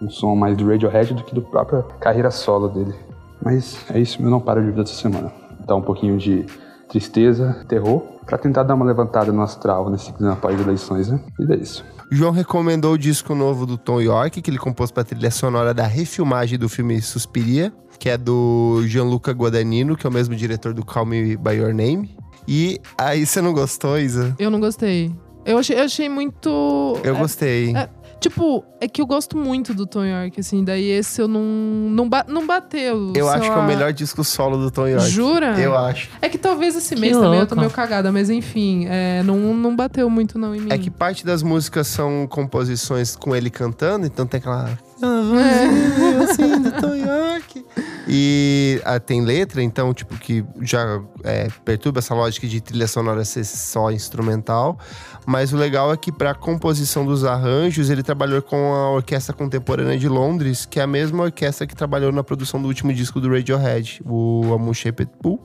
um 0.00 0.10
som 0.10 0.34
mais 0.34 0.56
do 0.56 0.68
Radiohead 0.68 1.14
do 1.14 1.24
que 1.24 1.34
do 1.34 1.42
própria 1.42 1.82
carreira 2.00 2.30
solo 2.30 2.68
dele. 2.68 2.94
Mas 3.42 3.78
é 3.90 3.98
isso, 3.98 4.22
eu 4.22 4.30
não 4.30 4.40
paro 4.40 4.60
de 4.60 4.68
vida 4.68 4.82
essa 4.82 4.94
semana. 4.94 5.32
Dá 5.66 5.74
um 5.74 5.82
pouquinho 5.82 6.18
de 6.18 6.44
tristeza, 6.88 7.64
terror, 7.68 8.02
para 8.24 8.38
tentar 8.38 8.62
dar 8.62 8.74
uma 8.74 8.84
levantada 8.84 9.32
no 9.32 9.42
astral 9.42 9.90
nesse 9.90 10.12
clima 10.12 10.36
pós-eleições, 10.36 11.08
né? 11.08 11.20
E 11.38 11.52
é 11.52 11.56
isso. 11.56 11.84
João 12.10 12.32
recomendou 12.32 12.92
o 12.92 12.98
disco 12.98 13.34
novo 13.34 13.66
do 13.66 13.76
Tom 13.76 14.00
York, 14.00 14.40
que 14.40 14.50
ele 14.50 14.58
compôs 14.58 14.90
para 14.90 15.04
trilha 15.04 15.30
sonora 15.30 15.74
da 15.74 15.86
refilmagem 15.86 16.58
do 16.58 16.68
filme 16.68 17.00
Suspiria, 17.00 17.72
que 17.98 18.08
é 18.08 18.16
do 18.16 18.82
Gianluca 18.86 19.32
Guadagnino, 19.32 19.96
que 19.96 20.06
é 20.06 20.10
o 20.10 20.12
mesmo 20.12 20.36
diretor 20.36 20.74
do 20.74 20.84
Call 20.84 21.06
Me 21.06 21.36
By 21.36 21.54
Your 21.54 21.74
Name. 21.74 22.16
E 22.46 22.80
aí 22.98 23.24
você 23.24 23.40
não 23.40 23.52
gostou, 23.52 23.98
Isa? 23.98 24.34
Eu 24.38 24.50
não 24.50 24.60
gostei. 24.60 25.12
Eu 25.44 25.58
achei, 25.58 25.78
eu 25.78 25.82
achei 25.82 26.08
muito. 26.08 26.98
Eu 27.04 27.14
é, 27.14 27.18
gostei. 27.18 27.76
É, 27.76 27.88
tipo, 28.18 28.64
é 28.80 28.88
que 28.88 29.02
eu 29.02 29.06
gosto 29.06 29.36
muito 29.36 29.74
do 29.74 29.86
Tom 29.86 30.04
York, 30.04 30.40
assim, 30.40 30.64
daí 30.64 30.88
esse 30.90 31.20
eu 31.20 31.28
não. 31.28 31.42
Não, 31.42 32.08
ba 32.08 32.24
não 32.26 32.46
bateu. 32.46 33.12
Eu 33.14 33.28
acho 33.28 33.48
lá. 33.48 33.52
que 33.52 33.58
é 33.58 33.62
o 33.62 33.66
melhor 33.66 33.92
disco 33.92 34.24
solo 34.24 34.56
do 34.56 34.70
Tom 34.70 34.86
York. 34.86 35.10
Jura? 35.10 35.60
Eu 35.60 35.76
acho. 35.76 36.08
É 36.22 36.28
que 36.30 36.38
talvez 36.38 36.74
esse 36.74 36.96
mês 36.96 37.16
também 37.16 37.40
eu 37.40 37.46
tô 37.46 37.56
meio 37.56 37.70
cagada, 37.70 38.10
mas 38.10 38.30
enfim, 38.30 38.86
é, 38.88 39.22
não, 39.22 39.36
não 39.54 39.76
bateu 39.76 40.08
muito 40.08 40.38
não 40.38 40.54
em 40.54 40.60
mim. 40.60 40.68
É 40.70 40.78
que 40.78 40.90
parte 40.90 41.26
das 41.26 41.42
músicas 41.42 41.86
são 41.86 42.26
composições 42.26 43.14
com 43.14 43.36
ele 43.36 43.50
cantando, 43.50 44.06
então 44.06 44.26
tem 44.26 44.38
aquela. 44.38 44.70
É. 45.02 46.24
assim, 46.24 46.62
do 46.62 46.72
Tom 46.72 46.94
York. 46.94 47.64
E 48.06 48.82
ah, 48.84 49.00
tem 49.00 49.22
letra, 49.22 49.62
então, 49.62 49.94
tipo, 49.94 50.16
que 50.18 50.44
já 50.60 51.00
é, 51.22 51.48
perturba 51.64 52.00
essa 52.00 52.14
lógica 52.14 52.46
de 52.46 52.60
trilha 52.60 52.86
sonora 52.86 53.24
ser 53.24 53.44
só 53.44 53.90
instrumental. 53.90 54.78
Mas 55.26 55.52
o 55.52 55.56
legal 55.56 55.92
é 55.92 55.96
que, 55.96 56.12
para 56.12 56.30
a 56.30 56.34
composição 56.34 57.06
dos 57.06 57.24
arranjos, 57.24 57.88
ele 57.88 58.02
trabalhou 58.02 58.42
com 58.42 58.74
a 58.74 58.90
Orquestra 58.90 59.34
Contemporânea 59.34 59.98
de 59.98 60.08
Londres, 60.08 60.66
que 60.66 60.78
é 60.78 60.82
a 60.82 60.86
mesma 60.86 61.24
orquestra 61.24 61.66
que 61.66 61.74
trabalhou 61.74 62.12
na 62.12 62.22
produção 62.22 62.60
do 62.60 62.68
último 62.68 62.92
disco 62.92 63.20
do 63.20 63.30
Radiohead, 63.30 64.02
o 64.04 64.52
Amu 64.52 64.74
Shaped 64.74 65.10
Pool. 65.22 65.40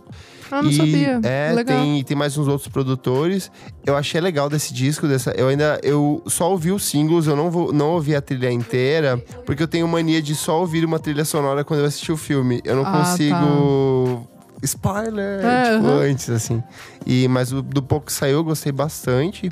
Ah, 0.51 0.61
não 0.61 0.69
e, 0.69 0.75
sabia. 0.75 1.19
É, 1.23 1.51
Legal. 1.53 1.81
Tem, 1.81 2.03
tem 2.03 2.17
mais 2.17 2.37
uns 2.37 2.47
outros 2.47 2.67
produtores. 2.67 3.51
Eu 3.85 3.95
achei 3.95 4.19
legal 4.19 4.49
desse 4.49 4.73
disco, 4.73 5.07
dessa. 5.07 5.31
Eu 5.31 5.47
ainda. 5.47 5.79
Eu 5.83 6.23
só 6.27 6.51
ouvi 6.51 6.71
os 6.71 6.83
singles, 6.85 7.27
eu 7.27 7.35
não, 7.35 7.49
vou, 7.51 7.71
não 7.71 7.91
ouvi 7.91 8.15
a 8.15 8.21
trilha 8.21 8.51
inteira, 8.51 9.17
porque 9.45 9.61
eu 9.61 9.67
tenho 9.67 9.87
mania 9.87 10.21
de 10.21 10.35
só 10.35 10.59
ouvir 10.59 10.83
uma 10.85 10.99
trilha 10.99 11.25
sonora 11.25 11.63
quando 11.63 11.81
eu 11.81 11.85
assisti 11.85 12.11
o 12.11 12.17
filme. 12.17 12.61
Eu 12.63 12.75
não 12.75 12.85
ah, 12.85 12.91
consigo. 12.91 14.27
Tá 14.31 14.39
spoiler, 14.61 15.43
é, 15.43 15.75
tipo, 15.75 15.87
uhum. 15.87 15.99
antes, 15.99 16.29
assim. 16.29 16.61
E, 17.05 17.27
mas 17.27 17.49
do, 17.49 17.61
do 17.61 17.81
pouco 17.81 18.07
que 18.07 18.13
saiu, 18.13 18.37
eu 18.37 18.43
gostei 18.43 18.71
bastante. 18.71 19.49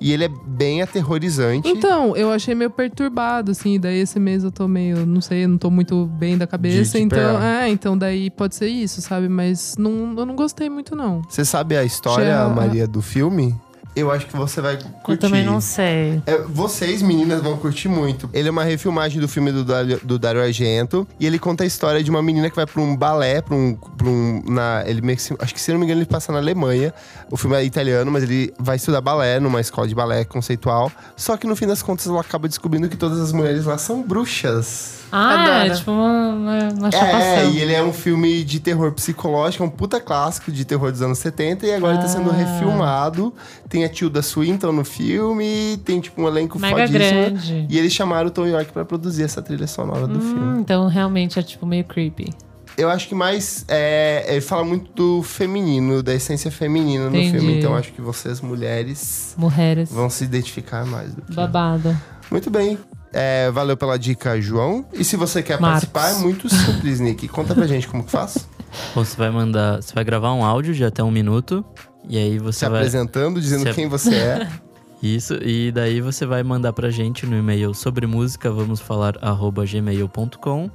E 0.00 0.12
ele 0.12 0.24
é 0.24 0.28
bem 0.28 0.80
aterrorizante. 0.82 1.68
Então, 1.68 2.16
eu 2.16 2.30
achei 2.30 2.54
meio 2.54 2.70
perturbado, 2.70 3.50
assim. 3.50 3.78
Daí 3.80 3.98
esse 3.98 4.18
mês 4.20 4.44
eu 4.44 4.50
tô 4.50 4.68
meio, 4.68 5.04
não 5.04 5.20
sei, 5.20 5.46
não 5.46 5.58
tô 5.58 5.70
muito 5.70 6.06
bem 6.06 6.38
da 6.38 6.46
cabeça. 6.46 6.82
De, 6.82 6.90
de 6.90 7.04
então, 7.04 7.42
é, 7.42 7.68
então 7.68 7.98
daí 7.98 8.30
pode 8.30 8.54
ser 8.54 8.68
isso, 8.68 9.00
sabe? 9.00 9.28
Mas 9.28 9.76
não, 9.76 10.14
eu 10.16 10.24
não 10.26 10.36
gostei 10.36 10.68
muito, 10.68 10.94
não. 10.94 11.22
Você 11.28 11.44
sabe 11.44 11.76
a 11.76 11.84
história, 11.84 12.48
Maria, 12.48 12.86
do 12.86 13.02
filme? 13.02 13.54
Eu 14.00 14.10
acho 14.10 14.26
que 14.26 14.36
você 14.36 14.60
vai 14.60 14.76
curtir. 15.02 15.12
Eu 15.12 15.18
também 15.18 15.44
não 15.44 15.60
sei. 15.60 16.22
É, 16.26 16.38
vocês, 16.38 17.02
meninas, 17.02 17.42
vão 17.42 17.56
curtir 17.56 17.88
muito. 17.88 18.28
Ele 18.32 18.48
é 18.48 18.50
uma 18.50 18.64
refilmagem 18.64 19.20
do 19.20 19.28
filme 19.28 19.52
do, 19.52 19.64
do 20.02 20.18
Dario 20.18 20.42
Argento. 20.42 21.06
E 21.18 21.26
ele 21.26 21.38
conta 21.38 21.64
a 21.64 21.66
história 21.66 22.02
de 22.02 22.10
uma 22.10 22.22
menina 22.22 22.48
que 22.50 22.56
vai 22.56 22.66
pra 22.66 22.80
um 22.80 22.96
balé, 22.96 23.40
pra 23.40 23.54
um. 23.54 23.74
Pra 23.74 24.08
um 24.08 24.42
na, 24.46 24.84
ele 24.86 25.02
acho 25.38 25.54
que 25.54 25.60
se 25.60 25.72
não 25.72 25.78
me 25.78 25.84
engano, 25.84 26.00
ele 26.00 26.08
passa 26.08 26.32
na 26.32 26.38
Alemanha. 26.38 26.92
O 27.30 27.36
filme 27.36 27.56
é 27.56 27.64
italiano, 27.64 28.10
mas 28.10 28.22
ele 28.22 28.52
vai 28.58 28.76
estudar 28.76 29.00
balé 29.00 29.40
numa 29.40 29.60
escola 29.60 29.86
de 29.86 29.94
balé 29.94 30.24
conceitual. 30.24 30.90
Só 31.16 31.36
que 31.36 31.46
no 31.46 31.56
fim 31.56 31.66
das 31.66 31.82
contas 31.82 32.06
ela 32.06 32.20
acaba 32.20 32.48
descobrindo 32.48 32.88
que 32.88 32.96
todas 32.96 33.20
as 33.20 33.32
mulheres 33.32 33.64
lá 33.64 33.78
são 33.78 34.02
bruxas. 34.02 34.97
Ah, 35.10 35.66
é 35.66 35.70
tipo 35.70 35.90
uma, 35.90 36.28
uma, 36.28 36.58
uma 36.72 36.90
chapação. 36.90 37.20
É, 37.20 37.46
e 37.50 37.60
ele 37.60 37.72
é 37.72 37.82
um 37.82 37.92
filme 37.92 38.44
de 38.44 38.60
terror 38.60 38.92
psicológico, 38.92 39.62
é 39.62 39.66
um 39.66 39.70
puta 39.70 40.00
clássico 40.00 40.52
de 40.52 40.64
terror 40.64 40.90
dos 40.90 41.02
anos 41.02 41.18
70 41.18 41.66
e 41.66 41.74
agora 41.74 41.92
ah. 41.92 41.94
ele 41.94 42.02
tá 42.02 42.08
sendo 42.08 42.30
ah. 42.30 42.34
refilmado. 42.34 43.32
Tem 43.68 43.84
a 43.84 43.88
Tilda 43.88 44.22
Swinton 44.22 44.72
no 44.72 44.84
filme, 44.84 45.80
tem 45.84 46.00
tipo 46.00 46.22
um 46.22 46.28
elenco 46.28 46.58
Mega 46.58 46.86
fodíssimo. 46.86 47.20
Grande. 47.20 47.66
E 47.68 47.78
eles 47.78 47.92
chamaram 47.92 48.28
o 48.28 48.30
Tom 48.30 48.46
York 48.46 48.72
pra 48.72 48.84
produzir 48.84 49.24
essa 49.24 49.42
trilha 49.42 49.66
sonora 49.66 50.06
do 50.06 50.18
hum, 50.18 50.20
filme. 50.20 50.60
Então 50.60 50.86
realmente 50.86 51.38
é 51.38 51.42
tipo 51.42 51.66
meio 51.66 51.84
creepy. 51.84 52.32
Eu 52.78 52.88
acho 52.88 53.08
que 53.08 53.14
mais. 53.14 53.64
É, 53.66 54.24
ele 54.28 54.40
fala 54.40 54.62
muito 54.62 54.92
do 54.92 55.20
feminino, 55.24 56.00
da 56.00 56.14
essência 56.14 56.48
feminina 56.48 57.08
Entendi. 57.08 57.32
no 57.32 57.38
filme. 57.40 57.58
Então 57.58 57.74
acho 57.74 57.92
que 57.92 58.00
vocês, 58.00 58.40
mulheres. 58.40 59.34
Mulheres. 59.36 59.90
Vão 59.90 60.08
se 60.08 60.22
identificar 60.22 60.86
mais 60.86 61.12
do 61.12 61.22
que. 61.22 61.34
Babado. 61.34 61.96
Muito 62.30 62.48
bem. 62.50 62.78
É, 63.12 63.50
valeu 63.50 63.76
pela 63.76 63.98
dica, 63.98 64.40
João. 64.40 64.84
E 64.92 65.02
se 65.04 65.16
você 65.16 65.42
quer 65.42 65.60
Marcos. 65.60 65.88
participar, 65.88 66.18
é 66.20 66.22
muito 66.22 66.48
simples, 66.48 67.00
Nick. 67.00 67.26
Conta 67.28 67.54
pra 67.54 67.66
gente 67.66 67.88
como 67.88 68.04
que 68.04 68.10
faz. 68.10 68.46
Você 68.94 69.16
vai 69.16 69.30
mandar. 69.30 69.82
Você 69.82 69.94
vai 69.94 70.04
gravar 70.04 70.34
um 70.34 70.44
áudio 70.44 70.74
de 70.74 70.84
até 70.84 71.02
um 71.02 71.10
minuto. 71.10 71.64
E 72.06 72.18
aí 72.18 72.38
você 72.38 72.60
se 72.60 72.68
vai. 72.68 72.80
apresentando, 72.80 73.40
dizendo 73.40 73.66
se 73.66 73.72
quem 73.72 73.88
você 73.88 74.14
é. 74.14 74.48
Isso, 75.02 75.34
e 75.42 75.70
daí 75.72 76.00
você 76.00 76.26
vai 76.26 76.42
mandar 76.42 76.72
pra 76.72 76.90
gente 76.90 77.24
no 77.24 77.36
e-mail 77.38 77.72
sobre 77.72 78.06
música, 78.06 78.50
vamos 78.50 78.80
falar, 78.80 79.14
arroba 79.22 79.64
gmail.com 79.64 80.70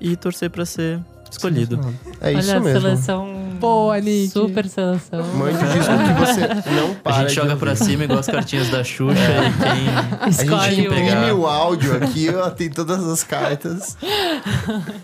e 0.00 0.14
torcer 0.14 0.50
pra 0.50 0.66
ser 0.66 1.00
escolhido. 1.30 1.80
É 2.20 2.32
isso 2.32 2.50
Olha, 2.50 2.60
mesmo. 2.60 2.80
seleção 2.80 3.41
Boa, 3.62 4.00
Nick. 4.00 4.32
Super 4.32 4.68
seleção. 4.68 5.24
Mande 5.34 5.64
o 5.64 5.68
disco 5.68 5.92
que 5.92 6.12
você 6.18 6.48
não 6.72 6.94
para. 6.96 7.14
A 7.14 7.20
gente 7.20 7.32
joga 7.32 7.56
pra 7.56 7.76
cima 7.76 8.02
igual 8.02 8.18
as 8.18 8.26
cartinhas 8.26 8.68
da 8.70 8.82
Xuxa 8.82 9.20
é. 9.20 9.48
e 9.48 10.34
quem 10.34 10.48
A 10.58 10.68
gente 10.68 10.80
imprime 10.80 11.30
o 11.30 11.46
áudio 11.46 11.96
aqui, 11.96 12.28
ó, 12.28 12.50
tem 12.50 12.68
todas 12.68 13.06
as 13.06 13.22
cartas. 13.22 13.96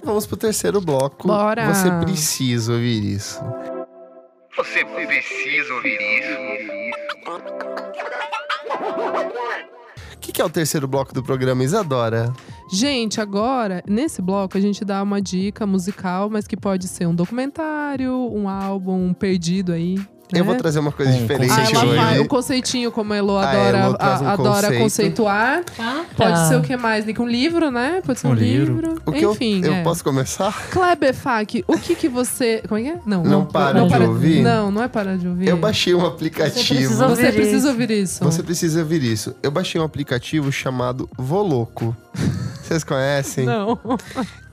Vamos 0.03 0.27
pro 0.27 0.37
terceiro 0.37 0.81
bloco. 0.81 1.29
Bora. 1.29 1.73
Você 1.73 1.89
precisa 2.05 2.73
ouvir 2.73 3.15
isso. 3.15 3.41
Você 4.57 4.85
precisa 4.85 5.75
ouvir 5.75 5.99
isso. 6.19 6.59
O 10.15 10.19
que, 10.19 10.33
que 10.33 10.43
é 10.43 10.45
o 10.45 10.51
terceiro 10.51 10.89
bloco 10.89 11.15
do 11.15 11.23
programa, 11.23 11.63
Isadora? 11.63 12.33
Gente, 12.71 13.21
agora, 13.21 13.83
nesse 13.89 14.21
bloco, 14.21 14.59
a 14.59 14.61
gente 14.61 14.85
dá 14.85 15.03
uma 15.03 15.23
dica 15.23 15.67
musical, 15.67 16.29
mas 16.29 16.47
que 16.47 16.57
pode 16.57 16.87
ser 16.87 17.07
um 17.07 17.15
documentário, 17.15 18.13
um 18.13 18.49
álbum 18.49 19.15
perdido 19.15 19.73
aí. 19.73 19.97
Eu 20.33 20.45
vou 20.45 20.55
né? 20.55 20.61
trazer 20.61 20.79
uma 20.79 20.93
coisa 20.93 21.13
um 21.13 21.19
diferente 21.19 21.53
ah, 21.53 21.85
hoje. 21.85 21.97
Vai, 21.97 22.19
o 22.19 22.29
conceitinho, 22.29 22.93
como 22.93 23.13
a 23.13 23.17
Elo 23.17 23.37
ah, 23.37 23.51
adora, 23.51 23.85
a, 23.99 24.21
um 24.21 24.29
adora 24.29 24.79
conceituar. 24.79 25.63
Ah, 25.79 26.05
tá. 26.17 26.25
Pode 26.25 26.49
ser 26.49 26.57
o 26.57 26.63
que 26.63 26.77
mais, 26.77 27.07
Nick? 27.07 27.21
Um 27.21 27.27
livro, 27.27 27.71
né? 27.71 28.03
Pode 28.05 28.21
ser 28.21 28.27
um, 28.27 28.31
um 28.31 28.35
livro. 28.35 28.75
livro. 28.75 29.03
O 29.07 29.13
que 29.13 29.25
Enfim. 29.25 29.61
Eu, 29.63 29.73
eu 29.73 29.75
é. 29.75 29.83
posso 29.83 30.05
começar? 30.05 30.53
Kleber 30.71 31.15
Fak, 31.15 31.65
o 31.67 31.79
que 31.79 31.95
que 31.95 32.09
você. 32.09 32.63
Como 32.69 32.79
é 32.79 32.83
que 32.83 32.89
é? 32.91 33.01
Não, 33.07 33.23
não, 33.23 33.31
não 33.31 33.47
para 33.47 33.79
não 33.79 33.87
de 33.87 33.93
para, 33.95 34.09
ouvir? 34.09 34.43
Não, 34.43 34.71
não 34.71 34.83
é 34.83 34.89
parar 34.89 35.17
de 35.17 35.27
ouvir. 35.27 35.49
Eu 35.49 35.57
baixei 35.57 35.95
um 35.95 36.05
aplicativo. 36.05 36.59
Você 36.59 36.75
precisa 36.75 37.07
ouvir, 37.07 37.23
você 37.23 37.33
precisa 37.33 37.69
ouvir 37.69 37.91
isso. 37.91 38.25
Você 38.25 38.43
precisa 38.43 38.81
ouvir 38.81 39.03
isso. 39.03 39.35
Eu 39.43 39.51
baixei 39.51 39.81
um 39.81 39.85
aplicativo 39.85 40.53
chamado 40.53 41.09
Voloco. 41.17 41.97
Vocês 42.63 42.85
conhecem? 42.85 43.47
Não. 43.47 43.79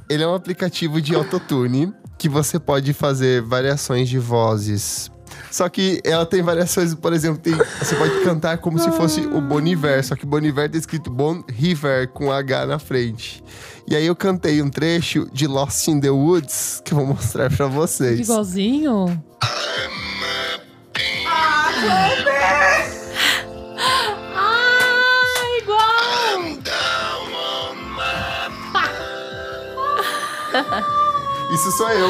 Ele 0.08 0.24
é 0.24 0.28
um 0.28 0.36
aplicativo 0.36 1.02
de 1.02 1.14
autotune 1.14 1.92
que 2.18 2.30
você 2.30 2.58
pode 2.58 2.94
fazer 2.94 3.42
variações 3.42 4.08
de 4.08 4.18
vozes 4.18 5.12
Só 5.56 5.70
que 5.70 6.02
ela 6.04 6.26
tem 6.26 6.42
variações, 6.42 6.94
por 6.94 7.14
exemplo, 7.14 7.38
tem- 7.42 7.56
você 7.80 7.96
pode 7.96 8.20
cantar 8.26 8.58
como 8.58 8.78
se 8.78 8.92
fosse 8.92 9.22
o 9.22 9.40
Boniver, 9.40 10.04
só 10.06 10.14
que 10.14 10.26
Boniver 10.26 10.70
tá 10.70 10.78
escrito 10.78 11.10
Bon 11.10 11.42
River 11.50 12.10
com 12.10 12.30
H 12.30 12.66
na 12.66 12.78
frente. 12.78 13.42
E 13.88 13.96
aí 13.96 14.06
eu 14.06 14.18
cantei 14.18 14.62
um 14.62 14.70
trecho 14.70 15.26
de 15.32 15.48
Lost 15.48 15.88
in 15.88 16.02
the 16.02 16.10
Woods 16.10 16.82
que 16.84 16.92
eu 16.92 16.98
vou 16.98 17.08
mostrar 17.08 17.50
pra 17.50 17.68
vocês. 17.68 18.20
Igualzinho? 18.20 19.24
Ah, 24.36 25.32
igual! 25.62 26.42
Isso 31.54 31.72
sou 31.72 31.90
eu. 31.92 32.10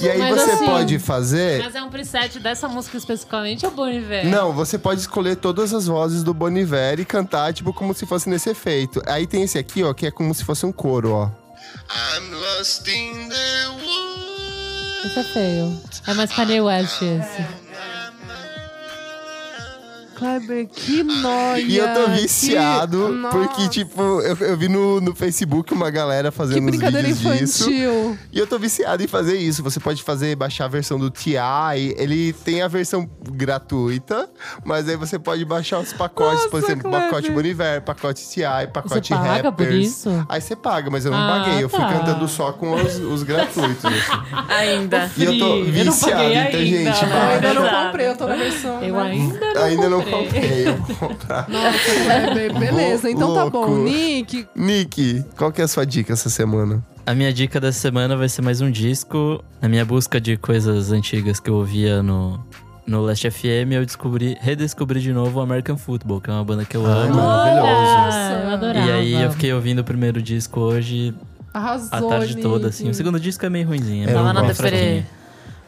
E 0.00 0.08
aí 0.08 0.18
Mas 0.18 0.34
você 0.40 0.50
assim- 0.52 0.66
pode 0.66 0.98
fazer. 0.98 1.62
Mas 1.62 1.74
é 1.74 1.82
um 1.82 1.88
preset 1.88 2.38
dessa 2.38 2.68
música 2.68 2.96
especificamente 2.96 3.64
ou 3.64 3.72
Bon 3.72 3.88
Iver? 3.88 4.26
Não, 4.26 4.52
você 4.52 4.78
pode 4.78 5.00
escolher 5.00 5.36
todas 5.36 5.72
as 5.72 5.86
vozes 5.86 6.22
do 6.22 6.32
Boniver 6.34 7.00
e 7.00 7.04
cantar, 7.04 7.52
tipo, 7.52 7.72
como 7.72 7.94
se 7.94 8.06
fosse 8.06 8.28
nesse 8.28 8.50
efeito. 8.50 9.02
Aí 9.06 9.26
tem 9.26 9.42
esse 9.42 9.58
aqui, 9.58 9.82
ó, 9.82 9.92
que 9.94 10.06
é 10.06 10.10
como 10.10 10.34
se 10.34 10.44
fosse 10.44 10.64
um 10.66 10.72
coro, 10.72 11.12
ó. 11.12 11.30
Esse 15.04 15.18
é 15.18 15.22
feio. 15.24 15.80
É 16.06 16.14
mais 16.14 16.32
Kanye 16.32 16.60
West 16.60 17.02
esse. 17.02 17.65
Kleber, 20.16 20.66
que 20.68 21.02
nóia. 21.02 21.60
E 21.60 21.76
eu 21.76 21.92
tô 21.94 22.04
que- 22.04 22.10
viciado, 22.22 23.08
Nossa, 23.08 23.36
porque, 23.36 23.68
tipo, 23.68 24.00
eu, 24.00 24.36
eu 24.36 24.56
vi 24.56 24.68
no, 24.68 25.00
no 25.00 25.14
Facebook 25.14 25.72
uma 25.74 25.90
galera 25.90 26.30
Que 26.30 26.36
fazendo 26.36 26.64
uns 26.64 26.70
brincadeira 26.70 27.08
vídeos 27.08 27.38
disso. 27.38 27.70
infantil. 27.70 28.18
E 28.32 28.38
eu 28.38 28.46
tô 28.46 28.58
viciado 28.58 29.02
em 29.02 29.06
fazer 29.06 29.36
isso. 29.36 29.62
Você 29.62 29.78
pode 29.78 30.02
fazer, 30.02 30.34
baixar 30.36 30.64
a 30.64 30.68
versão 30.68 30.98
do 30.98 31.10
TI. 31.10 31.36
Ele 31.96 32.32
tem 32.32 32.62
a 32.62 32.68
versão 32.68 33.08
gratuita, 33.30 34.28
mas 34.64 34.88
aí 34.88 34.96
você 34.96 35.18
pode 35.18 35.44
baixar 35.44 35.78
os 35.80 35.92
pacotes, 35.92 36.46
por 36.46 36.60
Nossa, 36.60 36.72
exemplo, 36.72 36.90
Kleber. 36.90 37.08
pacote 37.10 37.30
Boniver, 37.30 37.82
pacote 37.82 38.28
TI, 38.28 38.42
pacote 38.72 39.10
paga 39.10 39.52
por 39.52 39.64
Rappers. 39.64 39.86
isso? 39.86 40.26
Aí 40.28 40.40
você 40.40 40.56
paga, 40.56 40.90
mas 40.90 41.04
eu 41.04 41.12
não 41.12 41.18
Ah, 41.18 41.44
paguei. 41.44 41.62
Eu 41.64 41.68
fui 41.68 41.78
tá. 41.80 41.92
cantando 41.92 42.26
só 42.28 42.52
com 42.52 42.74
os, 42.74 42.96
os 42.98 43.22
gratuitos. 43.22 43.84
assim. 43.84 44.44
Ainda. 44.48 45.10
E 45.16 45.24
eu 45.24 45.38
tô 45.38 45.46
Eu 45.56 45.64
não 45.64 45.64
viciado, 45.72 46.22
paguei 46.22 46.36
então, 46.38 46.60
ainda, 46.60 46.92
gente, 46.92 47.06
né? 47.06 47.16
Eu 47.16 47.28
ainda 47.34 47.54
não 47.54 47.84
comprei, 47.86 48.08
eu 48.08 48.16
tô 48.16 48.26
na 48.26 48.36
versão. 48.36 48.82
Eu 48.82 48.94
né? 48.94 49.02
ainda 49.02 49.54
não 49.54 49.62
Ainda 49.64 49.88
não 49.88 50.02
comprei. 50.10 50.68
eu 50.68 50.76
vou 50.76 50.96
comprar. 51.08 51.48
Nossa, 51.50 52.58
beleza. 52.58 53.10
Então 53.10 53.34
tá 53.34 53.48
bom. 53.48 53.84
Nick, 53.84 54.46
Nick, 54.54 55.24
qual 55.36 55.52
que 55.52 55.60
é 55.60 55.64
a 55.64 55.68
sua 55.68 55.84
dica 55.84 56.12
essa 56.12 56.28
semana? 56.30 56.84
A 57.06 57.14
minha 57.14 57.32
dica 57.32 57.60
dessa 57.60 57.78
semana 57.78 58.16
vai 58.16 58.28
ser 58.28 58.42
mais 58.42 58.60
um 58.60 58.70
disco. 58.70 59.42
Na 59.60 59.68
minha 59.68 59.84
busca 59.84 60.20
de 60.20 60.36
coisas 60.36 60.90
antigas 60.90 61.38
que 61.38 61.48
eu 61.48 61.54
ouvia 61.54 62.02
no, 62.02 62.44
no 62.86 63.00
Last 63.02 63.30
FM, 63.30 63.72
eu 63.72 63.84
descobri, 63.86 64.36
redescobri 64.40 65.00
de 65.00 65.12
novo 65.12 65.38
o 65.38 65.42
American 65.42 65.76
Football, 65.76 66.20
que 66.20 66.30
é 66.30 66.32
uma 66.32 66.44
banda 66.44 66.64
que 66.64 66.76
eu 66.76 66.84
Ai, 66.84 67.08
amo. 67.08 67.14
maravilhoso. 67.14 68.18
Eu 68.44 68.50
adorava. 68.50 68.86
E 68.86 68.92
aí 68.92 69.12
eu 69.22 69.30
fiquei 69.30 69.52
ouvindo 69.52 69.80
o 69.80 69.84
primeiro 69.84 70.20
disco 70.20 70.58
hoje 70.60 71.14
arrasou, 71.52 71.88
a 71.92 72.02
tarde 72.02 72.34
Nick. 72.36 72.42
toda, 72.42 72.68
assim. 72.68 72.88
O 72.88 72.94
segundo 72.94 73.18
disco 73.18 73.44
é 73.46 73.50
meio 73.50 73.66
ruimzinho, 73.66 74.08
é 74.08 74.12
Eu 74.12 74.22
meio 74.22 74.32
não 74.34 74.42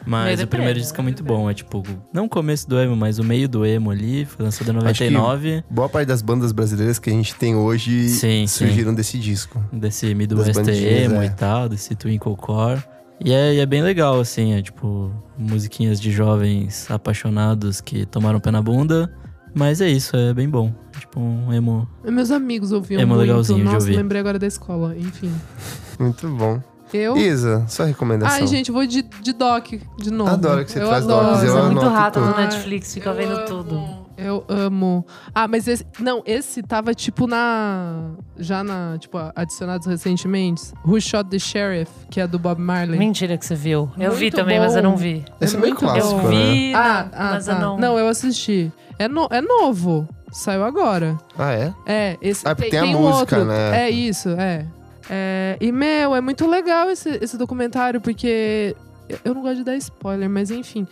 Mas 0.05 0.41
o 0.41 0.47
primeiro 0.47 0.75
né? 0.75 0.81
disco 0.81 0.99
é 0.99 1.03
muito 1.03 1.23
bom, 1.23 1.49
é 1.49 1.53
tipo, 1.53 1.83
não 2.13 2.25
o 2.25 2.29
começo 2.29 2.67
do 2.67 2.79
emo, 2.79 2.95
mas 2.95 3.19
o 3.19 3.23
meio 3.23 3.47
do 3.47 3.65
emo 3.65 3.91
ali, 3.91 4.25
foi 4.25 4.45
lançado 4.45 4.71
em 4.71 4.77
Acho 4.77 5.03
que 5.03 5.09
99, 5.09 5.63
Boa 5.69 5.89
parte 5.89 6.07
das 6.07 6.21
bandas 6.21 6.51
brasileiras 6.51 6.97
que 6.99 7.09
a 7.09 7.13
gente 7.13 7.35
tem 7.35 7.55
hoje 7.55 8.09
Sim, 8.09 8.47
surgiram 8.47 8.93
desse 8.93 9.17
disco. 9.19 9.63
desse 9.71 10.13
Midwest 10.15 10.57
emo 10.67 11.21
é. 11.21 11.25
e 11.25 11.29
tal, 11.29 11.69
desse 11.69 11.95
Twinkle 11.95 12.35
Core. 12.35 12.81
E 13.23 13.33
é, 13.33 13.55
e 13.55 13.59
é 13.59 13.65
bem 13.65 13.81
legal, 13.83 14.19
assim, 14.19 14.53
é 14.53 14.61
tipo, 14.61 15.11
musiquinhas 15.37 15.99
de 15.99 16.09
jovens 16.09 16.89
apaixonados 16.89 17.81
que 17.81 18.05
tomaram 18.05 18.39
pé 18.39 18.49
na 18.49 18.61
bunda. 18.61 19.13
Mas 19.53 19.81
é 19.81 19.89
isso, 19.89 20.15
é 20.15 20.33
bem 20.33 20.49
bom. 20.49 20.73
Tipo, 20.97 21.19
um 21.19 21.51
emo. 21.51 21.87
Meus 22.05 22.31
amigos 22.31 22.71
ouviam 22.71 23.01
É 23.01 23.05
mó 23.05 23.15
muito. 23.15 23.27
legalzinho 23.27 23.59
de 23.59 23.65
Nossa, 23.65 23.77
ouvir. 23.77 23.97
lembrei 23.97 24.21
agora 24.21 24.39
da 24.39 24.47
escola. 24.47 24.95
Enfim. 24.97 25.31
Muito 25.99 26.29
bom. 26.29 26.61
Eu... 26.93 27.15
Isa, 27.17 27.65
sua 27.67 27.85
recomendação. 27.85 28.37
Ai, 28.39 28.47
gente, 28.47 28.71
vou 28.71 28.85
de, 28.85 29.01
de 29.01 29.33
doc 29.33 29.67
de 29.97 30.11
novo. 30.11 30.31
Adoro 30.31 30.65
que 30.65 30.71
você 30.71 30.81
eu 30.81 30.87
traz 30.87 31.03
adoro. 31.03 31.25
docs, 31.27 31.39
Você 31.41 31.47
eu 31.49 31.57
é 31.57 31.61
muito 31.63 31.87
rato 31.87 32.19
no. 32.19 32.35
Netflix, 32.37 32.93
fica 32.93 33.09
Eu 33.09 33.15
vendo 33.15 33.33
amo. 33.33 33.45
tudo. 33.45 34.09
Eu 34.17 34.43
amo. 34.49 35.05
Ah, 35.33 35.47
mas 35.47 35.65
esse. 35.67 35.85
Não, 35.99 36.21
esse 36.25 36.61
tava 36.61 36.93
tipo 36.93 37.25
na. 37.25 38.09
Já 38.37 38.63
na. 38.63 38.97
Tipo, 38.99 39.17
adicionados 39.33 39.87
recentemente. 39.87 40.61
Who 40.85 40.99
Shot 40.99 41.29
the 41.29 41.39
Sheriff, 41.39 41.89
que 42.11 42.19
é 42.19 42.27
do 42.27 42.37
Bob 42.37 42.59
Marley. 42.59 42.99
Mentira 42.99 43.37
que 43.37 43.45
você 43.45 43.55
viu. 43.55 43.89
Eu 43.97 44.11
vi 44.11 44.25
Muito 44.25 44.35
também, 44.35 44.59
mas 44.59 44.75
eu 44.75 44.83
bom. 44.83 44.89
não 44.89 44.97
vi. 44.97 45.23
Esse 45.39 45.55
é 45.55 45.59
meio 45.59 45.73
muito 45.73 45.85
clássico, 45.85 46.19
eu 46.19 46.23
né? 46.23 46.29
vi, 46.51 46.73
Ah, 46.75 47.07
não, 47.11 47.19
ah, 47.19 47.29
mas 47.31 47.45
tá. 47.45 47.51
eu 47.53 47.77
não... 47.77 47.97
eu 47.97 48.07
assisti. 48.09 48.71
É, 48.97 49.07
no, 49.07 49.27
é 49.31 49.41
novo. 49.41 50.05
Saiu 50.33 50.63
agora. 50.65 51.17
Ah, 51.37 51.53
é? 51.53 51.73
É, 51.85 52.17
esse. 52.21 52.45
Ah, 52.47 52.53
porque 52.53 52.71
tem 52.71 52.79
a 52.79 52.83
um 52.83 53.01
música, 53.01 53.37
outro. 53.37 53.45
né? 53.45 53.85
É 53.85 53.89
isso, 53.89 54.29
é. 54.31 54.65
É, 55.09 55.57
E, 55.59 55.71
meu, 55.71 56.15
é 56.15 56.21
muito 56.21 56.47
legal 56.47 56.89
esse, 56.89 57.09
esse 57.21 57.37
documentário, 57.37 57.99
porque. 57.99 58.75
eu- 59.23 59.33
não 59.33 59.41
gosto 59.41 59.57
de 59.57 59.63
dar 59.63 59.75
spoiler, 59.77 60.29
mas 60.29 60.51
enfim. 60.51 60.87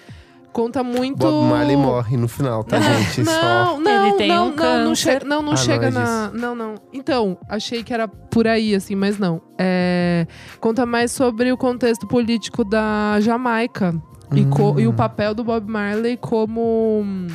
Conta 0.51 0.83
muito. 0.83 1.17
Bob 1.19 1.49
Marley 1.51 1.77
morre 1.77 2.17
no 2.17 2.27
final, 2.27 2.63
tá, 2.63 2.79
gente? 2.81 3.23
Só. 3.23 3.31
Não, 3.31 3.79
não, 3.79 4.07
Ele 4.07 4.17
tem 4.17 4.27
não, 4.29 4.47
um 4.47 4.55
não, 4.55 4.85
não, 4.85 4.95
chega, 4.95 5.23
não, 5.25 5.41
não 5.43 5.53
Ah, 5.53 5.57
chega 5.57 5.91
não 5.91 6.01
é 6.01 6.03
na. 6.03 6.31
Não, 6.33 6.55
não. 6.55 6.75
Então, 6.91 7.37
achei 7.47 7.83
que 7.83 7.93
era 7.93 8.07
por 8.07 8.47
aí, 8.47 8.73
assim, 8.73 8.95
mas 8.95 9.19
não. 9.19 9.39
É, 9.57 10.25
conta 10.59 10.83
mais 10.83 11.11
sobre 11.11 11.51
o 11.51 11.57
contexto 11.57 12.07
político 12.07 12.63
da 12.63 13.17
Jamaica 13.19 13.93
e, 14.35 14.45
co- 14.45 14.71
Hum. 14.71 14.79
e 14.79 14.87
o 14.87 14.93
papel 14.93 15.35
do 15.35 15.43
Bob 15.43 15.69
Marley 15.69 16.17
como 16.17 17.01
hum, 17.05 17.27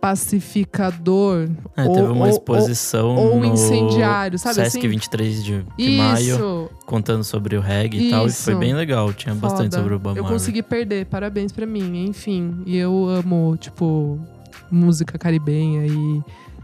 pacificador. 0.00 1.48
É, 1.76 1.84
ou- 1.84 1.94
teve 1.94 2.08
uma 2.08 2.24
ou- 2.26 2.30
exposição 2.30 3.16
ou 3.16 3.38
no 3.40 3.44
incendiário, 3.44 4.38
sabe 4.38 4.54
Sesc 4.56 4.78
assim? 4.78 4.88
23 4.88 5.44
de, 5.44 5.64
de 5.78 5.90
maio, 5.96 6.34
Isso. 6.34 6.70
contando 6.86 7.24
sobre 7.24 7.56
o 7.56 7.60
reggae 7.60 8.08
e 8.08 8.10
tal. 8.10 8.26
E 8.26 8.32
foi 8.32 8.54
bem 8.54 8.74
legal, 8.74 9.12
tinha 9.12 9.34
bastante 9.34 9.70
Foda. 9.70 9.76
sobre 9.78 9.94
o 9.94 9.98
Bob 9.98 10.16
Eu 10.16 10.22
Marley. 10.24 10.38
consegui 10.38 10.62
perder, 10.62 11.06
parabéns 11.06 11.52
pra 11.52 11.66
mim, 11.66 12.06
enfim. 12.06 12.62
E 12.66 12.76
eu 12.76 13.08
amo, 13.08 13.56
tipo, 13.58 14.18
música 14.70 15.18
caribenha 15.18 15.86
e. 15.86 16.22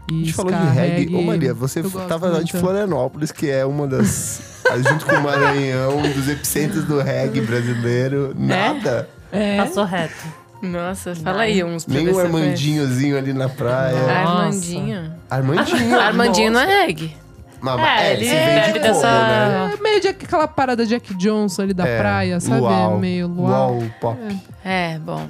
A 0.09 0.13
E 0.13 0.19
gente 0.23 0.33
falou 0.33 0.53
de 0.53 0.57
ska, 0.57 0.69
reggae. 0.71 1.13
Ô, 1.15 1.21
Maria, 1.21 1.53
você 1.53 1.83
tava 2.07 2.29
lá 2.29 2.41
de. 2.41 2.53
Florianópolis, 2.53 3.29
que 3.31 3.49
é 3.49 3.65
uma 3.65 3.85
das. 3.85 4.41
junto 4.89 5.05
com 5.05 5.15
o 5.15 5.21
Maranhão, 5.23 5.97
um 5.97 6.01
dos 6.13 6.29
epicentros 6.29 6.85
do 6.85 6.99
reggae 7.01 7.41
brasileiro. 7.41 8.33
Nada. 8.37 9.09
É. 9.31 9.57
Passou 9.57 9.83
reto. 9.83 10.15
Nossa, 10.61 11.13
fala 11.15 11.43
aí 11.43 11.63
uns 11.63 11.85
pra 11.85 11.93
Nem 11.95 12.09
um. 12.13 12.19
Armandinhozinho 12.19 13.17
ali 13.17 13.33
na 13.33 13.47
praia. 13.49 13.95
Nossa. 13.99 14.11
Armandinho. 14.13 15.13
Armandinho. 15.29 15.99
Armandinho 15.99 16.51
não 16.51 16.59
é 16.61 16.85
reggae. 16.85 17.15
Mas, 17.59 17.79
É, 17.79 18.07
é, 18.09 18.13
ele 18.13 18.25
se 18.25 18.35
vende 18.35 18.55
bebe 18.73 18.79
como, 18.79 18.93
dessa- 18.93 19.27
né? 19.27 19.73
É 19.77 19.81
meio 19.81 19.99
de 19.99 20.07
aquela 20.09 20.47
parada 20.47 20.85
Jack 20.85 21.13
Johnson 21.15 21.63
ali 21.63 21.73
da 21.73 21.87
É, 21.87 21.97
praia, 21.97 22.39
sabe? 22.39 22.59
luau, 22.61 22.99
meio 22.99 23.27
luau. 23.27 23.73
luau 23.79 23.91
pop. 23.99 24.19
É, 24.63 24.99
bom. 24.99 25.27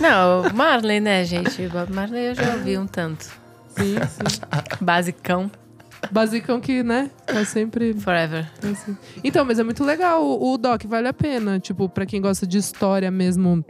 Não, 0.00 0.44
Marley, 0.54 1.00
né, 1.00 1.22
gente? 1.24 1.60
O 1.66 1.68
Bob 1.70 1.92
Marley 1.92 2.28
eu 2.28 2.34
já 2.34 2.54
ouvi 2.54 2.78
um 2.78 2.86
tanto. 2.86 3.24
Sim, 3.76 3.96
sim. 4.08 4.40
Basicão, 4.80 5.50
Basicão 6.10 6.60
que, 6.60 6.82
né? 6.82 7.10
Tá 7.26 7.44
sempre. 7.44 7.92
forever. 7.92 8.46
assim. 8.62 8.96
Então, 9.22 9.44
mas 9.44 9.58
é 9.58 9.62
muito 9.62 9.84
legal. 9.84 10.24
O, 10.24 10.54
o 10.54 10.56
Doc 10.58 10.82
vale 10.86 11.08
a 11.08 11.12
pena. 11.12 11.60
Tipo, 11.60 11.90
pra 11.90 12.06
quem 12.06 12.22
gosta 12.22 12.46
de 12.46 12.56
história 12.56 13.10
mesmo. 13.10 13.62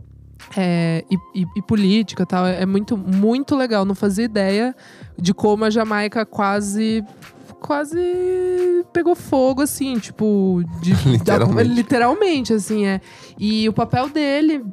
É, 0.57 1.05
e, 1.11 1.17
e- 1.43 1.47
e 1.57 1.63
política 1.63 2.23
e 2.23 2.27
tal, 2.27 2.47
é 2.47 2.65
muito, 2.67 2.97
muito 2.97 3.55
legal. 3.57 3.85
Não 3.85 3.95
fazia 3.95 4.25
ideia 4.25 4.75
de 5.19 5.33
como 5.35 5.65
a 5.65 5.71
Jamaica 5.71 6.25
quase. 6.27 7.05
Quase 7.61 8.01
pegou 8.93 9.15
fogo, 9.15 9.61
assim, 9.63 9.99
tipo. 9.99 10.63
De, 10.81 10.93
Literalmente. 11.09 11.69
da- 11.69 11.75
literalmente, 11.75 12.53
assim, 12.55 12.87
é. 12.87 13.01
E 13.39 13.69
o 13.69 13.73
papel 13.73 14.09
dele 14.09 14.65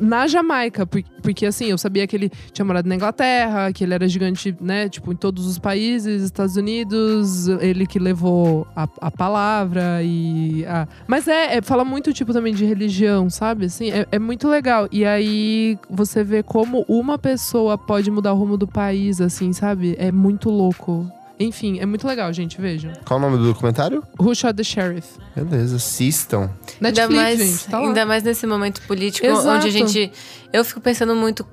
na 0.00 0.26
Jamaica, 0.26 0.86
por- 0.86 1.02
porque 1.22 1.46
assim, 1.46 1.66
eu 1.66 1.78
sabia 1.78 2.06
que 2.06 2.14
ele 2.14 2.30
tinha 2.52 2.64
morado 2.64 2.88
na 2.88 2.94
Inglaterra, 2.94 3.72
que 3.72 3.82
ele 3.84 3.94
era 3.94 4.06
gigante, 4.08 4.54
né, 4.60 4.88
tipo, 4.88 5.12
em 5.12 5.16
todos 5.16 5.46
os 5.46 5.58
países, 5.58 6.22
Estados 6.22 6.56
Unidos, 6.56 7.48
ele 7.48 7.86
que 7.86 7.98
levou 7.98 8.66
a, 8.76 8.88
a 9.00 9.10
palavra 9.10 10.02
e... 10.02 10.64
a- 10.66 10.86
Mas 11.06 11.26
é, 11.28 11.56
é, 11.56 11.62
fala 11.62 11.84
muito, 11.84 12.12
tipo, 12.12 12.32
também 12.32 12.54
de 12.54 12.64
religião, 12.64 13.28
sabe, 13.30 13.66
assim, 13.66 13.90
é, 13.90 14.06
é 14.12 14.18
muito 14.18 14.48
legal. 14.48 14.88
E 14.92 15.04
aí, 15.04 15.78
você 15.90 16.22
vê 16.22 16.42
como 16.42 16.84
uma 16.88 17.18
pessoa 17.18 17.76
pode 17.76 18.10
mudar 18.10 18.32
o 18.32 18.36
rumo 18.36 18.56
do 18.56 18.66
país, 18.66 19.20
assim, 19.20 19.52
sabe, 19.52 19.96
é 19.98 20.12
muito 20.12 20.48
louco. 20.50 21.10
Enfim, 21.38 21.78
é 21.80 21.84
muito 21.86 22.06
legal, 22.06 22.32
gente, 22.32 22.58
vejam. 22.60 22.92
Qual 23.04 23.18
o 23.18 23.22
nome 23.22 23.36
do 23.36 23.44
documentário? 23.52 24.02
Who 24.18 24.34
Shot 24.34 24.54
the 24.54 24.64
Sheriff? 24.64 25.06
Beleza, 25.36 25.76
assistam. 25.76 26.50
Netflix, 26.80 26.98
ainda 26.98 27.08
mais, 27.14 27.38
gente, 27.38 27.68
tá 27.68 27.78
lá. 27.80 27.86
ainda 27.86 28.06
mais 28.06 28.22
nesse 28.22 28.46
momento 28.46 28.80
político, 28.82 29.26
Exato. 29.26 29.48
onde 29.48 29.68
a 29.68 29.70
gente. 29.70 30.10
Eu 30.52 30.64
fico 30.64 30.80
pensando 30.80 31.14
muito 31.14 31.46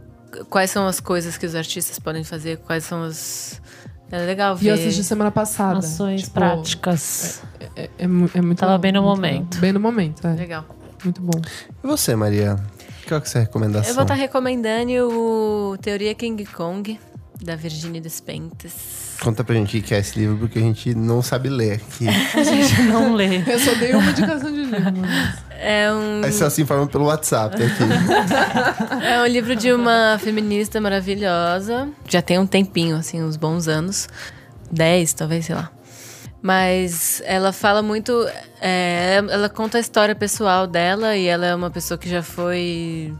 quais 0.50 0.72
são 0.72 0.88
as 0.88 1.00
coisas 1.02 1.38
que 1.38 1.46
os 1.46 1.54
artistas 1.54 2.00
podem 2.00 2.24
fazer, 2.24 2.58
quais 2.60 2.86
são 2.86 3.04
as. 3.04 3.62
É 4.10 4.20
legal 4.26 4.56
E 4.56 4.60
ver. 4.64 4.70
eu 4.70 4.74
assisti 4.76 5.04
semana 5.04 5.32
passada. 5.32 5.80
Ações 5.80 6.22
Tipo, 6.22 6.34
práticas. 6.36 7.42
É, 7.76 7.90
é 7.98 8.08
mu- 8.08 8.30
é 8.34 8.42
muito 8.42 8.60
Tava 8.60 8.74
legal, 8.74 8.80
bem 8.82 8.92
no 8.94 9.02
muito 9.02 9.16
momento. 9.18 9.44
legal. 9.56 9.62
Bem 9.62 9.74
no 9.74 9.80
momento, 9.80 10.28
é. 10.28 10.34
Legal. 10.34 10.66
Muito 11.04 11.22
bom. 11.22 11.42
E 11.84 11.88
você, 11.88 12.16
Maria? 12.16 12.56
Qual 13.08 13.20
que 13.20 13.26
é 13.26 13.30
a 13.30 13.32
sua 13.32 13.42
recomendação? 13.42 13.90
Eu 13.90 13.96
vou 13.96 14.04
estar 14.04 14.14
recomendando 14.14 15.10
o 15.12 15.78
Teoria 15.82 16.14
King 16.16 16.46
Kong, 16.46 16.98
da 17.42 17.56
Virginia 17.58 18.00
Despentes. 18.00 19.03
Conta 19.22 19.44
pra 19.44 19.56
gente 19.56 19.78
o 19.78 19.82
que 19.82 19.94
é 19.94 20.00
esse 20.00 20.20
livro, 20.20 20.38
porque 20.38 20.60
a 20.60 20.62
gente 20.62 20.94
não 20.94 21.22
sabe 21.22 21.48
ler 21.50 21.74
aqui. 21.74 22.08
A 22.38 22.44
gente 22.44 22.82
não 22.84 23.14
lê. 23.14 23.38
Eu 23.48 23.60
só 23.60 23.74
dei 23.76 23.94
uma 23.94 24.10
indicação 24.12 24.52
de 24.52 24.66
livro. 24.66 24.82
mas- 25.00 25.36
É 25.60 25.94
um, 25.94 26.22
Aí 26.26 26.32
só 26.34 26.50
se 26.50 26.62
informam 26.62 26.88
pelo 26.88 27.06
WhatsApp 27.06 27.56
aqui. 27.56 27.84
é 29.06 29.22
um 29.22 29.26
livro 29.28 29.56
de 29.56 29.72
uma 29.72 30.18
feminista 30.20 30.82
maravilhosa. 30.82 31.88
Já 32.10 32.22
tem 32.22 32.38
um 32.38 32.46
tempinho, 32.46 32.98
assim, 32.98 33.24
uns 33.24 33.38
bons 33.38 33.68
anos. 33.70 34.10
Dez, 34.70 35.14
talvez, 35.14 35.46
sei 35.46 35.56
lá. 35.56 35.72
Mas 36.42 37.22
ela 37.26 37.54
fala 37.54 37.82
muito. 37.82 38.28
é, 38.60 39.22
ela 39.30 39.48
conta 39.48 39.78
a 39.78 39.82
história 39.82 40.14
pessoal 40.14 40.68
dela 40.68 41.16
e 41.16 41.26
ela 41.28 41.46
é 41.46 41.56
uma 41.56 41.72
pessoa 41.72 41.98
que 41.98 42.10
já 42.10 42.22
foi 42.22 43.14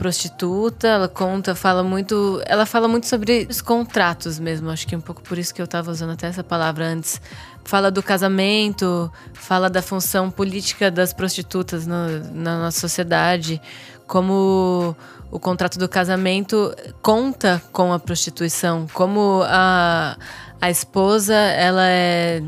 prostituta. 0.00 0.88
Ela 0.88 1.08
conta, 1.08 1.54
fala 1.54 1.82
muito. 1.82 2.40
Ela 2.46 2.64
fala 2.64 2.88
muito 2.88 3.06
sobre 3.06 3.46
os 3.50 3.60
contratos 3.60 4.38
mesmo. 4.38 4.70
Acho 4.70 4.86
que 4.88 4.94
é 4.94 4.98
um 4.98 5.00
pouco 5.02 5.20
por 5.22 5.36
isso 5.36 5.54
que 5.54 5.60
eu 5.60 5.66
tava 5.68 5.90
usando 5.90 6.10
até 6.12 6.26
essa 6.26 6.42
palavra 6.42 6.86
antes. 6.86 7.20
Fala 7.64 7.90
do 7.90 8.02
casamento, 8.02 9.12
fala 9.34 9.68
da 9.68 9.82
função 9.82 10.30
política 10.30 10.90
das 10.90 11.12
prostitutas 11.12 11.86
no- 11.86 12.24
na 12.32 12.58
nossa 12.62 12.80
sociedade, 12.80 13.60
como 14.06 14.96
o 15.30 15.38
contrato 15.38 15.78
do 15.78 15.88
casamento 15.88 16.74
conta 17.02 17.62
com 17.70 17.92
a 17.92 17.98
prostituição, 17.98 18.86
como 18.94 19.42
a, 19.44 20.16
a 20.60 20.70
esposa, 20.70 21.34
ela 21.34 21.86
é. 21.86 22.42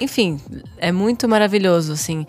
Enfim, 0.00 0.40
é 0.78 0.90
muito 0.92 1.28
maravilhoso, 1.28 1.92
assim. 1.92 2.26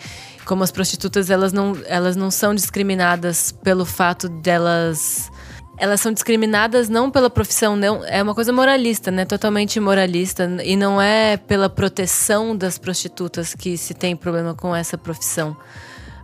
Como 0.48 0.64
as 0.64 0.72
prostitutas, 0.72 1.30
elas 1.30 1.52
não, 1.52 1.78
elas 1.86 2.16
não 2.16 2.32
são 2.32 2.56
discriminadas 2.56 3.52
pelo 3.52 3.86
fato 3.86 4.30
delas. 4.30 5.30
Elas 5.78 6.02
são 6.02 6.12
discriminadas 6.12 6.90
não 6.90 7.12
pela 7.12 7.30
profissão, 7.30 7.76
não, 7.76 8.04
é 8.06 8.24
uma 8.24 8.34
coisa 8.34 8.52
moralista, 8.52 9.12
né? 9.12 9.26
Totalmente 9.26 9.80
moralista. 9.80 10.50
E 10.64 10.76
não 10.76 11.02
é 11.02 11.38
pela 11.38 11.70
proteção 11.70 12.56
das 12.56 12.78
prostitutas 12.78 13.54
que 13.54 13.78
se 13.78 13.94
tem 13.94 14.16
problema 14.16 14.56
com 14.56 14.76
essa 14.76 14.98
profissão 14.98 15.56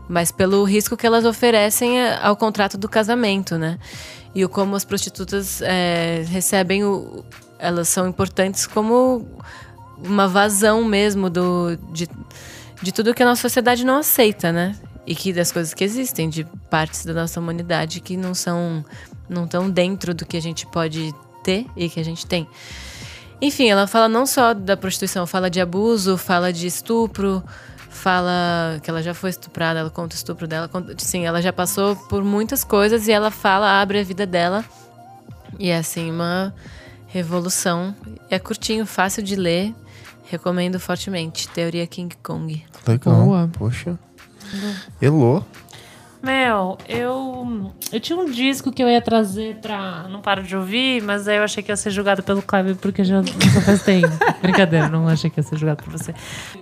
mas 0.07 0.31
pelo 0.31 0.65
risco 0.65 0.97
que 0.97 1.07
elas 1.07 1.23
oferecem 1.23 1.97
ao 2.21 2.35
contrato 2.35 2.77
do 2.77 2.89
casamento, 2.89 3.57
né? 3.57 3.79
E 4.35 4.45
como 4.47 4.75
as 4.75 4.83
prostitutas 4.83 5.61
é, 5.61 6.25
recebem 6.27 6.83
o, 6.83 7.23
elas 7.57 7.87
são 7.87 8.07
importantes 8.07 8.67
como 8.67 9.25
uma 10.03 10.27
vazão 10.27 10.83
mesmo 10.83 11.29
do 11.29 11.77
de, 11.91 12.09
de 12.83 12.91
tudo 12.91 13.13
que 13.13 13.23
a 13.23 13.25
nossa 13.25 13.41
sociedade 13.41 13.85
não 13.85 13.99
aceita, 13.99 14.51
né? 14.51 14.75
E 15.07 15.15
que 15.15 15.31
das 15.31 15.51
coisas 15.51 15.73
que 15.73 15.83
existem, 15.83 16.29
de 16.29 16.43
partes 16.69 17.05
da 17.05 17.13
nossa 17.13 17.39
humanidade 17.39 18.01
que 18.01 18.17
não 18.17 18.33
são 18.33 18.85
não 19.29 19.45
estão 19.45 19.69
dentro 19.69 20.13
do 20.13 20.25
que 20.25 20.35
a 20.35 20.41
gente 20.41 20.67
pode 20.67 21.13
ter 21.43 21.65
e 21.77 21.89
que 21.89 21.99
a 21.99 22.03
gente 22.03 22.25
tem. 22.25 22.47
Enfim, 23.41 23.69
ela 23.69 23.87
fala 23.87 24.07
não 24.07 24.25
só 24.25 24.53
da 24.53 24.75
prostituição, 24.75 25.25
fala 25.25 25.49
de 25.49 25.59
abuso, 25.61 26.17
fala 26.17 26.51
de 26.51 26.67
estupro, 26.67 27.41
fala 27.89 28.79
que 28.83 28.89
ela 28.89 29.01
já 29.01 29.13
foi 29.13 29.29
estuprada, 29.29 29.79
ela 29.79 29.89
conta 29.89 30.15
o 30.15 30.17
estupro 30.17 30.45
dela, 30.45 30.67
conta, 30.67 30.93
sim, 30.97 31.25
ela 31.25 31.41
já 31.41 31.53
passou 31.53 31.95
por 31.95 32.23
muitas 32.23 32.63
coisas 32.63 33.07
e 33.07 33.11
ela 33.11 33.31
fala, 33.31 33.81
abre 33.81 33.99
a 33.99 34.03
vida 34.03 34.25
dela. 34.25 34.63
E 35.57 35.69
é 35.69 35.77
assim 35.77 36.11
uma 36.11 36.53
revolução. 37.07 37.95
É 38.29 38.39
curtinho, 38.39 38.85
fácil 38.85 39.23
de 39.23 39.35
ler. 39.35 39.73
Recomendo 40.29 40.79
fortemente. 40.79 41.47
Teoria 41.49 41.85
King 41.87 42.09
Kong. 42.21 42.63
Legal. 42.87 43.25
Boa. 43.25 43.49
Poxa. 43.53 43.99
Elô. 45.01 45.43
Mel, 46.23 46.77
eu, 46.87 47.69
eu 47.91 47.99
tinha 47.99 48.17
um 48.17 48.23
disco 48.31 48.71
que 48.71 48.81
eu 48.81 48.87
ia 48.87 49.01
trazer 49.01 49.57
pra. 49.57 50.07
Não 50.09 50.21
paro 50.21 50.41
de 50.41 50.55
ouvir, 50.55 51.01
mas 51.03 51.27
aí 51.27 51.35
eu 51.35 51.43
achei 51.43 51.61
que 51.61 51.69
ia 51.69 51.75
ser 51.75 51.89
julgado 51.91 52.23
pelo 52.23 52.41
Kleber 52.41 52.77
porque 52.77 53.03
já 53.03 53.21
já 53.21 53.61
faz 53.61 53.83
tempo. 53.83 54.07
Brincadeira, 54.41 54.87
não 54.87 55.05
achei 55.09 55.29
que 55.29 55.37
ia 55.39 55.43
ser 55.43 55.57
julgado 55.57 55.83
por 55.83 55.91
você. 55.91 56.15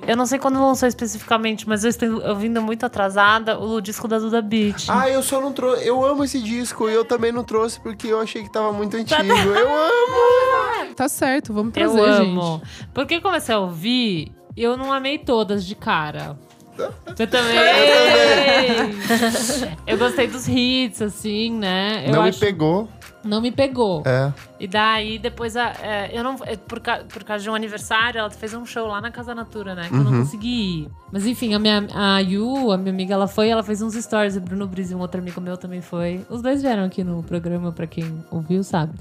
Eu 0.07 0.17
não 0.17 0.25
sei 0.25 0.39
quando 0.39 0.59
lançou 0.59 0.87
especificamente, 0.87 1.69
mas 1.69 1.83
eu 1.83 1.91
estou 1.91 2.27
ouvindo 2.27 2.59
muito 2.59 2.83
atrasada 2.87 3.59
o 3.59 3.79
disco 3.79 4.07
da 4.07 4.17
Duda 4.17 4.41
Beat. 4.41 4.85
Ah, 4.89 5.07
eu 5.07 5.21
só 5.21 5.39
não 5.39 5.53
trouxe. 5.53 5.87
Eu 5.87 6.03
amo 6.03 6.23
esse 6.23 6.41
disco 6.41 6.89
e 6.89 6.93
eu 6.93 7.05
também 7.05 7.31
não 7.31 7.43
trouxe 7.43 7.79
porque 7.79 8.07
eu 8.07 8.19
achei 8.19 8.41
que 8.41 8.51
tava 8.51 8.73
muito 8.73 8.97
antigo. 8.97 9.21
Eu 9.21 9.69
amo! 9.69 10.95
Tá 10.95 11.07
certo, 11.07 11.53
vamos 11.53 11.71
trazer, 11.71 11.99
eu 11.99 12.13
gente. 12.13 12.31
amo. 12.31 12.61
Porque 12.95 13.13
eu 13.13 13.21
comecei 13.21 13.53
a 13.53 13.59
ouvir, 13.59 14.31
eu 14.57 14.75
não 14.75 14.91
amei 14.91 15.19
todas 15.19 15.63
de 15.63 15.75
cara. 15.75 16.35
Você 17.05 17.27
também? 17.27 17.55
eu 19.87 19.97
gostei 19.97 20.27
dos 20.27 20.47
hits, 20.47 21.01
assim, 21.01 21.51
né? 21.51 22.03
Eu 22.07 22.13
não 22.13 22.21
acho- 22.23 22.39
me 22.39 22.45
pegou. 22.45 22.89
Não 23.23 23.39
me 23.39 23.51
pegou. 23.51 24.01
É. 24.03 24.33
E 24.59 24.67
daí, 24.67 25.19
depois, 25.19 25.55
a, 25.55 25.73
é, 25.83 26.09
eu 26.11 26.23
não, 26.23 26.37
é, 26.43 26.55
por, 26.55 26.79
ca- 26.79 27.01
por 27.07 27.23
causa 27.23 27.43
de 27.43 27.51
um 27.51 27.53
aniversário, 27.53 28.17
ela 28.17 28.31
fez 28.31 28.51
um 28.55 28.65
show 28.65 28.87
lá 28.87 28.99
na 28.99 29.11
Casa 29.11 29.35
Natura, 29.35 29.75
né? 29.75 29.87
Que 29.89 29.93
eu 29.93 29.99
Uhum. 29.99 30.03
não 30.09 30.19
consegui 30.21 30.47
ir. 30.85 30.89
Mas 31.11 31.27
enfim, 31.27 31.53
a 31.53 31.59
minha 31.59 31.85
a 31.93 32.17
Yu, 32.17 32.71
a 32.71 32.77
minha 32.79 32.91
amiga, 32.91 33.13
ela 33.13 33.27
foi, 33.27 33.49
ela 33.49 33.61
fez 33.61 33.79
uns 33.79 33.93
stories. 33.93 34.37
O 34.37 34.41
Bruno 34.41 34.65
Brisa 34.65 34.93
e 34.93 34.95
um 34.95 34.99
outro 35.01 35.21
amigo 35.21 35.39
meu 35.39 35.55
também 35.55 35.81
foi. 35.81 36.25
Os 36.31 36.41
dois 36.41 36.63
vieram 36.63 36.83
aqui 36.85 37.03
no 37.03 37.21
programa, 37.21 37.71
pra 37.71 37.85
quem 37.85 38.25
ouviu, 38.31 38.63
sabe? 38.63 38.93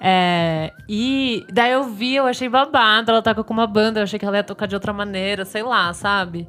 É, 0.00 0.72
e 0.88 1.46
daí 1.52 1.70
eu 1.70 1.84
vi, 1.84 2.16
eu 2.16 2.26
achei 2.26 2.48
babado. 2.48 3.12
Ela 3.12 3.22
toca 3.22 3.44
com 3.44 3.52
uma 3.54 3.68
banda, 3.68 4.00
eu 4.00 4.04
achei 4.04 4.18
que 4.18 4.24
ela 4.24 4.38
ia 4.38 4.42
tocar 4.42 4.66
de 4.66 4.74
outra 4.74 4.92
maneira, 4.92 5.44
sei 5.44 5.62
lá, 5.62 5.92
sabe? 5.92 6.48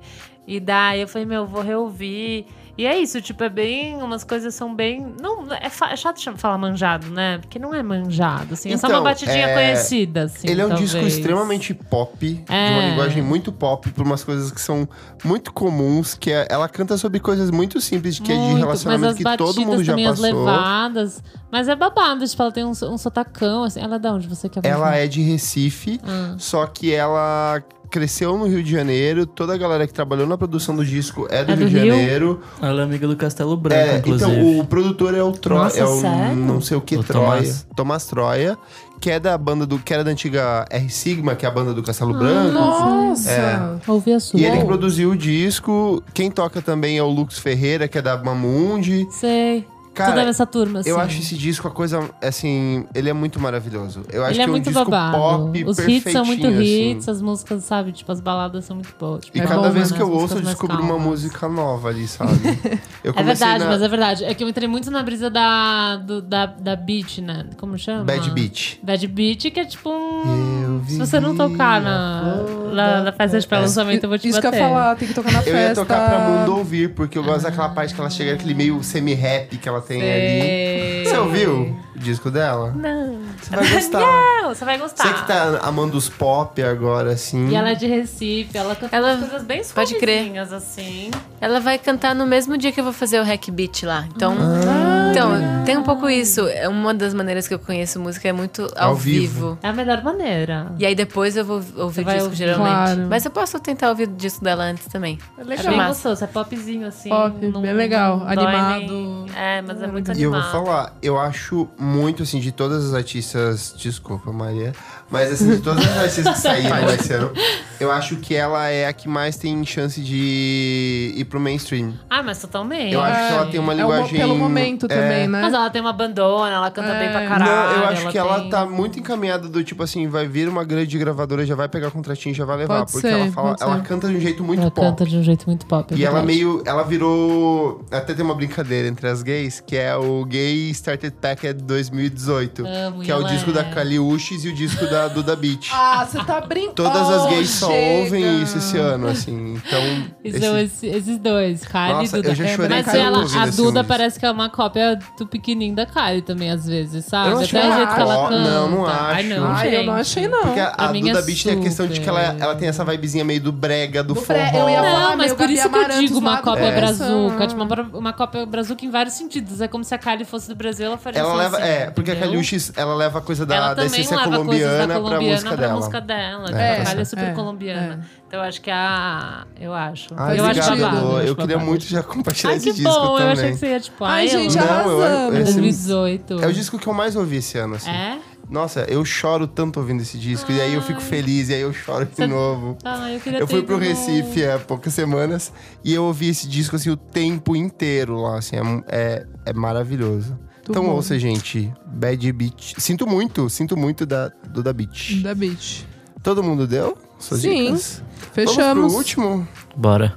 E 0.52 0.60
daí 0.60 1.00
eu 1.00 1.08
falei, 1.08 1.26
meu, 1.26 1.46
vou 1.48 1.62
reouvir. 1.62 2.46
E 2.78 2.86
é 2.86 2.98
isso, 2.98 3.22
tipo, 3.22 3.42
é 3.44 3.50
bem. 3.50 3.96
Umas 4.02 4.24
coisas 4.26 4.54
são 4.54 4.74
bem. 4.76 5.14
Não, 5.22 5.46
é, 5.54 5.68
é 5.68 5.96
chato 5.96 6.20
falar 6.36 6.58
manjado, 6.58 7.08
né? 7.10 7.38
Porque 7.38 7.58
não 7.58 7.74
é 7.74 7.82
manjado, 7.82 8.54
assim. 8.56 8.70
é 8.74 8.78
só 8.78 8.88
uma 8.88 8.94
Então, 8.96 9.04
batidinha 9.04 9.48
é, 9.48 9.54
conhecida, 9.54 10.24
assim. 10.24 10.50
Ele 10.50 10.62
é 10.62 10.66
um 10.66 10.74
disco 10.76 10.94
talvez. 10.98 11.16
extremamente 11.16 11.74
pop, 11.74 12.18
de 12.34 12.42
uma 12.50 12.54
É. 12.58 12.90
linguagem 12.90 13.22
muito 13.24 13.50
pop, 13.52 13.90
por 13.92 14.06
umas 14.06 14.24
coisas 14.26 14.52
que 14.52 14.60
são 14.60 14.88
muito 15.24 15.54
comuns, 15.54 16.16
que 16.16 16.32
é- 16.32 16.48
ela 16.50 16.68
canta 16.68 16.98
sobre 16.98 17.20
coisas 17.22 17.50
muito 17.50 17.80
simples, 17.80 18.20
que 18.20 18.32
é 18.32 18.36
de 18.36 18.42
Muito, 18.42 18.58
relacionamento 18.60 19.16
que 19.16 19.38
todo 19.38 19.62
mundo 19.66 19.84
já 19.86 19.94
também, 19.94 20.08
as 20.08 20.20
passou. 20.20 20.40
levadas. 20.46 21.24
Mas 21.50 21.68
é 21.70 21.76
babado, 21.76 22.26
tipo, 22.28 22.42
ela 22.42 22.52
tem 22.52 22.66
um, 22.66 22.72
um 22.72 22.98
sotacão, 22.98 23.64
assim. 23.64 23.80
Ela 23.82 23.96
é 23.96 24.00
de 24.00 24.08
onde 24.08 24.28
você 24.28 24.50
quer 24.50 24.66
Ela 24.66 24.96
é 24.96 25.08
de 25.08 25.22
Recife, 25.22 26.00
Ah. 26.04 26.36
só 26.38 26.66
que 26.66 26.92
ela 26.94 27.62
cresceu 27.92 28.38
no 28.38 28.48
Rio 28.48 28.64
de 28.64 28.72
Janeiro. 28.72 29.26
Toda 29.26 29.54
a 29.54 29.58
galera 29.58 29.86
que 29.86 29.94
trabalhou 29.94 30.26
na 30.26 30.38
produção 30.38 30.76
do 30.76 30.84
disco 30.86 31.28
é 31.30 31.44
do, 31.44 31.52
É 31.52 31.56
Rio 31.56 31.66
do 31.66 31.70
de 31.70 31.78
Rio? 31.80 31.94
Janeiro. 31.94 32.40
Ela 32.62 32.82
é 32.82 32.84
amiga 32.86 33.08
do 33.08 33.16
Castelo 33.16 33.56
Branco, 33.58 33.80
É, 33.82 33.98
inclusive. 33.98 34.32
então 34.32 34.60
o 34.60 34.66
produtor 34.66 35.14
é 35.14 35.22
o 35.22 35.32
Troia, 35.32 35.72
é 35.80 35.84
o 35.84 36.00
sério? 36.00 36.36
não 36.38 36.62
sei 36.62 36.78
o 36.78 36.82
que 36.82 36.96
O 36.96 37.04
Troia, 37.04 37.26
Tomás. 37.28 37.68
Tomás 37.76 38.06
Troia, 38.06 38.58
que 39.00 39.12
é 39.12 39.20
da 39.20 39.38
banda 39.38 39.66
do 39.66 39.78
que 39.78 39.94
era 39.94 40.04
da 40.04 40.12
antiga 40.12 40.66
R 40.70 40.90
Sigma, 40.90 41.36
que 41.36 41.46
é 41.46 41.50
a 41.50 41.52
banda 41.52 41.74
do 41.74 41.84
Castelo 41.84 42.14
Branco. 42.18 42.54
Nossa! 42.54 43.30
É. 43.32 43.60
Ouvi 43.92 44.14
a 44.14 44.20
sua. 44.20 44.40
E 44.40 44.46
ele 44.46 44.58
que 44.60 44.66
produziu 44.66 45.12
o 45.12 45.16
disco. 45.18 46.02
Quem 46.14 46.32
toca 46.32 46.62
também 46.62 46.98
é 46.98 47.04
o 47.04 47.10
Lux 47.10 47.38
Ferreira, 47.38 47.88
que 47.88 47.98
é 47.98 48.02
da 48.02 48.18
Mamundi. 48.18 49.06
Sei. 49.12 49.68
Cara, 49.94 50.14
Tudo 50.14 50.26
nessa 50.26 50.46
turma, 50.46 50.80
assim. 50.80 50.90
Eu 50.90 50.98
acho 51.00 51.20
esse 51.20 51.36
disco 51.36 51.68
a 51.68 51.72
coisa, 51.72 52.10
assim, 52.22 52.86
ele 52.96 53.10
é 53.10 53.14
muito 53.14 53.40
maravilhoso. 53.42 54.04
Eu 54.10 54.24
acho 54.24 54.32
Ele 54.34 54.42
é 54.42 54.44
que 54.46 54.48
é 54.48 54.48
um 54.48 54.52
muito 54.52 54.70
disco 54.70 54.86
babado. 54.90 55.18
pop 55.18 55.64
Os 55.66 55.80
hits 55.80 56.12
são 56.14 56.24
muito 56.26 56.42
perfeitinho, 56.42 56.98
hits, 56.98 57.10
as 57.10 57.22
músicas, 57.22 57.64
sabe? 57.66 57.92
Tipo, 57.92 58.12
as 58.12 58.22
baladas 58.22 58.64
são 58.64 58.78
muito 58.78 58.96
boas. 58.98 59.26
Tipo, 59.26 59.38
E 59.38 59.42
é 59.42 59.46
cada 59.46 59.70
vez 59.70 59.92
né? 59.92 59.98
que 59.98 60.02
eu 60.04 60.10
ouço, 60.12 60.36
eu 60.36 60.42
descubro 60.42 60.78
uma 60.78 60.88
calmas. 60.88 61.06
música 61.08 61.50
nova 61.50 61.90
ali, 61.90 62.08
sabe? 62.08 62.32
Eu 63.04 63.14
É 63.16 63.24
verdade, 63.24 63.64
na 63.64 63.70
mas 63.72 63.82
é 63.82 63.88
verdade. 63.88 64.24
É 64.24 64.34
que 64.34 64.44
eu 64.44 64.48
entrei 64.48 64.68
muito 64.68 64.90
na 64.92 65.02
brisa 65.04 65.30
da, 65.30 65.98
do, 65.98 66.22
da, 66.22 66.46
da 66.46 66.76
beat, 66.76 67.18
né? 67.18 67.48
Como 67.58 67.78
chama? 67.78 68.04
Bad 68.06 68.30
Beat. 68.32 68.78
Bad 68.84 69.08
Beat, 69.08 69.52
que 69.52 69.60
é 69.60 69.66
tipo 69.66 69.90
Eu 69.90 69.96
um. 69.96 70.71
Se 70.88 70.98
você 70.98 71.20
não 71.20 71.36
tocar 71.36 71.82
na, 71.82 72.36
na, 72.74 73.04
na 73.04 73.12
festa 73.12 73.40
de 73.40 73.48
pré-lançamento, 73.48 74.04
eu 74.04 74.10
vou 74.10 74.18
te 74.18 74.28
Isso 74.28 74.40
que 74.40 74.48
eu 74.48 74.52
bater. 74.52 74.64
ia 74.64 74.70
falar, 74.70 74.96
tem 74.96 75.08
que 75.08 75.14
tocar 75.14 75.32
na 75.32 75.40
Eu 75.40 75.44
festa. 75.44 75.60
ia 75.60 75.76
tocar 75.76 76.10
pra 76.10 76.20
mundo 76.20 76.58
ouvir, 76.58 76.90
porque 76.94 77.18
eu 77.18 77.24
gosto 77.24 77.44
daquela 77.44 77.70
parte 77.70 77.94
que 77.94 78.00
ela 78.02 78.10
chega, 78.10 78.34
aquele 78.34 78.54
meio 78.54 78.82
semi-rap 78.84 79.58
que 79.58 79.68
ela 79.70 79.82
tem 79.82 80.02
ali. 80.02 81.06
Você 81.10 81.18
ouviu 81.18 81.76
disco 82.02 82.30
dela? 82.32 82.72
Não. 82.76 83.20
Você 83.42 83.56
vai 83.56 83.70
gostar. 83.70 84.00
Não, 84.00 84.50
você 84.50 84.66
vai 84.66 84.78
gostar. 84.78 85.04
Você 85.08 85.14
que 85.14 85.28
tá 85.28 85.60
amando 85.64 85.98
os 85.98 86.10
pop 86.10 86.62
agora, 86.62 87.12
assim. 87.12 87.50
E 87.50 87.56
ela 87.56 87.70
é 87.70 87.76
de 87.76 87.88
Recife, 87.88 88.58
ela 88.58 88.76
canta 88.76 88.96
Ela- 88.96 89.14
umas 89.14 89.20
coisas 89.30 89.44
bem 89.48 89.62
pode 89.74 89.96
crer. 89.96 90.38
assim. 90.40 91.12
Ela 91.40 91.60
vai 91.60 91.78
cantar 91.78 92.14
no 92.14 92.26
mesmo 92.26 92.58
dia 92.58 92.72
que 92.72 92.80
eu 92.80 92.84
vou 92.84 92.94
fazer 92.94 93.20
o 93.20 93.24
Hack 93.24 93.50
Beat 93.52 93.84
lá. 93.84 94.06
Então, 94.16 94.36
Ah. 94.40 95.02
Então, 95.12 95.32
tem 95.66 95.76
um 95.78 95.84
pouco 95.84 96.10
isso. 96.10 96.48
É 96.48 96.68
Uma 96.70 96.94
das 96.94 97.14
maneiras 97.14 97.46
que 97.48 97.54
eu 97.54 97.60
conheço 97.60 98.00
música 98.00 98.30
é 98.30 98.32
muito 98.32 98.66
ao, 98.78 98.90
Ao 98.90 98.96
vivo. 98.96 99.34
vivo. 99.34 99.60
É 99.62 99.68
a 99.68 99.74
melhor 99.74 100.02
maneira. 100.04 100.72
E 100.80 100.86
aí 100.86 100.96
depois 100.96 101.36
eu 101.36 101.44
vou 101.44 101.62
ouvir 101.76 102.02
o 102.02 102.06
vai 102.06 102.14
disco, 102.16 102.24
ouvir. 102.26 102.38
geralmente. 102.38 102.72
Claro. 102.96 103.08
Mas 103.10 103.26
eu 103.26 103.32
posso 103.32 103.60
tentar 103.60 103.90
ouvir 103.90 104.08
o 104.08 104.12
disco 104.16 104.42
dela 104.44 104.64
antes 104.64 104.88
também. 104.88 105.20
É 105.38 105.42
É 105.42 105.44
legal. 105.44 105.66
bem 105.68 105.76
massa. 105.78 105.90
gostoso, 106.10 106.24
é 106.24 106.28
popzinho 106.28 106.88
assim. 106.88 107.10
Pop, 107.10 107.46
não- 107.46 107.62
bem 107.62 107.74
legal, 107.74 108.20
não 108.20 108.36
dói 108.36 108.46
animado. 108.56 108.94
nem- 108.94 109.26
É, 109.36 109.62
mas 109.62 109.82
é 109.82 109.88
muito 109.88 110.12
E 110.14 110.22
eu 110.24 110.34
animado. 110.34 110.52
vou 110.54 110.66
falar, 110.66 110.94
eu 111.02 111.20
acho 111.20 111.68
muito, 111.78 111.91
assim, 112.24 112.40
de 112.40 112.52
todas 112.52 112.86
as 112.86 112.94
artistas. 112.94 113.74
Desculpa, 113.78 114.32
Maria. 114.32 114.74
Mas, 115.12 115.32
assim, 115.34 115.56
de 115.56 115.62
todas 115.62 115.84
as 115.86 115.98
artistas 115.98 116.36
que 116.36 116.40
saíram 116.42 116.90
esse 116.94 117.14
ano, 117.14 117.32
eu 117.80 117.92
acho 117.92 118.16
que 118.16 118.34
ela 118.34 118.68
é 118.70 118.88
a 118.88 118.94
que 118.94 119.10
mais 119.10 119.36
tem 119.38 119.64
chance 119.66 120.00
de 120.02 121.14
ir 121.18 121.26
pro 121.26 121.40
mainstream. 121.40 121.94
Ah, 122.10 122.24
mas 122.24 122.40
totalmente. 122.40 122.94
Eu 122.94 123.02
acho 123.02 123.28
que 123.28 123.34
ela 123.34 123.46
tem 123.48 123.60
uma 123.60 123.74
É 123.74 123.76
mo- 123.76 123.82
linguagem. 123.82 124.18
pelo 124.20 124.36
momento 124.38 124.86
é, 124.86 124.90
também, 124.90 125.28
né? 125.28 125.42
Mas 125.42 125.54
ela 125.54 125.70
tem 125.70 125.82
uma 125.82 125.92
bandona, 125.92 126.56
ela 126.56 126.72
canta 126.72 126.90
É. 126.94 127.00
bem 127.00 127.10
pra 127.12 127.28
caralho. 127.28 127.52
Não, 127.52 127.84
eu 127.84 127.88
acho 127.90 128.08
que 128.10 128.18
ela 128.18 128.40
tem- 128.42 128.50
tá 128.50 128.66
muito 128.66 129.00
encaminhada 129.00 129.48
do 129.50 129.64
tipo 129.64 129.84
assim, 129.84 130.08
vai 130.08 130.28
vir 130.28 130.48
uma 130.48 130.64
grande 130.64 130.98
gravadora, 130.98 131.46
já 131.46 131.56
vai 131.56 131.68
pegar 131.68 131.92
contratinho, 131.92 132.34
já 132.34 132.46
vai 132.46 132.58
levar. 132.58 132.80
Pode 132.80 132.92
porque 132.94 133.08
ser, 133.10 133.14
ela 133.14 133.32
fala, 133.32 133.56
ela 133.60 133.76
ser. 133.78 133.84
canta 133.84 134.08
de 134.08 134.16
um 134.16 134.20
jeito 134.22 134.44
muito 134.44 134.62
Ela 134.62 134.72
pop. 134.72 134.88
canta 134.88 135.06
de 135.06 135.18
um 135.18 135.24
jeito 135.24 135.46
muito 135.46 135.66
pop. 135.66 135.94
é 135.94 135.98
E 135.98 136.06
ela 136.06 136.20
verdade. 136.22 136.28
meio. 136.40 136.64
Ela 136.66 136.84
virou. 136.84 137.84
Até 137.92 138.14
tem 138.14 138.24
uma 138.24 138.36
brincadeira 138.36 138.88
entre 138.88 139.08
as 139.08 139.22
gays, 139.22 139.60
que 139.60 139.76
é 139.76 139.94
o 139.96 140.24
Gay 140.26 140.70
Started 140.72 141.16
Packed 141.20 141.62
2018. 141.64 142.66
Amo, 142.66 143.02
que 143.02 143.12
é 143.12 143.16
o 143.16 143.20
ela 143.20 143.28
disco 143.30 143.52
da 143.52 143.62
é. 143.62 143.72
Kali 143.72 144.00
Uchis 144.00 144.46
e 144.46 144.50
o 144.50 144.54
disco 144.54 144.86
da 144.88 145.01
Duda 145.08 145.36
Beat. 145.36 145.70
Ah, 145.74 146.06
você 146.06 146.24
tá 146.24 146.42
brincando. 146.42 146.74
Todas 146.76 147.10
as 147.10 147.26
gays 147.30 147.50
só 147.50 147.68
chega. 147.68 148.00
ouvem 148.04 148.42
isso 148.44 148.58
esse 148.58 148.78
ano, 148.78 149.08
assim. 149.08 149.56
Então. 149.56 149.82
Esse- 150.24 150.40
são 150.40 150.58
esse- 150.58 150.88
esses 150.88 151.18
dois, 151.18 151.66
Kylie 151.66 151.94
Nossa, 151.94 152.18
e 152.18 152.22
Duda. 152.22 152.30
eu 152.32 152.36
já 152.36 152.48
chorei 152.48 152.70
Mas 152.84 152.88
ela, 152.96 153.26
a 153.42 153.46
Duda 153.48 153.84
parece 153.84 154.20
que 154.20 154.26
é 154.26 154.32
uma 154.32 154.50
cópia 154.50 155.00
do 155.18 155.26
pequenininho 155.28 155.76
da 155.76 155.86
Kylie 155.86 156.22
também, 156.22 156.50
às 156.52 156.66
vezes, 156.66 157.06
sabe? 157.06 157.30
Eu 157.32 157.36
não 157.38 157.44
Até 157.44 157.70
o 157.70 157.74
jeito 157.76 157.94
que 157.96 158.02
ela 158.02 158.30
canta. 158.30 158.40
não, 158.40 158.70
não 158.72 158.86
Ai, 158.88 159.20
acho. 159.22 159.30
não, 159.40 159.52
Ai, 159.52 159.76
eu 159.78 159.84
não 159.86 159.94
achei, 159.94 160.28
não. 160.28 160.42
Porque 160.42 160.60
a, 160.60 160.74
a 160.78 160.88
mim 160.92 161.02
Duda 161.04 161.20
é 161.20 161.22
Beat 161.22 161.44
tem 161.44 161.54
a 161.54 161.62
questão 161.62 161.88
de 161.88 162.00
que 162.00 162.08
ela, 162.10 162.26
super. 162.32 162.42
ela 162.44 162.56
tem 162.56 162.68
essa 162.68 162.84
vibezinha 162.86 163.24
meio 163.26 163.42
do 163.42 163.52
brega, 163.52 164.04
do, 164.04 164.14
Do 164.14 164.22
forró. 164.22 164.40
fre- 164.40 164.58
eu 164.58 164.70
ia 164.70 164.78
falar, 164.84 165.10
Não, 165.10 165.18
mas 165.18 165.34
por 165.34 165.50
isso 165.50 165.70
que 165.70 165.76
eu 165.78 165.90
digo 166.00 166.18
uma 166.20 166.38
cópia 166.38 166.72
coração. 166.74 167.28
brazuca. 167.28 167.48
Tipo, 167.48 167.64
uma, 167.64 167.98
uma 168.00 168.14
cópia 168.14 168.46
brazuca 168.46 168.86
em 168.86 168.90
vários 168.90 169.14
sentidos. 169.16 169.62
É 169.62 169.68
como 169.68 169.84
se 169.84 169.94
a 169.94 169.98
Kylie 169.98 170.26
fosse 170.26 170.48
do 170.48 170.56
Brasil, 170.56 170.86
ela 170.86 170.98
faria 170.98 171.20
Ela 171.20 171.34
leva. 171.34 171.58
assim, 171.58 171.66
É, 171.68 171.90
porque 171.92 172.12
a? 172.12 172.16
Kaliushis, 172.16 172.72
ela 172.76 172.96
leva 172.96 173.20
a 173.20 173.22
coisa 173.22 173.46
da, 173.46 173.74
da 173.74 173.86
essência 173.86 174.16
leva 174.16 174.91
colombiana, 175.00 175.02
da 175.02 175.02
pra 175.02 175.18
colombiana 175.20 175.34
música 175.34 175.50
pra 175.50 175.58
dela. 175.68 175.76
música 175.76 176.02
dela. 176.02 176.62
É, 176.62 176.76
tipo, 176.76 176.82
a 176.82 176.86
Kylie 176.86 177.02
é 177.02 177.06
super 177.06 177.24
É, 177.24 177.32
colombiana. 177.34 178.06
Então 178.28 178.40
eu 178.40 178.46
acho 178.46 178.62
que 178.62 178.72
a. 178.72 179.46
Eu 179.60 179.74
acho. 179.74 180.08
Ai, 180.18 180.40
eu 180.40 180.46
acho 180.46 180.60
babado, 180.60 180.78
acho 181.18 181.28
Eu 181.28 181.36
queria 181.36 181.48
babado. 181.58 181.66
muito 181.66 181.86
já 181.86 182.02
compartilhar 182.04 182.52
Ai, 182.52 182.58
esse 182.58 182.66
que 182.68 182.74
disco 182.78 182.90
bom. 182.94 183.08
também. 183.18 183.26
Eu 183.26 183.32
achei 183.32 183.52
que 183.52 183.58
você 183.58 183.68
ia, 183.68 183.80
tipo, 183.80 184.04
Ai, 184.06 184.22
ai, 184.22 184.28
gente, 184.30 184.56
Não, 184.58 184.64
eu- 184.66 185.02
arrasamos. 185.04 185.34
esse- 185.40 185.44
2018. 185.44 186.44
É 186.44 186.48
o 186.48 186.54
disco 186.54 186.80
que 186.80 186.88
eu 186.88 186.94
mais 186.94 187.16
ouvi 187.16 187.38
esse 187.38 187.58
ano, 187.58 187.76
assim. 187.76 187.90
É? 187.90 188.20
Nossa, 188.50 188.82
eu 188.90 189.06
choro 189.06 189.48
tanto 189.48 189.80
ouvindo 189.80 190.02
esse 190.02 190.18
disco. 190.18 190.52
E 190.52 190.60
aí 190.60 190.74
eu 190.74 190.82
fico 190.82 191.00
feliz, 191.00 191.48
e 191.48 191.54
aí 191.54 191.62
eu 191.62 191.72
choro 191.72 192.06
de 192.06 192.16
Você- 192.16 192.28
novo. 192.28 192.78
Ah, 192.84 193.10
eu 193.10 193.20
queria 193.22 193.40
Eu 193.40 193.48
fui 193.48 193.62
ter 193.62 193.66
pro 193.66 193.78
Recife 193.78 194.46
há 194.46 194.60
poucas 194.60 194.94
semanas 194.94 195.54
e 195.86 195.94
eu 195.94 196.04
ouvi 196.04 196.28
esse 196.30 196.50
disco 196.50 196.76
assim 196.76 196.90
o 196.90 196.98
tempo 196.98 197.56
inteiro 197.56 198.18
lá, 198.20 198.38
assim, 198.40 198.58
é, 198.58 198.62
é, 198.90 199.26
é 199.46 199.54
maravilhoso. 199.54 200.38
Então 200.70 200.84
bom. 200.84 200.92
ouça, 200.92 201.18
gente, 201.20 201.72
Bad 201.86 202.32
Beat. 202.32 202.76
Sinto 202.78 203.08
muito, 203.08 203.50
sinto 203.50 203.76
muito 203.78 204.06
da, 204.06 204.30
do 204.50 204.62
da 204.64 204.72
Beat. 204.74 205.22
Da 205.22 205.34
Beach. 205.34 205.88
Todo 206.24 206.44
mundo 206.44 206.68
deu 206.68 206.98
suas 207.20 207.42
Sim. 207.42 207.66
dicas? 207.66 208.04
Vamos 208.04 208.34
Fechamos. 208.34 208.88
pro 208.92 208.98
último? 208.98 209.48
Bora. 209.76 210.16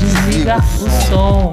Desliga 0.00 0.56
o 0.58 1.06
som. 1.08 1.52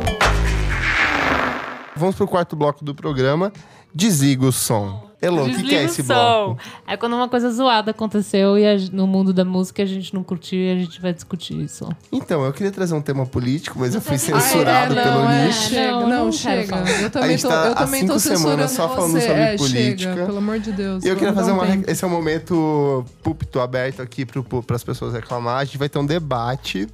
Vamos 1.96 2.16
pro 2.16 2.28
quarto 2.28 2.56
bloco 2.56 2.84
do 2.84 2.94
programa. 2.94 3.52
Desliga 3.94 4.46
o 4.46 4.52
som. 4.52 5.10
Elô, 5.26 5.46
o 5.46 5.50
que, 5.50 5.64
que 5.64 5.76
é 5.76 5.84
esse 5.84 6.04
bloco? 6.04 6.58
É 6.88 6.96
quando 6.98 7.14
uma 7.16 7.28
coisa 7.28 7.50
zoada 7.52 7.92
aconteceu 7.92 8.58
e 8.58 8.66
a- 8.66 8.78
no 8.92 9.06
mundo 9.08 9.34
da 9.34 9.44
música 9.46 9.84
a 9.84 9.86
gente 9.86 10.14
não 10.14 10.24
curtiu 10.24 10.60
e 10.60 10.72
a 10.72 10.76
gente 10.76 11.02
vai 11.02 11.14
discutir 11.14 11.60
isso. 11.62 11.88
Então, 12.12 12.44
eu 12.46 12.54
queria 12.54 12.72
trazer 12.72 12.94
um 12.94 13.02
tema 13.02 13.26
político, 13.26 13.78
mas 13.80 13.96
eu 13.96 14.02
fui 14.02 14.14
Ai, 14.14 14.20
censurado 14.20 14.98
é, 15.00 15.04
pelo 15.04 15.26
é, 15.30 15.46
nicho. 15.48 15.70
chega, 15.70 15.92
Não, 15.92 16.08
não, 16.10 16.32
chega. 16.32 16.76
Eu 17.02 17.08
A 17.08 17.10
também 17.10 17.38
tô, 17.38 17.48
tá 17.50 17.68
eu 17.68 17.76
também 17.76 18.02
cinco 18.02 18.14
tô 18.14 18.20
censurando 18.20 18.40
semanas 18.68 18.72
só 18.72 18.90
falando 18.90 19.12
você. 19.14 19.22
sobre 19.28 19.42
é, 19.42 19.58
política. 19.58 20.14
Chega, 20.14 20.26
pelo 20.26 20.38
amor 20.38 20.60
de 20.60 20.72
Deus. 20.72 21.04
E 21.04 21.08
eu 21.08 21.16
queria 21.16 21.34
fazer 21.34 21.52
um 21.52 21.56
uma. 21.56 21.66
tempo. 21.66 21.90
Esse 21.90 22.04
é 22.04 22.08
o 22.08 22.10
momento 22.12 23.06
púlpito 23.24 23.60
aberto 23.60 24.02
aqui 24.02 24.26
para 24.26 24.76
as 24.76 24.84
pessoas 24.84 25.14
reclamar. 25.14 25.58
A 25.60 25.66
gente 25.66 25.78
vai 25.78 25.90
ter 25.90 26.00
um 26.00 26.06
debate. 26.06 26.88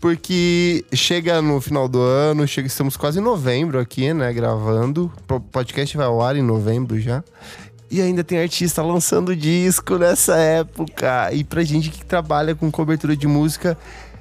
Porque 0.00 0.84
chega 0.92 1.42
no 1.42 1.60
final 1.60 1.88
do 1.88 2.00
ano, 2.00 2.46
chega, 2.46 2.68
estamos 2.68 2.96
quase 2.96 3.18
em 3.18 3.22
novembro 3.22 3.80
aqui, 3.80 4.14
né? 4.14 4.32
Gravando. 4.32 5.10
O 5.28 5.40
podcast 5.40 5.96
vai 5.96 6.06
ao 6.06 6.22
ar 6.22 6.36
em 6.36 6.42
novembro 6.42 7.00
já. 7.00 7.22
E 7.90 8.02
ainda 8.02 8.22
tem 8.22 8.38
artista 8.38 8.82
lançando 8.82 9.34
disco 9.34 9.96
nessa 9.96 10.36
época. 10.36 11.30
E 11.32 11.42
pra 11.42 11.64
gente 11.64 11.88
que 11.90 12.04
trabalha 12.04 12.54
com 12.54 12.70
cobertura 12.70 13.16
de 13.16 13.26
música, 13.26 13.78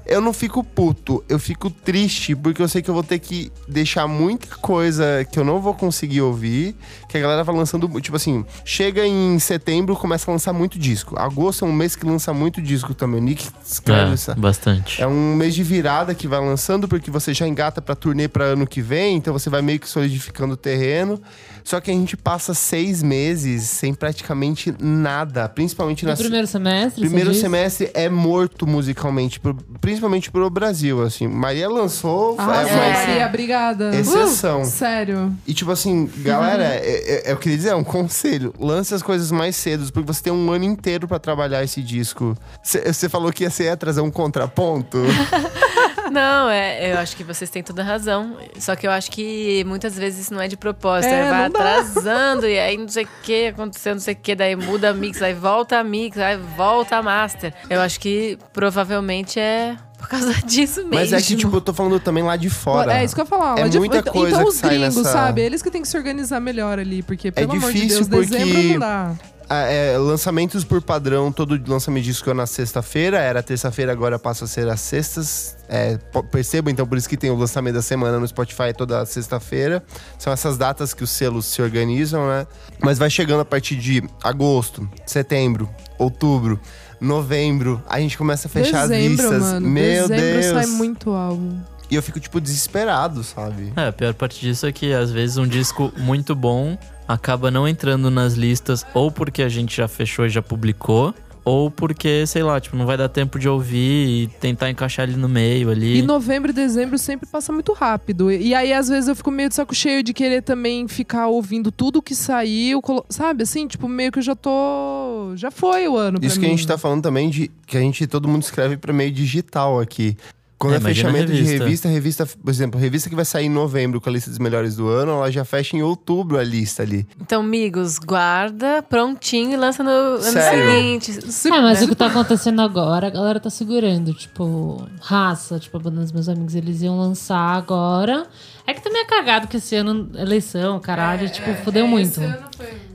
eu 0.07 0.21
não 0.21 0.31
fico 0.31 0.63
puto, 0.63 1.21
eu 1.27 1.37
fico 1.37 1.69
triste, 1.69 2.33
porque 2.33 2.61
eu 2.61 2.67
sei 2.69 2.81
que 2.81 2.89
eu 2.89 2.93
vou 2.93 3.03
ter 3.03 3.19
que 3.19 3.51
deixar 3.67 4.07
muita 4.07 4.55
coisa 4.55 5.27
que 5.29 5.37
eu 5.37 5.43
não 5.43 5.59
vou 5.59 5.73
conseguir 5.73 6.21
ouvir, 6.21 6.75
que 7.09 7.17
a 7.17 7.19
galera 7.19 7.43
vai 7.43 7.53
lançando, 7.53 7.89
tipo 7.99 8.15
assim, 8.15 8.45
chega 8.63 9.05
em 9.05 9.37
setembro, 9.37 9.95
começa 9.97 10.31
a 10.31 10.33
lançar 10.33 10.53
muito 10.53 10.79
disco. 10.79 11.19
Agosto 11.19 11.65
é 11.65 11.67
um 11.67 11.73
mês 11.73 11.95
que 11.95 12.05
lança 12.05 12.33
muito 12.33 12.61
disco 12.61 12.93
também. 12.93 13.19
O 13.19 13.23
Nick 13.23 13.49
escreve. 13.65 14.15
É, 14.31 14.35
bastante. 14.35 15.01
É 15.01 15.07
um 15.07 15.35
mês 15.35 15.53
de 15.53 15.63
virada 15.63 16.15
que 16.15 16.27
vai 16.27 16.39
lançando, 16.39 16.87
porque 16.87 17.11
você 17.11 17.33
já 17.33 17.45
engata 17.45 17.81
pra 17.81 17.93
turnê 17.93 18.29
pra 18.29 18.45
ano 18.45 18.65
que 18.65 18.81
vem, 18.81 19.17
então 19.17 19.33
você 19.33 19.49
vai 19.49 19.61
meio 19.61 19.79
que 19.79 19.89
solidificando 19.89 20.53
o 20.53 20.57
terreno. 20.57 21.21
Só 21.67 21.81
que 21.81 21.91
a 21.91 21.93
gente 21.93 22.15
passa 22.15 22.53
seis 22.53 23.03
meses 23.03 23.63
sem 23.63 23.93
praticamente 23.93 24.73
nada, 24.79 25.49
principalmente 25.49 26.05
No 26.05 26.11
na 26.11 26.15
primeiro 26.15 26.47
semestre? 26.47 27.01
Primeiro 27.01 27.33
semestre 27.33 27.91
é 27.93 28.07
morto 28.07 28.65
musicalmente, 28.65 29.37
pro- 29.37 29.53
principalmente 29.81 30.31
pro 30.31 30.49
Brasil, 30.49 31.03
assim. 31.03 31.27
Maria 31.27 31.67
lançou, 31.67 32.35
Ah, 32.37 32.63
é, 32.63 32.69
é, 32.69 32.73
mas- 32.77 33.07
Maria, 33.09 33.27
obrigada. 33.27 33.93
Exceção. 33.93 34.61
Uh, 34.61 34.65
sério. 34.65 35.35
E 35.45 35.53
tipo 35.53 35.69
assim, 35.69 36.09
galera, 36.19 36.63
é- 36.63 37.25
é- 37.27 37.31
eu 37.33 37.35
queria 37.37 37.57
dizer, 37.57 37.69
é 37.71 37.75
um 37.75 37.83
conselho. 37.83 38.53
Lance 38.57 38.93
as 38.93 39.01
coisas 39.03 39.29
mais 39.29 39.53
cedo, 39.57 39.91
porque 39.91 40.07
você 40.07 40.23
tem 40.23 40.31
um 40.31 40.49
ano 40.49 40.63
inteiro 40.63 41.05
pra 41.05 41.19
trabalhar 41.19 41.61
esse 41.65 41.83
disco. 41.83 42.33
Você 42.63 43.09
falou 43.09 43.29
que 43.33 43.43
ia 43.43 43.49
ser 43.49 43.75
trazer 43.75 43.99
um 43.99 44.09
contraponto. 44.09 44.99
Não, 46.09 46.49
é, 46.49 46.93
eu 46.93 46.97
acho 46.99 47.17
que 47.17 47.23
vocês 47.25 47.49
têm 47.49 47.61
toda 47.61 47.81
a 47.81 47.85
razão. 47.85 48.37
Só 48.57 48.75
que 48.77 48.87
eu 48.87 48.91
acho 48.91 49.11
que 49.11 49.63
muitas 49.67 49.97
vezes 49.97 50.21
isso 50.21 50.33
não 50.33 50.39
é 50.41 50.47
de 50.47 50.55
propósito. 50.55 51.11
É, 51.11 51.49
dá. 51.49 51.56
Atrasando 51.57 52.47
e 52.47 52.59
aí 52.59 52.77
não 52.77 52.87
sei 52.87 53.05
o 53.05 53.09
que 53.23 53.47
aconteceu, 53.47 53.93
não 53.95 53.99
sei 54.01 54.13
o 54.13 54.17
que, 54.17 54.35
daí 54.35 54.55
muda 54.55 54.89
a 54.89 54.93
mix, 54.93 55.21
aí 55.21 55.33
volta 55.33 55.77
a 55.79 55.83
mix, 55.83 56.17
aí 56.17 56.37
volta 56.55 56.97
a 56.97 57.03
master. 57.03 57.53
Eu 57.69 57.81
acho 57.81 57.99
que 57.99 58.37
provavelmente 58.53 59.39
é 59.39 59.75
por 59.97 60.07
causa 60.07 60.33
disso 60.45 60.81
mesmo. 60.81 60.93
Mas 60.95 61.11
é 61.13 61.17
que, 61.21 61.35
tipo, 61.35 61.55
eu 61.57 61.61
tô 61.61 61.73
falando 61.73 61.99
também 61.99 62.23
lá 62.23 62.35
de 62.37 62.49
fora. 62.49 62.93
É 62.99 63.03
isso 63.03 63.15
que 63.15 63.21
eu 63.21 63.25
ia 63.25 63.29
falar. 63.29 63.57
É 63.57 63.63
lá 63.63 63.67
de- 63.67 63.79
muita 63.79 63.97
então, 63.97 64.13
coisa 64.13 64.29
então 64.29 64.43
que 64.43 64.49
os 64.49 64.55
sai 64.55 64.69
gringos, 64.77 64.95
nessa- 64.97 65.11
sabe? 65.11 65.41
Eles 65.41 65.61
que 65.61 65.71
têm 65.71 65.81
que 65.81 65.87
se 65.87 65.97
organizar 65.97 66.39
melhor 66.39 66.77
ali, 66.79 67.01
porque, 67.01 67.31
pelo 67.31 67.51
amor 67.53 67.71
de 67.71 67.81
difícil 67.81 68.05
Deus, 68.05 68.27
dezembro 68.27 68.53
porque- 68.53 68.73
não 68.73 68.79
dá. 68.79 69.11
Ah, 69.49 69.61
é, 69.61 69.97
lançamentos 69.97 70.65
por 70.65 70.81
padrão, 70.81 71.31
todo 71.31 71.57
lançamento 71.71 72.03
de 72.03 72.09
disco 72.11 72.29
é 72.29 72.33
na 72.33 72.45
sexta-feira, 72.45 73.17
era 73.17 73.41
terça-feira, 73.41 73.93
agora 73.93 74.19
passa 74.19 74.43
a 74.43 74.47
ser 74.47 74.67
às 74.67 74.81
sextas. 74.81 75.55
É, 75.69 75.97
perceba, 76.29 76.69
então, 76.69 76.85
por 76.85 76.97
isso 76.97 77.07
que 77.07 77.15
tem 77.15 77.29
o 77.29 77.35
lançamento 77.35 77.75
da 77.75 77.81
semana 77.81 78.19
no 78.19 78.27
Spotify 78.27 78.73
toda 78.75 79.05
sexta-feira. 79.05 79.81
São 80.19 80.33
essas 80.33 80.57
datas 80.57 80.93
que 80.93 81.01
os 81.01 81.09
selos 81.09 81.45
se 81.45 81.61
organizam, 81.61 82.27
né? 82.27 82.45
Mas 82.83 82.97
vai 82.97 83.09
chegando 83.09 83.39
a 83.39 83.45
partir 83.45 83.77
de 83.77 84.03
agosto, 84.21 84.87
setembro, 85.05 85.69
outubro, 85.97 86.59
novembro, 86.99 87.81
a 87.87 87.99
gente 88.01 88.17
começa 88.17 88.47
a 88.47 88.51
fechar 88.51 88.81
as 88.81 88.89
dezembro, 88.89 89.29
listas. 89.29 89.41
mano. 89.41 89.67
Meu 89.69 90.09
dezembro 90.09 90.41
Deus! 90.41 90.45
sai 90.53 90.65
muito 90.65 91.11
álbum. 91.11 91.57
E 91.89 91.95
eu 91.95 92.03
fico, 92.03 92.19
tipo, 92.19 92.41
desesperado, 92.41 93.23
sabe? 93.23 93.71
É, 93.77 93.87
a 93.87 93.93
pior 93.93 94.13
parte 94.13 94.41
disso 94.41 94.65
é 94.65 94.73
que 94.73 94.91
às 94.93 95.09
vezes 95.09 95.37
um 95.37 95.47
disco 95.47 95.93
muito 95.95 96.35
bom 96.35 96.77
acaba 97.07 97.49
não 97.51 97.67
entrando 97.67 98.09
nas 98.11 98.33
listas 98.33 98.85
ou 98.93 99.11
porque 99.11 99.41
a 99.41 99.49
gente 99.49 99.75
já 99.77 99.87
fechou 99.87 100.25
e 100.25 100.29
já 100.29 100.41
publicou, 100.41 101.13
ou 101.45 101.71
porque, 101.71 102.27
sei 102.27 102.43
lá, 102.43 102.59
tipo, 102.59 102.75
não 102.75 102.85
vai 102.85 102.97
dar 102.97 103.07
tempo 103.07 103.39
de 103.39 103.47
ouvir 103.47 104.23
e 104.23 104.27
tentar 104.27 104.69
encaixar 104.69 105.07
ele 105.07 105.15
no 105.17 105.29
meio 105.29 105.69
ali. 105.69 105.99
E 105.99 106.01
novembro 106.01 106.51
e 106.51 106.53
dezembro 106.53 106.97
sempre 106.97 107.25
passa 107.25 107.53
muito 107.53 107.71
rápido. 107.71 108.29
E 108.29 108.53
aí, 108.53 108.73
às 108.73 108.89
vezes, 108.89 109.07
eu 109.07 109.15
fico 109.15 109.31
meio 109.31 109.47
de 109.47 109.55
saco 109.55 109.73
cheio 109.73 110.03
de 110.03 110.13
querer 110.13 110.41
também 110.41 110.89
ficar 110.89 111.27
ouvindo 111.27 111.71
tudo 111.71 112.01
que 112.01 112.13
saiu, 112.13 112.81
sabe? 113.09 113.43
Assim, 113.43 113.65
tipo, 113.65 113.87
meio 113.87 114.11
que 114.11 114.19
eu 114.19 114.23
já 114.23 114.35
tô. 114.35 115.31
Já 115.37 115.49
foi 115.49 115.87
o 115.87 115.95
ano. 115.95 116.19
pra 116.19 116.27
Isso 116.27 116.37
que 116.37 116.45
a 116.45 116.49
mim. 116.49 116.57
gente 116.57 116.67
tá 116.67 116.77
falando 116.77 117.03
também 117.03 117.29
de 117.29 117.49
que 117.65 117.77
a 117.77 117.79
gente, 117.79 118.05
todo 118.07 118.27
mundo 118.27 118.43
escreve 118.43 118.75
pra 118.75 118.91
meio 118.91 119.11
digital 119.13 119.79
aqui. 119.79 120.17
Quando 120.57 120.73
É, 120.73 120.77
é, 120.77 120.79
fechamento 120.79 121.31
de 121.31 121.43
revista. 121.43 121.63
revista, 121.63 121.87
revista, 121.89 122.25
por 122.25 122.49
exemplo, 122.49 122.79
revista 122.79 123.09
que 123.09 123.15
vai 123.15 123.25
sair 123.25 123.45
em 123.45 123.49
novembro 123.49 124.01
com 124.01 124.09
a 124.09 124.11
lista 124.11 124.29
dos 124.29 124.39
melhores 124.39 124.75
do 124.75 124.87
ano, 124.87 125.11
ela 125.11 125.31
já 125.31 125.45
fecha 125.45 125.77
em 125.77 125.83
outubro 125.83 126.37
a 126.37 126.43
lista 126.43 126.81
ali. 126.81 127.07
Então, 127.21 127.41
amigos, 127.41 127.99
guarda 127.99 128.81
prontinho 128.81 129.51
e 129.53 129.55
lança 129.55 129.83
no 129.83 129.89
ano 129.89 130.21
Sério? 130.21 130.71
seguinte. 130.71 131.19
É, 131.47 131.61
mas 131.61 131.81
o 131.83 131.87
que 131.87 131.95
tá 131.95 132.07
acontecendo 132.07 132.61
agora, 132.61 133.07
a 133.07 133.09
galera 133.11 133.39
tá 133.39 133.49
segurando. 133.51 134.13
Tipo, 134.13 134.87
raça, 134.99 135.59
tipo, 135.59 135.77
a 135.77 135.79
banda 135.79 136.01
dos 136.01 136.11
meus 136.11 136.27
amigos, 136.27 136.55
eles 136.55 136.81
iam 136.81 136.97
lançar 136.97 137.55
agora. 137.55 138.25
É 138.67 138.73
que 138.73 138.81
também 138.81 139.01
é 139.01 139.05
cagado 139.05 139.47
que 139.47 139.55
esse 139.57 139.73
ano, 139.77 140.09
eleição, 140.13 140.77
caralho, 140.79 141.29
tipo, 141.29 141.53
fudeu 141.63 141.87
muito. 141.87 142.19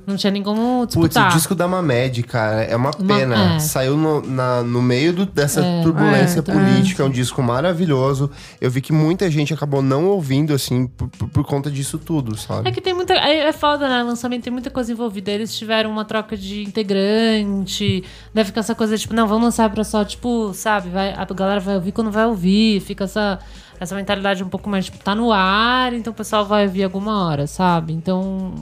Não 0.07 0.16
tinha 0.16 0.31
nem 0.32 0.43
como 0.43 0.81
Putz, 0.81 0.97
o 0.97 1.01
disputar. 1.01 1.32
disco 1.32 1.55
da 1.55 1.66
Mamed, 1.69 2.24
cara, 2.24 2.65
é 2.65 2.74
uma 2.77 2.90
Uma- 2.99 3.16
pena. 3.16 3.55
é. 3.55 3.59
Saiu 3.61 3.97
no, 3.97 4.20
na- 4.20 4.61
no 4.62 4.82
meio 4.82 5.12
do- 5.12 5.24
dessa 5.24 5.61
É. 5.65 5.81
turbulência 5.82 6.40
É, 6.40 6.43
política, 6.43 7.03
é 7.05 7.07
um 7.07 7.11
disco 7.11 7.40
maravilhoso. 7.40 8.28
Eu 8.61 8.69
vi 8.69 8.81
que 8.81 8.93
muita 8.93 9.31
gente 9.31 9.55
acabou 9.55 9.81
não 9.81 10.07
ouvindo, 10.09 10.53
assim, 10.53 10.89
por, 10.89 11.09
por- 11.09 11.28
por 11.28 11.44
conta 11.47 11.70
disso 11.70 11.99
tudo, 11.99 12.36
sabe? 12.36 12.69
É 12.69 12.73
que 12.73 12.81
tem 12.81 12.93
muita. 12.93 13.15
É, 13.15 13.47
é 13.49 13.53
foda, 13.53 13.89
né? 13.89 14.03
Lançamento 14.03 14.43
tem 14.43 14.53
muita 14.53 14.70
coisa 14.70 14.90
envolvida. 14.93 15.31
Eles 15.31 15.57
tiveram 15.57 15.89
uma 15.90 16.05
troca 16.05 16.36
de 16.36 16.65
integrante. 16.65 18.03
Deve 18.35 18.47
ficar 18.49 18.61
essa 18.61 18.74
coisa, 18.74 18.99
tipo, 18.99 19.15
não, 19.15 19.27
vamos 19.27 19.44
lançar 19.44 19.70
pra 19.70 19.85
só, 19.85 20.05
tipo, 20.05 20.53
sabe? 20.53 20.89
Vai, 20.90 21.12
a 21.15 21.24
galera 21.24 21.61
vai 21.61 21.77
ouvir 21.77 21.93
quando 21.93 22.11
vai 22.11 22.27
ouvir. 22.27 22.81
Fica 22.81 23.05
essa, 23.05 23.39
essa 23.82 23.96
mentalidade 23.96 24.44
um 24.44 24.48
pouco 24.48 24.70
mais, 24.70 24.84
tipo, 24.84 24.98
tá 24.98 25.14
no 25.14 25.32
ar, 25.32 25.92
então 25.92 26.12
o 26.12 26.16
pessoal 26.16 26.46
vai 26.46 26.66
ouvir 26.66 26.84
alguma 26.84 27.26
hora, 27.26 27.46
sabe? 27.48 27.92
Então, 27.92 28.54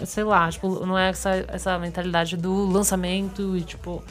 é, 0.00 0.06
sei 0.06 0.22
lá, 0.22 0.48
tipo, 0.50 0.86
não 0.86 0.96
é 0.96 1.08
essa, 1.08 1.44
essa 1.48 1.78
mentalidade 1.78 2.36
do 2.36 2.66
lançamento 2.70 3.56
e, 3.56 3.62
tipo, 3.62 4.02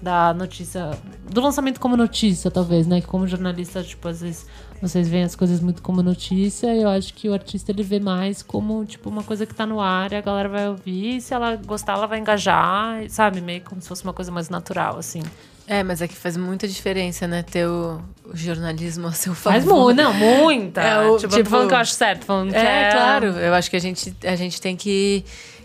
da 0.00 0.32
notícia. 0.32 0.90
Do 1.30 1.40
lançamento 1.40 1.78
como 1.78 1.96
notícia, 1.96 2.50
talvez, 2.50 2.86
né? 2.86 3.00
Que 3.00 3.06
como 3.06 3.26
jornalista, 3.26 3.82
tipo, 3.82 4.08
às 4.08 4.20
vezes 4.22 4.46
vocês 4.80 5.08
veem 5.08 5.24
as 5.24 5.34
coisas 5.34 5.60
muito 5.60 5.82
como 5.82 6.02
notícia. 6.02 6.74
E 6.74 6.82
eu 6.82 6.88
acho 6.88 7.12
que 7.12 7.28
o 7.28 7.34
artista 7.34 7.70
ele 7.70 7.82
vê 7.82 8.00
mais 8.00 8.42
como, 8.42 8.84
tipo, 8.84 9.10
uma 9.10 9.22
coisa 9.22 9.44
que 9.44 9.54
tá 9.54 9.66
no 9.66 9.80
ar 9.80 10.12
e 10.12 10.16
a 10.16 10.20
galera 10.20 10.48
vai 10.48 10.68
ouvir. 10.68 11.16
E 11.16 11.20
se 11.20 11.34
ela 11.34 11.56
gostar, 11.56 11.94
ela 11.94 12.06
vai 12.06 12.18
engajar, 12.18 13.08
sabe? 13.10 13.40
Meio 13.40 13.62
como 13.62 13.80
se 13.82 13.88
fosse 13.88 14.02
uma 14.02 14.12
coisa 14.12 14.30
mais 14.30 14.48
natural, 14.48 14.98
assim. 14.98 15.22
É, 15.68 15.82
mas 15.82 16.00
é 16.00 16.06
que 16.08 16.14
faz 16.14 16.36
muita 16.36 16.68
diferença, 16.68 17.26
né? 17.26 17.42
Ter 17.42 17.66
o, 17.66 18.00
o 18.24 18.36
jornalismo 18.36 19.08
a 19.08 19.12
seu 19.12 19.34
favor. 19.34 19.52
Faz 19.60 19.64
muito, 19.64 19.96
não, 19.96 20.12
muita. 20.14 20.80
É, 20.84 20.98
o- 21.00 21.16
tipo, 21.18 21.34
tipo- 21.34 21.50
falando 21.50 21.68
que 21.68 21.74
eu 21.74 21.78
acho 21.78 21.92
certo, 21.92 22.24
falando 22.24 22.50
que 22.50 22.56
É, 22.56 22.88
é. 22.88 22.92
claro. 22.92 23.26
Eu 23.26 23.52
acho 23.54 23.68
que 23.68 23.76
a 23.76 23.80
gente, 23.80 24.16
a 24.24 24.36
gente 24.36 24.60
tem 24.60 24.76
que 24.76 25.24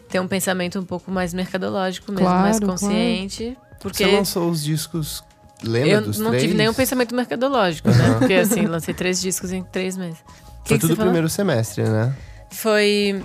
ter 0.10 0.20
um 0.20 0.28
pensamento 0.28 0.80
um 0.80 0.84
pouco 0.84 1.12
mais 1.12 1.34
mercadológico 1.34 2.12
mesmo, 2.12 2.26
Claro, 2.26 2.42
mais 2.42 2.58
claro. 2.60 2.72
consciente. 2.74 3.56
Porque 3.80 4.04
Você 4.04 4.12
lançou 4.12 4.50
os 4.50 4.64
discos, 4.64 5.24
lembra 5.64 5.90
eu 5.90 6.02
dos 6.02 6.20
não 6.20 6.30
três? 6.32 6.44
tive 6.44 6.56
nenhum 6.56 6.74
pensamento 6.74 7.16
mercadológico, 7.16 7.90
né? 7.90 8.16
Porque 8.20 8.34
assim, 8.34 8.66
lancei 8.66 8.94
três 8.94 9.22
discos 9.22 9.52
em 9.52 9.64
três 9.64 9.96
meses. 9.98 10.20
O 10.20 10.64
que 10.64 10.70
Foi 10.70 10.78
que 10.78 10.82
tudo 10.82 10.96
falou? 10.96 11.06
primeiro 11.12 11.30
semestre, 11.30 11.84
né? 11.84 12.14
Foi. 12.52 13.24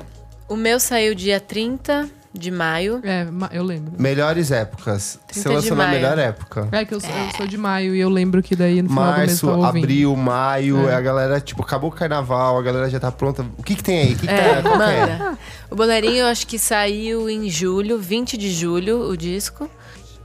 O 0.49 0.57
meu 0.57 0.79
saiu 0.79 1.15
dia 1.15 1.41
30 1.41 2.09
de 2.39 2.51
maio. 2.51 3.01
É, 3.03 3.27
eu 3.53 3.63
lembro. 3.65 3.93
Melhores 3.99 4.51
épocas. 4.51 5.19
Você 5.31 5.41
30 5.43 5.49
de 5.49 5.55
lançou 5.57 5.77
na 5.77 5.85
maio. 5.87 5.97
melhor 6.01 6.19
época. 6.19 6.69
É 6.73 6.85
que 6.85 6.95
eu, 6.95 7.01
sou- 7.01 7.11
eu 7.11 7.37
sou 7.37 7.47
de 7.47 7.57
maio 7.57 7.95
e 7.95 8.01
eu 8.01 8.09
lembro 8.09 8.43
que 8.43 8.55
daí 8.57 8.83
no 8.83 8.89
final 8.89 9.05
do 9.13 9.19
mês 9.19 9.29
Março, 9.31 9.47
eu 9.47 9.51
tava 9.53 9.67
ouvindo. 9.69 9.85
abril, 9.85 10.17
maio, 10.17 10.89
É. 10.89 10.95
a 10.95 11.01
galera, 11.01 11.41
tipo, 11.41 11.63
acabou 11.63 11.91
o 11.91 11.93
carnaval, 11.93 12.59
a 12.59 12.63
galera 12.63 12.89
já 12.91 13.01
tá 13.01 13.11
pronta. 13.13 13.45
O 13.59 13.63
que 13.63 13.75
que 13.75 13.83
tem 13.83 14.01
aí? 14.01 14.15
O 14.15 14.19
que, 14.19 14.27
que 14.27 14.33
É, 14.33 14.63
tá? 14.63 14.69
É? 14.71 15.07
manda. 15.07 15.39
O 15.71 15.75
Boleirinho 15.77 16.19
eu 16.19 16.27
acho 16.27 16.47
que 16.47 16.59
saiu 16.59 17.29
em 17.29 17.49
julho, 17.51 17.99
20 17.99 18.37
de 18.37 18.51
julho, 18.53 19.01
o 19.09 19.17
disco. 19.17 19.69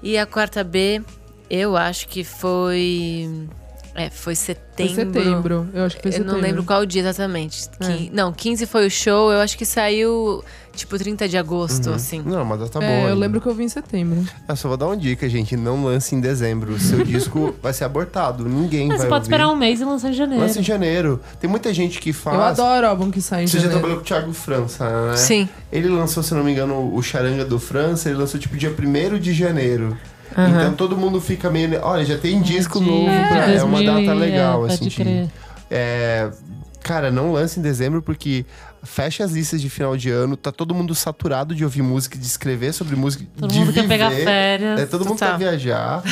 E 0.04 0.18
a 0.18 0.26
quarta 0.26 0.64
B, 0.64 1.02
eu 1.50 1.76
acho 1.78 2.08
que 2.08 2.24
foi. 2.24 3.30
É, 3.94 4.10
foi 4.10 4.34
Foi 4.34 4.36
setembro. 4.36 4.96
setembro. 4.96 5.70
Eu 5.74 5.84
acho 5.86 5.98
que 5.98 6.02
foi 6.02 6.10
Eu 6.10 6.14
setembro. 6.14 6.34
não 6.36 6.42
lembro 6.42 6.64
qual 6.64 6.86
dia 6.86 7.02
exatamente. 7.02 7.68
É. 7.82 8.10
Não, 8.14 8.32
15 8.32 8.66
foi 8.66 8.88
o 8.88 8.90
show, 8.90 9.32
eu 9.34 9.40
acho 9.42 9.58
que 9.58 9.66
saiu 9.66 10.42
tipo 10.76 10.98
30 10.98 11.28
de 11.28 11.38
agosto, 11.38 11.90
assim. 11.92 12.22
Não, 12.26 12.44
mas 12.46 12.70
tá 12.70 12.80
É, 12.82 12.88
boa. 12.88 12.92
eu 13.02 13.08
ainda. 13.10 13.16
lembro 13.16 13.42
que 13.42 13.48
eu 13.48 13.54
vi 13.54 13.64
em 13.64 13.70
setembro. 13.70 14.24
Eu 14.48 14.56
só 14.56 14.68
vou 14.68 14.78
dar 14.78 14.88
uma 14.88 14.98
dica, 14.98 15.28
gente. 15.30 15.56
Não 15.58 15.84
lance 15.84 16.16
em 16.16 16.20
dezembro. 16.22 16.80
Seu 16.80 17.04
disco 17.06 17.54
vai 17.62 17.74
ser 17.74 17.84
abortado. 17.84 18.48
Ninguém 18.48 18.88
Mas 18.88 18.98
vai 18.98 19.06
você 19.06 19.10
pode 19.10 19.14
ouvir. 19.14 19.24
esperar 19.26 19.50
um 19.50 19.56
mês 19.56 19.82
e 19.82 19.86
lançar 19.86 20.10
em 20.10 20.14
janeiro. 20.14 20.44
Lance 20.44 20.60
em 20.60 20.64
janeiro. 20.64 21.20
Tem 21.40 21.50
muita 21.50 21.74
gente 21.74 22.00
que 22.00 22.12
faz... 22.14 22.36
Eu 22.36 22.44
adoro 22.44 22.88
álbum 22.88 23.12
que 23.12 23.22
sai 23.22 23.44
em 23.44 23.48
Você 23.48 23.58
já 23.58 23.64
janeiro. 23.64 23.80
trabalhou 23.80 23.98
com 23.98 24.04
o 24.04 24.06
Thiago 24.08 24.34
França, 24.34 25.08
né? 25.12 25.18
Sim. 25.18 25.50
Ele 25.72 25.88
lançou, 25.90 26.24
se 26.24 26.34
não 26.34 26.44
me 26.44 26.52
engano, 26.52 26.94
o 26.96 27.02
Charanga 27.02 27.44
do 27.46 27.60
França. 27.60 28.10
Ele 28.10 28.18
lançou, 28.18 28.40
tipo, 28.40 28.56
dia 28.58 28.72
1 28.78 29.20
de 29.20 29.34
janeiro. 29.34 29.98
Então 30.32 30.74
todo 30.76 30.96
mundo 30.96 31.20
fica 31.20 31.50
meio... 31.50 31.78
Olha, 31.84 32.06
já 32.06 32.18
tem 32.18 32.42
disco 32.42 32.80
novo. 32.80 33.02
de 33.10 33.28
pra- 33.28 33.52
É, 33.52 33.64
uma 33.64 33.80
2000 33.82 34.06
data 34.06 34.14
legal, 34.18 34.66
é, 34.66 34.70
assim. 34.74 34.86
Pode 34.86 34.96
crer. 34.96 35.30
É, 35.70 36.30
cara, 36.84 37.12
não 37.12 37.32
lance 37.32 37.60
em 37.60 37.62
dezembro 37.64 38.02
porque 38.02 38.46
fecha 38.84 39.24
as 39.24 39.32
listas 39.32 39.62
de 39.62 39.70
final 39.70 39.96
de 39.96 40.10
ano, 40.10 40.36
tá 40.36 40.52
todo 40.52 40.74
mundo 40.74 40.94
saturado 40.96 41.54
de 41.56 41.64
ouvir 41.64 41.82
música, 41.82 42.18
de 42.18 42.26
escrever 42.26 42.74
sobre 42.74 42.96
música, 42.96 43.24
Todo 43.38 43.52
de 43.52 43.60
mundo 43.60 43.74
quer 43.74 43.82
viver. 43.84 43.88
pegar 43.94 44.12
férias. 44.12 44.80
É, 44.80 44.86
todo 44.86 45.06
mundo 45.06 45.20
Total. 45.20 45.38
quer 45.38 45.50
viajar. 45.58 46.04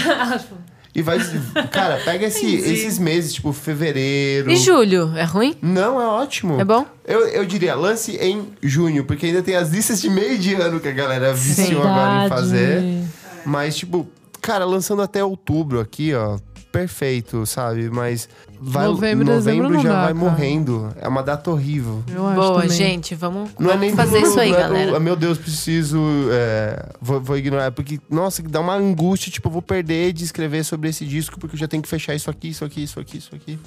e 0.94 1.02
vai. 1.02 1.18
Cara, 1.72 1.98
pega 2.04 2.28
esse- 2.28 2.56
esses 2.56 2.98
meses, 3.00 3.34
tipo, 3.34 3.52
fevereiro. 3.54 4.52
E 4.52 4.56
julho, 4.56 5.12
é 5.16 5.24
ruim? 5.24 5.56
Não, 5.62 6.00
é 6.02 6.06
ótimo. 6.06 6.60
É 6.60 6.66
bom? 6.66 6.86
Eu, 7.06 7.28
eu 7.28 7.46
diria, 7.46 7.76
lance 7.76 8.18
em 8.18 8.48
junho, 8.62 9.04
porque 9.06 9.28
ainda 9.28 9.42
tem 9.42 9.56
as 9.56 9.70
listas 9.70 10.02
de 10.02 10.10
meio 10.10 10.38
de 10.38 10.54
ano 10.56 10.80
que 10.80 10.88
a 10.88 10.92
galera 10.92 11.34
viciou 11.34 11.82
agora 11.82 12.26
em 12.26 12.30
fazer. 12.30 12.82
Verdade. 12.82 13.08
Mas, 13.46 13.76
tipo, 13.78 14.08
cara, 14.42 14.66
lançando 14.66 15.02
até 15.02 15.24
outubro 15.24 15.80
aqui, 15.80 16.14
ó. 16.14 16.38
Perfeito, 16.72 17.46
sabe? 17.48 17.90
Mas 17.90 18.30
vai, 18.60 18.86
Novembro, 18.86 19.26
novembro, 19.26 19.74
já 19.82 19.90
dá, 19.90 19.96
vai 19.96 20.14
cara. 20.14 20.14
morrendo. 20.14 20.94
É 20.98 21.08
uma 21.08 21.24
data 21.24 21.50
horrível. 21.50 22.04
Eu 22.08 22.28
acho 22.28 22.36
Boa, 22.36 22.62
também. 22.62 22.78
gente, 22.78 23.16
vamos, 23.16 23.50
Não 23.58 23.72
é 23.72 23.74
vamos 23.74 23.80
nem 23.88 23.96
fazer 23.96 24.20
isso 24.22 24.40
aí, 24.40 24.54
é 24.54 24.58
galera. 24.60 25.00
meu 25.00 25.16
Deus, 25.16 25.38
preciso. 25.40 26.00
é, 26.32 26.90
vou, 27.02 27.20
vou 27.20 27.38
ignorar. 27.38 27.72
Porque, 27.72 28.00
nossa, 28.10 28.44
dá 28.44 28.60
uma 28.60 28.76
angústia, 28.76 29.32
tipo, 29.32 29.48
eu 29.48 29.52
vou 29.52 29.62
perder 29.64 30.14
de 30.14 30.24
escrever 30.24 30.64
sobre 30.64 30.90
esse 30.90 31.06
disco, 31.06 31.40
porque 31.40 31.56
eu 31.56 31.60
já 31.60 31.68
tenho 31.68 31.82
que 31.82 31.90
fechar 31.90 32.14
isso 32.14 32.30
aqui, 32.30 32.50
isso 32.50 32.64
aqui, 32.64 32.84
isso 32.84 33.00
aqui, 33.00 33.18
isso 33.18 33.36
aqui. 33.36 33.60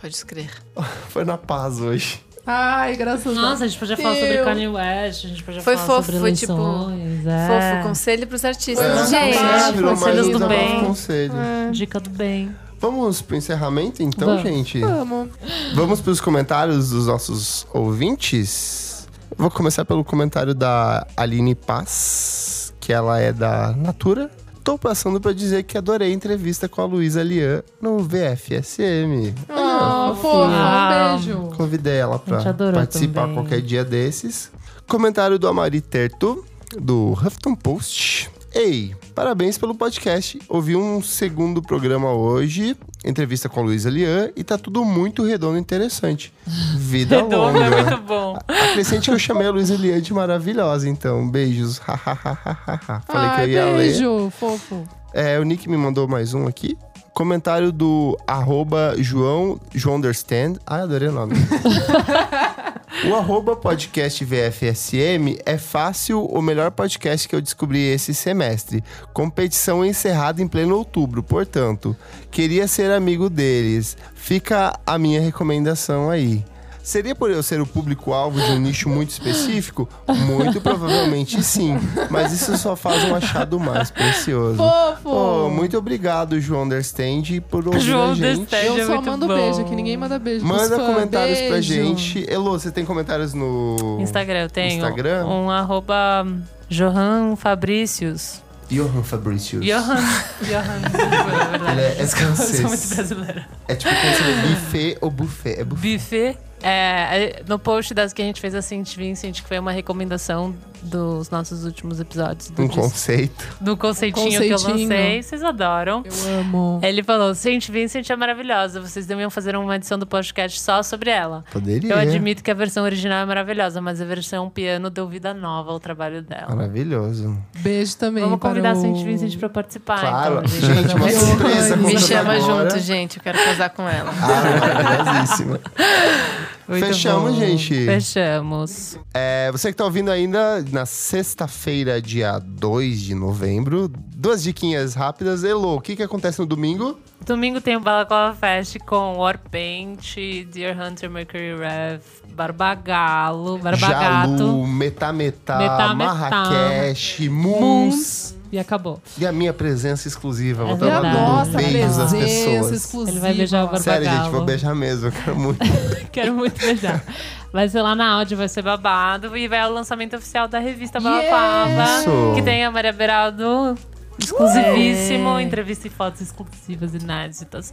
Pode 0.00 0.14
escrever. 0.14 0.50
Foi 1.08 1.24
na 1.24 1.38
paz 1.38 1.80
hoje. 1.80 2.20
Ai, 2.46 2.96
graças 2.96 3.26
a 3.26 3.30
Deus. 3.30 3.36
Nossa, 3.36 3.64
a 3.64 3.68
gente 3.68 3.78
podia 3.78 3.96
falar 3.96 4.14
sobre 4.16 4.38
Kanye 4.38 4.68
West, 4.68 5.24
a 5.24 5.28
gente 5.28 5.42
podia 5.44 5.60
Foi 5.62 5.76
falar 5.76 5.86
fofo, 5.86 6.02
sobre 6.06 6.20
foi 6.20 6.32
tipo, 6.32 6.52
eleições, 6.52 7.26
é. 7.26 7.46
Fofo, 7.76 7.88
conselho 7.88 8.26
pros 8.26 8.44
artistas. 8.44 8.86
Foi 8.86 9.06
gente, 9.08 9.38
Ah, 9.38 9.70
virou 9.70 9.90
mais 9.90 10.00
conselhos 10.04 10.28
do 10.40 10.48
bem. 10.48 10.80
conselho. 10.84 11.34
Dica 11.72 12.00
do 12.00 12.10
bem. 12.10 12.54
Vamos 12.80 13.20
pro 13.20 13.36
encerramento, 13.36 14.02
então, 14.02 14.28
Vamos. 14.28 14.42
gente? 14.42 14.80
Vamos. 14.80 15.28
Vamos 15.74 16.00
pros 16.00 16.20
comentários 16.20 16.90
dos 16.90 17.06
nossos 17.06 17.66
ouvintes. 17.74 19.06
Vou 19.36 19.50
começar 19.50 19.84
pelo 19.84 20.02
comentário 20.02 20.54
da 20.54 21.06
Aline 21.16 21.54
Paz, 21.54 22.72
que 22.80 22.92
ela 22.92 23.20
é 23.20 23.32
da 23.32 23.72
Natura. 23.76 24.30
Tô 24.64 24.78
passando 24.78 25.20
pra 25.20 25.32
dizer 25.32 25.62
que 25.62 25.76
adorei 25.78 26.10
a 26.10 26.14
entrevista 26.14 26.68
com 26.68 26.80
a 26.80 26.84
Luísa 26.84 27.22
Lian 27.22 27.62
no 27.80 27.98
VFSM. 27.98 29.34
Ah, 29.82 31.14
um 31.14 31.16
beijo. 31.18 31.38
Convidei 31.56 31.98
ela 31.98 32.18
pra 32.18 32.42
participar 32.72 33.22
também. 33.22 33.34
qualquer 33.34 33.60
dia 33.60 33.84
desses. 33.84 34.50
Comentário 34.86 35.38
do 35.38 35.46
Amari 35.48 35.80
Terto, 35.80 36.44
do 36.78 37.12
Huffington 37.12 37.54
Post. 37.54 38.30
Ei, 38.52 38.96
parabéns 39.14 39.56
pelo 39.56 39.74
podcast. 39.76 40.40
Ouvi 40.48 40.74
um 40.74 41.00
segundo 41.00 41.62
programa 41.62 42.12
hoje, 42.12 42.76
entrevista 43.04 43.48
com 43.48 43.60
a 43.60 43.62
Luísa 43.62 43.88
Lian, 43.88 44.30
e 44.34 44.42
tá 44.42 44.58
tudo 44.58 44.84
muito 44.84 45.22
redondo 45.24 45.56
e 45.56 45.60
interessante. 45.60 46.32
Vida 46.76 47.22
Redondo 47.22 47.36
longa. 47.36 47.64
é 47.64 47.70
muito 47.84 48.02
bom. 48.02 48.36
Acrescente 48.48 49.04
que 49.08 49.14
eu 49.14 49.18
chamei 49.20 49.46
a 49.46 49.52
Luísa 49.52 49.76
Lian 49.76 50.00
de 50.00 50.12
maravilhosa, 50.12 50.88
então. 50.88 51.30
Beijos. 51.30 51.78
Falei 53.06 53.30
que 53.36 53.40
eu 53.42 53.48
ia 53.48 53.64
ler. 53.66 53.76
beijo, 53.76 54.30
fofo. 54.30 54.82
É, 55.14 55.38
o 55.38 55.44
Nick 55.44 55.68
me 55.68 55.76
mandou 55.76 56.08
mais 56.08 56.34
um 56.34 56.48
aqui. 56.48 56.76
Comentário 57.14 57.72
do 57.72 58.18
arroba 58.26 58.94
João, 58.98 59.60
João 59.74 59.96
Understand. 59.96 60.54
Ai, 60.66 60.82
adorei 60.82 61.08
o 61.08 61.12
nome. 61.12 61.34
o 63.08 63.14
arroba 63.14 63.56
podcast 63.56 64.24
VFSM 64.24 65.38
é 65.44 65.58
fácil 65.58 66.24
o 66.24 66.40
melhor 66.40 66.70
podcast 66.70 67.28
que 67.28 67.34
eu 67.34 67.40
descobri 67.40 67.80
esse 67.80 68.14
semestre. 68.14 68.82
Competição 69.12 69.84
encerrada 69.84 70.40
em 70.42 70.48
pleno 70.48 70.76
outubro, 70.76 71.22
portanto, 71.22 71.96
queria 72.30 72.66
ser 72.68 72.90
amigo 72.90 73.28
deles. 73.28 73.96
Fica 74.14 74.78
a 74.86 74.98
minha 74.98 75.20
recomendação 75.20 76.10
aí. 76.10 76.44
Seria 76.82 77.14
por 77.14 77.30
eu 77.30 77.42
ser 77.42 77.60
o 77.60 77.66
público-alvo 77.66 78.40
de 78.40 78.50
um 78.52 78.58
nicho 78.58 78.88
muito 78.88 79.10
específico? 79.10 79.88
Muito 80.08 80.60
provavelmente 80.60 81.42
sim. 81.42 81.78
Mas 82.10 82.32
isso 82.32 82.56
só 82.56 82.74
faz 82.74 83.04
um 83.04 83.14
achado 83.14 83.60
mais 83.60 83.90
precioso. 83.90 84.56
Fofo. 84.56 85.08
Oh, 85.08 85.50
muito 85.50 85.76
obrigado, 85.76 86.40
João 86.40 86.62
Understand, 86.62 87.40
por 87.50 87.66
ouvir 87.66 87.80
João 87.80 88.12
a 88.12 88.14
gente. 88.14 88.26
Understand. 88.40 88.64
Eu 88.64 88.78
é 88.78 88.86
só 88.86 89.02
mando 89.02 89.26
bom. 89.26 89.34
beijo 89.34 89.60
aqui, 89.60 89.74
ninguém 89.74 89.96
manda 89.96 90.18
beijo 90.18 90.44
Manda 90.44 90.76
fãs. 90.76 90.86
comentários 90.86 91.38
pra 91.40 91.50
Beijo. 91.50 91.74
gente. 91.74 92.24
Elô, 92.30 92.52
você 92.58 92.70
tem 92.70 92.84
comentários 92.84 93.34
no 93.34 93.98
Instagram, 94.00 94.40
eu 94.40 94.50
tenho 94.50 94.74
Instagram? 94.76 95.26
um 95.26 95.50
arroba 95.50 96.26
Johan 96.68 97.36
Fabricius. 97.36 98.42
Johan 98.70 99.02
Fabricius. 99.02 99.64
Johan. 99.64 99.96
Johan. 100.42 100.80
É 101.00 101.48
verdade. 101.50 101.72
Ele 101.72 101.80
é 101.80 102.02
Eu 102.02 102.36
sou 102.36 102.68
muito 102.68 102.88
brasileira. 102.94 103.48
É 103.68 103.74
tipo 103.74 103.92
como 103.94 104.14
se 104.14 104.22
fosse 104.22 104.48
buffet 104.48 104.98
ou 105.00 105.10
buffet. 105.10 105.60
É 105.60 105.64
buffet. 105.64 105.98
Buffet. 105.98 106.38
É, 106.62 107.42
no 107.48 107.58
post 107.58 107.94
das 107.94 108.12
que 108.12 108.20
a 108.20 108.24
gente 108.24 108.40
fez 108.40 108.54
a 108.54 108.60
Saint 108.62 108.94
Vincent, 108.96 109.40
que 109.42 109.48
foi 109.48 109.58
uma 109.58 109.72
recomendação 109.72 110.54
dos 110.82 111.28
nossos 111.30 111.64
últimos 111.66 112.00
episódios 112.00 112.48
do, 112.50 112.62
Um 112.62 112.66
disco- 112.66 112.82
conceito. 112.82 113.44
do 113.60 113.76
conceitinho, 113.76 114.40
que 114.40 114.48
eu 114.48 114.56
Conceitinho. 114.58 114.88
lancei. 114.88 115.22
Vocês 115.22 115.42
adoram. 115.44 116.02
Eu 116.04 116.38
amo. 116.40 116.80
Ele 116.82 117.02
falou: 117.02 117.34
Saint 117.34 117.68
Vincent 117.68 118.08
é 118.08 118.16
maravilhosa. 118.16 118.80
Vocês 118.80 119.06
deviam 119.06 119.28
fazer 119.30 119.54
uma 119.56 119.76
edição 119.76 119.98
do 119.98 120.06
podcast 120.06 120.58
só 120.60 120.82
sobre 120.82 121.10
ela. 121.10 121.44
Poderia. 121.52 121.92
Eu 121.92 121.98
admito 121.98 122.42
que 122.42 122.50
a 122.50 122.54
versão 122.54 122.84
original 122.84 123.22
é 123.22 123.26
maravilhosa, 123.26 123.80
mas 123.80 124.00
a 124.00 124.04
versão 124.06 124.48
piano 124.48 124.88
deu 124.90 125.06
vida 125.06 125.34
nova 125.34 125.70
ao 125.70 125.78
trabalho 125.80 126.22
dela. 126.22 126.54
Maravilhoso. 126.54 127.36
Beijo 127.58 127.96
também. 127.98 128.24
Vamos 128.24 128.38
convidar 128.40 128.70
a 128.70 128.72
para 128.72 128.78
o... 128.78 128.82
Saint 128.82 129.04
Vincent 129.04 129.38
pra 129.38 129.48
participar. 129.50 130.00
Claro. 130.00 130.42
Então, 130.44 130.74
Gente, 130.74 130.94
uma 130.94 131.10
surpresa. 131.10 131.76
Me 131.76 131.98
chama 131.98 132.34
agora. 132.36 132.70
junto, 132.70 132.78
gente. 132.82 133.18
Eu 133.18 133.22
quero 133.22 133.38
casar 133.44 133.70
com 133.70 133.86
ela. 133.88 134.10
Ah, 134.10 134.60
maravilhosíssima. 134.60 135.60
Muito 136.70 136.86
Fechamos, 136.86 137.32
bom. 137.32 137.40
gente. 137.40 137.74
Fechamos. 137.84 138.96
É, 139.12 139.50
você 139.50 139.72
que 139.72 139.76
tá 139.76 139.84
ouvindo 139.84 140.08
ainda, 140.08 140.64
na 140.70 140.86
sexta-feira, 140.86 142.00
dia 142.00 142.38
2 142.38 143.00
de 143.00 143.12
novembro, 143.12 143.90
duas 144.14 144.40
diquinhas 144.44 144.94
rápidas. 144.94 145.42
Elo, 145.42 145.74
o 145.74 145.80
que 145.80 145.96
que 145.96 146.02
acontece 146.04 146.38
no 146.38 146.46
domingo? 146.46 146.96
Domingo 147.26 147.60
tem 147.60 147.76
o 147.76 147.80
Balaclava 147.80 148.36
Fest 148.36 148.78
com 148.86 149.16
Warpaint, 149.16 150.14
Deer 150.52 150.80
Hunter, 150.80 151.10
Mercury 151.10 151.56
Rev, 151.56 152.02
Barbagalo, 152.34 153.58
Barbagato, 153.58 154.38
Jalu, 154.38 154.66
Metá 154.68 155.12
Metá, 155.12 155.58
Metá 155.58 155.94
Metá, 155.94 155.94
Marrakech, 155.94 157.28
Moons. 157.28 157.60
Moons. 157.60 158.39
E 158.52 158.58
acabou. 158.58 159.00
E 159.16 159.26
a 159.26 159.30
minha 159.32 159.52
presença 159.52 160.08
exclusiva. 160.08 160.64
Vou 160.64 160.72
É 160.72 160.74
estar 160.74 160.86
lá 160.86 160.96
a 160.96 161.00
verdade. 161.00 161.16
dando 161.16 161.28
nossa 161.32 161.50
beijos 161.56 161.98
às 161.98 162.10
presença 162.10 162.50
pessoas. 162.50 162.72
exclusiva. 162.72 163.10
Ele 163.12 163.20
vai 163.20 163.34
beijar 163.34 163.64
o 163.64 163.68
Barbagalo. 163.68 164.04
Sério, 164.04 164.10
gente, 164.22 164.30
vou 164.32 164.44
beijar 164.44 164.74
mesmo. 164.74 165.06
Eu 165.06 165.12
quero 165.12 165.36
muito. 165.38 165.60
Quero 166.10 166.34
muito 166.34 166.58
beijar. 166.60 167.04
Vai 167.52 167.68
ser 167.68 167.82
lá 167.82 167.94
na 167.94 168.08
áudio, 168.14 168.36
vai 168.36 168.48
ser 168.48 168.62
babado. 168.62 169.36
E 169.36 169.46
vai 169.46 169.60
ao 169.60 169.72
lançamento 169.72 170.16
oficial 170.16 170.48
da 170.48 170.58
revista 170.58 170.98
Balaclava. 171.00 172.00
Isso. 172.00 172.32
Que 172.34 172.42
tem 172.42 172.64
a 172.64 172.70
Maria 172.70 172.92
Beraldo 172.92 173.76
exclusivíssimo. 174.18 175.38
Entrevista 175.40 175.86
e 175.86 175.90
fotos 175.90 176.20
exclusivas 176.20 176.94
inéditas. 176.94 177.72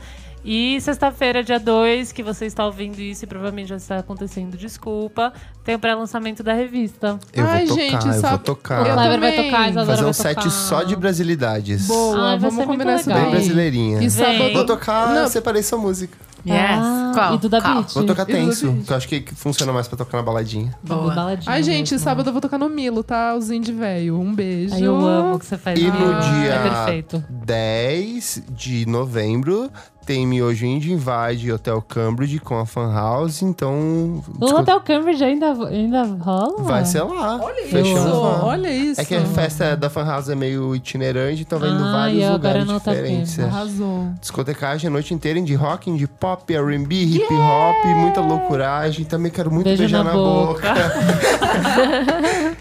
E 0.50 0.80
sexta-feira, 0.80 1.44
dia 1.44 1.60
2, 1.60 2.14
que 2.14 2.24
você 2.24 2.46
está 2.46 2.66
ouvindo 2.66 3.02
isso 3.02 3.26
e 3.26 3.28
provavelmente 3.28 3.68
já 3.68 3.76
está 3.76 3.98
acontecendo, 3.98 4.56
desculpa. 4.56 5.34
Tem 5.62 5.76
o 5.76 5.80
pré-lançamento 5.80 6.42
da 6.42 6.54
revista. 6.54 7.20
Eu 7.34 7.46
Ai, 7.46 7.66
vou 7.66 7.76
tocar, 7.76 7.90
gente, 7.92 8.08
eu 8.16 8.22
vou 8.22 8.38
tocar. 8.38 8.84
O 8.84 8.88
Eu 8.88 8.94
Clever 8.94 9.20
vai 9.20 9.32
tocar, 9.36 9.70
Isadora 9.70 9.86
Fazer 9.86 10.02
um 10.04 10.06
vai 10.06 10.14
set 10.14 10.36
tocar. 10.38 10.50
só 10.50 10.84
de 10.84 10.96
brasilidades. 10.96 11.86
Boa, 11.88 12.16
Ai, 12.16 12.22
vai 12.22 12.40
vamos 12.40 12.56
ser 12.56 12.66
combinar 12.66 12.94
muito 12.94 13.02
isso. 13.02 13.14
Bem 13.14 13.30
brasileirinha. 13.30 14.02
E 14.02 14.10
sábado... 14.10 14.54
Vou 14.54 14.66
tocar, 14.66 15.14
Não. 15.14 15.28
separei 15.28 15.62
sua 15.62 15.78
música. 15.80 16.18
Yes. 16.46 16.56
Ah, 16.80 17.12
Qual? 17.14 17.36
E 17.36 17.38
do 17.40 17.50
da 17.50 17.60
Qual? 17.62 17.74
Beat. 17.76 17.94
Vou 17.94 18.04
tocar 18.06 18.24
E 18.24 18.32
tenso, 18.32 18.74
que 18.86 18.94
eu 18.94 18.96
acho 18.96 19.08
que 19.10 19.26
funciona 19.36 19.74
mais 19.74 19.90
pra 19.90 19.98
tocar 19.98 20.16
na 20.18 20.24
baladinha. 20.24 20.74
Boa. 20.82 21.14
Baladinha 21.14 21.54
Ai, 21.54 21.62
gente, 21.62 21.92
mesmo. 21.92 22.00
sábado 22.06 22.30
eu 22.30 22.32
vou 22.32 22.42
tocar 22.42 22.58
no 22.58 22.70
Milo, 22.70 23.04
tá? 23.04 23.36
O 23.36 23.40
de 23.60 23.74
velho. 23.74 24.18
Um 24.18 24.34
beijo. 24.34 24.74
Ai, 24.76 24.82
eu 24.82 24.96
amo 25.06 25.38
que 25.40 25.46
você 25.46 25.58
faz 25.58 25.78
E 25.78 25.84
no 25.84 25.92
dia 25.92 26.54
É 26.54 26.70
perfeito. 26.70 27.22
10 27.30 28.44
de 28.52 28.86
novembro 28.86 29.70
tem 30.08 30.26
Miojo 30.26 30.66
Indie 30.66 30.94
Invade 30.94 31.52
Hotel 31.52 31.82
Cambridge 31.82 32.40
com 32.40 32.58
a 32.58 32.66
Fan 32.66 32.94
House, 32.94 33.42
então 33.42 34.24
O 34.40 34.46
Hotel 34.46 34.80
Cambridge 34.80 35.22
ainda, 35.22 35.52
ainda 35.68 36.04
rola? 36.22 36.64
vai 36.64 36.86
ser 36.86 37.02
lá. 37.04 37.38
Olha 37.44 37.68
Fechamos 37.68 38.06
isso, 38.06 38.22
lá. 38.22 38.46
olha 38.46 38.70
isso. 38.74 39.02
É 39.02 39.04
que 39.06 39.14
a 39.14 39.26
festa 39.26 39.76
da 39.76 39.90
Fan 39.90 40.06
House 40.06 40.30
é 40.30 40.36
meio 40.36 40.74
itinerante, 40.74 41.42
então 41.42 41.60
vai 41.60 41.70
indo 41.70 41.84
Ah, 41.84 41.92
vários 41.92 42.20
e 42.20 42.24
agora 42.24 42.38
lugares 42.38 42.66
não 42.68 42.80
tá 42.80 42.94
diferentes. 42.94 43.38
é. 43.38 43.44
Arrasou. 43.44 44.08
Discotecagem 44.22 44.88
a 44.88 44.92
noite 44.92 45.14
inteira, 45.14 45.42
de 45.42 45.54
rock, 45.56 45.92
de 45.92 46.08
pop, 46.08 46.54
R&B, 46.56 46.96
hip 46.96 47.26
hop, 47.34 47.86
muita 47.98 48.22
loucuragem. 48.22 49.04
Também 49.04 49.30
quero 49.30 49.52
muito 49.52 49.66
Beijo 49.66 49.82
beijar 49.84 50.06
na 50.06 50.12
na, 50.12 50.14
boca. 50.18 50.74
boca. 50.74 50.94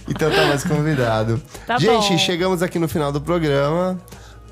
então 0.08 0.30
tá 0.30 0.46
mais 0.46 0.64
convidado. 0.64 1.40
Tá 1.66 1.78
Gente, 1.78 2.10
bom. 2.10 2.18
chegamos 2.18 2.62
aqui 2.62 2.78
no 2.78 2.88
final 2.88 3.12
do 3.12 3.20
programa. 3.20 3.98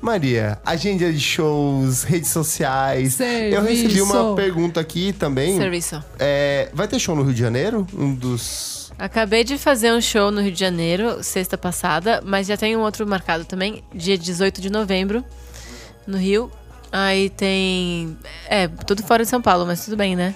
Maria, 0.05 0.59
agenda 0.63 1.11
de 1.11 1.19
shows, 1.19 2.03
redes 2.03 2.29
sociais. 2.29 3.19
Eu 3.19 3.63
recebi 3.63 4.01
uma 4.01 4.13
Serviço. 4.13 4.35
pergunta 4.35 4.79
aqui 4.79 5.11
também. 5.11 5.57
Serviço. 5.57 6.03
É, 6.19 6.69
vai 6.73 6.87
ter 6.87 6.99
show 6.99 7.15
no 7.15 7.23
Rio 7.23 7.33
de 7.33 7.39
Janeiro? 7.39 7.87
Um 7.91 8.13
dos. 8.13 8.93
Acabei 8.99 9.43
de 9.43 9.57
fazer 9.57 9.91
um 9.91 9.99
show 9.99 10.29
no 10.29 10.41
Rio 10.41 10.51
de 10.51 10.59
Janeiro, 10.59 11.23
sexta 11.23 11.57
passada, 11.57 12.21
mas 12.23 12.45
já 12.45 12.55
tem 12.55 12.77
um 12.77 12.81
outro 12.81 13.05
marcado 13.07 13.45
também, 13.45 13.83
dia 13.93 14.15
18 14.15 14.61
de 14.61 14.69
novembro, 14.69 15.25
no 16.05 16.17
Rio. 16.17 16.51
Aí 16.91 17.31
tem. 17.31 18.15
É, 18.47 18.67
tudo 18.67 19.01
fora 19.01 19.23
de 19.23 19.29
São 19.29 19.41
Paulo, 19.41 19.65
mas 19.65 19.83
tudo 19.83 19.97
bem, 19.97 20.15
né? 20.15 20.35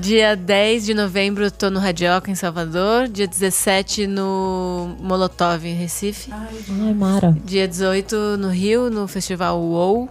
Dia 0.00 0.36
10 0.36 0.84
de 0.86 0.94
novembro 0.94 1.44
eu 1.44 1.50
tô 1.50 1.70
no 1.70 1.78
Radioca, 1.78 2.30
em 2.30 2.34
Salvador. 2.34 3.08
Dia 3.08 3.26
17 3.26 4.06
no 4.06 4.96
Molotov, 5.00 5.64
em 5.66 5.74
Recife. 5.74 6.30
Ai, 6.32 6.94
Mara. 6.94 7.36
Dia 7.44 7.66
18 7.66 8.36
no 8.38 8.48
Rio, 8.48 8.90
no 8.90 9.06
Festival 9.08 9.60
UOL. 9.60 10.08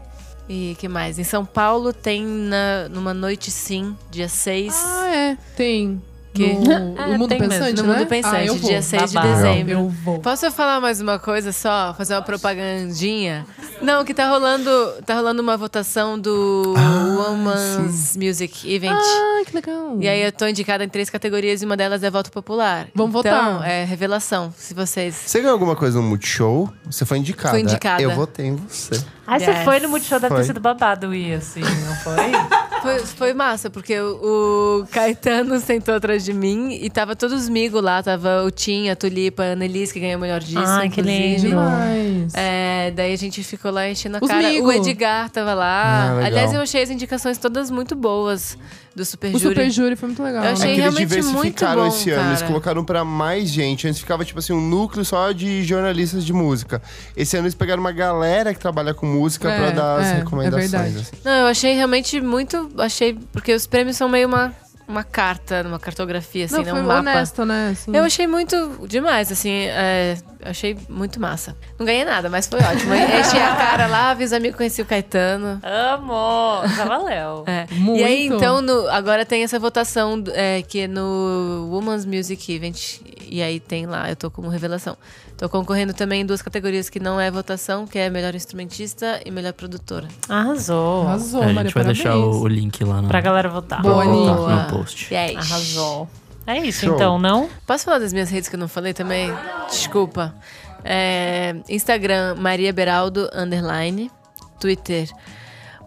E 0.50 0.76
que 0.80 0.88
mais? 0.88 1.18
Em 1.18 1.24
São 1.24 1.46
Paulo 1.46 1.94
tem 1.94 2.26
na, 2.26 2.90
numa 2.90 3.14
noite 3.14 3.50
sim, 3.50 3.96
dia 4.10 4.28
6. 4.28 4.74
Ah, 4.76 5.16
é. 5.16 5.38
Tem. 5.56 6.02
Que? 6.34 6.54
No, 6.54 6.72
É, 6.72 6.80
no 6.80 7.18
Mundo 7.20 7.28
tem 7.28 7.40
mesmo. 7.40 7.54
Pensante, 7.54 7.82
No 7.82 7.88
né? 7.90 7.98
Mundo 8.00 8.08
Pensante, 8.08 8.36
ah, 8.36 8.46
eu 8.46 8.56
vou. 8.56 8.70
dia 8.70 8.82
6 8.82 9.12
de 9.12 9.20
dezembro. 9.22 9.72
Eu 9.74 9.90
vou. 9.90 10.20
Posso 10.20 10.50
falar 10.52 10.80
mais 10.80 11.02
uma 11.02 11.20
coisa 11.20 11.52
só? 11.52 11.94
Fazer 11.98 12.14
uma 12.14 12.22
propagandinha? 12.22 13.46
Não, 13.82 14.06
que 14.06 14.14
tá 14.14 14.30
rolando, 14.30 14.70
tá 15.06 15.16
rolando 15.16 15.42
uma 15.42 15.58
votação 15.58 16.18
do 16.18 16.74
Women's 17.18 18.16
Music 18.16 18.72
Event. 18.74 18.94
Ah, 18.96 19.44
que 19.46 19.56
legal. 19.56 19.98
E 20.00 20.08
aí 20.08 20.22
eu 20.22 20.32
tô 20.32 20.48
indicada 20.48 20.84
em 20.84 20.90
três 20.90 21.10
categorias 21.10 21.62
e 21.62 21.66
uma 21.66 21.76
delas 21.76 22.04
é 22.04 22.10
voto 22.10 22.32
popular. 22.32 22.88
Vamos 22.96 23.14
então, 23.20 23.54
votar. 23.56 23.70
é 23.70 23.84
revelação, 23.84 24.54
se 24.56 24.74
vocês... 24.74 25.16
Você 25.26 25.40
ganhou 25.40 25.54
alguma 25.54 25.76
coisa 25.76 25.98
no 26.00 26.04
Multishow? 26.08 26.72
Você 26.86 27.06
foi 27.06 27.18
indicada. 27.18 27.50
Fui 27.56 27.62
indicada. 27.62 28.02
Eu 28.02 28.12
votei 28.12 28.48
em 28.48 28.56
você. 28.56 28.96
Você 28.96 29.50
Yes. 29.52 29.64
foi 29.64 29.80
no 29.80 29.90
Multishow, 29.90 30.20
deve 30.20 30.34
Foi. 30.34 30.42
ter 30.42 30.48
sido 30.48 30.60
babado 30.60 31.14
ir, 31.16 31.34
assim, 31.36 31.62
não 31.62 31.96
foi? 31.98 32.16
Foi, 32.82 33.00
foi 33.00 33.34
massa, 33.34 33.70
porque 33.70 34.00
o, 34.00 34.82
o 34.82 34.88
Caetano 34.92 35.60
sentou 35.60 35.94
atrás 35.96 36.26
de 36.26 36.34
mim 36.34 36.74
e 36.82 36.90
tava 36.90 37.16
todos 37.16 37.44
os 37.44 37.50
migos 37.50 37.82
lá. 37.82 38.02
Tava 38.02 38.44
o 38.44 38.50
Tim, 38.52 38.90
a 38.90 38.96
Tulipa, 38.96 39.44
a 39.44 39.52
Annelise, 39.52 39.94
que 39.94 40.00
ganhou 40.00 40.18
o 40.18 40.22
melhor 40.22 40.40
disso, 40.40 40.60
Ai, 40.60 40.90
que 40.90 41.00
inclusive. 41.02 41.28
lindo. 41.28 41.48
Demais. 41.50 42.34
É, 42.34 42.92
daí 42.96 43.14
a 43.14 43.18
gente 43.18 43.44
ficou 43.44 43.72
lá 43.72 43.88
enchendo 43.90 44.18
a 44.18 44.20
Os 44.22 44.28
cara. 44.28 44.48
migo. 44.50 44.68
O 44.68 44.72
Edgar 44.72 45.30
tava 45.30 45.54
lá. 45.54 46.10
Ah, 46.10 46.14
legal. 46.16 46.26
Aliás, 46.26 46.54
eu 46.54 46.62
achei 46.62 46.82
as 46.82 46.90
indicações 46.90 47.38
todas 47.38 47.70
muito 47.70 47.96
boas 47.96 48.58
do 48.96 49.06
Super 49.06 49.28
O 49.34 49.40
Júri. 49.40 49.56
Super 49.56 49.72
Júri 49.72 49.96
foi 49.96 50.08
muito 50.10 50.22
legal. 50.24 50.44
Eu 50.44 50.52
achei 50.52 50.72
É 50.72 50.76
que 50.76 50.82
eles 50.82 50.94
realmente 50.96 51.00
muito 51.08 51.10
diversificaram 51.24 51.82
bom, 51.84 51.88
esse 51.88 52.10
ano, 52.12 52.28
eles 52.30 52.40
cara. 52.40 52.48
colocaram 52.52 52.84
pra 52.86 53.06
mais 53.06 53.50
gente. 53.50 53.88
Antes 53.88 54.00
ficava, 54.00 54.26
tipo 54.26 54.40
assim, 54.40 54.54
um 54.54 54.62
núcleo 54.62 55.06
só 55.06 55.32
de 55.32 55.64
jornalistas 55.64 56.26
de 56.26 56.34
música. 56.34 56.82
Esse 57.16 57.38
ano 57.38 57.46
eles 57.46 57.56
pegaram 57.56 57.82
uma 57.82 57.92
galera 57.92 58.54
que 58.54 58.60
trabalha 58.60 58.94
com 58.94 59.06
música 59.06 59.50
É, 59.50 59.58
pra 59.58 59.72
dar 59.72 60.00
as 60.00 60.08
é, 60.08 60.12
é 60.12 60.14
recomendações. 60.18 60.72
verdade. 60.72 60.98
assim. 61.00 61.16
Não, 61.24 61.32
eu 61.32 61.48
achei 61.48 61.74
realmente 61.76 62.20
muito. 62.22 62.70
Achei. 62.78 63.18
Porque 63.32 63.54
os 63.54 63.66
prêmios 63.66 63.96
são 63.98 64.10
meio 64.10 64.28
uma, 64.28 64.54
uma 64.92 65.04
carta, 65.04 65.64
uma 65.66 65.80
cartografia, 65.80 66.46
assim, 66.46 66.56
Não, 66.58 66.64
né? 66.64 66.72
foi 66.72 66.80
Um 66.82 66.84
mapa. 66.86 67.00
honesto, 67.00 67.46
né? 67.46 67.70
Assim. 67.72 67.96
Eu 67.96 68.04
achei 68.04 68.28
muito 68.28 68.86
demais, 68.88 69.32
assim, 69.32 69.52
é, 69.52 70.18
achei 70.44 70.78
muito 70.90 71.20
massa. 71.20 71.56
Não 71.80 71.86
ganhei 71.86 72.04
nada, 72.06 72.30
mas 72.30 72.48
foi 72.48 72.60
ótimo. 72.60 72.94
Enchi 72.94 73.38
a 73.38 73.56
cara 73.56 73.88
lá, 73.88 74.14
vi 74.14 74.24
os 74.26 74.34
amigos, 74.34 74.58
conheci 74.58 74.82
o 74.82 74.86
Caetano. 74.86 75.60
Amo! 75.64 76.68
Já 76.76 76.86
valeu. 76.86 77.44
É. 77.48 77.66
Muito. 77.72 78.00
E 78.02 78.04
aí, 78.04 78.26
então, 78.28 78.62
no- 78.62 78.88
agora 78.90 79.26
tem 79.26 79.44
essa 79.44 79.58
votação 79.58 80.24
é, 80.34 80.62
que 80.62 80.82
é 80.82 80.88
no 80.88 81.70
Women's 81.72 82.06
Music 82.06 82.54
Event. 82.54 83.00
E 83.32 83.42
aí 83.42 83.62
tem 83.62 83.86
lá, 83.86 84.10
eu 84.10 84.16
tô 84.18 84.30
como 84.30 84.50
revelação. 84.50 84.98
Tô 85.38 85.48
concorrendo 85.48 85.94
também 85.94 86.22
em 86.22 86.26
duas 86.26 86.42
categorias 86.42 86.90
que 86.90 87.00
não 87.00 87.20
é 87.20 87.32
votação, 87.32 87.88
que 87.88 87.98
é 87.98 88.10
melhor 88.10 88.36
instrumentista 88.36 89.22
e 89.26 89.32
melhor 89.32 89.54
produtora. 89.54 90.08
Arrasou. 90.28 91.08
Arrasou, 91.08 91.42
É, 91.42 91.46
a 91.46 91.48
Maria, 91.54 91.64
gente 91.64 91.74
vai 91.74 91.84
deixar 91.86 92.10
parabéns. 92.10 92.36
o, 92.36 92.42
o 92.42 92.48
link 92.50 92.84
lá 92.84 93.02
no, 93.02 93.08
Pra 93.08 93.22
galera 93.22 93.48
votar. 93.48 93.82
Boa, 93.82 94.04
no, 94.04 94.36
Boa. 94.36 94.56
no 94.64 94.70
post. 94.70 95.14
Yes. 95.14 95.38
Arrasou. 95.38 96.10
É 96.46 96.58
isso, 96.58 96.86
Show. 96.86 96.96
então, 96.96 97.18
não? 97.18 97.50
Posso 97.66 97.86
falar 97.86 98.00
das 98.00 98.12
minhas 98.12 98.30
redes 98.30 98.50
que 98.50 98.56
eu 98.56 98.60
não 98.60 98.68
falei 98.68 98.94
também? 98.94 99.32
Desculpa. 99.70 100.36
É, 100.84 101.56
Instagram, 101.70 102.36
Maria 102.36 102.74
Beraldo, 102.74 103.30
underline. 103.34 104.12
Twitter, 104.60 105.08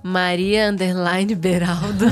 Maria, 0.07 0.69
underline, 0.69 1.35
Beraldo. 1.35 2.05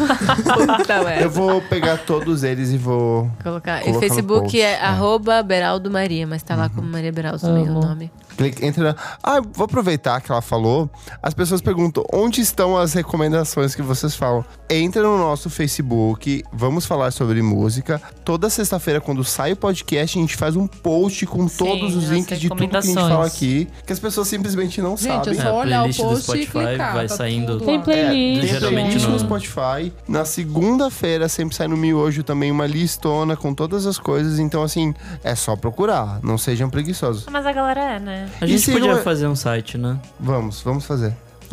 Eu 1.21 1.31
vou 1.31 1.61
pegar 1.61 1.99
todos 1.99 2.43
eles 2.43 2.71
e 2.71 2.79
vou. 2.79 3.31
Colocar. 3.43 3.83
Colocar 3.83 3.87
e 3.87 3.93
no 3.93 4.01
Facebook 4.01 4.45
post, 4.45 4.59
é, 4.59 4.73
é. 4.73 4.81
arroba 4.81 5.43
Beraldo 5.43 5.91
Maria, 5.91 6.27
mas 6.27 6.43
tá 6.43 6.57
lá 6.57 6.71
como 6.71 6.89
Maria 6.89 7.13
Beraldo 7.13 7.41
também 7.41 7.69
Amo. 7.69 7.81
o 7.81 7.83
nome. 7.83 8.11
Clica- 8.37 8.65
Entra 8.65 8.85
na... 8.85 8.97
Ah, 9.23 9.41
vou 9.53 9.65
aproveitar 9.65 10.21
que 10.21 10.31
ela 10.31 10.41
falou. 10.43 10.91
As 11.23 11.35
pessoas 11.35 11.61
perguntam 11.61 12.05
onde 12.13 12.41
estão 12.41 12.77
as 12.77 12.93
recomendações 12.93 13.75
que 13.75 13.83
vocês 13.83 14.15
falam. 14.15 14.45
Entra 14.71 15.03
no 15.03 15.19
nosso 15.19 15.51
Facebook, 15.51 16.43
vamos 16.53 16.87
falar 16.87 17.11
sobre 17.11 17.43
música. 17.43 18.01
Toda 18.25 18.49
sexta-feira, 18.49 19.01
quando 19.01 19.23
sai 19.25 19.53
o 19.53 19.57
podcast, 19.57 20.19
a 20.19 20.21
gente 20.23 20.37
faz 20.37 20.57
um 20.57 20.67
post 20.67 21.27
com 21.27 21.47
Sim, 21.49 21.57
todos 21.59 21.95
os 21.97 22.05
links 22.09 22.39
de 22.41 22.49
tudo 22.49 22.69
que 22.69 22.77
a 22.77 22.81
gente 22.81 22.95
fala 22.95 23.27
aqui, 23.27 23.69
que 23.87 23.93
as 23.93 23.99
pessoas 23.99 24.29
simplesmente 24.29 24.81
não 24.81 24.97
Gente, 24.97 25.25
sabem. 25.27 25.39
é 25.39 25.43
só 25.43 25.49
É, 25.49 25.51
a 25.51 25.55
olhar 25.55 25.81
o 25.81 25.83
playlist 25.83 25.99
do 26.01 26.05
post 26.07 26.21
e 26.21 26.23
Spotify 26.45 26.51
clicar. 26.69 26.95
vai 26.95 27.07
tá 27.09 27.17
saindo- 27.17 27.61
Tem 27.61 27.81
playlist. 27.81 28.45
É, 28.45 28.47
geralmente 28.61 28.99
né? 28.99 29.07
no 29.09 29.19
Spotify. 29.19 29.93
Na 30.09 30.25
segunda-feira 30.25 31.29
sempre 31.29 31.55
sai 31.55 31.69
no 31.69 31.77
Miojo 31.77 32.23
também 32.23 32.51
uma 32.51 32.67
listona 32.67 33.37
com 33.37 33.53
todas 33.55 33.87
as 33.87 33.99
coisas. 33.99 34.39
Então, 34.39 34.63
assim, 34.63 34.95
é 35.23 35.35
só 35.35 35.57
procurar. 35.57 36.21
Não 36.23 36.39
sejam 36.39 36.71
preguiçosos. 36.71 37.27
Mas 37.31 37.45
a 37.47 37.53
galera 37.53 37.81
é, 37.81 37.99
né? 37.99 38.22
A 38.41 38.47
gente 38.47 38.69
E 38.71 38.73
podia 38.73 38.93
não 38.93 38.99
é- 38.99 39.03
fazer 39.03 39.27
um 39.27 39.37
site, 39.37 39.77
né? 39.79 39.99
Vamos, 40.19 40.61
vamos 40.63 40.85
fazer. 40.85 41.15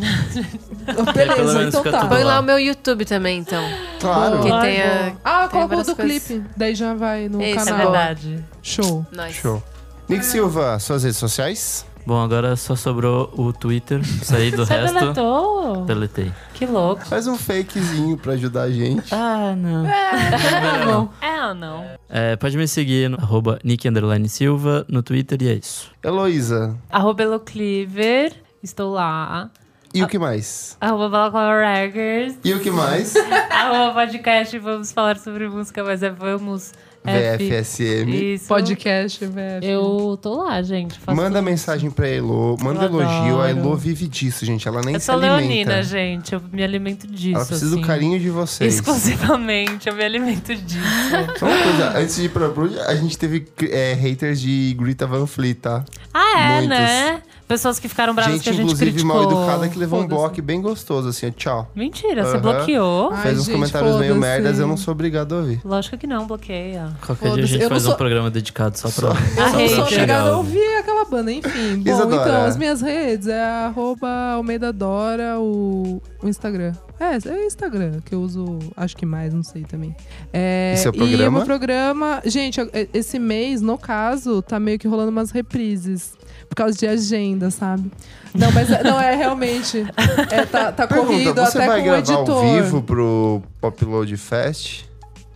Beleza, 1.14 1.62
então 1.64 1.82
tá. 1.82 2.06
Põe 2.06 2.24
lá 2.24 2.40
o 2.40 2.42
meu 2.42 2.58
YouTube 2.58 3.04
também, 3.04 3.38
então. 3.38 3.62
Claro. 4.00 4.40
Que 4.42 4.50
Ai, 4.50 4.62
tem 4.62 4.82
a... 4.82 5.12
Ah, 5.24 5.48
coloca 5.48 5.76
o 5.76 5.84
do 5.84 5.94
coisas. 5.96 6.22
clipe. 6.26 6.44
Daí 6.56 6.74
já 6.74 6.94
vai 6.94 7.28
no 7.28 7.40
Isso, 7.42 7.60
É 7.60 7.64
canal. 7.64 7.78
verdade. 7.92 8.44
Show. 8.62 9.06
Nós. 9.12 9.34
Show. 9.34 9.62
Nick 10.08 10.24
Silva, 10.24 10.78
suas 10.78 11.02
redes 11.04 11.18
sociais? 11.18 11.84
Bom, 12.10 12.20
agora 12.20 12.56
só 12.56 12.74
sobrou 12.74 13.32
o 13.36 13.52
Twitter. 13.52 14.04
Saí 14.24 14.50
do 14.50 14.66
Você 14.66 14.74
resto. 14.74 14.98
deletou? 14.98 15.84
Deletei. 15.84 16.32
Que 16.54 16.66
louco. 16.66 17.06
Faz 17.06 17.28
um 17.28 17.36
fakezinho 17.38 18.16
pra 18.16 18.32
ajudar 18.32 18.62
a 18.62 18.70
gente. 18.72 19.14
Ah, 19.14 19.54
não. 19.56 19.84
Tá 19.86 20.84
bom. 20.86 21.08
É 21.20 21.46
ou 21.46 21.54
não? 21.54 21.86
É, 22.08 22.34
pode 22.34 22.56
me 22.56 22.66
seguir 22.66 23.08
no 23.08 23.16
arroba 23.16 23.60
Nick 23.62 23.88
Underline 23.88 24.28
Silva 24.28 24.84
no 24.88 25.04
Twitter 25.04 25.40
e 25.40 25.50
é 25.50 25.52
isso. 25.54 25.88
Heloísa, 26.02 26.76
Arroba 26.90 27.22
Elocliver. 27.22 28.32
Estou 28.60 28.92
lá. 28.92 29.48
e 29.94 30.02
o 30.02 30.08
que 30.08 30.18
mais? 30.18 30.76
Arroba 30.80 31.08
Balaclava 31.08 31.60
Records. 31.60 32.38
E 32.42 32.52
o 32.52 32.58
que 32.58 32.72
mais? 32.72 33.14
Arroba 33.54 33.94
podcast. 33.94 34.58
Vamos 34.58 34.90
falar 34.90 35.16
sobre 35.16 35.48
música, 35.48 35.84
mas 35.84 36.02
é 36.02 36.10
vamos. 36.10 36.72
VFSM. 37.04 38.34
Isso. 38.34 38.46
Podcast, 38.48 39.24
velho. 39.26 39.64
Eu 39.64 40.18
tô 40.20 40.42
lá, 40.42 40.62
gente. 40.62 40.98
faço 40.98 41.16
Manda 41.16 41.40
mensagem 41.40 41.90
pra 41.90 42.06
Elo, 42.06 42.56
manda 42.60 42.84
Eu 42.84 42.88
elogio. 42.88 43.40
A 43.40 43.48
adoro. 43.48 43.66
Elo 43.68 43.76
vive 43.76 44.06
disso, 44.06 44.44
gente. 44.44 44.68
Ela 44.68 44.82
nem 44.84 44.94
Eu 44.94 45.00
se 45.00 45.06
sou 45.06 45.14
alimenta. 45.14 45.38
leonina, 45.40 45.82
gente. 45.82 46.34
Eu 46.34 46.42
me 46.52 46.62
alimento 46.62 47.06
disso. 47.06 47.36
Ela 47.36 47.46
precisa 47.46 47.72
assim. 47.74 47.80
do 47.80 47.86
carinho 47.86 48.20
de 48.20 48.28
vocês. 48.30 48.74
Exclusivamente, 48.74 49.88
eu 49.88 49.94
me 49.94 50.04
alimento 50.04 50.54
disso. 50.54 50.80
Só 51.38 51.46
uma 51.46 51.62
coisa, 51.62 51.98
antes 51.98 52.16
de 52.16 52.24
ir 52.24 52.28
pra 52.28 52.48
Blue, 52.48 52.70
a 52.86 52.94
gente 52.94 53.16
teve 53.16 53.46
é, 53.70 53.94
haters 53.94 54.40
de 54.40 54.74
Greta 54.78 55.06
Van 55.06 55.26
Fleet, 55.26 55.54
tá? 55.58 55.84
Ah, 56.12 56.38
é, 56.40 56.48
Muitos. 56.60 56.68
né? 56.68 57.22
Pessoas 57.50 57.80
que 57.80 57.88
ficaram 57.88 58.14
bravas 58.14 58.34
gente, 58.34 58.44
que 58.44 58.48
a 58.48 58.52
gente 58.52 58.62
inclusive, 58.62 58.92
criticou. 58.92 59.12
mal 59.16 59.24
educada 59.24 59.68
que 59.68 59.76
levou 59.76 60.00
um 60.00 60.06
bloco 60.06 60.40
bem 60.40 60.62
gostoso, 60.62 61.08
assim, 61.08 61.32
tchau. 61.32 61.68
Mentira, 61.74 62.24
você 62.24 62.38
bloqueou? 62.38 63.10
Ai, 63.12 63.22
Fez 63.24 63.38
uns 63.40 63.44
gente, 63.46 63.54
comentários 63.54 63.96
meio 63.98 64.14
merdas, 64.14 64.60
eu 64.60 64.68
não 64.68 64.76
sou 64.76 64.92
obrigado 64.92 65.34
a 65.34 65.38
ouvir. 65.38 65.60
Lógico 65.64 65.98
que 65.98 66.06
não, 66.06 66.28
bloqueia. 66.28 66.92
Qualquer 67.04 67.32
dia 67.34 67.42
a 67.42 67.46
gente 67.46 67.62
eu 67.64 67.68
faz 67.68 67.82
sou- 67.82 67.94
um 67.94 67.96
programa 67.96 68.30
dedicado 68.30 68.78
só 68.78 68.88
pra. 68.88 69.10
A 69.10 69.14
Eu 69.14 69.58
não 69.58 69.68
sou 69.68 69.84
hater. 69.84 69.94
obrigada 69.94 70.30
a 70.30 70.36
ouvir 70.36 70.76
aquela 70.78 71.04
banda, 71.06 71.32
enfim. 71.32 71.78
Bom, 71.82 71.90
Isadora. 71.90 72.22
então, 72.30 72.44
as 72.44 72.56
minhas 72.56 72.80
redes 72.80 73.26
é 73.26 73.42
arroba 73.42 74.08
Almeida 74.34 74.72
Dora, 74.72 75.40
o, 75.40 76.00
o 76.22 76.28
Instagram. 76.28 76.72
É, 77.00 77.14
é 77.16 77.32
o 77.32 77.46
Instagram, 77.46 78.00
que 78.04 78.14
eu 78.14 78.20
uso, 78.20 78.58
acho 78.76 78.96
que 78.96 79.04
mais, 79.06 79.34
não 79.34 79.42
sei 79.42 79.62
também. 79.64 79.96
É, 80.32 80.74
E 80.74 80.76
seu 80.76 80.92
E 80.92 80.96
o 80.96 80.98
programa? 80.98 81.38
meu 81.38 81.46
programa... 81.46 82.22
Gente, 82.26 82.60
esse 82.94 83.18
mês, 83.18 83.60
no 83.62 83.76
caso, 83.78 84.40
tá 84.42 84.60
meio 84.60 84.78
que 84.78 84.86
rolando 84.86 85.10
umas 85.10 85.30
reprises. 85.30 86.12
Por 86.50 86.56
causa 86.56 86.76
de 86.76 86.86
agenda, 86.86 87.48
sabe? 87.50 87.90
Não, 88.34 88.50
mas 88.52 88.68
é- 88.70 88.82
não 88.82 89.00
é 89.00 89.14
realmente. 89.14 89.86
É, 90.30 90.44
tá 90.44 90.70
tá 90.72 90.86
corrido 90.86 91.32
Pergunta, 91.32 91.46
você 91.46 91.58
até 91.58 91.66
vai 91.68 91.76
com 91.76 91.82
o 91.82 91.84
gravar 91.92 91.98
editor. 92.00 92.44
ao 92.44 92.52
vivo 92.54 92.82
pro 92.82 93.42
Popload 93.60 94.16
Fest? 94.16 94.84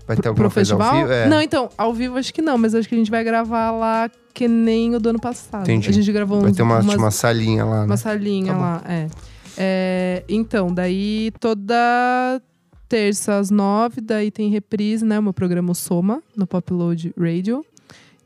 Vai 0.06 0.16
ter 0.16 0.28
alguma 0.28 0.48
Pro 0.48 0.54
coisa 0.54 0.74
festival? 0.76 0.92
ao 0.94 1.00
vivo? 1.02 1.12
É. 1.12 1.26
Não, 1.28 1.40
então, 1.40 1.70
ao 1.78 1.94
vivo 1.94 2.18
acho 2.18 2.34
que 2.34 2.42
não, 2.42 2.58
mas 2.58 2.74
acho 2.74 2.86
que 2.88 2.94
a 2.94 2.98
gente 2.98 3.10
vai 3.10 3.24
gravar 3.24 3.70
lá 3.70 4.10
que 4.34 4.46
nem 4.48 4.94
o 4.94 5.00
do 5.00 5.08
ano 5.10 5.20
passado. 5.20 5.62
Entendi. 5.62 5.88
A 5.88 5.92
gente 5.92 6.12
gravou 6.12 6.40
Vai 6.42 6.50
uns, 6.50 6.56
ter 6.56 6.62
uma, 6.62 6.80
umas, 6.80 6.96
uma 6.96 7.10
salinha 7.12 7.64
lá, 7.64 7.80
né? 7.82 7.86
uma 7.86 7.96
salinha 7.96 8.52
Tá 8.52 8.58
lá, 8.58 8.82
é. 8.86 9.06
É, 9.56 10.24
Então, 10.28 10.74
daí 10.74 11.30
toda 11.40 12.42
terça 12.88 13.38
às 13.38 13.50
nove, 13.50 14.00
daí 14.00 14.30
tem 14.32 14.50
reprise, 14.50 15.04
né? 15.04 15.18
O 15.18 15.22
meu 15.22 15.32
programa 15.32 15.72
Soma, 15.74 16.20
no 16.36 16.46
Popload 16.46 17.14
Radio. 17.16 17.64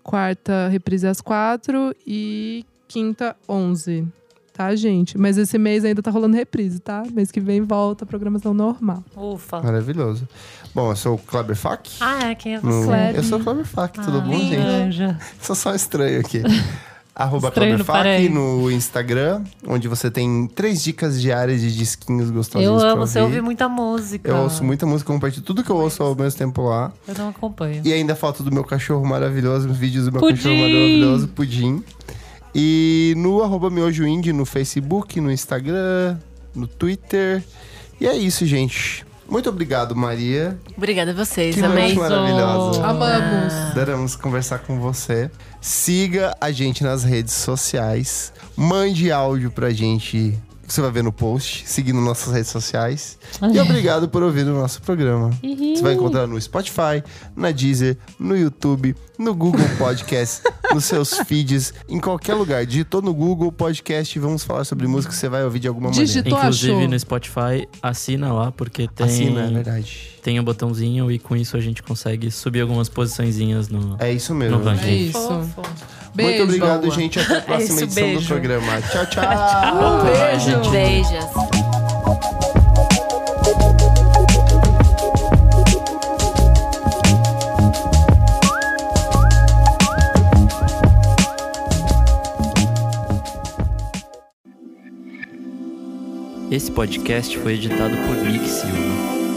Quarta, 0.03 0.69
reprise 0.69 1.07
às 1.07 1.21
quatro 1.21 1.95
e 2.07 2.65
quinta, 2.89 3.37
onze. 3.49 4.07
Tá, 4.53 4.75
gente? 4.75 5.17
Mas 5.17 5.39
esse 5.39 5.57
mês 5.57 5.85
ainda 5.85 6.03
tá 6.03 6.11
rolando 6.11 6.37
reprise, 6.37 6.81
tá? 6.81 7.05
Mês 7.13 7.31
que 7.31 7.39
vem 7.39 7.61
volta 7.63 8.05
a 8.05 8.07
programação 8.09 8.53
normal. 8.53 9.05
Ufa. 9.17 9.63
Maravilhoso. 9.63 10.27
Bom, 10.75 10.91
eu 10.91 10.97
sou 10.97 11.15
o 11.15 11.19
Kleber 11.19 11.55
Fak. 11.55 11.89
Ah, 12.01 12.31
é? 12.31 12.35
Quem 12.35 12.57
é 12.57 12.61
No- 12.61 12.83
você? 12.83 13.17
Eu 13.17 13.23
sou 13.23 13.39
o 13.39 13.45
Kleber 13.45 13.65
Fak, 13.65 14.01
tudo 14.01 14.19
Ah, 14.19 14.21
bom, 14.23 14.33
gente? 14.37 14.57
Anja. 14.57 15.19
Sou 15.41 15.55
só 15.55 15.73
estranho 15.77 16.19
aqui. 16.21 16.43
Arroba 17.15 17.49
Estranho 17.49 17.77
Kleber 17.77 17.79
no 17.79 17.85
Fak 17.85 18.29
no 18.65 18.71
Instagram, 18.71 19.43
onde 19.67 19.87
você 19.89 20.09
tem 20.11 20.47
três 20.55 20.83
dicas 20.83 21.21
diárias 21.21 21.61
de 21.61 21.77
disquinhos 21.77 22.31
gostosinhos 22.31 22.83
Eu 22.83 22.89
amo, 22.89 23.07
você 23.07 23.21
ouvir. 23.21 23.35
ouve 23.37 23.45
muita 23.45 23.69
música. 23.69 24.29
Eu 24.29 24.37
ouço 24.39 24.63
muita 24.65 24.87
música, 24.87 25.13
compartilho 25.13 25.45
tudo 25.45 25.63
que 25.65 25.71
eu 25.71 25.77
ouço 25.77 26.01
ao 26.03 26.15
mesmo 26.17 26.37
tempo 26.39 26.63
lá. 26.63 26.93
Eu 27.09 27.15
não 27.17 27.29
acompanho. 27.29 27.83
E 27.85 27.93
ainda 27.93 28.15
falta 28.17 28.43
do 28.45 28.51
meu 28.53 28.63
cachorro 28.65 29.05
maravilhoso, 29.05 29.69
os 29.69 29.77
vídeos 29.77 30.05
do 30.07 30.13
meu 30.13 30.21
Pudim! 30.21 30.37
cachorro 30.37 30.57
maravilhoso, 30.57 31.29
Pudim. 31.29 31.83
E 32.55 33.15
no 33.17 33.43
arroba 33.43 33.71
Miojo 33.71 34.07
Indie, 34.07 34.33
no 34.33 34.45
Facebook, 34.45 35.21
no 35.21 35.31
Instagram, 35.31 36.17
no 36.55 36.67
Twitter. 36.67 37.43
E 38.01 38.07
é 38.07 38.17
isso, 38.17 38.47
gente. 38.47 39.05
Muito 39.29 39.49
obrigado, 39.51 39.95
Maria. 39.95 40.59
Obrigada 40.77 41.11
a 41.11 41.15
vocês, 41.15 41.55
Que 41.55 41.63
amei. 41.63 41.95
noite 41.95 41.99
maravilhosa. 41.99 42.85
Amamos. 42.87 43.53
Adoramos 43.73 44.17
conversar 44.17 44.61
com 44.61 44.81
você. 44.81 45.31
Siga 45.61 46.35
a 46.41 46.51
gente 46.51 46.83
nas 46.83 47.05
redes 47.05 47.35
sociais. 47.35 48.33
Mande 48.57 49.13
áudio 49.13 49.51
pra 49.51 49.71
gente. 49.71 50.35
Que 50.69 50.75
Você 50.75 50.83
vai 50.83 50.91
ver 50.91 51.03
no 51.03 51.11
post, 51.11 51.65
seguindo 51.67 51.99
nossas 52.01 52.33
redes 52.33 52.51
sociais. 52.51 53.19
E 53.53 53.59
obrigado 53.59 54.07
por 54.09 54.23
ouvir 54.23 54.47
o 54.47 54.53
nosso 54.53 54.83
programa. 54.83 55.31
Você 55.43 55.83
vai 55.83 55.95
encontrar 55.95 56.27
no 56.27 56.39
Spotify, 56.41 57.03
na 57.35 57.51
Deezer, 57.51 57.97
no 58.21 58.37
YouTube, 58.37 58.95
no 59.19 59.35
Google 59.35 59.67
Podcast, 59.79 60.43
nos 60.75 60.85
seus 60.85 61.15
feeds, 61.27 61.73
em 61.89 61.99
qualquer 61.99 62.35
lugar. 62.35 62.67
Digitou 62.67 63.01
no 63.01 63.15
Google 63.15 63.51
Podcast 63.51 64.17
e 64.17 64.21
vamos 64.21 64.45
falar 64.45 64.65
sobre 64.65 64.87
música, 64.87 65.13
você 65.13 65.29
vai 65.29 65.43
ouvir 65.43 65.59
de 65.59 65.69
alguma 65.69 65.91
Digitou, 65.91 66.33
maneira. 66.33 66.39
Inclusive 66.47 66.73
achou. 66.75 66.89
no 66.89 67.01
Spotify, 67.01 67.69
assina 67.83 68.33
lá, 68.33 68.53
porque 68.53 68.87
tem, 68.89 69.07
Assina, 69.07 69.47
é 69.47 69.51
verdade. 69.51 70.11
tem 70.23 70.39
um 70.39 70.45
botãozinho 70.45 71.11
e 71.11 71.19
com 71.19 71.35
isso 71.35 71.57
a 71.57 71.61
gente 71.61 71.83
consegue 71.83 72.31
subir 72.31 72.61
algumas 72.61 72.91
posiçõezinhas 72.91 73.69
no. 73.69 73.97
É 73.99 74.13
isso 74.13 74.35
mesmo. 74.35 74.59
No 74.59 74.65
ranking. 74.65 74.87
É 74.87 74.95
isso. 74.95 75.51
Beijo. 76.19 76.31
Muito 76.33 76.43
obrigado, 76.43 76.81
Boa. 76.83 76.95
gente. 76.95 77.21
Até 77.21 77.37
a 77.37 77.41
próxima 77.43 77.75
isso, 77.75 77.85
edição 77.85 78.03
do 78.09 78.13
beijo. 78.15 78.27
programa. 78.29 78.83
Tchau, 78.83 79.07
tchau. 79.11 80.03
Beijo. 80.03 80.71
Beijos. 80.71 81.49
Esse 96.51 96.71
podcast 96.73 97.37
foi 97.39 97.55
editado 97.55 97.97
por 98.07 98.17
Nick 98.17 98.49
Silva. 98.49 99.28